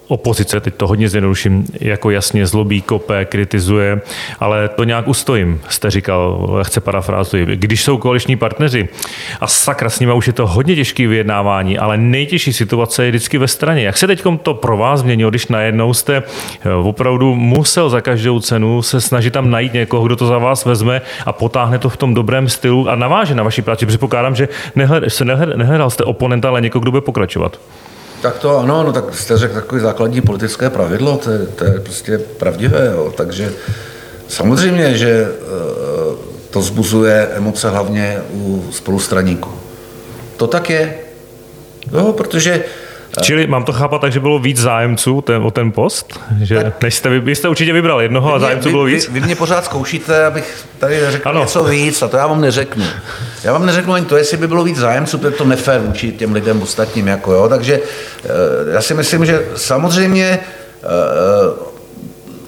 opozice, 0.08 0.60
teď 0.60 0.74
to 0.74 0.86
hodně 0.86 1.08
zjednoduším, 1.08 1.66
jako 1.80 2.10
jasně 2.10 2.46
zlobí, 2.46 2.82
kope, 2.82 3.24
kritizuje, 3.24 4.00
ale 4.40 4.68
to 4.68 4.84
nějak 4.84 5.08
ustojím, 5.08 5.60
jste 5.68 5.90
říkal, 5.90 6.48
chce 6.62 6.80
parafrázuji. 6.80 7.46
Když 7.56 7.84
jsou 7.84 7.98
koaliční 7.98 8.36
partneři 8.36 8.88
a 9.40 9.46
sakra 9.46 9.90
s 9.90 10.00
nimi 10.00 10.12
už 10.12 10.26
je 10.26 10.32
to 10.32 10.46
hodně 10.46 10.76
těžký 10.76 11.06
vyjednávání, 11.06 11.78
ale 11.78 11.96
nejtěžší 11.96 12.52
situace 12.52 13.04
je 13.04 13.10
vždycky 13.10 13.38
ve 13.38 13.48
straně. 13.48 13.82
Jak 13.82 13.96
se 13.96 14.06
teď 14.06 14.22
to 14.42 14.54
pro 14.54 14.76
vás 14.76 15.00
změnilo, 15.00 15.30
když 15.30 15.46
najednou 15.46 15.94
jste 15.94 16.22
opravdu 16.82 17.34
musel 17.34 17.90
za 17.90 18.00
každou 18.00 18.40
cenu 18.40 18.82
se 18.82 19.00
snažit 19.00 19.30
tam 19.30 19.50
najít 19.50 19.72
někoho, 19.72 20.06
kdo 20.06 20.16
to 20.16 20.26
za 20.26 20.38
vás 20.38 20.64
vezme 20.64 21.00
a 21.26 21.32
potáhne 21.32 21.78
to 21.78 21.88
v 21.88 21.96
tom 21.96 22.07
dobrém 22.14 22.48
stylu 22.48 22.88
a 22.88 22.94
naváže 22.94 23.34
na 23.34 23.42
vaší 23.42 23.62
práci. 23.62 23.86
Předpokládám, 23.86 24.34
že 24.34 24.48
se 25.08 25.24
nehled, 25.24 25.56
nehledal 25.56 25.90
jste 25.90 26.04
oponenta, 26.04 26.48
ale 26.48 26.60
někoho, 26.60 26.80
kdo 26.80 26.90
bude 26.90 27.00
pokračovat. 27.00 27.60
Tak 28.22 28.38
to 28.38 28.58
ano, 28.58 28.82
no 28.82 28.92
tak 28.92 29.14
jste 29.14 29.38
řekl 29.38 29.54
takové 29.54 29.80
základní 29.80 30.20
politické 30.20 30.70
pravidlo, 30.70 31.16
to 31.16 31.30
je, 31.30 31.46
to 31.46 31.64
je 31.64 31.80
prostě 31.80 32.18
pravdivé, 32.18 32.90
jo. 32.92 33.12
takže 33.16 33.52
samozřejmě, 34.28 34.98
že 34.98 35.28
eh, 35.30 36.16
to 36.50 36.62
zbuzuje 36.62 37.28
emoce 37.32 37.70
hlavně 37.70 38.18
u 38.30 38.64
spolustraníků. 38.70 39.50
To 40.36 40.46
tak 40.46 40.70
je, 40.70 40.94
jo, 41.92 42.12
protože 42.12 42.64
Čili 43.22 43.46
mám 43.46 43.64
to 43.64 43.72
chápat 43.72 44.00
tak, 44.00 44.12
že 44.12 44.20
bylo 44.20 44.38
víc 44.38 44.60
zájemců 44.60 45.20
ten, 45.20 45.42
o 45.42 45.50
ten 45.50 45.72
post? 45.72 46.20
Že 46.42 46.72
než 46.82 46.94
jste, 46.94 47.20
vy, 47.20 47.34
jste 47.36 47.48
určitě 47.48 47.72
vybral 47.72 48.00
jednoho 48.00 48.34
a 48.34 48.38
zájemců 48.38 48.68
vy, 48.68 48.72
bylo 48.72 48.84
víc? 48.84 49.08
vy, 49.08 49.20
vy 49.20 49.26
mě 49.26 49.36
pořád 49.36 49.64
zkoušíte, 49.64 50.26
abych 50.26 50.66
tady 50.78 51.00
řekl 51.10 51.28
Ano. 51.28 51.40
něco 51.40 51.64
víc 51.64 52.02
a 52.02 52.08
to 52.08 52.16
já 52.16 52.26
vám 52.26 52.40
neřeknu. 52.40 52.84
Já 53.44 53.52
vám 53.52 53.66
neřeknu 53.66 53.92
ani 53.92 54.06
to, 54.06 54.16
jestli 54.16 54.36
by 54.36 54.48
bylo 54.48 54.64
víc 54.64 54.76
zájemců, 54.76 55.18
protože 55.18 55.36
to 55.36 55.44
nefér 55.44 55.80
vůči 55.80 56.12
těm 56.12 56.32
lidem 56.32 56.62
ostatním. 56.62 57.06
Jako, 57.06 57.32
jo. 57.32 57.48
Takže 57.48 57.80
eh, 58.24 58.28
já 58.72 58.80
si 58.82 58.94
myslím, 58.94 59.26
že 59.26 59.46
samozřejmě 59.56 60.38
eh, 60.82 60.88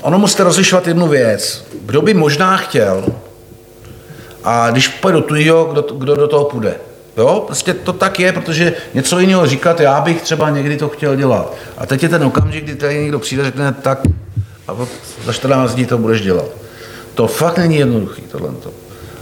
ono 0.03 0.19
musíte 0.19 0.45
rozlišovat 0.45 0.87
jednu 0.87 1.09
věc. 1.09 1.65
Kdo 1.87 2.03
by 2.03 2.15
možná 2.15 2.57
chtěl 2.57 3.05
a 4.45 4.71
když 4.71 4.89
půjde 4.89 5.17
do 5.17 5.23
tujího, 5.23 5.65
kdo, 5.65 5.83
kdo 5.83 6.15
do 6.17 6.29
toho 6.29 6.45
půjde. 6.45 6.75
Jo, 7.21 7.43
prostě 7.47 7.75
to 7.75 7.93
tak 7.93 8.21
je, 8.21 8.33
protože 8.33 8.73
něco 8.95 9.19
jiného 9.19 9.47
říkat, 9.47 9.81
já 9.81 10.01
bych 10.01 10.23
třeba 10.23 10.51
někdy 10.51 10.77
to 10.77 10.89
chtěl 10.89 11.17
dělat. 11.17 11.55
A 11.79 11.87
teď 11.87 12.03
je 12.03 12.09
ten 12.09 12.25
okamžik, 12.25 12.65
kdy 12.65 12.75
tady 12.75 13.01
někdo 13.01 13.19
přijde 13.19 13.43
a 13.43 13.47
řekne, 13.47 13.73
tak 13.83 14.01
a 14.69 14.77
za 15.25 15.33
14 15.33 15.75
dní 15.75 15.87
to 15.87 15.99
budeš 15.99 16.21
dělat. 16.21 16.47
To 17.15 17.27
fakt 17.27 17.59
není 17.59 17.77
jednoduchý, 17.77 18.23
tohle. 18.23 18.51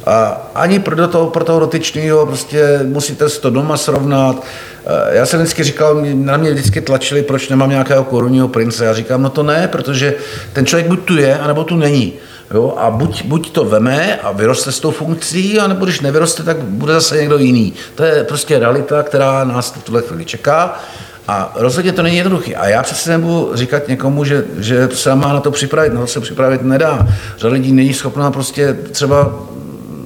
A 0.07 0.49
ani 0.55 0.79
pro 0.79 1.09
toho, 1.09 1.31
pro 1.31 1.45
toho 1.45 1.61
dotyčného 1.61 2.27
prostě 2.27 2.81
musíte 2.83 3.29
si 3.29 3.41
to 3.41 3.51
doma 3.51 3.77
srovnat. 3.77 4.45
Eh, 4.87 5.17
Já 5.17 5.27
jsem 5.27 5.41
vždycky 5.41 5.65
říkal, 5.65 6.01
na 6.15 6.37
mě 6.37 6.51
vždycky 6.51 6.81
tlačili, 6.81 7.23
proč 7.23 7.49
nemám 7.49 7.71
nějakého 7.71 8.05
korunního 8.05 8.49
prince. 8.49 8.85
Já 8.85 8.95
říkám, 8.95 9.23
no 9.23 9.31
to 9.31 9.43
ne, 9.43 9.69
protože 9.73 10.15
ten 10.53 10.67
člověk 10.67 10.87
buď 10.89 11.01
tu 11.01 11.17
je, 11.17 11.39
anebo 11.39 11.65
tu 11.65 11.77
není. 11.77 12.13
Jo? 12.55 12.75
A 12.77 12.91
buď, 12.91 13.25
buď 13.25 13.51
to 13.51 13.65
veme 13.65 14.17
a 14.17 14.33
vyroste 14.33 14.73
s 14.73 14.81
tou 14.81 14.91
funkcí, 14.91 15.59
anebo 15.59 15.85
když 15.85 16.01
nevyroste, 16.01 16.43
tak 16.43 16.57
bude 16.57 16.93
zase 16.93 17.17
někdo 17.17 17.39
jiný. 17.39 17.73
To 17.95 18.05
je 18.05 18.25
prostě 18.25 18.59
realita, 18.59 19.03
která 19.03 19.45
nás 19.45 19.73
v 19.73 19.85
tuhle 19.85 20.03
chvíli 20.03 20.25
čeká. 20.25 20.81
A 21.29 21.53
rozhodně 21.57 21.93
to 21.93 22.03
není 22.03 22.17
jednoduché. 22.17 22.55
A 22.55 22.69
já 22.69 22.83
přece 22.83 23.11
nebudu 23.11 23.51
říkat 23.55 23.89
někomu, 23.89 24.25
že, 24.25 24.45
že 24.59 24.89
se 24.93 25.15
má 25.15 25.33
na 25.33 25.41
to 25.41 25.51
připravit. 25.51 25.93
No 25.93 26.01
to 26.01 26.07
se 26.07 26.21
připravit 26.21 26.63
nedá. 26.63 27.09
Řada 27.39 27.55
lidí 27.55 27.73
není 27.73 27.95
schopná 27.95 28.31
prostě 28.31 28.77
třeba 28.93 29.33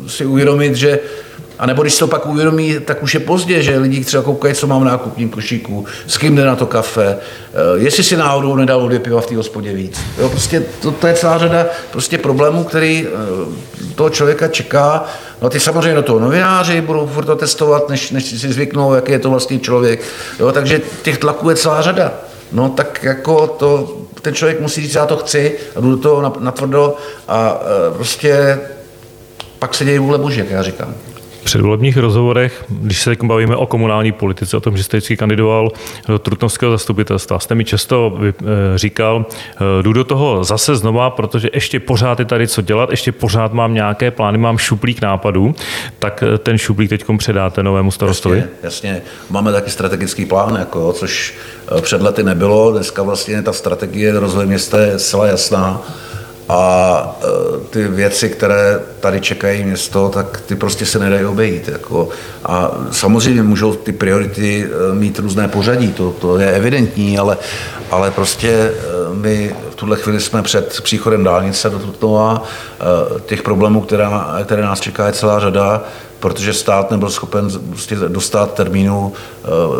si 0.07 0.27
uvědomit, 0.27 0.77
že 0.77 0.99
a 1.63 1.67
nebo 1.67 1.83
když 1.83 1.99
to 1.99 2.07
pak 2.07 2.27
uvědomí, 2.27 2.77
tak 2.85 3.03
už 3.03 3.15
je 3.15 3.21
pozdě, 3.21 3.63
že 3.63 3.79
lidi 3.79 4.05
třeba 4.05 4.23
koukají, 4.23 4.55
co 4.55 4.67
mám 4.67 4.81
v 4.81 4.85
nákupním 4.85 5.31
košíku, 5.31 5.85
s 6.07 6.19
kým 6.19 6.37
jde 6.37 6.45
na 6.45 6.57
to 6.57 6.67
kafe, 6.67 7.17
eh, 7.17 7.59
jestli 7.75 8.05
si 8.05 8.17
náhodou 8.17 8.57
nedal 8.57 8.89
dvě 8.89 8.99
piva 8.99 9.21
v 9.21 9.27
té 9.27 9.37
hospodě 9.37 9.73
víc. 9.73 10.01
Jo, 10.19 10.29
prostě 10.29 10.63
to, 10.83 10.91
to, 10.91 11.07
je 11.07 11.15
celá 11.15 11.39
řada 11.39 11.67
prostě 11.91 12.19
problémů, 12.19 12.65
který 12.65 13.07
eh, 13.07 13.95
toho 13.95 14.11
člověka 14.11 14.49
čeká. 14.49 15.05
No 15.43 15.51
ty 15.51 15.61
samozřejmě 15.61 15.95
do 15.95 16.03
toho 16.03 16.19
novináři 16.19 16.81
budou 16.81 17.07
furt 17.07 17.25
to 17.25 17.37
testovat, 17.37 17.89
než, 17.89 18.11
než 18.11 18.25
si 18.25 18.53
zvyknou, 18.53 18.95
jaký 18.95 19.13
je 19.13 19.19
to 19.19 19.31
vlastně 19.31 19.59
člověk. 19.59 20.01
Jo, 20.41 20.53
takže 20.53 20.81
těch 21.03 21.19
tlaků 21.19 21.51
je 21.51 21.57
celá 21.57 21.83
řada. 21.83 22.13
No 22.53 22.69
tak 22.69 23.05
jako 23.05 23.47
to, 23.47 23.97
ten 24.23 24.35
člověk 24.35 24.61
musí 24.61 24.81
říct, 24.81 24.95
já 24.95 25.07
to 25.07 25.17
chci 25.17 25.59
a 25.77 25.81
jdu 25.81 25.91
do 25.91 25.97
toho 25.97 26.35
natvrdo 26.41 26.97
a 27.29 27.61
eh, 27.63 27.95
prostě 27.95 28.61
pak 29.59 29.75
se 29.75 29.85
dějí 29.85 29.99
vůle 29.99 30.19
boží, 30.19 30.39
jak 30.39 30.51
já 30.51 30.63
říkám 30.63 30.95
předvolebních 31.45 31.97
rozhovorech, 31.97 32.65
když 32.69 33.03
se 33.03 33.17
bavíme 33.23 33.57
o 33.57 33.67
komunální 33.67 34.13
politice, 34.13 34.57
o 34.57 34.61
tom, 34.61 34.77
že 34.77 34.83
jste 34.83 34.97
vždycky 34.97 35.17
kandidoval 35.17 35.69
do 36.09 36.19
Trutnovského 36.19 36.73
zastupitelstva, 36.73 37.39
jste 37.39 37.55
mi 37.55 37.65
často 37.65 38.19
eh, 38.23 38.33
říkal, 38.77 39.27
eh, 39.29 39.83
jdu 39.83 39.93
do 39.93 40.05
toho 40.05 40.45
zase 40.45 40.77
znova, 40.77 41.11
protože 41.11 41.51
ještě 41.55 41.81
pořád 41.81 42.19
je 42.19 42.25
tady 42.25 42.49
co 42.49 42.63
dělat, 42.63 42.91
ještě 42.91 43.13
pořád 43.13 43.53
mám 43.53 43.75
nějaké 43.75 44.11
plány, 44.11 44.39
mám 44.39 44.59
šuplík 44.59 45.01
nápadů, 45.01 45.55
tak 45.99 46.25
eh, 46.35 46.39
ten 46.39 46.59
šuplík 46.59 46.91
teď 46.91 47.05
předáte 47.19 47.63
novému 47.63 47.91
starostovi? 47.91 48.37
Jasně, 48.37 48.53
jasně. 48.63 49.03
máme 49.31 49.53
taky 49.53 49.71
strategický 49.71 50.25
plán, 50.25 50.57
jako, 50.57 50.93
což 50.93 51.35
před 51.81 52.03
lety 52.03 52.23
nebylo, 52.23 52.73
dneska 52.73 53.03
vlastně 53.03 53.43
ta 53.43 53.53
strategie 53.53 54.21
rozvoje 54.21 54.47
města 54.47 54.81
je 54.81 54.99
zcela 54.99 55.27
jasná 55.27 55.83
a 56.49 57.17
e, 57.23 57.27
ty 57.71 57.89
věci, 57.89 58.29
které 58.29 58.81
tady 59.01 59.21
čekají 59.21 59.65
město, 59.65 60.09
tak 60.09 60.41
ty 60.41 60.57
prostě 60.57 60.87
se 60.87 60.99
nedají 60.99 61.25
obejít. 61.25 61.69
Jako. 61.69 62.09
A 62.45 62.71
samozřejmě 62.91 63.43
můžou 63.43 63.75
ty 63.75 63.93
priority 63.93 64.65
e, 64.65 64.95
mít 64.95 65.19
různé 65.19 65.49
pořadí, 65.49 65.93
to, 65.93 66.11
to 66.11 66.39
je 66.39 66.51
evidentní, 66.51 67.19
ale, 67.19 67.37
ale 67.91 68.11
prostě 68.11 68.49
e, 68.51 68.73
my 69.15 69.57
v 69.71 69.75
tuhle 69.75 69.97
chvíli 69.97 70.21
jsme 70.21 70.43
před 70.43 70.81
příchodem 70.83 71.25
dálnice 71.25 71.71
do 71.71 71.79
Trutnova. 71.79 72.43
Těch 73.27 73.43
problémů, 73.43 73.81
která, 73.81 74.39
které 74.45 74.63
nás 74.63 74.81
čeká, 74.81 75.07
je 75.07 75.13
celá 75.13 75.41
řada 75.41 75.85
protože 76.23 76.53
stát 76.53 76.91
nebyl 76.91 77.11
schopen 77.11 77.49
prostě 77.69 77.97
dostat 77.97 78.55
termínu 78.55 79.13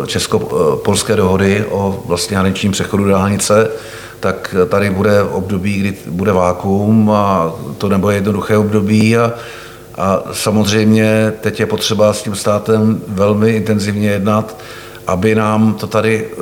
česko-polské 0.07 1.15
dohody 1.15 1.65
o 1.69 2.03
vlastně 2.05 2.37
hraničním 2.37 2.71
přechodu 2.71 3.05
dálnice 3.05 3.69
tak 4.23 4.55
tady 4.69 4.89
bude 4.89 5.23
období, 5.23 5.79
kdy 5.79 5.97
bude 6.07 6.31
vákuum 6.31 7.11
a 7.11 7.53
to 7.77 7.89
nebude 7.89 8.15
jednoduché 8.15 8.57
období 8.57 9.17
a, 9.17 9.33
a 9.95 10.23
samozřejmě 10.31 11.33
teď 11.41 11.59
je 11.59 11.65
potřeba 11.65 12.13
s 12.13 12.23
tím 12.23 12.35
státem 12.35 13.01
velmi 13.07 13.49
intenzivně 13.49 14.09
jednat, 14.09 14.57
aby 15.07 15.35
nám 15.35 15.73
to 15.73 15.87
tady 15.87 16.27
eh, 16.31 16.41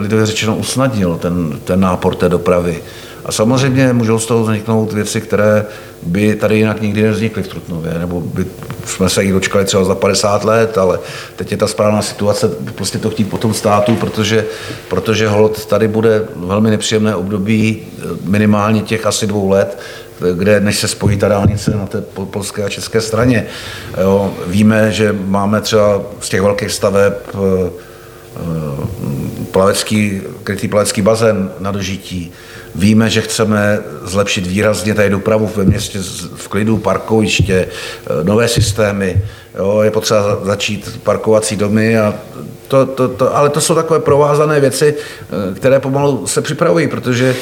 lidově 0.00 0.26
řečeno 0.26 0.56
usnadnil, 0.56 1.18
ten, 1.22 1.60
ten 1.64 1.80
nápor 1.80 2.14
té 2.14 2.28
dopravy. 2.28 2.82
A 3.24 3.32
samozřejmě 3.32 3.92
můžou 3.92 4.18
z 4.18 4.26
toho 4.26 4.42
vzniknout 4.42 4.92
věci, 4.92 5.20
které 5.20 5.66
by 6.02 6.34
tady 6.34 6.56
jinak 6.56 6.82
nikdy 6.82 7.02
nevznikly 7.02 7.42
v 7.42 7.48
Trutnově, 7.48 7.94
nebo 7.98 8.20
by 8.20 8.46
jsme 8.84 9.08
se 9.08 9.24
jich 9.24 9.32
dočkali 9.32 9.64
třeba 9.64 9.84
za 9.84 9.94
50 9.94 10.44
let, 10.44 10.78
ale 10.78 10.98
teď 11.36 11.50
je 11.50 11.56
ta 11.56 11.66
správná 11.66 12.02
situace 12.02 12.48
prostě 12.74 12.98
to 12.98 13.10
chtít 13.10 13.30
po 13.30 13.38
tom 13.38 13.54
státu, 13.54 13.96
protože, 13.96 14.44
protože 14.88 15.28
hold 15.28 15.66
tady 15.66 15.88
bude 15.88 16.22
velmi 16.36 16.70
nepříjemné 16.70 17.16
období 17.16 17.82
minimálně 18.24 18.82
těch 18.82 19.06
asi 19.06 19.26
dvou 19.26 19.48
let, 19.48 19.78
kde 20.34 20.60
než 20.60 20.78
se 20.78 20.88
spojí 20.88 21.16
ta 21.16 21.28
dálnice 21.28 21.70
na 21.70 21.86
té 21.86 22.00
polské 22.30 22.64
a 22.64 22.68
české 22.68 23.00
straně. 23.00 23.46
Jo, 24.00 24.34
víme, 24.46 24.92
že 24.92 25.16
máme 25.24 25.60
třeba 25.60 26.02
z 26.20 26.28
těch 26.28 26.42
velkých 26.42 26.72
staveb 26.72 27.12
eh, 27.34 27.70
eh, 28.36 28.40
plavecký, 29.50 30.20
krytý 30.44 30.68
plavecký 30.68 31.02
bazén 31.02 31.50
na 31.58 31.70
dožití, 31.70 32.32
Víme, 32.74 33.10
že 33.10 33.20
chceme 33.20 33.78
zlepšit 34.02 34.46
výrazně 34.46 34.94
tady 34.94 35.10
dopravu 35.10 35.50
ve 35.56 35.64
městě 35.64 35.98
v 36.34 36.48
klidu, 36.48 36.78
parkoviště, 36.78 37.66
eh, 37.66 38.24
nové 38.24 38.48
systémy. 38.48 39.22
Jo, 39.58 39.80
je 39.82 39.90
potřeba 39.90 40.38
začít 40.42 41.00
parkovací 41.02 41.56
domy 41.56 41.98
a 41.98 42.14
to, 42.68 42.86
to, 42.86 43.08
to, 43.08 43.36
ale 43.36 43.48
to 43.48 43.60
jsou 43.60 43.74
takové 43.74 44.00
provázané 44.00 44.60
věci, 44.60 44.94
eh, 44.94 45.54
které 45.54 45.80
pomalu 45.80 46.26
se 46.26 46.42
připravují, 46.42 46.88
protože 46.88 47.36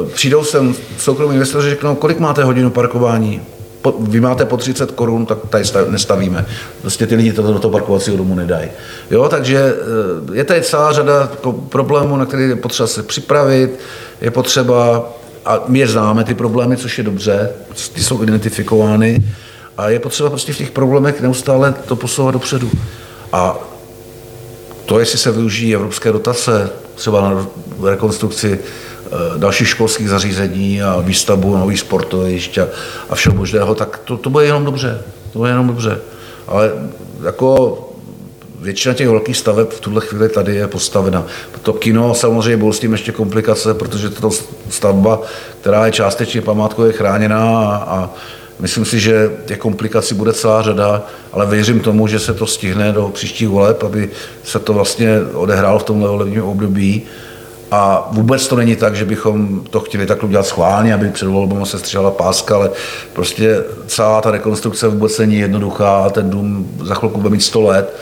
uh, 0.00 0.08
přijdou 0.08 0.44
sem 0.44 0.74
soukromí 0.98 1.34
investoři, 1.34 1.70
řeknou, 1.70 1.94
kolik 1.94 2.18
máte 2.18 2.44
hodinu 2.44 2.70
parkování? 2.70 3.42
Po, 3.86 3.94
vy 3.98 4.20
máte 4.20 4.44
po 4.44 4.56
30 4.56 4.90
korun, 4.90 5.26
tak 5.26 5.38
tady 5.50 5.64
nestavíme. 5.88 6.46
Prostě 6.80 7.06
ty 7.06 7.14
lidi 7.14 7.32
to 7.32 7.42
do 7.42 7.58
toho 7.58 7.72
parkovacího 7.72 8.16
domu 8.16 8.34
nedají. 8.34 8.68
Jo, 9.10 9.28
takže 9.28 9.74
je 10.32 10.44
tady 10.44 10.62
celá 10.62 10.92
řada 10.92 11.28
jako 11.30 11.52
problémů, 11.52 12.16
na 12.16 12.26
které 12.26 12.42
je 12.42 12.56
potřeba 12.56 12.86
se 12.86 13.02
připravit 13.02 13.78
je 14.20 14.30
potřeba, 14.30 15.12
a 15.44 15.64
my 15.68 15.78
je 15.78 15.88
známe 15.88 16.24
ty 16.24 16.34
problémy, 16.34 16.76
což 16.76 16.98
je 16.98 17.04
dobře, 17.04 17.50
ty 17.92 18.02
jsou 18.02 18.22
identifikovány, 18.22 19.24
a 19.78 19.88
je 19.88 19.98
potřeba 19.98 20.28
prostě 20.28 20.52
v 20.52 20.58
těch 20.58 20.70
problémech 20.70 21.20
neustále 21.20 21.74
to 21.86 21.96
posouvat 21.96 22.32
dopředu. 22.32 22.70
A 23.32 23.58
to, 24.86 24.98
jestli 24.98 25.18
se 25.18 25.32
využijí 25.32 25.74
evropské 25.74 26.12
dotace, 26.12 26.70
třeba 26.94 27.20
na 27.20 27.46
rekonstrukci 27.82 28.58
eh, 28.60 28.66
dalších 29.36 29.68
školských 29.68 30.08
zařízení 30.08 30.82
a 30.82 31.00
výstavbu 31.00 31.56
nových 31.56 31.80
sportovišť 31.80 32.58
a, 32.58 32.66
a 33.10 33.14
všeho 33.14 33.36
možného, 33.36 33.74
tak 33.74 34.00
to, 34.04 34.16
to 34.16 34.30
bude 34.30 34.44
jenom 34.44 34.64
dobře. 34.64 35.02
To 35.32 35.38
bude 35.38 35.50
jenom 35.50 35.66
dobře. 35.66 35.98
Ale 36.46 36.72
jako 37.24 37.82
většina 38.60 38.94
těch 38.94 39.08
velkých 39.08 39.36
staveb 39.36 39.68
v 39.70 39.80
tuhle 39.80 40.00
chvíli 40.00 40.28
tady 40.28 40.54
je 40.54 40.66
postavena. 40.66 41.26
To 41.62 41.72
kino 41.72 42.14
samozřejmě 42.14 42.56
bylo 42.56 42.72
s 42.72 42.80
tím 42.80 42.92
ještě 42.92 43.12
komplikace, 43.12 43.74
protože 43.74 44.10
to 44.10 44.30
stavba, 44.70 45.22
která 45.60 45.86
je 45.86 45.92
částečně 45.92 46.42
památkově 46.42 46.92
chráněná 46.92 47.60
a, 47.60 47.76
a 47.76 48.10
myslím 48.60 48.84
si, 48.84 49.00
že 49.00 49.30
těch 49.44 49.58
komplikací 49.58 50.14
bude 50.14 50.32
celá 50.32 50.62
řada, 50.62 51.06
ale 51.32 51.46
věřím 51.46 51.80
tomu, 51.80 52.06
že 52.06 52.18
se 52.18 52.34
to 52.34 52.46
stihne 52.46 52.92
do 52.92 53.08
příštích 53.08 53.48
voleb, 53.48 53.82
aby 53.82 54.10
se 54.44 54.58
to 54.58 54.72
vlastně 54.72 55.20
odehrálo 55.34 55.78
v 55.78 55.84
tomhle 55.84 56.08
volebním 56.08 56.42
období. 56.42 57.02
A 57.70 58.08
vůbec 58.12 58.48
to 58.48 58.56
není 58.56 58.76
tak, 58.76 58.96
že 58.96 59.04
bychom 59.04 59.60
to 59.70 59.80
chtěli 59.80 60.06
takhle 60.06 60.28
udělat 60.28 60.46
schválně, 60.46 60.94
aby 60.94 61.08
před 61.08 61.28
volbou 61.28 61.64
se 61.64 61.78
střela 61.78 62.10
páska, 62.10 62.54
ale 62.54 62.70
prostě 63.12 63.64
celá 63.86 64.20
ta 64.20 64.30
rekonstrukce 64.30 64.88
vůbec 64.88 65.18
není 65.18 65.38
jednoduchá 65.38 65.98
a 65.98 66.10
ten 66.10 66.30
dům 66.30 66.70
za 66.82 66.94
chvilku 66.94 67.20
bude 67.20 67.30
mít 67.30 67.40
100 67.40 67.60
let 67.62 67.96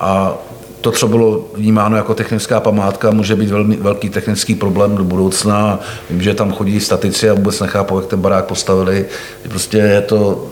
a 0.00 0.34
to, 0.80 0.92
co 0.92 1.08
bylo 1.08 1.44
vnímáno 1.54 1.96
jako 1.96 2.14
technická 2.14 2.60
památka, 2.60 3.10
může 3.10 3.36
být 3.36 3.50
velmi 3.50 3.76
velký 3.76 4.08
technický 4.08 4.54
problém 4.54 4.96
do 4.96 5.04
budoucna. 5.04 5.80
Vím, 6.10 6.22
že 6.22 6.34
tam 6.34 6.52
chodí 6.52 6.80
statici 6.80 7.30
a 7.30 7.34
vůbec 7.34 7.60
nechápu, 7.60 7.96
jak 7.96 8.06
ten 8.06 8.20
barák 8.20 8.44
postavili. 8.44 9.06
Prostě 9.48 9.78
je 9.78 10.00
to, 10.00 10.46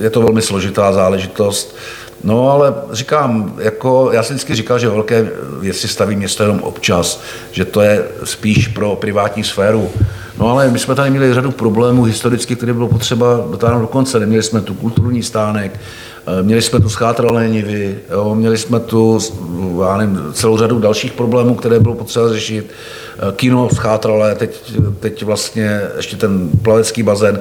je 0.00 0.10
to 0.10 0.22
velmi 0.22 0.42
složitá 0.42 0.92
záležitost. 0.92 1.76
No 2.24 2.50
ale 2.50 2.74
říkám, 2.92 3.54
jako 3.58 4.10
já 4.12 4.22
jsem 4.22 4.36
vždycky 4.36 4.54
říkal, 4.54 4.78
že 4.78 4.88
velké 4.88 5.30
věci 5.60 5.88
staví 5.88 6.16
město 6.16 6.42
jenom 6.42 6.60
občas, 6.60 7.22
že 7.52 7.64
to 7.64 7.80
je 7.80 8.04
spíš 8.24 8.68
pro 8.68 8.96
privátní 8.96 9.44
sféru. 9.44 9.90
No 10.38 10.48
ale 10.48 10.70
my 10.70 10.78
jsme 10.78 10.94
tady 10.94 11.10
měli 11.10 11.34
řadu 11.34 11.50
problémů 11.50 12.02
historicky, 12.02 12.56
které 12.56 12.72
bylo 12.72 12.88
potřeba 12.88 13.46
dotáhnout 13.50 13.80
do 13.80 13.86
konce. 13.86 14.20
Neměli 14.20 14.42
jsme 14.42 14.60
tu 14.60 14.74
kulturní 14.74 15.22
stánek, 15.22 15.80
Eh, 16.26 16.42
měli 16.42 16.62
jsme 16.62 16.80
tu 16.80 16.88
schátralé 16.88 17.48
nivy, 17.48 17.98
jo, 18.10 18.34
měli 18.34 18.58
jsme 18.58 18.80
tu 18.80 19.18
já 19.80 19.96
nevím, 19.96 20.32
celou 20.32 20.58
řadu 20.58 20.78
dalších 20.78 21.12
problémů, 21.12 21.54
které 21.54 21.80
bylo 21.80 21.94
potřeba 21.94 22.28
řešit. 22.28 22.70
Eh, 23.18 23.32
kino 23.36 23.68
schátralé, 23.74 24.34
teď, 24.34 24.72
teď 25.00 25.22
vlastně 25.22 25.82
ještě 25.96 26.16
ten 26.16 26.50
plavecký 26.62 27.02
bazén. 27.02 27.40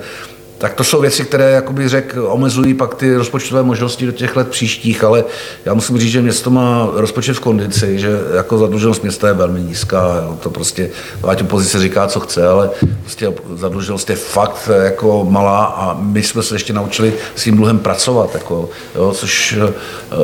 Tak 0.59 0.73
to 0.73 0.83
jsou 0.83 1.01
věci, 1.01 1.25
které, 1.25 1.51
jak 1.51 1.71
bych 1.71 1.89
řekl, 1.89 2.27
omezují 2.29 2.73
pak 2.73 2.95
ty 2.95 3.15
rozpočtové 3.15 3.63
možnosti 3.63 4.05
do 4.05 4.11
těch 4.11 4.35
let 4.35 4.47
příštích, 4.47 5.03
ale 5.03 5.23
já 5.65 5.73
musím 5.73 5.97
říct, 5.99 6.11
že 6.11 6.21
město 6.21 6.49
má 6.49 6.89
rozpočet 6.93 7.33
v 7.33 7.39
kondici, 7.39 7.99
že 7.99 8.09
jako 8.35 8.57
zadluženost 8.57 9.03
města 9.03 9.27
je 9.27 9.33
velmi 9.33 9.61
nízká. 9.61 10.21
Jo. 10.23 10.37
To 10.43 10.49
prostě, 10.49 10.89
ať 11.27 11.41
opozice 11.41 11.79
říká, 11.79 12.07
co 12.07 12.19
chce, 12.19 12.47
ale 12.47 12.69
prostě 13.01 13.33
zadluženost 13.55 14.09
je 14.09 14.15
fakt 14.15 14.69
jako 14.83 15.27
malá 15.29 15.65
a 15.65 15.97
my 16.01 16.23
jsme 16.23 16.43
se 16.43 16.55
ještě 16.55 16.73
naučili 16.73 17.13
s 17.35 17.43
tím 17.43 17.55
dluhem 17.55 17.79
pracovat, 17.79 18.33
jako, 18.33 18.69
jo, 18.95 19.11
což 19.11 19.57
eh, 19.57 19.73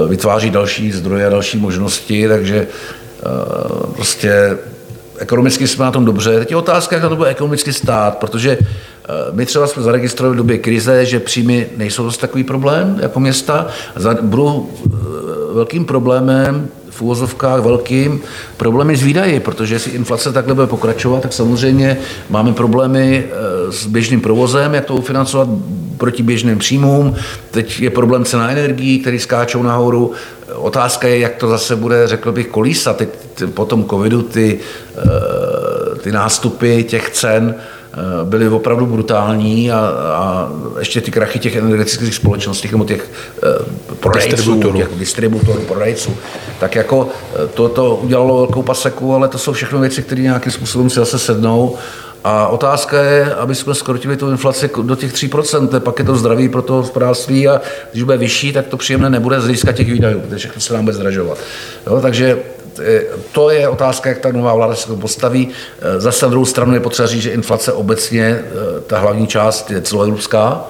vytváří 0.07 0.49
další 0.49 0.91
zdroje 0.91 1.27
a 1.27 1.29
další 1.29 1.57
možnosti, 1.57 2.27
takže 2.27 2.67
eh, 2.67 3.93
prostě 3.95 4.57
ekonomicky 5.17 5.67
jsme 5.67 5.85
na 5.85 5.91
tom 5.91 6.05
dobře. 6.05 6.39
Teď 6.39 6.51
je 6.51 6.57
otázka, 6.57 6.95
jak 6.95 7.03
na 7.03 7.09
to 7.09 7.15
bude 7.15 7.29
ekonomicky 7.29 7.73
stát, 7.73 8.17
protože 8.17 8.57
Eh, 8.57 8.94
my 9.31 9.45
třeba 9.45 9.67
jsme 9.67 9.83
zaregistrovali 9.83 10.33
v 10.33 10.37
době 10.37 10.57
krize, 10.57 11.05
že 11.05 11.19
příjmy 11.19 11.67
nejsou 11.77 12.03
dost 12.03 12.17
takový 12.17 12.43
problém 12.43 12.99
jako 13.01 13.19
města. 13.19 13.67
Budou 14.21 14.69
eh, 14.85 14.89
velkým 15.53 15.85
problémem 15.85 16.67
v 16.89 17.01
úvozovkách 17.01 17.61
velkým 17.61 18.21
problémy 18.57 18.97
s 18.97 19.03
výdaji, 19.03 19.39
protože 19.39 19.75
jestli 19.75 19.91
inflace 19.91 20.31
takhle 20.31 20.53
bude 20.53 20.67
pokračovat, 20.67 21.21
tak 21.21 21.33
samozřejmě 21.33 21.97
máme 22.29 22.53
problémy 22.53 23.25
eh, 23.25 23.71
s 23.71 23.85
běžným 23.85 24.21
provozem, 24.21 24.73
jak 24.73 24.85
to 24.85 24.95
ufinancovat 24.95 25.47
proti 25.97 26.23
běžným 26.23 26.57
příjmům. 26.57 27.15
Teď 27.51 27.79
je 27.79 27.89
problém 27.89 28.25
cena 28.25 28.51
energií, 28.51 28.99
který 28.99 29.19
skáčou 29.19 29.63
nahoru. 29.63 30.11
Otázka 30.55 31.07
je, 31.07 31.19
jak 31.19 31.35
to 31.35 31.47
zase 31.47 31.75
bude, 31.75 32.07
řekl 32.07 32.31
bych, 32.31 32.47
kolísat. 32.47 32.97
Teď 32.97 33.09
po 33.53 33.65
tom 33.65 33.85
covidu 33.85 34.21
ty, 34.21 34.59
eh, 34.97 35.95
ty 35.99 36.11
nástupy 36.11 36.83
těch 36.83 37.09
cen 37.09 37.55
byly 38.23 38.49
opravdu 38.49 38.85
brutální 38.85 39.71
a, 39.71 39.79
a 39.99 40.49
ještě 40.79 41.01
ty 41.01 41.11
krachy 41.11 41.39
těch 41.39 41.55
energetických 41.55 42.15
společností 42.15 42.69
nebo 42.71 42.85
těch 42.85 43.11
uh, 43.89 43.95
prodejců, 43.95 44.29
distributorů. 44.35 44.77
těch 44.77 44.89
distributorů, 44.95 45.61
prodejců, 45.61 46.15
tak 46.59 46.75
jako 46.75 47.09
eh, 47.33 47.47
to, 47.47 47.69
to 47.69 47.95
udělalo 47.95 48.35
velkou 48.37 48.61
paseku, 48.61 49.15
ale 49.15 49.27
to 49.27 49.37
jsou 49.37 49.53
všechno 49.53 49.79
věci, 49.79 50.03
které 50.03 50.21
nějakým 50.21 50.51
způsobem 50.51 50.89
si 50.89 50.95
zase 50.95 51.19
sednou 51.19 51.75
a 52.23 52.47
otázka 52.47 53.01
je, 53.03 53.35
aby 53.35 53.55
jsme 53.55 53.75
skrotili 53.75 54.17
tu 54.17 54.31
inflaci 54.31 54.69
do 54.83 54.95
těch 54.95 55.13
3%, 55.13 55.79
pak 55.79 55.99
je 55.99 56.05
to 56.05 56.15
zdraví 56.15 56.49
pro 56.49 56.61
to 56.61 56.73
hospodářství 56.73 57.47
a 57.47 57.61
když 57.91 58.03
bude 58.03 58.17
vyšší, 58.17 58.53
tak 58.53 58.67
to 58.67 58.77
příjemné 58.77 59.09
nebude 59.09 59.39
z 59.39 59.43
hlediska 59.43 59.71
těch 59.71 59.91
výdajů, 59.91 60.19
protože 60.19 60.37
všechno 60.37 60.61
se 60.61 60.73
nám 60.73 60.85
bude 60.85 60.93
zdražovat. 60.93 61.37
Jo, 61.87 62.01
takže 62.01 62.37
Eh, 62.37 62.54
to 63.31 63.49
je 63.49 63.69
otázka, 63.69 64.09
jak 64.09 64.17
ta 64.17 64.31
nová 64.31 64.53
vláda 64.53 64.75
se 64.75 64.87
to 64.87 64.95
postaví. 64.95 65.49
Eh, 65.49 65.99
zase 65.99 66.25
na 66.25 66.29
druhou 66.29 66.45
stranu 66.45 66.73
je 66.73 66.79
potřeba 66.79 67.07
říct, 67.07 67.21
že 67.21 67.31
inflace 67.31 67.73
obecně, 67.73 68.25
eh, 68.25 68.81
ta 68.87 68.99
hlavní 68.99 69.27
část 69.27 69.71
je 69.71 69.81
celoevropská, 69.81 70.65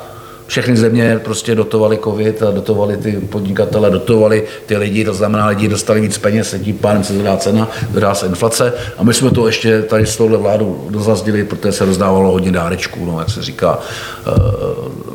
všechny 0.48 0.78
země 0.78 1.20
prostě 1.24 1.56
dotovali 1.56 1.98
covid 2.04 2.44
a 2.44 2.52
dotovali 2.52 2.98
ty 2.98 3.12
podnikatele, 3.12 3.90
dotovali 3.90 4.44
ty 4.66 4.78
lidi, 4.78 5.06
to 5.06 5.14
znamená, 5.14 5.48
lidi 5.48 5.68
dostali 5.68 6.02
víc 6.02 6.18
peněz, 6.18 6.56
tím 6.64 6.78
pádem 6.78 7.04
se 7.04 7.14
zvedá 7.14 7.38
cena, 7.38 7.68
zvedá 7.92 8.16
se 8.16 8.26
inflace 8.28 8.74
a 8.98 9.04
my 9.04 9.14
jsme 9.14 9.32
to 9.32 9.48
ještě 9.48 9.82
tady 9.82 10.06
s 10.06 10.18
touhle 10.18 10.38
vládu 10.38 10.88
dozazdili, 10.90 11.44
protože 11.44 11.72
se 11.72 11.86
rozdávalo 11.86 12.32
hodně 12.32 12.52
dárečků, 12.52 13.06
no, 13.06 13.20
jak 13.20 13.30
se 13.30 13.42
říká. 13.42 13.80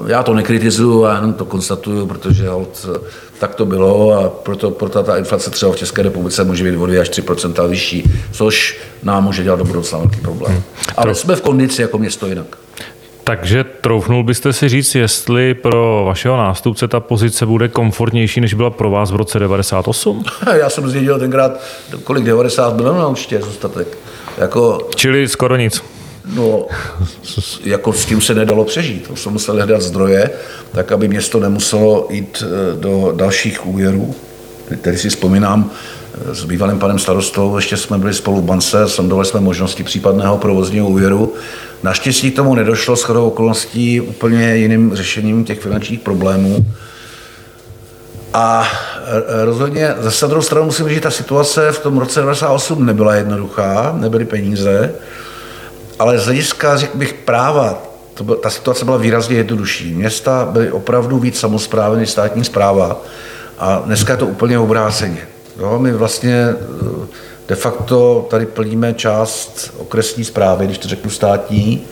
Já 0.06 0.22
to 0.22 0.34
nekritizuju, 0.34 1.04
já 1.04 1.14
jenom 1.14 1.32
to 1.32 1.44
konstatuju, 1.44 2.06
protože 2.06 2.46
tak 3.38 3.54
to 3.54 3.66
bylo 3.66 4.12
a 4.12 4.28
proto, 4.28 4.70
proto 4.70 5.02
ta 5.02 5.16
inflace 5.16 5.50
třeba 5.50 5.72
v 5.72 5.76
České 5.76 6.02
republice 6.02 6.44
může 6.44 6.64
být 6.64 6.76
o 6.76 6.86
2 6.86 7.00
až 7.00 7.10
3% 7.10 7.68
vyšší, 7.68 8.12
což 8.32 8.80
nám 9.02 9.24
může 9.24 9.42
dělat 9.42 9.58
do 9.58 9.64
budoucna 9.64 9.98
velký 9.98 10.20
problém. 10.20 10.52
Hmm. 10.52 10.62
Ale 10.96 11.14
jsme 11.14 11.36
v 11.36 11.40
kondici 11.40 11.82
jako 11.82 11.98
město 11.98 12.26
jinak. 12.26 12.46
Takže 13.30 13.64
troufnul 13.64 14.24
byste 14.24 14.52
si 14.52 14.68
říct, 14.68 14.94
jestli 14.94 15.54
pro 15.54 16.02
vašeho 16.06 16.36
nástupce 16.36 16.88
ta 16.88 17.00
pozice 17.00 17.46
bude 17.46 17.68
komfortnější, 17.68 18.40
než 18.40 18.54
byla 18.54 18.70
pro 18.70 18.90
vás 18.90 19.10
v 19.10 19.16
roce 19.16 19.38
98? 19.38 20.24
Já 20.58 20.70
jsem 20.70 20.88
zdědil 20.88 21.18
tenkrát, 21.18 21.60
kolik 22.04 22.24
90 22.24 22.74
bylo 22.74 22.98
na 22.98 23.08
určitě 23.08 23.40
zůstatek. 23.40 23.98
Jako, 24.38 24.88
Čili 24.94 25.28
skoro 25.28 25.56
nic. 25.56 25.82
No, 26.34 26.66
jako 27.64 27.92
s 27.92 28.04
tím 28.04 28.20
se 28.20 28.34
nedalo 28.34 28.64
přežít. 28.64 29.08
To 29.08 29.16
jsme 29.16 29.32
museli 29.32 29.58
hledat 29.58 29.82
zdroje, 29.82 30.30
tak 30.72 30.92
aby 30.92 31.08
město 31.08 31.40
nemuselo 31.40 32.06
jít 32.10 32.42
eh, 32.42 32.80
do 32.80 33.12
dalších 33.16 33.66
úvěrů. 33.66 34.14
Tady 34.80 34.98
si 34.98 35.08
vzpomínám, 35.08 35.70
s 36.32 36.44
bývalým 36.44 36.78
panem 36.78 36.98
starostou, 36.98 37.56
ještě 37.56 37.76
jsme 37.76 37.98
byli 37.98 38.14
spolu 38.14 38.40
v 38.40 38.44
bance, 38.44 38.88
sondovali 38.88 39.26
jsme 39.26 39.40
možnosti 39.40 39.82
případného 39.82 40.38
provozního 40.38 40.88
úvěru. 40.88 41.34
Naštěstí 41.82 42.30
k 42.30 42.36
tomu 42.36 42.54
nedošlo 42.54 42.96
s 42.96 43.02
chodou 43.02 43.26
okolností 43.26 44.00
úplně 44.00 44.56
jiným 44.56 44.94
řešením 44.94 45.44
těch 45.44 45.60
finančních 45.60 46.00
problémů. 46.00 46.66
A 48.34 48.68
eh, 49.06 49.44
rozhodně 49.44 49.94
zase 49.98 50.26
druhou 50.26 50.42
stranu 50.42 50.64
musím 50.64 50.88
říct, 50.88 50.94
že 50.94 51.00
ta 51.00 51.10
situace 51.10 51.72
v 51.72 51.78
tom 51.78 51.98
roce 51.98 52.20
1998 52.20 52.86
nebyla 52.86 53.14
jednoduchá, 53.14 53.96
nebyly 53.98 54.24
peníze, 54.24 54.94
ale 55.98 56.18
z 56.18 56.24
hlediska, 56.24 56.76
řekl 56.76 56.98
bych, 56.98 57.12
práva, 57.12 57.82
to 58.14 58.24
byl, 58.24 58.36
ta 58.36 58.50
situace 58.50 58.84
byla 58.84 58.96
výrazně 58.96 59.36
jednodušší. 59.36 59.94
Města 59.94 60.48
byly 60.50 60.72
opravdu 60.72 61.18
víc 61.18 61.38
samozprávy 61.38 61.96
než 61.96 62.10
státní 62.10 62.44
zpráva 62.44 63.02
a 63.58 63.82
dneska 63.84 64.12
je 64.12 64.16
to 64.16 64.26
úplně 64.26 64.58
obráceně. 64.58 65.26
Jo, 65.58 65.78
my 65.78 65.92
vlastně 65.92 66.34
eh, 66.34 67.06
de 67.48 67.54
facto 67.54 68.26
tady 68.30 68.46
plníme 68.46 68.94
část 68.94 69.74
okresní 69.78 70.24
zprávy, 70.24 70.66
když 70.66 70.78
to 70.78 70.88
řeknu 70.88 71.10
státní, 71.10 71.86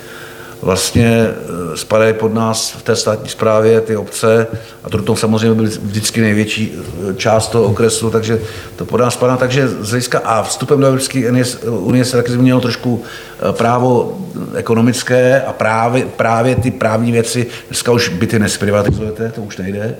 vlastně 0.62 1.28
eh, 1.28 1.76
spadají 1.76 2.14
pod 2.14 2.34
nás 2.34 2.70
v 2.72 2.82
té 2.82 2.96
státní 2.96 3.28
správě 3.28 3.80
ty 3.80 3.96
obce 3.96 4.46
a 4.84 4.90
to 4.90 5.16
samozřejmě 5.16 5.54
byl 5.54 5.70
vždycky 5.82 6.20
největší 6.20 6.72
eh, 6.74 7.14
část 7.14 7.48
toho 7.48 7.64
okresu, 7.64 8.10
takže 8.10 8.40
to 8.76 8.84
pod 8.84 9.00
nás 9.00 9.14
spadá. 9.14 9.36
Takže 9.36 9.68
z 9.68 9.90
hlediska 9.90 10.18
a 10.18 10.42
vstupem 10.42 10.80
do 10.80 10.86
Evropské 10.86 11.32
unie 11.68 12.04
se 12.04 12.16
taky 12.16 12.32
změnilo 12.32 12.60
trošku 12.60 13.02
eh, 13.02 13.52
právo 13.52 14.18
ekonomické 14.54 15.42
a 15.42 15.52
právě, 15.52 16.06
právě 16.16 16.54
ty 16.54 16.70
právní 16.70 17.12
věci, 17.12 17.46
dneska 17.68 17.92
už 17.92 18.08
byty 18.08 18.38
nesprivatizujete, 18.38 19.32
to 19.34 19.42
už 19.42 19.56
nejde, 19.56 19.96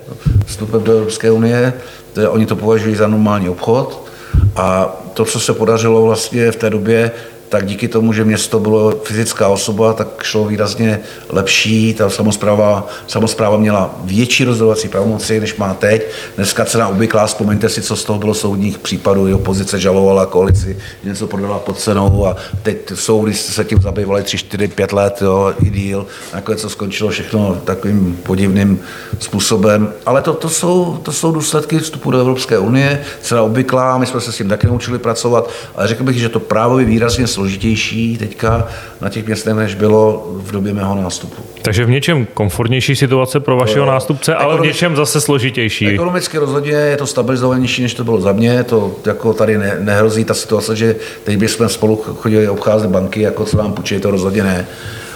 vstupem 0.46 0.82
do 0.82 0.92
Evropské 0.92 1.30
unie, 1.30 1.72
to 2.12 2.20
je, 2.20 2.28
oni 2.28 2.46
to 2.46 2.56
považují 2.56 2.96
za 2.96 3.06
normální 3.06 3.48
obchod. 3.48 4.08
A 4.56 4.96
to, 5.14 5.24
co 5.24 5.40
se 5.40 5.52
podařilo 5.52 6.02
vlastně 6.02 6.50
v 6.50 6.56
té 6.56 6.70
době, 6.70 7.10
tak 7.48 7.66
díky 7.66 7.88
tomu, 7.88 8.12
že 8.12 8.24
město 8.24 8.60
bylo 8.60 8.90
fyzická 9.04 9.48
osoba, 9.48 9.92
tak 9.92 10.22
šlo 10.22 10.44
výrazně 10.44 11.00
lepší. 11.28 11.94
Ta 11.94 12.10
samozpráva, 12.10 12.86
samozpráva 13.06 13.56
měla 13.56 13.94
větší 14.04 14.44
rozhodovací 14.44 14.88
pravomoci, 14.88 15.40
než 15.40 15.56
má 15.56 15.74
teď. 15.74 16.06
Dneska 16.36 16.64
cena 16.64 16.88
obvyklá, 16.88 17.26
vzpomeňte 17.26 17.68
si, 17.68 17.82
co 17.82 17.96
z 17.96 18.04
toho 18.04 18.18
bylo 18.18 18.34
soudních 18.34 18.78
případů. 18.78 19.28
I 19.28 19.34
opozice 19.34 19.80
žalovala 19.80 20.26
koalici, 20.26 20.76
něco 21.04 21.26
prodala 21.26 21.58
pod 21.58 21.78
cenou 21.78 22.26
a 22.26 22.36
teď 22.62 22.76
soudy 22.94 23.34
se 23.34 23.64
tím 23.64 23.80
zabývali 23.82 24.22
3, 24.22 24.38
4, 24.38 24.68
5 24.68 24.92
let, 24.92 25.22
jo, 25.22 25.54
i 25.62 25.70
díl. 25.70 26.06
Nakonec 26.34 26.62
to 26.62 26.68
skončilo 26.68 27.10
všechno 27.10 27.60
takovým 27.64 28.18
podivným 28.22 28.80
způsobem. 29.18 29.92
Ale 30.06 30.22
to, 30.22 30.34
to, 30.34 30.48
jsou, 30.48 30.98
to 31.02 31.12
jsou 31.12 31.32
důsledky 31.32 31.78
vstupu 31.78 32.10
do 32.10 32.20
Evropské 32.20 32.58
unie. 32.58 33.02
Cena 33.20 33.42
obvyklá, 33.42 33.98
my 33.98 34.06
jsme 34.06 34.20
se 34.20 34.32
s 34.32 34.36
tím 34.36 34.48
taky 34.48 34.66
naučili 34.66 34.98
pracovat, 34.98 35.50
ale 35.76 35.88
řekl 35.88 36.04
bych, 36.04 36.18
že 36.18 36.28
to 36.28 36.40
právo 36.40 36.78
je 36.78 36.84
výrazně 36.84 37.26
složitější 37.38 38.18
teďka 38.18 38.66
na 39.00 39.08
těch 39.08 39.26
městech, 39.26 39.54
než 39.54 39.74
bylo 39.74 40.26
v 40.36 40.52
době 40.52 40.74
mého 40.74 40.94
nástupu. 40.94 41.42
Takže 41.62 41.84
v 41.84 41.90
něčem 41.90 42.26
komfortnější 42.34 42.96
situace 42.96 43.40
pro 43.40 43.56
vašeho 43.56 43.86
to, 43.86 43.92
nástupce, 43.92 44.34
ale 44.34 44.58
v 44.58 44.60
něčem 44.60 44.96
zase 44.96 45.20
složitější. 45.20 45.88
Ekonomicky 45.88 46.38
rozhodně 46.38 46.72
je 46.72 46.96
to 46.96 47.06
stabilizovanější, 47.06 47.82
než 47.82 47.94
to 47.94 48.04
bylo 48.04 48.20
za 48.20 48.32
mě. 48.32 48.64
To 48.64 48.96
jako 49.06 49.32
tady 49.32 49.58
ne, 49.58 49.76
nehrozí 49.80 50.24
ta 50.24 50.34
situace, 50.34 50.76
že 50.76 50.96
teď 51.24 51.38
bychom 51.38 51.68
spolu 51.68 51.96
chodili 51.96 52.48
obcházet 52.48 52.90
banky, 52.90 53.20
jako 53.20 53.44
co 53.44 53.56
vám 53.56 53.72
půjčí, 53.72 54.00
to 54.00 54.10
rozhodně 54.10 54.42
ne. 54.42 54.66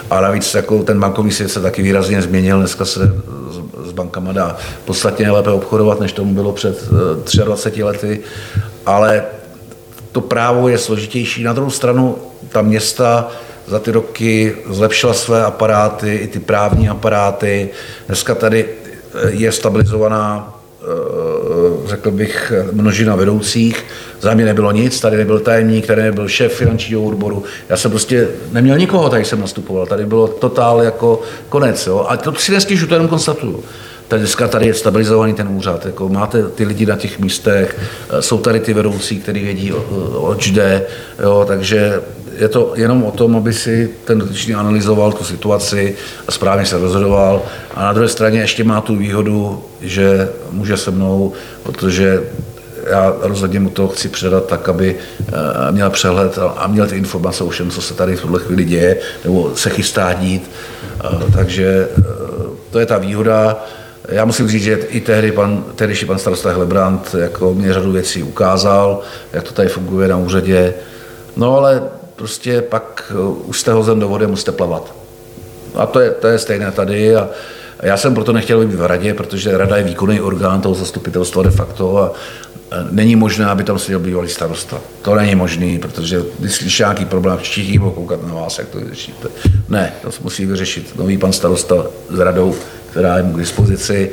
A 0.09 0.21
navíc 0.21 0.53
jako 0.53 0.83
ten 0.83 0.99
bankovní 0.99 1.31
svět 1.31 1.49
se 1.49 1.61
taky 1.61 1.81
výrazně 1.81 2.21
změnil. 2.21 2.59
Dneska 2.59 2.85
se 2.85 2.99
s 3.85 3.91
bankama 3.91 4.31
dá 4.31 4.57
podstatně 4.85 5.31
lépe 5.31 5.49
obchodovat, 5.49 5.99
než 5.99 6.11
tomu 6.11 6.33
bylo 6.33 6.51
před 6.51 6.89
23 7.43 7.81
eh, 7.81 7.85
lety. 7.85 8.19
Ale 8.85 9.23
to 10.13 10.21
právo 10.21 10.69
je 10.69 10.77
složitější. 10.77 11.43
Na 11.43 11.53
druhou 11.53 11.69
stranu 11.69 12.17
ta 12.49 12.61
města 12.61 13.31
za 13.67 13.79
ty 13.79 13.91
roky 13.91 14.55
zlepšila 14.69 15.13
své 15.13 15.43
aparáty, 15.43 16.15
i 16.15 16.27
ty 16.27 16.39
právní 16.39 16.89
aparáty. 16.89 17.69
Dneska 18.07 18.35
tady 18.35 18.65
eh, 18.65 19.29
je 19.29 19.51
stabilizovaná, 19.51 20.53
eh, 20.81 21.87
řekl 21.87 22.11
bych, 22.11 22.53
množina 22.71 23.15
vedoucích. 23.15 23.85
Za 24.21 24.33
mě 24.33 24.45
nebylo 24.45 24.71
nic, 24.71 24.99
tady 24.99 25.17
nebyl 25.17 25.39
tajemník, 25.39 25.87
tady 25.87 26.01
nebyl 26.01 26.27
šéf 26.27 26.53
finančního 26.53 27.03
odboru. 27.03 27.43
Já 27.69 27.77
jsem 27.77 27.91
prostě 27.91 28.27
neměl 28.51 28.77
nikoho, 28.77 29.09
tady 29.09 29.25
jsem 29.25 29.41
nastupoval. 29.41 29.85
Tady 29.85 30.05
bylo 30.05 30.27
totál 30.27 30.81
jako 30.81 31.21
konec. 31.49 31.87
Jo? 31.87 32.05
A 32.09 32.17
to 32.17 32.35
si 32.35 32.51
nestěžu, 32.51 32.87
to 32.87 32.93
jenom 32.93 33.07
konstatuju. 33.07 33.63
Tak 34.13 34.19
dneska 34.19 34.47
tady 34.47 34.67
je 34.67 34.73
stabilizovaný 34.73 35.33
ten 35.33 35.47
úřad, 35.47 35.85
jako 35.85 36.09
máte 36.09 36.43
ty 36.43 36.65
lidi 36.65 36.85
na 36.85 36.95
těch 36.95 37.19
místech, 37.19 37.79
eh, 38.09 38.21
jsou 38.21 38.37
tady 38.37 38.59
ty 38.59 38.73
vedoucí, 38.73 39.19
kteří 39.19 39.39
vědí, 39.39 39.73
oč 40.13 40.51
jde, 40.51 40.85
jo, 41.23 41.45
takže 41.47 42.01
je 42.37 42.47
to 42.47 42.73
jenom 42.75 43.03
o 43.03 43.11
tom, 43.11 43.35
aby 43.35 43.53
si 43.53 43.89
ten 44.05 44.19
dotyčný 44.19 44.53
analyzoval 44.53 45.11
tu 45.11 45.23
situaci 45.23 45.95
a 46.27 46.31
správně 46.31 46.65
se 46.65 46.77
rozhodoval. 46.77 47.41
A 47.73 47.83
na 47.83 47.93
druhé 47.93 48.09
straně 48.09 48.39
ještě 48.39 48.63
má 48.63 48.81
tu 48.81 48.95
výhodu, 48.95 49.63
že 49.81 50.29
může 50.51 50.77
se 50.77 50.91
mnou, 50.91 51.33
protože 51.63 52.23
já 52.89 53.13
rozhodně 53.21 53.59
mu 53.59 53.69
to 53.69 53.87
chci 53.87 54.09
předat 54.09 54.47
tak, 54.47 54.69
aby 54.69 54.95
eh, 55.27 55.33
měl 55.71 55.89
přehled 55.89 56.39
a 56.57 56.67
měl 56.67 56.87
ty 56.87 56.97
informace 56.97 57.43
o 57.43 57.49
všem, 57.49 57.69
co 57.69 57.81
se 57.81 57.93
tady 57.93 58.15
v 58.15 58.21
tuhle 58.21 58.39
chvíli 58.39 58.65
děje, 58.65 58.97
nebo 59.23 59.51
se 59.55 59.69
chystá 59.69 60.13
dít. 60.13 60.51
Eh, 61.03 61.31
takže 61.33 61.87
to 62.69 62.79
je 62.79 62.85
ta 62.85 62.97
výhoda. 62.97 63.57
Já 64.09 64.25
musím 64.25 64.47
říct, 64.47 64.63
že 64.63 64.73
i 64.73 65.01
tehdy 65.01 65.31
pan, 65.31 65.65
tehdejší 65.75 66.05
pan 66.05 66.19
starosta 66.19 66.53
Hlebrant 66.53 67.15
jako 67.19 67.53
mě 67.53 67.73
řadu 67.73 67.91
věcí 67.91 68.23
ukázal, 68.23 69.01
jak 69.33 69.43
to 69.43 69.53
tady 69.53 69.69
funguje 69.69 70.07
na 70.07 70.17
úřadě. 70.17 70.73
No 71.35 71.57
ale 71.57 71.83
prostě 72.15 72.61
pak 72.61 73.11
uh, 73.15 73.49
už 73.49 73.59
jste 73.59 73.71
hozen 73.71 73.99
do 73.99 74.07
vody, 74.07 74.27
musíte 74.27 74.51
plavat. 74.51 74.93
A 75.75 75.85
to 75.85 75.99
je, 75.99 76.11
to 76.11 76.27
je 76.27 76.39
stejné 76.39 76.71
tady. 76.71 77.15
A 77.15 77.29
já 77.81 77.97
jsem 77.97 78.13
proto 78.13 78.33
nechtěl 78.33 78.65
být 78.65 78.75
v 78.75 78.85
radě, 78.85 79.13
protože 79.13 79.57
rada 79.57 79.77
je 79.77 79.83
výkonný 79.83 80.21
orgán 80.21 80.61
toho 80.61 80.75
zastupitelstva 80.75 81.43
de 81.43 81.51
facto 81.51 81.97
a 81.97 82.11
není 82.91 83.15
možné, 83.15 83.45
aby 83.45 83.63
tam 83.63 83.79
seděl 83.79 83.99
bývalý 83.99 84.29
starosta. 84.29 84.77
To 85.01 85.15
není 85.15 85.35
možné, 85.35 85.79
protože 85.79 86.21
když 86.39 86.55
slyší 86.55 86.83
nějaký 86.83 87.05
problém, 87.05 87.37
všichni 87.37 87.79
budou 87.79 87.91
koukat 87.91 88.27
na 88.27 88.33
vás, 88.33 88.59
jak 88.59 88.67
to 88.67 88.77
vyřešíte. 88.79 89.27
Ne, 89.69 89.93
to 90.01 90.09
musí 90.23 90.45
vyřešit 90.45 90.95
nový 90.95 91.17
pan 91.17 91.33
starosta 91.33 91.75
s 92.09 92.19
radou, 92.19 92.55
která 92.93 93.17
je 93.17 93.23
mu 93.23 93.33
k 93.33 93.39
dispozici. 93.39 94.11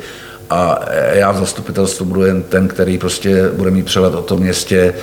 A 0.49 0.79
já 1.11 1.31
v 1.31 1.37
zastupitelstvu 1.37 2.05
budu 2.05 2.25
jen 2.25 2.43
ten, 2.43 2.67
který 2.67 2.97
prostě 2.97 3.49
bude 3.49 3.71
mít 3.71 3.85
přehled 3.85 4.15
o 4.15 4.21
tom 4.21 4.39
městě, 4.39 4.93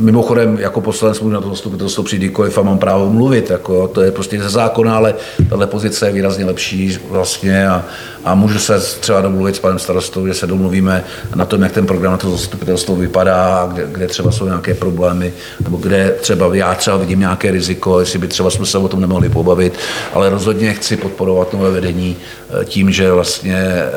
Mimochodem, 0.00 0.58
jako 0.60 0.80
poslanec 0.80 1.20
můžu 1.20 1.34
na 1.34 1.40
to 1.40 1.48
zastupitelstvo 1.48 2.04
přijít 2.04 2.18
kdykoliv 2.18 2.58
a 2.58 2.62
mám 2.62 2.78
právo 2.78 3.10
mluvit, 3.10 3.50
jako, 3.50 3.88
to 3.88 4.00
je 4.00 4.12
prostě 4.12 4.42
ze 4.42 4.48
zákona, 4.48 4.96
ale 4.96 5.14
tahle 5.48 5.66
pozice 5.66 6.06
je 6.06 6.12
výrazně 6.12 6.44
lepší 6.44 6.98
vlastně 7.10 7.68
a, 7.68 7.84
a 8.24 8.34
můžu 8.34 8.58
se 8.58 8.80
třeba 8.80 9.20
domluvit 9.20 9.56
s 9.56 9.58
panem 9.58 9.78
starostou, 9.78 10.26
že 10.26 10.34
se 10.34 10.46
domluvíme 10.46 11.04
na 11.34 11.44
tom, 11.44 11.62
jak 11.62 11.72
ten 11.72 11.86
program 11.86 12.12
na 12.12 12.18
to 12.18 12.30
zastupitelstvo 12.30 12.96
vypadá, 12.96 13.68
kde, 13.72 13.86
kde 13.92 14.06
třeba 14.06 14.30
jsou 14.30 14.44
nějaké 14.44 14.74
problémy, 14.74 15.32
nebo 15.64 15.76
kde 15.76 16.16
třeba 16.20 16.54
já 16.54 16.74
třeba 16.74 16.96
vidím 16.96 17.20
nějaké 17.20 17.50
riziko, 17.50 18.00
jestli 18.00 18.18
by 18.18 18.28
třeba 18.28 18.50
jsme 18.50 18.66
se 18.66 18.78
o 18.78 18.88
tom 18.88 19.00
nemohli 19.00 19.28
pobavit, 19.28 19.78
ale 20.14 20.30
rozhodně 20.30 20.74
chci 20.74 20.96
podporovat 20.96 21.52
nové 21.52 21.70
vedení 21.70 22.16
eh, 22.16 22.64
tím, 22.64 22.92
že 22.92 23.12
vlastně 23.12 23.56
eh, 23.56 23.90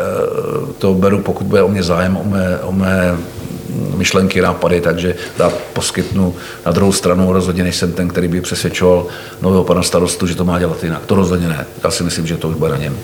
to 0.77 0.93
beru, 0.93 1.19
pokud 1.19 1.47
bude 1.47 1.63
o 1.63 1.67
mě 1.67 1.84
zájem, 1.84 2.17
o 2.17 2.23
mé, 2.23 2.59
o 2.59 2.71
mé 2.71 3.17
myšlenky, 3.95 4.41
nápady, 4.41 4.82
takže 4.82 5.16
dát 5.38 5.54
poskytnu. 5.74 6.36
Na 6.66 6.72
druhou 6.72 6.91
stranu 6.91 7.34
rozhodně 7.34 7.64
nejsem 7.64 7.91
ten, 7.91 8.08
který 8.08 8.28
by 8.28 8.41
přesvědčoval 8.41 9.06
nového 9.41 9.64
pana 9.64 9.84
starostu, 9.84 10.28
že 10.28 10.36
to 10.36 10.45
má 10.45 10.60
dělat 10.60 10.84
jinak. 10.84 11.06
To 11.06 11.16
rozhodně 11.16 11.48
ne. 11.48 11.66
Já 11.84 11.91
si 11.91 12.04
myslím, 12.04 12.28
že 12.28 12.38
to 12.38 12.50
už 12.50 12.56
bude 12.56 12.72
na 12.72 12.78
něm. 12.78 12.98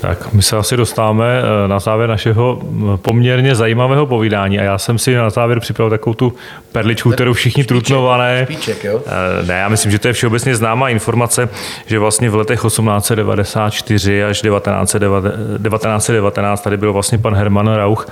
Tak 0.00 0.32
my 0.32 0.42
se 0.42 0.56
asi 0.56 0.76
dostáváme 0.76 1.42
eh, 1.64 1.68
na 1.68 1.78
závěr 1.78 2.08
našeho 2.08 2.60
poměrně 2.96 3.54
zajímavého 3.54 4.06
povídání 4.06 4.58
a 4.58 4.62
já 4.62 4.78
jsem 4.78 4.98
si 4.98 5.14
na 5.14 5.30
závěr 5.30 5.60
připravil 5.60 5.90
takovou 5.90 6.14
tu 6.14 6.32
perličku, 6.72 7.10
kterou 7.10 7.32
všichni 7.32 7.62
špíček, 7.62 7.68
trutnované. 7.68 8.44
Špíček, 8.44 8.84
jo? 8.84 9.02
Eh, 9.06 9.46
ne, 9.46 9.54
já 9.54 9.68
myslím, 9.68 9.92
že 9.92 9.98
to 9.98 10.08
je 10.08 10.12
všeobecně 10.12 10.56
známá 10.56 10.88
informace, 10.88 11.48
že 11.86 11.98
vlastně 11.98 12.30
v 12.30 12.34
letech 12.34 12.60
1894 12.60 14.24
až 14.24 14.42
1919 14.42 16.60
tady 16.60 16.76
byl 16.76 16.92
vlastně 16.92 17.18
pan 17.18 17.34
Herman 17.34 17.68
Rauch 17.68 18.06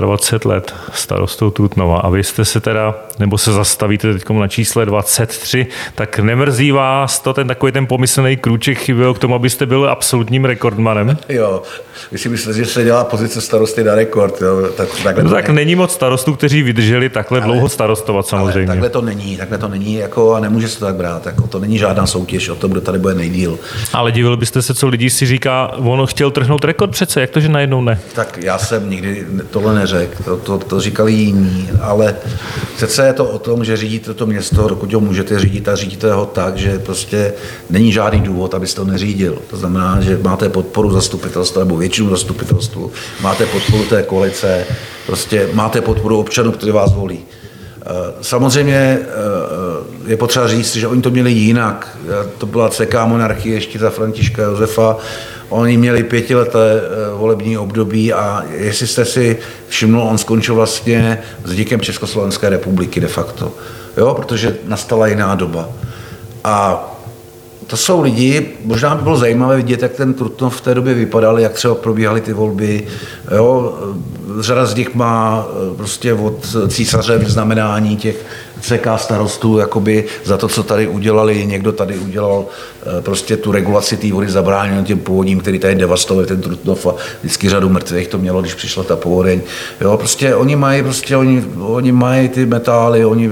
25 0.00 0.44
let 0.44 0.74
starostou 0.92 1.50
Trutnova 1.50 1.98
a 1.98 2.08
vy 2.08 2.24
jste 2.24 2.44
se 2.44 2.60
teda, 2.60 2.94
nebo 3.18 3.38
se 3.38 3.52
zastavíte 3.52 4.12
teď 4.12 4.30
na 4.30 4.48
čísle 4.48 4.86
23, 4.86 5.66
tak 5.94 6.18
nemrzí 6.18 6.72
vás 6.72 7.20
to 7.20 7.32
ten 7.32 7.48
takový 7.48 7.72
ten 7.72 7.86
pomyslný 7.86 8.36
krůček 8.36 8.78
chyběl 8.78 9.14
k 9.14 9.18
tomu, 9.18 9.34
abyste 9.34 9.66
byl 9.66 9.90
absolutním 9.90 10.44
rekordmanem? 10.44 11.16
Jo, 11.28 11.62
vy 12.12 12.18
si 12.18 12.28
myslíte, 12.28 12.58
že 12.58 12.66
se 12.66 12.84
dělá 12.84 13.04
pozice 13.04 13.40
starosty 13.40 13.84
na 13.84 13.94
rekord. 13.94 14.40
Jo? 14.40 14.68
Tak, 14.76 14.88
takhle 15.02 15.24
no, 15.24 15.30
tak 15.30 15.48
ne... 15.48 15.54
není 15.54 15.74
moc 15.74 15.92
starostů, 15.92 16.34
kteří 16.34 16.62
vydrželi 16.62 17.08
takhle 17.08 17.40
ale, 17.40 17.46
dlouho 17.46 17.68
starostovat 17.68 18.26
samozřejmě. 18.26 18.58
Ale 18.58 18.66
takhle 18.66 18.90
to 18.90 19.00
není, 19.02 19.36
takhle 19.36 19.58
to 19.58 19.68
není 19.68 19.94
jako, 19.94 20.34
a 20.34 20.40
nemůže 20.40 20.68
se 20.68 20.78
to 20.78 20.84
tak 20.84 20.94
brát. 20.94 21.26
Jako, 21.26 21.46
to 21.46 21.58
není 21.58 21.78
žádná 21.78 22.06
soutěž 22.06 22.48
o 22.48 22.56
tom, 22.56 22.70
kdo 22.70 22.80
tady 22.80 22.98
bude 22.98 23.14
nejdíl. 23.14 23.58
Ale 23.92 24.12
divil 24.12 24.36
byste 24.36 24.62
se, 24.62 24.74
co 24.74 24.88
lidí 24.88 25.10
si 25.10 25.26
říká, 25.26 25.70
ono 25.76 26.06
chtěl 26.06 26.30
trhnout 26.30 26.64
rekord 26.64 26.90
přece, 26.90 27.20
jak 27.20 27.30
to, 27.30 27.40
že 27.40 27.48
najednou 27.48 27.82
ne? 27.82 28.00
Tak 28.14 28.38
já 28.42 28.58
jsem 28.58 28.90
nikdy 28.90 29.11
tohle 29.50 29.74
neřekl, 29.74 30.22
to, 30.24 30.36
to, 30.36 30.58
to 30.58 30.80
říkali 30.80 31.12
jiní, 31.12 31.70
ale 31.80 32.16
přece 32.76 33.06
je 33.06 33.12
to 33.12 33.24
o 33.24 33.38
tom, 33.38 33.64
že 33.64 33.76
řídíte 33.76 34.14
to 34.14 34.26
město, 34.26 34.68
dokud 34.68 34.92
ho 34.92 35.00
můžete 35.00 35.38
řídit 35.38 35.68
a 35.68 35.76
řídíte 35.76 36.12
ho 36.12 36.26
tak, 36.26 36.56
že 36.56 36.78
prostě 36.78 37.32
není 37.70 37.92
žádný 37.92 38.20
důvod, 38.20 38.54
abyste 38.54 38.80
to 38.80 38.84
neřídil. 38.84 39.38
To 39.50 39.56
znamená, 39.56 40.00
že 40.00 40.18
máte 40.22 40.48
podporu 40.48 40.90
zastupitelstva 40.90 41.64
nebo 41.64 41.76
většinu 41.76 42.10
zastupitelstvu, 42.10 42.92
máte 43.20 43.46
podporu 43.46 43.84
té 43.84 44.02
koalice, 44.02 44.66
prostě 45.06 45.48
máte 45.52 45.80
podporu 45.80 46.18
občanů, 46.18 46.52
kteří 46.52 46.72
vás 46.72 46.94
volí. 46.94 47.24
Eh, 47.86 48.12
samozřejmě 48.20 48.98
eh, 49.00 50.10
je 50.10 50.16
potřeba 50.16 50.48
říct, 50.48 50.76
že 50.76 50.88
oni 50.88 51.02
to 51.02 51.10
měli 51.10 51.32
jinak. 51.32 51.98
To 52.38 52.46
byla 52.46 52.68
CK 52.68 52.94
monarchie 53.04 53.54
ještě 53.54 53.78
za 53.78 53.90
Františka 53.90 54.42
Josefa 54.42 54.96
Oni 55.52 55.76
měli 55.76 56.02
pětileté 56.04 56.58
eh, 56.58 57.14
volební 57.16 57.58
období 57.58 58.12
a 58.12 58.44
jestli 58.50 58.86
jste 58.86 59.04
si 59.04 59.38
všiml, 59.68 60.00
on 60.00 60.18
skončil 60.18 60.54
vlastně 60.54 61.22
s 61.44 61.54
díkem 61.54 61.80
Československé 61.80 62.48
republiky 62.48 63.00
de 63.00 63.08
facto. 63.08 63.52
Jo, 63.96 64.14
protože 64.14 64.56
nastala 64.64 65.06
jiná 65.06 65.34
doba. 65.34 65.68
A 66.44 66.84
to 67.72 67.76
jsou 67.76 68.00
lidi, 68.00 68.48
možná 68.64 68.94
by 68.94 69.02
bylo 69.02 69.16
zajímavé 69.16 69.56
vidět, 69.56 69.82
jak 69.82 69.92
ten 69.92 70.14
Trutnov 70.14 70.56
v 70.56 70.60
té 70.60 70.74
době 70.74 70.94
vypadal, 70.94 71.38
jak 71.38 71.52
třeba 71.52 71.74
probíhaly 71.74 72.20
ty 72.20 72.32
volby. 72.32 72.86
Jo, 73.34 73.78
řada 74.40 74.66
z 74.66 74.74
nich 74.74 74.94
má 74.94 75.46
eh, 75.48 75.76
prostě 75.76 76.14
od 76.14 76.56
císaře 76.68 77.18
vyznamenání 77.18 77.96
těch 77.96 78.24
CK 78.60 78.86
starostů 78.96 79.58
jakoby 79.58 80.04
za 80.24 80.36
to, 80.36 80.48
co 80.48 80.62
tady 80.62 80.88
udělali. 80.88 81.46
Někdo 81.46 81.72
tady 81.72 81.98
udělal 81.98 82.46
eh, 82.82 83.02
prostě 83.02 83.36
tu 83.36 83.52
regulaci 83.52 83.96
té 83.96 84.12
vody, 84.12 84.30
zabránil 84.30 84.84
těm 84.84 84.98
povodím, 84.98 85.40
který 85.40 85.58
tady 85.58 85.74
devastovali 85.74 86.26
ten 86.26 86.40
Trutnov 86.40 86.86
a 86.86 86.94
vždycky 87.20 87.48
řadu 87.48 87.68
mrtvých 87.68 88.08
to 88.08 88.18
mělo, 88.18 88.40
když 88.40 88.54
přišla 88.54 88.84
ta 88.84 88.96
povodeň. 88.96 89.40
Jo, 89.80 89.96
prostě 89.96 90.34
oni 90.34 90.56
mají, 90.56 90.82
prostě 90.82 91.16
oni, 91.16 91.44
oni 91.60 91.92
mají 91.92 92.28
ty 92.28 92.46
metály, 92.46 93.04
oni 93.04 93.30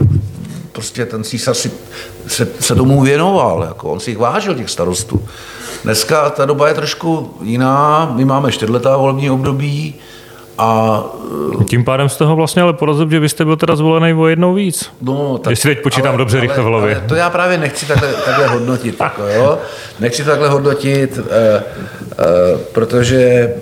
prostě 0.73 1.07
ten 1.07 1.25
císař 1.25 1.57
si, 1.57 1.71
se, 2.27 2.49
se 2.61 2.75
tomu 2.75 3.03
věnoval, 3.03 3.63
jako 3.69 3.91
on 3.91 4.01
si 4.01 4.11
jich 4.11 4.19
vážil, 4.19 4.55
těch 4.55 4.71
starostů. 4.71 5.29
Dneska 5.85 6.31
ta 6.31 6.45
doba 6.45 6.69
je 6.69 6.75
trošku 6.75 7.35
jiná, 7.43 8.13
my 8.15 8.25
máme 8.25 8.53
čtyřletá 8.53 8.97
volební 8.97 9.31
období, 9.31 9.95
a, 10.59 11.03
Tím 11.69 11.85
pádem 11.85 12.09
z 12.09 12.17
toho 12.17 12.37
vlastně 12.37 12.63
ale 12.63 12.73
porazil, 12.73 13.11
že 13.11 13.21
byste 13.21 13.45
byl 13.45 13.57
teda 13.57 13.77
zvolený 13.77 14.15
o 14.15 14.27
jednou 14.27 14.55
víc. 14.55 14.91
No, 15.03 15.39
tak, 15.39 15.51
Jestli 15.51 15.75
teď 15.75 15.83
počítám 15.83 16.09
ale, 16.09 16.19
dobře 16.19 16.39
ale, 16.39 16.47
rychle 16.47 16.65
v 16.65 16.67
hlavě. 16.67 16.97
Ale 16.97 17.09
to 17.09 17.15
já 17.15 17.31
právě 17.31 17.59
nechci 17.59 17.87
takhle, 17.87 18.13
takhle 18.13 18.47
hodnotit. 18.47 19.01
jako, 19.01 19.23
jo? 19.23 19.59
Nechci 20.01 20.25
takhle 20.25 20.49
hodnotit, 20.49 21.19
uh, 21.19 21.25
uh, 21.25 22.61
protože 22.73 23.55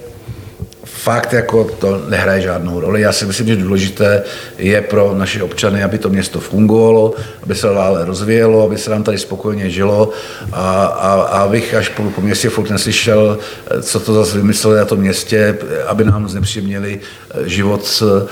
fakt 0.98 1.32
jako 1.32 1.64
to 1.64 2.02
nehraje 2.08 2.40
žádnou 2.40 2.80
roli. 2.80 3.00
Já 3.00 3.12
si 3.12 3.26
myslím, 3.26 3.46
že 3.46 3.56
důležité 3.56 4.22
je 4.58 4.82
pro 4.82 5.14
naše 5.14 5.42
občany, 5.42 5.84
aby 5.84 5.98
to 5.98 6.08
město 6.08 6.40
fungovalo, 6.40 7.14
aby 7.42 7.54
se 7.54 7.66
dále 7.66 8.04
rozvíjelo, 8.04 8.64
aby 8.64 8.78
se 8.78 8.90
nám 8.90 9.02
tady 9.02 9.18
spokojně 9.18 9.70
žilo 9.70 10.10
a, 10.52 10.84
a, 10.84 11.12
a 11.22 11.38
abych 11.42 11.74
až 11.74 11.88
po, 11.88 12.02
po 12.02 12.20
městě 12.20 12.50
furt 12.50 12.70
neslyšel, 12.70 13.38
co 13.82 14.00
to 14.00 14.14
zase 14.14 14.36
vymysleli 14.36 14.78
na 14.78 14.84
tom 14.84 14.98
městě, 14.98 15.58
aby 15.86 16.04
nám 16.04 16.28
znepříjemnili 16.28 17.00
eh, 17.00 17.48
život, 17.48 18.02
eh, 18.02 18.26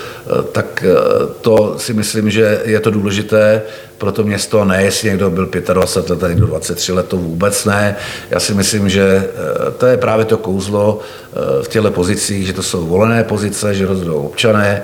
tak 0.52 0.84
eh, 0.86 0.94
to 1.40 1.74
si 1.78 1.94
myslím, 1.94 2.30
že 2.30 2.60
je 2.64 2.80
to 2.80 2.90
důležité 2.90 3.62
pro 3.98 4.12
to 4.12 4.24
město, 4.24 4.64
ne 4.64 4.82
jestli 4.82 5.08
někdo 5.08 5.30
byl 5.30 5.48
25 5.72 6.22
let, 6.22 6.28
někdo 6.28 6.46
23 6.46 6.92
let, 6.92 7.08
to 7.08 7.16
vůbec 7.16 7.64
ne. 7.64 7.96
Já 8.30 8.40
si 8.40 8.54
myslím, 8.54 8.88
že 8.88 9.02
eh, 9.02 9.70
to 9.70 9.86
je 9.86 9.96
právě 9.96 10.24
to 10.24 10.36
kouzlo 10.38 11.00
eh, 11.00 11.62
v 11.62 11.68
těchto 11.68 11.90
pozicích, 11.90 12.46
že 12.46 12.52
to 12.52 12.62
jsou 12.62 12.86
volené 12.86 13.24
pozice, 13.24 13.74
že 13.74 13.86
rozhodou 13.86 14.22
občané 14.22 14.82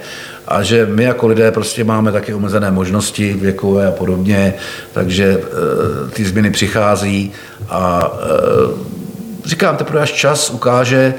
a 0.49 0.63
že 0.63 0.87
my 0.87 1.05
jako 1.05 1.27
lidé 1.27 1.53
prostě 1.53 1.85
máme 1.85 2.13
také 2.13 2.35
omezené 2.35 2.71
možnosti 2.71 3.33
věkové 3.33 3.87
a 3.87 3.93
podobně, 3.93 4.55
takže 4.93 5.41
eh, 5.43 6.11
ty 6.11 6.25
změny 6.25 6.51
přichází 6.51 7.33
a 7.69 8.13
říkám, 9.45 9.77
teprve 9.77 10.01
až 10.01 10.13
čas 10.13 10.51
ukáže, 10.51 11.15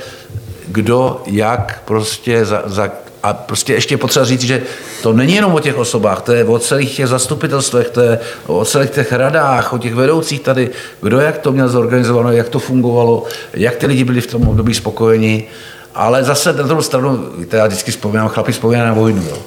kdo 0.68 1.22
jak 1.26 1.82
prostě 1.86 2.46
za, 2.46 2.64
za 2.66 3.03
a 3.24 3.34
prostě 3.34 3.74
ještě 3.74 3.98
potřeba 3.98 4.26
říct, 4.26 4.42
že 4.42 4.62
to 5.02 5.14
není 5.14 5.36
jenom 5.36 5.54
o 5.54 5.60
těch 5.60 5.78
osobách, 5.78 6.22
to 6.22 6.32
je 6.34 6.46
o 6.46 6.60
celých 6.60 6.96
těch 6.96 7.08
zastupitelstvech, 7.08 7.90
to 7.90 8.02
je 8.02 8.20
o 8.48 8.66
celých 8.66 8.90
těch 8.90 9.12
radách, 9.12 9.74
o 9.74 9.78
těch 9.78 9.94
vedoucích 9.94 10.42
tady, 10.42 10.70
kdo 11.02 11.20
jak 11.20 11.38
to 11.38 11.52
měl 11.52 11.70
zorganizováno, 11.70 12.32
jak 12.32 12.50
to 12.50 12.60
fungovalo, 12.60 13.24
jak 13.54 13.76
ty 13.76 13.88
lidi 13.88 14.04
byli 14.04 14.22
v 14.22 14.28
tom 14.28 14.48
období 14.48 14.74
spokojeni. 14.74 15.48
Ale 15.96 16.24
zase 16.24 16.54
na 16.54 16.64
druhou 16.64 16.82
stranu, 16.82 17.30
víte, 17.38 17.58
já 17.58 17.68
vždycky 17.68 17.92
vzpomínám, 17.92 18.30
chlapi 18.30 18.52
vzpomínají 18.52 18.88
na 18.88 18.94
vojnu. 18.94 19.24
Jo. 19.30 19.38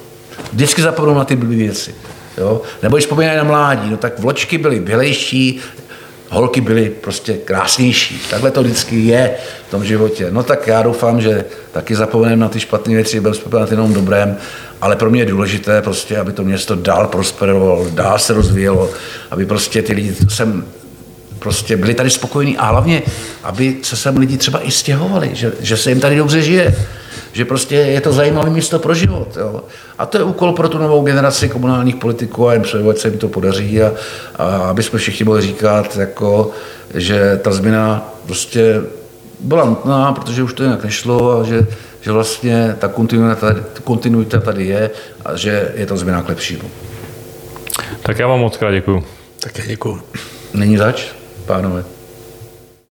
Vždycky 0.53 0.82
zapomenu 0.82 1.19
na 1.19 1.24
ty 1.24 1.36
blbé 1.36 1.55
věci. 1.55 1.94
Jo? 2.39 2.62
Nebo 2.82 2.97
když 2.97 3.05
vzpomínají 3.05 3.39
na 3.39 3.44
mládí, 3.44 3.90
no 3.90 3.97
tak 3.97 4.19
vločky 4.19 4.59
byly 4.59 4.81
bělejší, 4.81 5.61
holky 6.28 6.61
byly 6.61 6.90
prostě 6.90 7.35
krásnější. 7.35 8.20
Takhle 8.31 8.51
to 8.51 8.62
vždycky 8.62 8.97
je 9.01 9.35
v 9.69 9.70
tom 9.70 9.85
životě. 9.85 10.27
No 10.31 10.43
tak 10.43 10.66
já 10.66 10.82
doufám, 10.82 11.20
že 11.20 11.44
taky 11.73 11.97
zapomeneme 11.97 12.40
na 12.40 12.48
ty 12.48 12.61
špatné 12.61 12.94
věci, 12.94 13.20
byl 13.20 13.32
vzpomínat 13.32 13.70
jenom 13.70 13.94
dobrém, 13.94 14.36
ale 14.81 14.97
pro 14.97 15.11
mě 15.11 15.20
je 15.20 15.27
důležité 15.27 15.82
prostě, 15.82 16.19
aby 16.19 16.32
to 16.32 16.44
město 16.44 16.74
dál 16.74 17.07
prosperovalo, 17.09 17.86
dál 17.90 18.19
se 18.19 18.32
rozvíjelo, 18.32 18.90
aby 19.31 19.47
prostě 19.47 19.82
ty 19.82 19.93
lidi 19.93 20.15
sem 20.28 20.65
prostě 21.39 21.77
byli 21.77 21.94
tady 21.94 22.11
spokojení 22.11 22.59
a 22.59 22.66
hlavně, 22.66 23.03
aby 23.43 23.77
se 23.82 23.97
sem 23.97 24.16
lidi 24.16 24.36
třeba 24.36 24.66
i 24.66 24.70
stěhovali, 24.70 25.31
že, 25.32 25.53
že 25.61 25.77
se 25.77 25.90
jim 25.90 26.01
tady 26.01 26.16
dobře 26.16 26.43
žije 26.43 26.77
že 27.37 27.45
prostě 27.45 27.75
je 27.75 28.01
to 28.01 28.13
zajímavé 28.13 28.51
místo 28.51 28.79
pro 28.79 28.95
život. 28.95 29.37
Jo. 29.37 29.61
A 29.99 30.07
to 30.07 30.19
je 30.19 30.25
úkol 30.25 30.53
pro 30.53 30.69
tu 30.69 30.79
novou 30.79 31.03
generaci 31.03 31.49
komunálních 31.49 31.97
politiků 31.97 32.49
a 32.49 32.53
jim 32.53 32.63
přeju, 32.63 32.93
se 32.93 33.09
jim 33.09 33.19
to 33.19 33.29
podaří 33.29 33.83
a, 33.83 33.93
a 34.37 34.45
aby 34.47 34.83
jsme 34.83 34.99
všichni 34.99 35.25
mohli 35.25 35.43
říkat, 35.43 35.97
jako, 35.97 36.51
že 36.95 37.41
ta 37.43 37.53
změna 37.53 38.15
prostě 38.27 38.83
byla 39.41 39.65
nutná, 39.65 40.13
protože 40.13 40.43
už 40.43 40.53
to 40.53 40.63
jinak 40.63 40.85
nešlo 40.85 41.41
a 41.41 41.45
že, 41.45 41.67
že 42.01 42.13
vlastně 42.13 42.77
ta 42.79 42.89
kontinuita, 42.89 43.55
kontinuita 43.85 44.41
tady 44.41 44.67
je 44.67 44.91
a 45.25 45.37
že 45.37 45.73
je 45.75 45.87
to 45.87 45.97
změna 45.97 46.23
k 46.23 46.29
lepšímu. 46.29 46.71
Tak 48.03 48.19
já 48.19 48.27
vám 48.27 48.41
moc 48.41 48.57
krát 48.57 48.73
děkuju. 48.73 49.05
Také 49.41 49.63
děkuju. 49.67 50.01
Není 50.55 50.77
zač, 50.77 51.07
pánové. 51.47 51.95